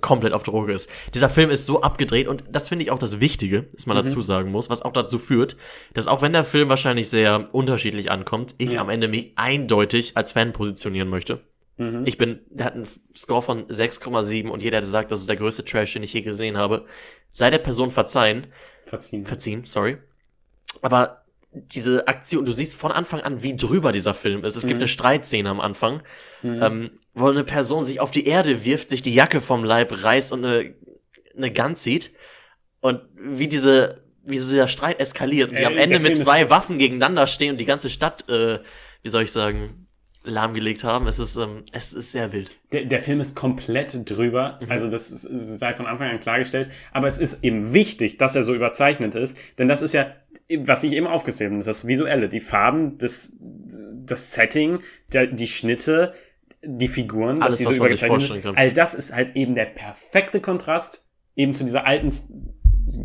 komplett 0.00 0.32
auf 0.32 0.42
Droge 0.42 0.72
ist. 0.72 0.90
Dieser 1.14 1.28
Film 1.28 1.50
ist 1.50 1.66
so 1.66 1.82
abgedreht 1.82 2.28
und 2.28 2.44
das 2.50 2.68
finde 2.68 2.84
ich 2.84 2.90
auch 2.90 2.98
das 2.98 3.20
Wichtige, 3.20 3.64
dass 3.74 3.86
man 3.86 3.96
mhm. 3.96 4.02
dazu 4.02 4.20
sagen 4.20 4.50
muss, 4.50 4.70
was 4.70 4.82
auch 4.82 4.92
dazu 4.92 5.18
führt, 5.18 5.56
dass 5.94 6.06
auch 6.06 6.22
wenn 6.22 6.32
der 6.32 6.44
Film 6.44 6.68
wahrscheinlich 6.68 7.08
sehr 7.08 7.48
unterschiedlich 7.52 8.10
ankommt, 8.10 8.54
ich 8.58 8.72
ja. 8.72 8.80
am 8.80 8.88
Ende 8.88 9.08
mich 9.08 9.32
eindeutig 9.36 10.16
als 10.16 10.32
Fan 10.32 10.52
positionieren 10.52 11.08
möchte. 11.08 11.40
Mhm. 11.78 12.02
Ich 12.06 12.18
bin, 12.18 12.40
der 12.50 12.66
hat 12.66 12.74
einen 12.74 12.88
Score 13.16 13.42
von 13.42 13.66
6,7 13.66 14.48
und 14.48 14.62
jeder, 14.62 14.80
der 14.80 14.88
sagt, 14.88 15.10
das 15.10 15.20
ist 15.20 15.28
der 15.28 15.36
größte 15.36 15.64
Trash, 15.64 15.92
den 15.94 16.02
ich 16.02 16.12
je 16.12 16.22
gesehen 16.22 16.56
habe, 16.56 16.86
sei 17.30 17.50
der 17.50 17.58
Person 17.58 17.90
verzeihen. 17.90 18.48
Verziehen. 18.84 19.26
Verziehen, 19.26 19.64
sorry. 19.64 19.98
Aber 20.82 21.22
diese 21.66 22.06
Aktion, 22.08 22.44
du 22.44 22.52
siehst 22.52 22.76
von 22.76 22.92
Anfang 22.92 23.20
an, 23.20 23.42
wie 23.42 23.56
drüber 23.56 23.92
dieser 23.92 24.14
Film 24.14 24.44
ist. 24.44 24.56
Es 24.56 24.64
mhm. 24.64 24.68
gibt 24.68 24.80
eine 24.80 24.88
Streitszene 24.88 25.48
am 25.48 25.60
Anfang, 25.60 26.02
mhm. 26.42 26.62
ähm, 26.62 26.90
wo 27.14 27.28
eine 27.28 27.44
Person 27.44 27.84
sich 27.84 28.00
auf 28.00 28.10
die 28.10 28.26
Erde 28.26 28.64
wirft, 28.64 28.88
sich 28.88 29.02
die 29.02 29.14
Jacke 29.14 29.40
vom 29.40 29.64
Leib 29.64 30.04
reißt 30.04 30.32
und 30.32 30.44
eine, 30.44 30.74
eine 31.36 31.52
Gun 31.52 31.74
zieht. 31.74 32.12
Und 32.80 33.00
wie 33.14 33.48
diese, 33.48 34.04
wie 34.24 34.36
dieser 34.36 34.68
Streit 34.68 35.00
eskaliert 35.00 35.50
und 35.50 35.58
die 35.58 35.62
äh, 35.62 35.66
am 35.66 35.76
Ende 35.76 35.98
mit 36.00 36.16
zwei 36.16 36.50
Waffen 36.50 36.78
gegeneinander 36.78 37.26
stehen 37.26 37.52
und 37.52 37.58
die 37.58 37.64
ganze 37.64 37.90
Stadt, 37.90 38.28
äh, 38.28 38.60
wie 39.02 39.08
soll 39.08 39.22
ich 39.22 39.32
sagen, 39.32 39.88
lahmgelegt 40.28 40.84
haben. 40.84 41.06
Es 41.06 41.18
ist, 41.18 41.36
ähm, 41.36 41.64
es 41.72 41.92
ist 41.92 42.12
sehr 42.12 42.32
wild. 42.32 42.58
Der, 42.72 42.84
der 42.84 43.00
Film 43.00 43.20
ist 43.20 43.34
komplett 43.34 44.08
drüber. 44.08 44.58
Mhm. 44.60 44.70
Also 44.70 44.88
das 44.88 45.10
ist, 45.10 45.58
sei 45.58 45.72
von 45.72 45.86
Anfang 45.86 46.10
an 46.10 46.18
klargestellt. 46.18 46.68
Aber 46.92 47.06
es 47.06 47.18
ist 47.18 47.42
eben 47.42 47.72
wichtig, 47.72 48.18
dass 48.18 48.36
er 48.36 48.42
so 48.42 48.54
überzeichnet 48.54 49.14
ist. 49.14 49.36
Denn 49.58 49.68
das 49.68 49.82
ist 49.82 49.94
ja, 49.94 50.10
was 50.60 50.82
ich 50.84 50.92
eben 50.92 51.06
aufgezählt 51.06 51.52
habe, 51.52 51.62
das 51.62 51.86
Visuelle, 51.86 52.28
die 52.28 52.40
Farben, 52.40 52.98
das, 52.98 53.34
das 53.38 54.32
Setting, 54.32 54.78
der, 55.12 55.26
die 55.26 55.46
Schnitte, 55.46 56.12
die 56.62 56.88
Figuren, 56.88 57.42
Alles, 57.42 57.54
dass 57.54 57.58
die 57.58 57.64
so 57.64 57.72
übergezeichnet 57.74 58.22
sind. 58.22 58.46
All 58.56 58.72
das 58.72 58.94
ist 58.94 59.14
halt 59.14 59.36
eben 59.36 59.54
der 59.54 59.66
perfekte 59.66 60.40
Kontrast 60.40 61.10
eben 61.36 61.54
zu 61.54 61.64
dieser 61.64 61.86
alten 61.86 62.10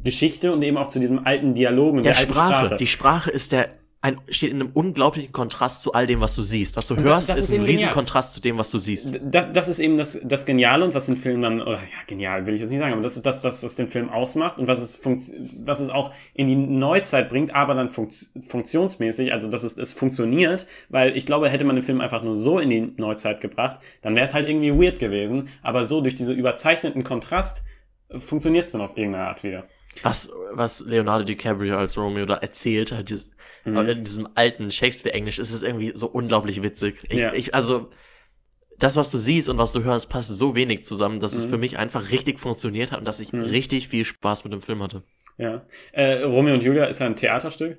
Geschichte 0.03 0.53
und 0.53 0.63
eben 0.63 0.77
auch 0.77 0.87
zu 0.87 0.99
diesem 0.99 1.25
alten 1.25 1.53
Dialog 1.53 1.95
und 1.95 2.03
der, 2.03 2.13
der 2.13 2.21
Sprache. 2.21 2.65
Sprache. 2.65 2.77
Die 2.77 2.87
Sprache 2.87 3.31
ist 3.31 3.51
der 3.51 3.69
ein, 4.03 4.19
steht 4.27 4.51
in 4.51 4.59
einem 4.59 4.71
unglaublichen 4.73 5.31
Kontrast 5.31 5.81
zu 5.81 5.93
all 5.93 6.05
dem, 6.05 6.19
was 6.19 6.35
du 6.35 6.43
siehst. 6.43 6.75
Was 6.75 6.87
du 6.87 6.95
und 6.95 7.03
hörst, 7.03 7.29
das, 7.29 7.37
das 7.37 7.45
ist, 7.45 7.53
ist 7.53 7.57
ein 7.57 7.63
riesen 7.63 7.89
Kontrast 7.89 8.33
zu 8.33 8.41
dem, 8.41 8.57
was 8.57 8.69
du 8.69 8.77
siehst. 8.77 9.17
Das, 9.23 9.53
das 9.53 9.69
ist 9.69 9.79
eben 9.79 9.97
das, 9.97 10.19
das 10.25 10.45
Geniale 10.45 10.83
und 10.83 10.93
was 10.93 11.05
den 11.05 11.15
Film 11.15 11.41
dann, 11.41 11.61
oder 11.61 11.75
ja, 11.77 12.03
genial 12.05 12.45
will 12.45 12.53
ich 12.53 12.59
jetzt 12.59 12.69
nicht 12.69 12.79
sagen, 12.79 12.91
aber 12.91 13.01
das 13.01 13.15
ist 13.15 13.25
das, 13.25 13.41
das, 13.41 13.63
was 13.63 13.75
den 13.77 13.87
Film 13.87 14.09
ausmacht 14.09 14.57
und 14.57 14.67
was 14.67 14.81
es, 14.81 14.99
was 15.65 15.79
es 15.79 15.89
auch 15.89 16.11
in 16.33 16.47
die 16.47 16.55
Neuzeit 16.57 17.29
bringt, 17.29 17.55
aber 17.55 17.75
dann 17.75 17.87
funkt, 17.87 18.13
funktionsmäßig, 18.45 19.31
also 19.31 19.49
dass 19.49 19.63
es, 19.63 19.77
es 19.77 19.93
funktioniert, 19.93 20.67
weil 20.89 21.15
ich 21.15 21.25
glaube, 21.25 21.47
hätte 21.47 21.63
man 21.63 21.77
den 21.77 21.83
Film 21.83 22.01
einfach 22.01 22.23
nur 22.23 22.35
so 22.35 22.59
in 22.59 22.69
die 22.69 22.93
Neuzeit 22.97 23.39
gebracht, 23.39 23.79
dann 24.01 24.15
wäre 24.15 24.25
es 24.25 24.33
halt 24.33 24.49
irgendwie 24.49 24.73
weird 24.73 24.99
gewesen, 24.99 25.47
aber 25.61 25.85
so 25.85 26.01
durch 26.01 26.15
diese 26.15 26.33
überzeichneten 26.33 27.05
Kontrast 27.05 27.63
funktioniert 28.13 28.65
es 28.65 28.71
dann 28.71 28.81
auf 28.81 28.97
irgendeine 28.97 29.27
Art 29.27 29.43
wieder. 29.43 29.63
Was, 30.01 30.29
was 30.51 30.81
Leonardo 30.81 31.23
DiCaprio 31.23 31.77
als 31.77 31.97
Romeo 31.97 32.25
da 32.25 32.35
erzählt, 32.35 32.91
halt 32.91 33.25
Mhm. 33.65 33.77
Aber 33.77 33.89
in 33.89 34.03
diesem 34.03 34.27
alten 34.35 34.71
Shakespeare-Englisch 34.71 35.39
ist 35.39 35.53
es 35.53 35.63
irgendwie 35.63 35.91
so 35.95 36.07
unglaublich 36.07 36.61
witzig. 36.61 37.01
Ich, 37.09 37.19
ja. 37.19 37.33
ich, 37.33 37.53
also, 37.53 37.89
das, 38.77 38.95
was 38.95 39.11
du 39.11 39.17
siehst 39.17 39.49
und 39.49 39.57
was 39.57 39.71
du 39.71 39.83
hörst, 39.83 40.09
passt 40.09 40.29
so 40.29 40.55
wenig 40.55 40.83
zusammen, 40.83 41.19
dass 41.19 41.33
mhm. 41.33 41.39
es 41.39 41.45
für 41.45 41.57
mich 41.57 41.77
einfach 41.77 42.11
richtig 42.11 42.39
funktioniert 42.39 42.91
hat 42.91 42.99
und 42.99 43.05
dass 43.05 43.19
ich 43.19 43.31
mhm. 43.31 43.43
richtig 43.43 43.87
viel 43.87 44.05
Spaß 44.05 44.43
mit 44.43 44.53
dem 44.53 44.61
Film 44.61 44.81
hatte. 44.83 45.03
Ja. 45.37 45.65
Äh, 45.91 46.23
Romeo 46.23 46.53
und 46.53 46.63
Julia 46.63 46.85
ist 46.85 46.99
ja 46.99 47.05
ein 47.05 47.15
Theaterstück. 47.15 47.77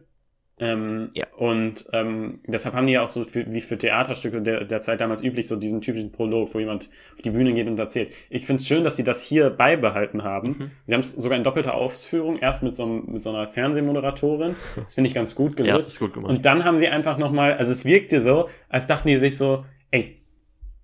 Ähm, 0.59 1.11
ja. 1.15 1.27
Und 1.37 1.87
ähm, 1.93 2.41
deshalb 2.47 2.77
haben 2.77 2.87
die 2.87 2.93
ja 2.93 3.03
auch 3.03 3.09
so 3.09 3.25
für, 3.25 3.53
wie 3.53 3.61
für 3.61 3.77
Theaterstücke 3.77 4.41
der, 4.41 4.65
der 4.65 4.81
Zeit 4.81 5.01
damals 5.01 5.23
üblich 5.23 5.49
so 5.49 5.57
diesen 5.57 5.81
typischen 5.81 6.13
Prolog, 6.13 6.55
wo 6.55 6.61
jemand 6.61 6.91
auf 7.15 7.23
die 7.23 7.31
Bühne 7.31 7.53
geht 7.55 7.67
und 7.67 7.79
erzählt. 7.79 8.11
Ich 8.31 8.47
finde 8.47 8.61
es 8.61 8.69
schön, 8.69 8.85
dass 8.85 8.97
sie 8.97 9.03
das 9.03 9.23
hier 9.23 9.51
beibehalten 9.51 10.23
haben. 10.23 10.49
Mhm. 10.49 10.71
Sie 10.87 10.95
haben 10.95 11.01
es 11.01 11.11
sogar 11.11 11.37
in 11.37 11.45
doppelter 11.45 11.75
Ausführung, 11.75 12.39
erst 12.39 12.63
mit 12.63 12.77
so, 12.77 12.87
mit 12.87 13.23
so 13.23 13.31
einer 13.31 13.47
Fernsehmoderatorin. 13.47 14.55
Das 14.77 14.95
finde 14.95 15.09
ich 15.09 15.15
ganz 15.15 15.35
gut 15.35 15.57
gelöst. 15.57 15.71
Ja, 15.71 15.77
das 15.77 15.89
ist 15.89 15.99
gut 15.99 16.15
gemacht. 16.15 16.31
Und 16.31 16.47
dann 16.47 16.65
haben 16.65 16.79
sie 16.79 16.89
einfach 16.89 17.19
nochmal, 17.19 17.55
also 17.55 17.73
es 17.73 17.85
wirkte 17.85 18.21
so, 18.21 18.49
als 18.69 18.87
dachten 18.87 19.09
die 19.09 19.17
sich 19.17 19.37
so, 19.37 19.65
ey, 19.91 20.24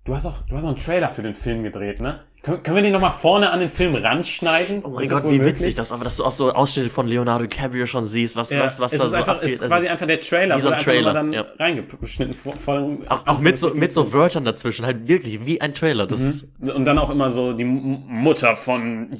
du 0.05 0.15
hast 0.15 0.25
auch, 0.25 0.41
du 0.43 0.55
hast 0.55 0.63
auch 0.63 0.69
einen 0.69 0.77
Trailer 0.77 1.09
für 1.09 1.21
den 1.21 1.33
Film 1.33 1.63
gedreht, 1.63 2.01
ne? 2.01 2.21
Können, 2.43 2.63
können 2.63 2.77
wir 2.77 2.81
den 2.81 2.93
nochmal 2.93 3.11
vorne 3.11 3.51
an 3.51 3.59
den 3.59 3.69
Film 3.69 3.93
ranschneiden? 3.93 4.83
Oh 4.83 4.89
mein 4.89 5.03
ist 5.03 5.11
Gott, 5.11 5.25
wie 5.25 5.37
möglich? 5.37 5.61
witzig 5.61 5.75
das, 5.75 5.91
aber 5.91 6.03
dass 6.03 6.17
du 6.17 6.25
auch 6.25 6.31
so 6.31 6.51
Ausschnitte 6.51 6.89
von 6.89 7.07
Leonardo 7.07 7.45
DiCaprio 7.45 7.85
schon 7.85 8.03
siehst, 8.03 8.35
was, 8.35 8.49
ja, 8.49 8.61
was, 8.63 8.79
was 8.79 8.93
es 8.93 8.99
da 8.99 9.05
ist 9.05 9.11
so 9.11 9.17
einfach, 9.17 9.35
abgeht. 9.35 9.51
ist 9.51 9.63
quasi 9.63 9.87
einfach 9.87 10.07
der 10.07 10.19
Trailer, 10.19 10.57
wie 10.57 10.61
so 10.61 10.69
ein 10.69 10.81
Trailer 10.81 11.13
dann 11.13 11.33
ja. 11.33 11.45
reingeschnitten. 11.59 12.33
Voll, 12.33 12.97
auch, 13.09 13.27
auch 13.27 13.39
mit 13.39 13.59
so, 13.59 13.69
mit 13.69 13.93
so 13.93 14.11
Wörtern 14.11 14.43
dazwischen, 14.43 14.85
halt 14.87 15.07
wirklich 15.07 15.45
wie 15.45 15.61
ein 15.61 15.75
Trailer. 15.75 16.07
Das 16.07 16.47
mhm. 16.57 16.69
Und 16.69 16.85
dann 16.85 16.97
auch 16.97 17.11
immer 17.11 17.29
so 17.29 17.53
die 17.53 17.63
Mutter 17.63 18.55
von, 18.55 19.15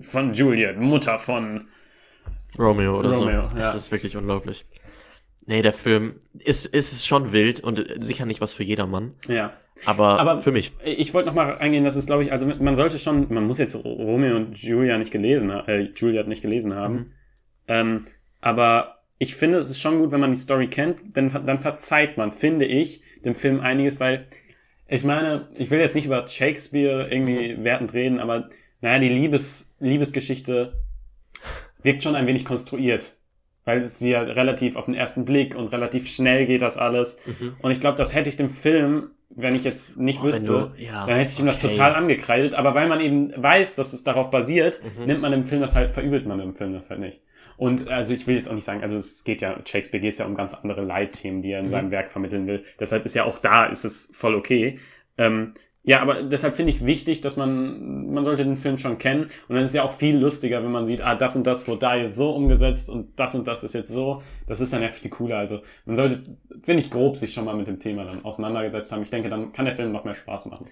von 0.00 0.34
Juliet, 0.34 0.80
Mutter 0.80 1.18
von 1.18 1.68
Romeo 2.58 2.98
oder 2.98 3.10
Romeo, 3.12 3.48
so. 3.48 3.56
Ja. 3.56 3.62
Das 3.62 3.76
ist 3.76 3.92
wirklich 3.92 4.16
unglaublich. 4.16 4.64
Nee, 5.48 5.62
der 5.62 5.72
Film 5.72 6.16
ist, 6.36 6.66
ist 6.66 7.06
schon 7.06 7.32
wild 7.32 7.60
und 7.60 7.84
sicher 8.00 8.26
nicht 8.26 8.40
was 8.40 8.52
für 8.52 8.64
jedermann. 8.64 9.14
Ja. 9.28 9.52
Aber, 9.84 10.18
aber 10.18 10.42
für 10.42 10.50
mich. 10.50 10.72
Ich 10.84 11.14
wollte 11.14 11.28
noch 11.28 11.36
mal 11.36 11.58
eingehen, 11.58 11.84
dass 11.84 11.94
es, 11.94 12.06
glaube 12.06 12.24
ich, 12.24 12.32
also 12.32 12.46
man 12.46 12.74
sollte 12.74 12.98
schon, 12.98 13.32
man 13.32 13.46
muss 13.46 13.58
jetzt 13.58 13.76
Romeo 13.84 14.34
und 14.34 14.60
Julia 14.60 14.98
nicht 14.98 15.12
gelesen, 15.12 15.50
äh, 15.50 15.88
Juliet 15.94 16.26
nicht 16.26 16.42
gelesen 16.42 16.74
haben. 16.74 16.94
Mhm. 16.94 17.12
Ähm, 17.68 18.04
aber 18.40 19.02
ich 19.18 19.36
finde, 19.36 19.58
es 19.58 19.70
ist 19.70 19.80
schon 19.80 19.98
gut, 19.98 20.10
wenn 20.10 20.20
man 20.20 20.32
die 20.32 20.36
Story 20.36 20.66
kennt, 20.66 21.16
denn 21.16 21.30
dann 21.30 21.60
verzeiht 21.60 22.18
man, 22.18 22.32
finde 22.32 22.64
ich, 22.64 23.00
dem 23.24 23.34
Film 23.34 23.60
einiges, 23.60 24.00
weil 24.00 24.24
ich 24.88 25.04
meine, 25.04 25.48
ich 25.56 25.70
will 25.70 25.78
jetzt 25.78 25.94
nicht 25.94 26.06
über 26.06 26.26
Shakespeare 26.26 27.08
irgendwie 27.08 27.54
mhm. 27.54 27.62
wertend 27.62 27.94
reden, 27.94 28.18
aber 28.18 28.48
naja, 28.80 28.98
die 28.98 29.08
Liebes, 29.08 29.76
Liebesgeschichte 29.78 30.72
wirkt 31.82 32.02
schon 32.02 32.16
ein 32.16 32.26
wenig 32.26 32.44
konstruiert 32.44 33.16
weil 33.66 33.80
es 33.80 34.00
ja 34.00 34.22
relativ 34.22 34.76
auf 34.76 34.86
den 34.86 34.94
ersten 34.94 35.24
Blick 35.24 35.56
und 35.56 35.66
relativ 35.72 36.08
schnell 36.08 36.46
geht 36.46 36.62
das 36.62 36.78
alles. 36.78 37.18
Mhm. 37.26 37.56
Und 37.60 37.72
ich 37.72 37.80
glaube, 37.80 37.98
das 37.98 38.14
hätte 38.14 38.30
ich 38.30 38.36
dem 38.36 38.48
Film, 38.48 39.10
wenn 39.28 39.56
ich 39.56 39.64
jetzt 39.64 39.98
nicht 39.98 40.20
oh, 40.20 40.26
wüsste, 40.26 40.72
du, 40.76 40.82
ja, 40.82 41.04
dann 41.04 41.16
hätte 41.16 41.32
ich 41.32 41.40
ihm 41.40 41.46
das 41.46 41.58
total 41.58 41.94
angekreidet. 41.96 42.54
Aber 42.54 42.76
weil 42.76 42.86
man 42.86 43.00
eben 43.00 43.32
weiß, 43.36 43.74
dass 43.74 43.92
es 43.92 44.04
darauf 44.04 44.30
basiert, 44.30 44.80
mhm. 44.82 45.06
nimmt 45.06 45.20
man 45.20 45.32
dem 45.32 45.42
Film 45.42 45.60
das 45.60 45.74
halt, 45.74 45.90
verübelt 45.90 46.26
man 46.26 46.38
dem 46.38 46.54
Film 46.54 46.72
das 46.72 46.90
halt 46.90 47.00
nicht. 47.00 47.20
Und 47.56 47.90
also 47.90 48.14
ich 48.14 48.28
will 48.28 48.36
jetzt 48.36 48.48
auch 48.48 48.54
nicht 48.54 48.64
sagen, 48.64 48.82
also 48.82 48.96
es 48.96 49.24
geht 49.24 49.42
ja, 49.42 49.58
Shakespeare 49.66 50.00
geht 50.00 50.16
ja 50.16 50.26
um 50.26 50.36
ganz 50.36 50.54
andere 50.54 50.82
Leitthemen, 50.84 51.42
die 51.42 51.50
er 51.50 51.58
in 51.58 51.66
mhm. 51.66 51.70
seinem 51.70 51.90
Werk 51.90 52.08
vermitteln 52.08 52.46
will. 52.46 52.62
Deshalb 52.78 53.04
ist 53.04 53.16
ja 53.16 53.24
auch 53.24 53.38
da, 53.38 53.66
ist 53.66 53.84
es 53.84 54.08
voll 54.12 54.36
okay. 54.36 54.78
Ähm, 55.18 55.54
Ja, 55.88 56.00
aber 56.02 56.24
deshalb 56.24 56.56
finde 56.56 56.72
ich 56.72 56.84
wichtig, 56.84 57.20
dass 57.20 57.36
man, 57.36 58.12
man 58.12 58.24
sollte 58.24 58.44
den 58.44 58.56
Film 58.56 58.76
schon 58.76 58.98
kennen. 58.98 59.22
Und 59.22 59.50
dann 59.50 59.58
ist 59.58 59.68
es 59.68 59.74
ja 59.74 59.84
auch 59.84 59.92
viel 59.92 60.18
lustiger, 60.18 60.64
wenn 60.64 60.72
man 60.72 60.84
sieht, 60.84 61.00
ah, 61.00 61.14
das 61.14 61.36
und 61.36 61.46
das 61.46 61.68
wurde 61.68 61.78
da 61.78 61.94
jetzt 61.94 62.16
so 62.16 62.32
umgesetzt 62.32 62.90
und 62.90 63.18
das 63.18 63.36
und 63.36 63.46
das 63.46 63.62
ist 63.62 63.72
jetzt 63.72 63.92
so. 63.92 64.20
Das 64.48 64.60
ist 64.60 64.72
dann 64.72 64.82
ja 64.82 64.88
viel 64.88 65.10
cooler. 65.10 65.38
Also 65.38 65.60
man 65.84 65.94
sollte, 65.94 66.24
finde 66.64 66.82
ich, 66.82 66.90
grob 66.90 67.16
sich 67.16 67.32
schon 67.32 67.44
mal 67.44 67.54
mit 67.54 67.68
dem 67.68 67.78
Thema 67.78 68.04
dann 68.04 68.24
auseinandergesetzt 68.24 68.90
haben. 68.90 69.02
Ich 69.02 69.10
denke, 69.10 69.28
dann 69.28 69.52
kann 69.52 69.64
der 69.64 69.76
Film 69.76 69.92
noch 69.92 70.04
mehr 70.04 70.14
Spaß 70.14 70.46
machen. 70.46 70.66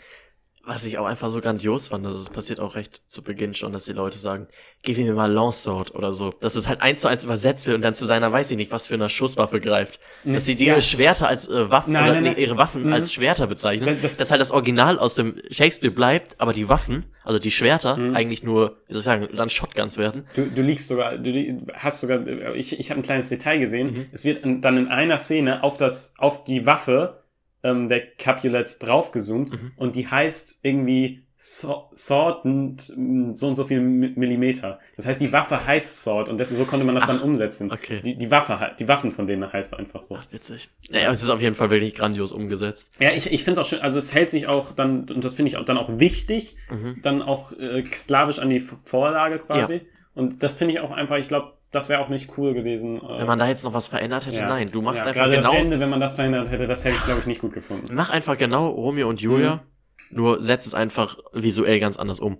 Was 0.66 0.84
ich 0.84 0.96
auch 0.98 1.04
einfach 1.06 1.28
so 1.28 1.40
grandios 1.40 1.88
fand, 1.88 2.06
das 2.06 2.30
passiert 2.30 2.58
auch 2.58 2.74
recht 2.74 3.02
zu 3.06 3.22
Beginn 3.22 3.52
schon, 3.52 3.72
dass 3.72 3.84
die 3.84 3.92
Leute 3.92 4.18
sagen, 4.18 4.48
gib 4.82 4.96
mir 4.96 5.12
mal 5.12 5.30
Longsword 5.30 5.94
oder 5.94 6.10
so. 6.10 6.30
Dass 6.40 6.54
es 6.54 6.66
halt 6.68 6.80
eins 6.80 7.02
zu 7.02 7.08
eins 7.08 7.22
übersetzt 7.22 7.66
wird 7.66 7.76
und 7.76 7.82
dann 7.82 7.92
zu 7.92 8.06
seiner, 8.06 8.32
weiß 8.32 8.50
ich 8.50 8.56
nicht, 8.56 8.70
was 8.72 8.86
für 8.86 8.94
einer 8.94 9.08
Schusswaffe 9.10 9.60
greift. 9.60 10.00
Dass 10.24 10.46
sie 10.46 10.54
die 10.54 10.66
Ja. 10.66 10.80
Schwerter 10.80 11.28
als 11.28 11.48
äh, 11.48 11.70
Waffen 11.70 11.92
Nein, 11.92 12.04
oder 12.04 12.12
nein, 12.14 12.22
nee, 12.22 12.28
nein. 12.30 12.38
ihre 12.38 12.56
Waffen 12.56 12.84
Mhm. 12.86 12.92
als 12.94 13.12
Schwerter 13.12 13.46
bezeichnen. 13.46 13.98
Das- 14.00 14.16
dass 14.16 14.30
halt 14.30 14.40
das 14.40 14.52
Original 14.52 14.98
aus 14.98 15.14
dem 15.16 15.36
Shakespeare 15.50 15.92
bleibt, 15.94 16.40
aber 16.40 16.52
die 16.54 16.68
Waffen, 16.68 17.04
also 17.24 17.38
die 17.38 17.50
Schwerter, 17.50 17.96
Mhm. 17.98 18.16
eigentlich 18.16 18.42
nur, 18.42 18.78
wie 18.86 18.94
soll 18.94 19.00
ich 19.00 19.04
sagen, 19.04 19.28
dann 19.36 19.48
Shotguns 19.50 19.98
werden. 19.98 20.26
Du, 20.34 20.46
du 20.50 20.62
liegst 20.62 20.88
sogar, 20.88 21.18
du 21.18 21.30
li- 21.30 21.58
hast 21.74 22.00
sogar, 22.00 22.26
ich, 22.54 22.78
ich 22.78 22.90
habe 22.90 23.00
ein 23.00 23.04
kleines 23.04 23.28
Detail 23.28 23.58
gesehen. 23.58 23.92
Mhm. 23.92 24.06
Es 24.12 24.24
wird 24.24 24.42
dann 24.44 24.76
in 24.78 24.88
einer 24.88 25.18
Szene 25.18 25.62
auf 25.62 25.76
das, 25.76 26.14
auf 26.18 26.44
die 26.44 26.64
Waffe 26.66 27.20
ähm, 27.64 27.88
der 27.88 28.06
Capulets 28.16 28.78
draufgezoomt 28.78 29.50
Mhm. 29.50 29.72
und 29.76 29.96
die 29.96 30.06
heißt 30.06 30.60
irgendwie 30.62 31.22
so, 31.36 31.90
Sword 31.94 32.44
und 32.44 32.80
so 32.80 33.48
und 33.48 33.56
so 33.56 33.64
viel 33.64 33.80
Mi- 33.80 34.12
Millimeter. 34.16 34.78
Das 34.96 35.06
heißt, 35.06 35.20
die 35.20 35.32
Waffe 35.32 35.66
heißt 35.66 36.02
Sword 36.02 36.28
und 36.28 36.38
dessen, 36.38 36.54
so 36.56 36.64
konnte 36.64 36.86
man 36.86 36.94
das 36.94 37.06
dann 37.06 37.20
umsetzen. 37.20 37.70
okay. 37.72 38.00
Die, 38.02 38.16
die 38.16 38.30
Waffe, 38.30 38.70
die 38.78 38.86
Waffen 38.88 39.10
von 39.10 39.26
denen 39.26 39.52
heißt 39.52 39.74
einfach 39.74 40.00
so. 40.00 40.16
Ach, 40.18 40.24
witzig. 40.32 40.70
Naja, 40.88 41.10
es 41.10 41.22
ist 41.22 41.28
auf 41.30 41.40
jeden 41.40 41.54
Fall 41.56 41.70
wirklich 41.70 41.94
grandios 41.94 42.30
umgesetzt. 42.32 42.96
Ja, 43.00 43.10
ich, 43.10 43.30
ich 43.32 43.42
finde 43.44 43.60
es 43.60 43.66
auch 43.66 43.68
schön, 43.68 43.80
also 43.80 43.98
es 43.98 44.14
hält 44.14 44.30
sich 44.30 44.46
auch 44.46 44.72
dann, 44.72 45.10
und 45.10 45.24
das 45.24 45.34
finde 45.34 45.48
ich 45.48 45.56
auch 45.56 45.64
dann 45.64 45.76
auch 45.76 45.98
wichtig, 45.98 46.56
Mhm. 46.70 47.00
dann 47.02 47.20
auch 47.20 47.52
äh, 47.52 47.84
sklavisch 47.92 48.38
an 48.38 48.48
die 48.48 48.60
Vorlage 48.60 49.38
quasi. 49.38 49.82
Und 50.14 50.42
das 50.44 50.56
finde 50.56 50.74
ich 50.74 50.80
auch 50.80 50.92
einfach, 50.92 51.18
ich 51.18 51.26
glaube, 51.28 51.54
das 51.74 51.88
wäre 51.88 52.00
auch 52.00 52.08
nicht 52.08 52.36
cool 52.38 52.54
gewesen. 52.54 52.98
äh, 52.98 53.18
Wenn 53.18 53.26
man 53.26 53.38
da 53.38 53.48
jetzt 53.48 53.64
noch 53.64 53.74
was 53.74 53.86
verändert 53.86 54.26
hätte, 54.26 54.36
ja. 54.38 54.48
nein, 54.48 54.70
du 54.70 54.82
machst 54.82 55.00
ja, 55.00 55.06
einfach 55.06 55.22
gerade 55.22 55.36
genau, 55.36 55.52
das 55.52 55.60
Ende, 55.60 55.80
wenn 55.80 55.90
man 55.90 56.00
das 56.00 56.14
verhindert 56.14 56.50
hätte, 56.50 56.66
das 56.66 56.84
hätte 56.84 56.96
ich, 56.96 57.04
glaube 57.04 57.20
ich, 57.20 57.26
nicht 57.26 57.40
gut 57.40 57.52
gefunden. 57.52 57.94
mach 57.94 58.10
einfach 58.10 58.36
genau 58.38 58.68
Romeo 58.68 59.08
und 59.08 59.20
Julia, 59.20 59.62
Mhm. 60.10 60.16
nur 60.16 60.40
setz 60.42 60.66
es 60.66 60.74
einfach 60.74 61.16
visuell 61.32 61.80
ganz 61.80 61.96
anders 61.96 62.20
um. 62.20 62.38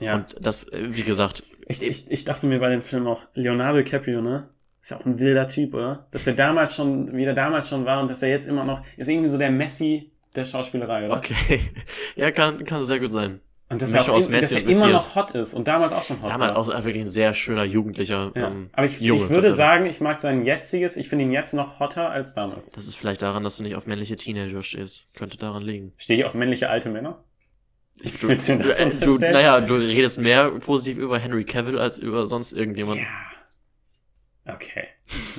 Ja. 0.00 0.16
Und 0.16 0.36
das, 0.40 0.64
äh, 0.72 0.86
wie 0.88 1.02
gesagt, 1.02 1.42
ich, 1.68 1.82
ich, 1.82 2.10
ich 2.10 2.24
dachte 2.24 2.46
mir 2.46 2.58
bei 2.58 2.68
dem 2.70 2.82
Film 2.82 3.06
auch, 3.06 3.26
Leonardo 3.34 3.78
DiCaprio, 3.78 4.20
ne? 4.20 4.48
Ist 4.82 4.90
ja 4.90 4.98
auch 4.98 5.06
ein 5.06 5.18
wilder 5.18 5.48
Typ, 5.48 5.72
oder? 5.74 6.06
Dass 6.10 6.26
er 6.26 6.34
damals 6.34 6.74
schon, 6.74 7.10
wie 7.16 7.24
der 7.24 7.32
damals 7.34 7.68
schon 7.70 7.86
war 7.86 8.00
und 8.02 8.10
dass 8.10 8.22
er 8.22 8.28
jetzt 8.28 8.46
immer 8.46 8.64
noch, 8.64 8.82
ist 8.96 9.08
irgendwie 9.08 9.28
so 9.28 9.38
der 9.38 9.50
Messi 9.50 10.10
der 10.36 10.44
Schauspielerei, 10.44 11.06
oder? 11.06 11.16
okay. 11.16 11.60
ja, 12.16 12.30
kann, 12.32 12.64
kann 12.64 12.82
sehr 12.84 12.98
gut 13.00 13.10
sein. 13.10 13.40
Und 13.74 13.82
dass 13.82 13.92
er, 13.92 14.08
auch, 14.08 14.30
dass 14.30 14.52
er 14.52 14.62
immer 14.68 14.88
noch 14.88 15.16
hot 15.16 15.32
ist 15.32 15.52
und 15.52 15.66
damals 15.66 15.92
auch 15.92 16.02
schon 16.04 16.22
hot 16.22 16.30
Damals 16.30 16.68
war. 16.68 16.78
auch 16.78 16.84
wirklich 16.84 17.02
ein 17.02 17.08
sehr 17.08 17.34
schöner 17.34 17.64
Jugendlicher. 17.64 18.30
Ja. 18.36 18.46
Ähm, 18.46 18.70
Aber 18.72 18.86
ich, 18.86 19.00
Junge, 19.00 19.20
ich 19.20 19.30
würde 19.30 19.52
sagen, 19.52 19.86
ich 19.86 20.00
mag 20.00 20.20
sein 20.20 20.44
jetziges, 20.44 20.96
ich 20.96 21.08
finde 21.08 21.24
ihn 21.24 21.32
jetzt 21.32 21.54
noch 21.54 21.80
hotter 21.80 22.08
als 22.08 22.34
damals. 22.34 22.70
Das 22.70 22.86
ist 22.86 22.94
vielleicht 22.94 23.22
daran, 23.22 23.42
dass 23.42 23.56
du 23.56 23.64
nicht 23.64 23.74
auf 23.74 23.86
männliche 23.86 24.14
Teenager 24.14 24.62
stehst. 24.62 25.12
Könnte 25.12 25.38
daran 25.38 25.64
liegen. 25.64 25.92
Stehe 25.96 26.20
ich 26.20 26.24
auf 26.24 26.34
männliche 26.34 26.70
alte 26.70 26.88
Männer? 26.88 27.24
Ich, 28.00 28.22
Willst 28.26 28.48
du 28.48 28.58
das 28.58 28.78
äh, 28.78 28.88
du, 28.88 29.18
naja, 29.18 29.60
du 29.60 29.74
redest 29.74 30.18
mehr 30.18 30.50
positiv 30.52 30.98
über 30.98 31.18
Henry 31.18 31.44
Cavill 31.44 31.78
als 31.78 31.98
über 31.98 32.28
sonst 32.28 32.52
irgendjemand. 32.52 33.00
Ja. 33.00 34.54
Okay. 34.54 34.86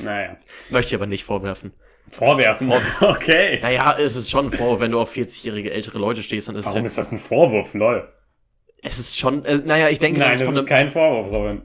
Naja. 0.04 0.38
Möchte 0.72 0.90
ich 0.90 0.96
aber 0.96 1.06
nicht 1.06 1.24
vorwerfen. 1.24 1.72
Vorwerfen. 2.12 2.72
Okay. 3.02 3.60
Naja, 3.62 3.98
es 3.98 4.16
ist 4.16 4.30
schon 4.30 4.48
ein 4.48 4.52
Vorwurf, 4.52 4.80
wenn 4.80 4.92
du 4.92 5.00
auf 5.00 5.14
40-jährige 5.16 5.72
ältere 5.72 6.00
Leute 6.00 6.22
stehst, 6.22 6.48
dann 6.48 6.56
ist 6.56 6.66
es 6.66 6.72
Warum 6.72 6.86
ist 6.86 6.98
das 6.98 7.12
ein 7.12 7.18
Vorwurf, 7.18 7.74
lol? 7.74 8.08
Es 8.86 9.00
ist 9.00 9.18
schon, 9.20 9.44
äh, 9.46 9.58
naja, 9.66 9.90
ich 9.90 10.00
denke, 10.00 10.20
Nein, 10.20 10.40
das 10.40 10.40
das 10.40 10.50
ist 10.50 10.56
ist 10.56 10.62
von 10.70 10.76
einem, 10.76 10.86
kein 10.86 10.88
Vorwurf, 10.90 11.32
Robin. 11.34 11.62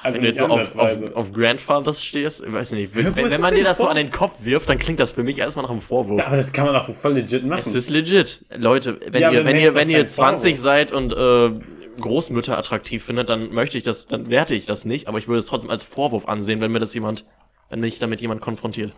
Also 0.00 0.16
wenn 0.18 0.22
du 0.22 0.28
jetzt 0.28 0.38
nicht 0.40 0.72
so 0.72 0.78
auf, 0.78 0.78
auf, 0.78 1.16
auf 1.16 1.32
Grandfathers 1.32 2.04
stehst, 2.04 2.44
ich 2.46 2.52
weiß 2.52 2.70
nicht, 2.72 2.94
wenn, 2.94 3.06
ist 3.06 3.16
wenn 3.16 3.24
das 3.30 3.38
man 3.40 3.54
dir 3.54 3.64
das 3.64 3.78
so 3.78 3.88
an 3.88 3.96
den 3.96 4.10
Kopf 4.10 4.34
wirft, 4.40 4.68
dann 4.68 4.78
klingt 4.78 5.00
das 5.00 5.10
für 5.10 5.24
mich 5.24 5.38
erstmal 5.38 5.64
nach 5.64 5.70
einem 5.70 5.80
Vorwurf. 5.80 6.20
Aber 6.24 6.36
das 6.36 6.52
kann 6.52 6.66
man 6.66 6.74
doch 6.74 6.88
voll 6.94 7.14
legit 7.14 7.44
machen. 7.44 7.58
Es 7.58 7.74
ist 7.74 7.90
legit. 7.90 8.44
Leute, 8.56 9.00
wenn 9.10 9.20
Ja, 9.20 9.32
ihr, 9.32 9.44
wenn 9.44 9.56
ihr, 9.56 9.70
ist 9.70 9.74
wenn 9.74 9.90
ihr 9.90 10.06
20 10.06 10.50
Vorwurf. 10.56 10.62
seid 10.62 10.92
und 10.92 11.12
äh, 11.12 11.50
Großmütter 12.00 12.56
attraktiv 12.56 13.02
findet, 13.04 13.28
dann 13.28 13.52
möchte 13.52 13.76
ich 13.76 13.82
das, 13.82 14.06
dann 14.06 14.30
werte 14.30 14.54
ich 14.54 14.66
das 14.66 14.84
nicht, 14.84 15.08
aber 15.08 15.18
ich 15.18 15.26
würde 15.26 15.40
es 15.40 15.46
trotzdem 15.46 15.70
als 15.70 15.82
Vorwurf 15.82 16.28
ansehen, 16.28 16.60
wenn 16.60 16.70
mir 16.70 16.78
das 16.78 16.94
jemand, 16.94 17.24
wenn 17.68 17.80
mich 17.80 17.98
damit 17.98 18.20
jemand 18.20 18.40
konfrontiert. 18.40 18.92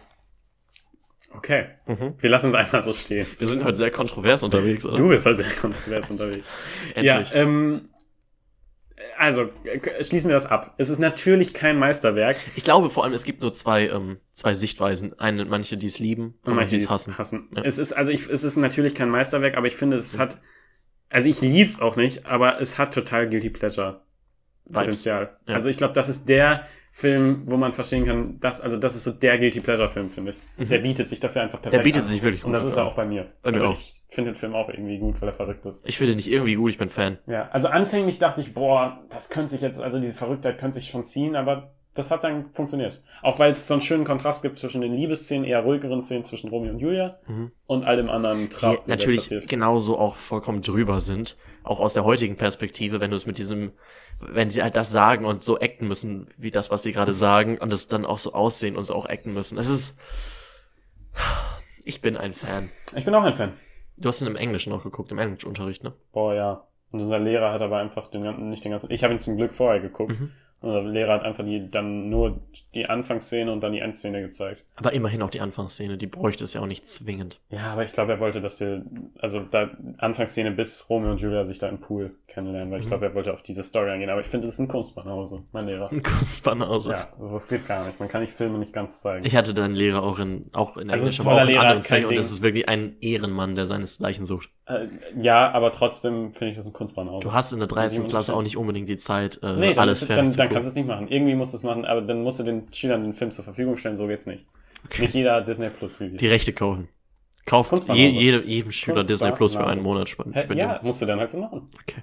Okay. 1.34 1.66
Mhm. 1.86 2.14
Wir 2.18 2.30
lassen 2.30 2.50
es 2.50 2.54
einfach 2.54 2.82
so 2.82 2.92
stehen. 2.92 3.26
Wir 3.38 3.48
sind 3.48 3.64
halt 3.64 3.76
sehr 3.76 3.90
kontrovers 3.90 4.42
unterwegs, 4.42 4.84
oder? 4.84 4.96
Du 4.96 5.08
bist 5.08 5.26
halt 5.26 5.38
sehr 5.38 5.52
kontrovers 5.60 6.10
unterwegs. 6.10 6.56
Ja, 6.96 7.18
Endlich. 7.18 7.34
ähm, 7.34 7.88
also, 9.20 9.50
schließen 10.00 10.30
wir 10.30 10.34
das 10.34 10.46
ab. 10.46 10.74
Es 10.78 10.88
ist 10.88 10.98
natürlich 10.98 11.52
kein 11.52 11.78
Meisterwerk. 11.78 12.36
Ich 12.56 12.64
glaube 12.64 12.88
vor 12.88 13.04
allem, 13.04 13.12
es 13.12 13.24
gibt 13.24 13.42
nur 13.42 13.52
zwei, 13.52 13.88
ähm, 13.88 14.18
zwei 14.32 14.54
Sichtweisen. 14.54 15.18
Eine, 15.18 15.44
manche, 15.44 15.76
die 15.76 15.88
es 15.88 15.98
lieben 15.98 16.38
und 16.44 16.54
manche, 16.54 16.76
die 16.76 16.82
es 16.82 16.90
hassen. 16.90 17.18
hassen. 17.18 17.48
Ja. 17.54 17.62
Es 17.62 17.78
ist, 17.78 17.92
also 17.92 18.12
ich, 18.12 18.28
es 18.30 18.44
ist 18.44 18.56
natürlich 18.56 18.94
kein 18.94 19.10
Meisterwerk, 19.10 19.58
aber 19.58 19.66
ich 19.66 19.76
finde, 19.76 19.98
es 19.98 20.18
hat, 20.18 20.38
also 21.10 21.28
ich 21.28 21.42
lieb's 21.42 21.80
auch 21.80 21.96
nicht, 21.96 22.24
aber 22.24 22.60
es 22.62 22.78
hat 22.78 22.94
total 22.94 23.28
Guilty 23.28 23.50
Pleasure 23.50 24.00
Vibes. 24.64 24.78
Potenzial. 24.78 25.36
Ja. 25.46 25.54
Also 25.54 25.68
ich 25.68 25.76
glaube, 25.76 25.92
das 25.92 26.08
ist 26.08 26.28
der 26.28 26.66
Film, 26.92 27.42
wo 27.46 27.56
man 27.56 27.72
verstehen 27.72 28.04
kann, 28.04 28.40
dass, 28.40 28.60
also 28.60 28.76
das 28.76 28.96
ist 28.96 29.04
so 29.04 29.12
der 29.12 29.38
Guilty 29.38 29.60
Pleasure 29.60 29.88
Film, 29.88 30.10
finde 30.10 30.32
ich. 30.58 30.68
Der 30.68 30.78
bietet 30.80 31.08
sich 31.08 31.20
dafür 31.20 31.42
einfach 31.42 31.62
perfekt 31.62 31.72
Mhm. 31.72 31.78
Der 31.78 31.84
bietet 31.84 32.02
an. 32.02 32.08
sich 32.08 32.22
wirklich 32.22 32.40
gut 32.42 32.46
Und 32.48 32.52
das 32.52 32.64
ist 32.64 32.76
ja 32.76 32.84
auch 32.84 32.94
bei 32.94 33.04
mir. 33.06 33.22
Mir 33.22 33.52
also 33.52 33.66
auch. 33.68 33.70
ich 33.72 34.02
finde 34.10 34.32
den 34.32 34.34
Film 34.36 34.54
auch 34.54 34.68
irgendwie 34.68 34.98
gut, 34.98 35.20
weil 35.22 35.28
er 35.28 35.32
verrückt 35.32 35.64
ist. 35.66 35.86
Ich 35.86 35.98
finde 35.98 36.16
nicht 36.16 36.28
irgendwie 36.30 36.54
gut, 36.56 36.70
ich 36.70 36.78
bin 36.78 36.88
Fan. 36.90 37.18
Ja, 37.26 37.48
also 37.52 37.68
anfänglich 37.68 38.18
dachte 38.18 38.40
ich, 38.40 38.54
boah, 38.54 38.98
das 39.08 39.30
könnte 39.30 39.50
sich 39.50 39.60
jetzt, 39.60 39.80
also 39.80 40.00
diese 40.00 40.14
Verrücktheit 40.14 40.58
könnte 40.58 40.74
sich 40.80 40.88
schon 40.90 41.04
ziehen, 41.04 41.36
aber 41.36 41.72
das 41.94 42.10
hat 42.10 42.22
dann 42.24 42.52
funktioniert. 42.52 43.02
Auch 43.22 43.38
weil 43.38 43.50
es 43.52 43.66
so 43.68 43.74
einen 43.74 43.80
schönen 43.82 44.04
Kontrast 44.04 44.42
gibt 44.42 44.56
zwischen 44.56 44.80
den 44.80 44.92
Liebesszenen, 44.92 45.44
eher 45.44 45.60
ruhigeren 45.60 46.02
Szenen 46.02 46.24
zwischen 46.24 46.48
Romeo 46.50 46.72
und 46.72 46.78
Julia 46.80 47.18
Mhm. 47.28 47.52
und 47.66 47.84
all 47.84 47.96
dem 47.96 48.10
anderen 48.10 48.42
Die 48.42 48.48
Trab, 48.48 48.84
der 48.86 48.96
natürlich 48.96 49.28
genauso 49.48 49.96
auch 49.98 50.16
vollkommen 50.16 50.60
drüber 50.62 51.00
sind. 51.00 51.36
Auch 51.62 51.78
aus 51.80 51.94
der 51.94 52.04
heutigen 52.04 52.36
Perspektive, 52.36 53.00
wenn 53.00 53.10
du 53.10 53.16
es 53.16 53.26
mit 53.26 53.38
diesem, 53.38 53.72
wenn 54.20 54.50
sie 54.50 54.62
halt 54.62 54.76
das 54.76 54.90
sagen 54.90 55.24
und 55.24 55.42
so 55.42 55.58
acten 55.58 55.88
müssen, 55.88 56.28
wie 56.36 56.50
das, 56.50 56.70
was 56.70 56.82
sie 56.82 56.92
gerade 56.92 57.12
sagen, 57.12 57.58
und 57.58 57.72
es 57.72 57.88
dann 57.88 58.04
auch 58.04 58.18
so 58.18 58.32
aussehen 58.32 58.76
und 58.76 58.84
so 58.84 58.94
auch 58.94 59.06
acten 59.08 59.32
müssen. 59.32 59.58
Es 59.58 59.68
ist. 59.68 59.98
Ich 61.84 62.02
bin 62.02 62.16
ein 62.16 62.34
Fan. 62.34 62.70
Ich 62.94 63.04
bin 63.04 63.14
auch 63.14 63.24
ein 63.24 63.34
Fan. 63.34 63.52
Du 63.96 64.08
hast 64.08 64.20
ihn 64.20 64.26
im 64.26 64.36
Englischen 64.36 64.72
auch 64.72 64.82
geguckt, 64.82 65.10
im 65.10 65.18
Englischunterricht, 65.18 65.82
ne? 65.82 65.92
Boah, 66.12 66.34
ja. 66.34 66.66
Und 66.92 67.00
unser 67.00 67.18
Lehrer 67.18 67.52
hat 67.52 67.62
aber 67.62 67.78
einfach 67.78 68.06
den 68.06 68.22
ganzen, 68.22 68.48
nicht 68.48 68.64
den 68.64 68.72
ganzen, 68.72 68.90
ich 68.90 69.04
habe 69.04 69.12
ihn 69.14 69.18
zum 69.18 69.36
Glück 69.36 69.52
vorher 69.52 69.80
geguckt. 69.80 70.18
Mhm. 70.18 70.30
Unser 70.60 70.82
Lehrer 70.82 71.14
hat 71.14 71.22
einfach 71.22 71.44
die, 71.44 71.70
dann 71.70 72.10
nur 72.10 72.40
die 72.74 72.86
Anfangsszene 72.86 73.50
und 73.50 73.60
dann 73.62 73.72
die 73.72 73.80
Endszene 73.80 74.20
gezeigt. 74.20 74.64
Aber 74.80 74.92
immerhin 74.94 75.22
auch 75.22 75.28
die 75.30 75.40
Anfangsszene, 75.40 75.96
die 75.98 76.06
bräuchte 76.06 76.42
es 76.42 76.54
ja 76.54 76.60
auch 76.62 76.66
nicht 76.66 76.86
zwingend. 76.88 77.38
Ja, 77.50 77.72
aber 77.72 77.84
ich 77.84 77.92
glaube, 77.92 78.12
er 78.12 78.18
wollte, 78.20 78.40
dass 78.40 78.58
wir, 78.60 78.82
also 79.18 79.40
da 79.40 79.70
Anfangsszene 79.98 80.50
bis 80.50 80.88
Romeo 80.90 81.10
und 81.10 81.20
Julia 81.20 81.44
sich 81.44 81.58
da 81.58 81.68
im 81.68 81.78
Pool 81.80 82.16
kennenlernen, 82.26 82.70
weil 82.72 82.78
ich 82.78 82.86
Mhm. 82.86 82.88
glaube, 82.88 83.04
er 83.06 83.14
wollte 83.14 83.32
auf 83.32 83.42
diese 83.42 83.62
Story 83.62 83.90
eingehen. 83.90 84.10
Aber 84.10 84.20
ich 84.20 84.26
finde, 84.26 84.46
es 84.46 84.54
ist 84.54 84.58
ein 84.58 84.68
Kunstbanause, 84.68 85.44
mein 85.52 85.66
Lehrer. 85.66 85.92
Ein 85.92 86.02
Kunstbanause. 86.02 86.92
Ja, 86.92 87.08
also 87.20 87.34
das 87.34 87.46
geht 87.46 87.66
gar 87.66 87.86
nicht. 87.86 88.00
Man 88.00 88.08
kann 88.08 88.22
nicht 88.22 88.32
Filme 88.32 88.58
nicht 88.58 88.72
ganz 88.72 89.00
zeigen. 89.00 89.24
Ich 89.26 89.36
hatte 89.36 89.52
deinen 89.54 89.74
Lehrer 89.74 90.02
auch 90.02 90.18
in, 90.18 90.46
auch 90.52 90.76
in 90.76 90.90
Also 90.90 91.04
Englisch, 91.04 91.20
aber 91.20 91.34
auch 91.34 91.40
in 91.42 91.46
Lehrer, 91.48 91.60
anderen 91.62 91.82
Fällen. 91.84 92.06
Und 92.06 92.16
das 92.16 92.30
ist 92.32 92.42
wirklich 92.42 92.68
ein 92.68 92.96
Ehrenmann, 93.00 93.54
der 93.54 93.66
seinesgleichen 93.66 94.24
sucht. 94.24 94.48
äh, 94.66 94.86
ja, 95.18 95.50
aber 95.50 95.72
trotzdem 95.72 96.32
finde 96.32 96.52
ich 96.52 96.56
das 96.56 96.66
ein 96.66 96.72
Kunstbanause. 96.72 97.20
Du 97.28 97.32
hast 97.34 97.52
in 97.52 97.58
der 97.58 97.68
Muss 97.68 97.74
13. 97.74 98.02
ich 98.04 98.08
Klasse 98.08 98.34
auch 98.34 98.42
nicht 98.42 98.56
unbedingt 98.56 98.88
die 98.88 98.96
Zeit, 98.96 99.40
äh, 99.42 99.56
nee, 99.56 99.74
dann, 99.74 99.80
alles 99.80 100.00
fertig 100.04 100.16
dann, 100.16 100.30
zu 100.30 100.38
dann 100.38 100.48
kannst 100.48 100.66
du 100.66 100.70
es 100.70 100.74
nicht 100.76 100.86
machen. 100.88 101.08
Irgendwie 101.08 101.34
musst 101.34 101.52
du 101.52 101.58
es 101.58 101.62
machen, 101.64 101.84
aber 101.84 102.00
dann 102.00 102.22
musst 102.22 102.40
du 102.40 102.44
den 102.44 102.72
Schülern 102.72 103.02
den 103.02 103.12
Film 103.12 103.30
zur 103.30 103.44
Verfügung 103.44 103.76
stellen, 103.76 103.96
so 103.96 104.06
geht's 104.06 104.24
nicht. 104.26 104.46
Okay. 104.86 105.02
Nicht 105.02 105.14
jeder 105.14 105.34
hat 105.34 105.48
Disney 105.48 105.70
Plus 105.70 106.00
wie 106.00 106.12
wir. 106.12 106.18
Die 106.18 106.28
Rechte 106.28 106.52
kaufen. 106.52 106.88
Kauf 107.46 107.72
je, 107.88 108.08
jede, 108.08 108.44
jedem 108.44 108.70
Schüler 108.70 108.96
Kunstbanause. 108.96 109.08
Disney 109.08 109.32
Plus 109.32 109.54
für 109.54 109.66
einen 109.66 109.82
Monat 109.82 110.08
spenden. 110.08 110.34
Hä? 110.34 110.46
Ja, 110.54 110.80
musst 110.82 111.02
du 111.02 111.06
dann 111.06 111.18
halt 111.18 111.30
so 111.30 111.38
machen. 111.38 111.68
Okay. 111.82 112.02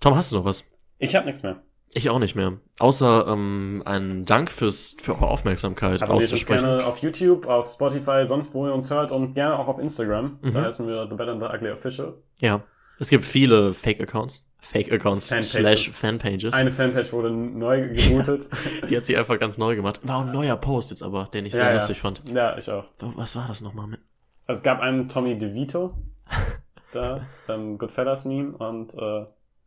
Tom, 0.00 0.14
hast 0.14 0.32
du 0.32 0.36
noch 0.36 0.44
was? 0.44 0.64
Ich 0.98 1.14
habe 1.14 1.26
nichts 1.26 1.42
mehr. 1.42 1.62
Ich 1.94 2.10
auch 2.10 2.18
nicht 2.18 2.34
mehr. 2.34 2.58
Außer 2.78 3.26
ähm, 3.28 3.82
einen 3.84 4.24
Dank 4.24 4.50
fürs 4.50 4.96
für 5.00 5.14
eure 5.14 5.28
Aufmerksamkeit 5.28 6.02
uns 6.02 6.10
auszusprechen. 6.10 6.64
gerne 6.64 6.84
auf 6.84 6.98
YouTube, 6.98 7.46
auf 7.46 7.66
Spotify, 7.66 8.26
sonst 8.26 8.54
wo 8.54 8.66
ihr 8.66 8.74
uns 8.74 8.90
hört 8.90 9.10
und 9.10 9.34
gerne 9.34 9.58
auch 9.58 9.68
auf 9.68 9.78
Instagram. 9.78 10.38
Mhm. 10.42 10.52
Da 10.52 10.64
heißen 10.64 10.86
wir 10.86 11.06
The 11.08 11.16
Better 11.16 11.32
and 11.32 11.42
the 11.42 11.48
Ugly 11.48 11.70
Official. 11.70 12.14
Ja. 12.40 12.62
Es 12.98 13.08
gibt 13.08 13.24
viele 13.24 13.72
Fake-Accounts. 13.72 14.47
Fake-Accounts 14.60 15.28
slash 15.28 15.88
Fanpages. 15.90 16.52
Eine 16.52 16.70
Fanpage 16.70 17.12
wurde 17.12 17.30
neu 17.30 17.88
gebootet. 17.94 18.48
Die 18.90 18.96
hat 18.96 19.04
sie 19.04 19.16
einfach 19.16 19.38
ganz 19.38 19.56
neu 19.56 19.76
gemacht. 19.76 20.00
War 20.02 20.24
ein 20.24 20.32
neuer 20.32 20.56
Post 20.56 20.90
jetzt 20.90 21.02
aber, 21.02 21.26
den 21.32 21.46
ich 21.46 21.52
sehr 21.52 21.62
Ja, 21.64 21.68
ja. 21.70 21.74
lustig 21.74 22.00
fand. 22.00 22.22
ja, 22.28 22.56
ich 22.58 22.70
auch. 22.70 22.84
Was 22.98 23.36
war 23.36 23.46
das 23.46 23.60
nochmal 23.60 23.86
mit? 23.86 24.00
Also 24.46 24.58
es 24.58 24.62
gab 24.62 24.80
einen 24.80 25.08
Tommy 25.08 25.36
DeVito, 25.38 25.94
da, 26.92 27.26
ähm, 27.48 27.78
Goodfellas 27.78 28.24
Meme 28.24 28.56
und 28.56 28.94
äh, 28.94 29.26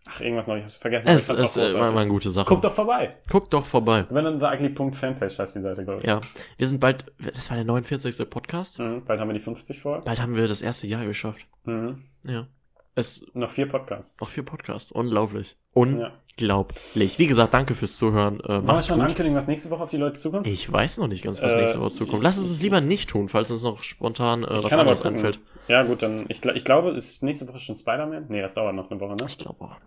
Ach, 0.09 0.19
irgendwas 0.19 0.47
noch, 0.47 0.55
ich 0.55 0.63
hab's 0.63 0.77
vergessen. 0.77 1.09
Es 1.09 1.29
ich 1.29 1.29
auch 1.29 1.35
äh, 1.35 1.43
großartig. 1.43 1.75
immer 1.75 1.99
eine 2.01 2.09
gute 2.09 2.31
Sache. 2.31 2.47
Guck 2.47 2.63
doch 2.63 2.71
vorbei. 2.71 3.15
Guckt 3.29 3.53
doch 3.53 3.67
vorbei. 3.67 4.07
Wenn 4.09 4.25
dann 4.25 4.39
theugly.fanpage 4.39 5.37
heißt 5.37 5.55
die 5.55 5.59
Seite, 5.59 5.83
glaube 5.83 6.01
ich. 6.01 6.07
Ja, 6.07 6.19
wir 6.57 6.67
sind 6.67 6.79
bald, 6.79 7.05
das 7.19 7.51
war 7.51 7.57
der 7.57 7.65
49. 7.65 8.27
Podcast. 8.27 8.79
Mhm, 8.79 9.05
bald 9.05 9.19
haben 9.19 9.27
wir 9.29 9.35
die 9.35 9.39
50 9.39 9.79
vor. 9.79 10.01
Bald 10.03 10.19
haben 10.19 10.35
wir 10.35 10.47
das 10.47 10.63
erste 10.63 10.87
Jahr 10.87 11.05
geschafft. 11.05 11.45
Mhm. 11.65 12.03
Ja. 12.25 12.47
Es 12.95 13.25
Noch 13.33 13.49
vier 13.49 13.67
Podcasts. 13.67 14.19
noch 14.19 14.29
vier 14.29 14.43
Podcasts. 14.43 14.91
Unglaublich. 14.91 15.55
Unglaublich. 15.73 17.17
Wie 17.19 17.27
gesagt, 17.27 17.53
danke 17.53 17.73
fürs 17.73 17.95
Zuhören. 17.97 18.39
Äh, 18.41 18.47
Wollen 18.49 18.67
wir 18.67 18.81
schon 18.81 18.99
gut. 18.99 19.07
ankündigen, 19.07 19.37
was 19.37 19.47
nächste 19.47 19.69
Woche 19.69 19.83
auf 19.83 19.89
die 19.89 19.97
Leute 19.97 20.19
zukommt? 20.19 20.45
Ich 20.47 20.69
weiß 20.71 20.97
noch 20.97 21.07
nicht 21.07 21.23
ganz, 21.23 21.41
was 21.41 21.53
Äh, 21.53 21.61
nächste 21.61 21.79
Woche 21.79 21.91
zukommt. 21.91 22.21
Lass 22.23 22.37
es 22.37 22.49
uns 22.49 22.61
lieber 22.61 22.81
nicht 22.81 23.09
tun, 23.09 23.29
falls 23.29 23.49
uns 23.51 23.63
noch 23.63 23.83
spontan 23.83 24.43
äh, 24.43 24.47
was 24.49 24.71
anderes 24.73 25.03
einfällt. 25.05 25.39
Ja, 25.67 25.83
gut, 25.83 26.01
dann. 26.03 26.25
Ich, 26.27 26.43
ich 26.43 26.65
glaube, 26.65 26.89
ist 26.91 27.23
nächste 27.23 27.47
Woche 27.47 27.59
schon 27.59 27.75
Spider-Man? 27.75 28.25
Nee, 28.29 28.41
das 28.41 28.55
dauert 28.55 28.75
noch 28.75 28.91
eine 28.91 28.99
Woche, 28.99 29.15
ne? 29.15 29.25
Ich 29.27 29.37
glaube 29.37 29.63
auch. 29.63 29.77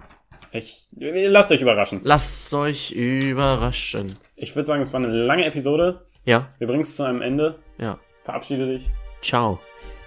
Ich, 0.53 0.89
lasst 0.97 1.51
euch 1.53 1.61
überraschen. 1.63 2.01
Lasst 2.05 2.55
euch 2.55 2.93
überraschen. 2.93 4.15
Ich 4.37 4.55
würde 4.55 4.67
sagen, 4.67 4.81
es 4.83 4.93
war 4.93 5.01
eine 5.01 5.09
lange 5.13 5.45
Episode. 5.45 6.07
Ja, 6.25 6.49
Wir 6.59 6.69
bringen 6.69 6.83
es 6.83 6.97
zu 6.97 7.03
einem 7.03 7.21
Ende. 7.23 7.59
ja. 7.79 7.99
Verabschiede 8.23 8.67
dich. 8.67 8.89
Ciao. 9.21 9.59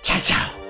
Ciao, 0.02 0.20
ciao. 0.22 0.67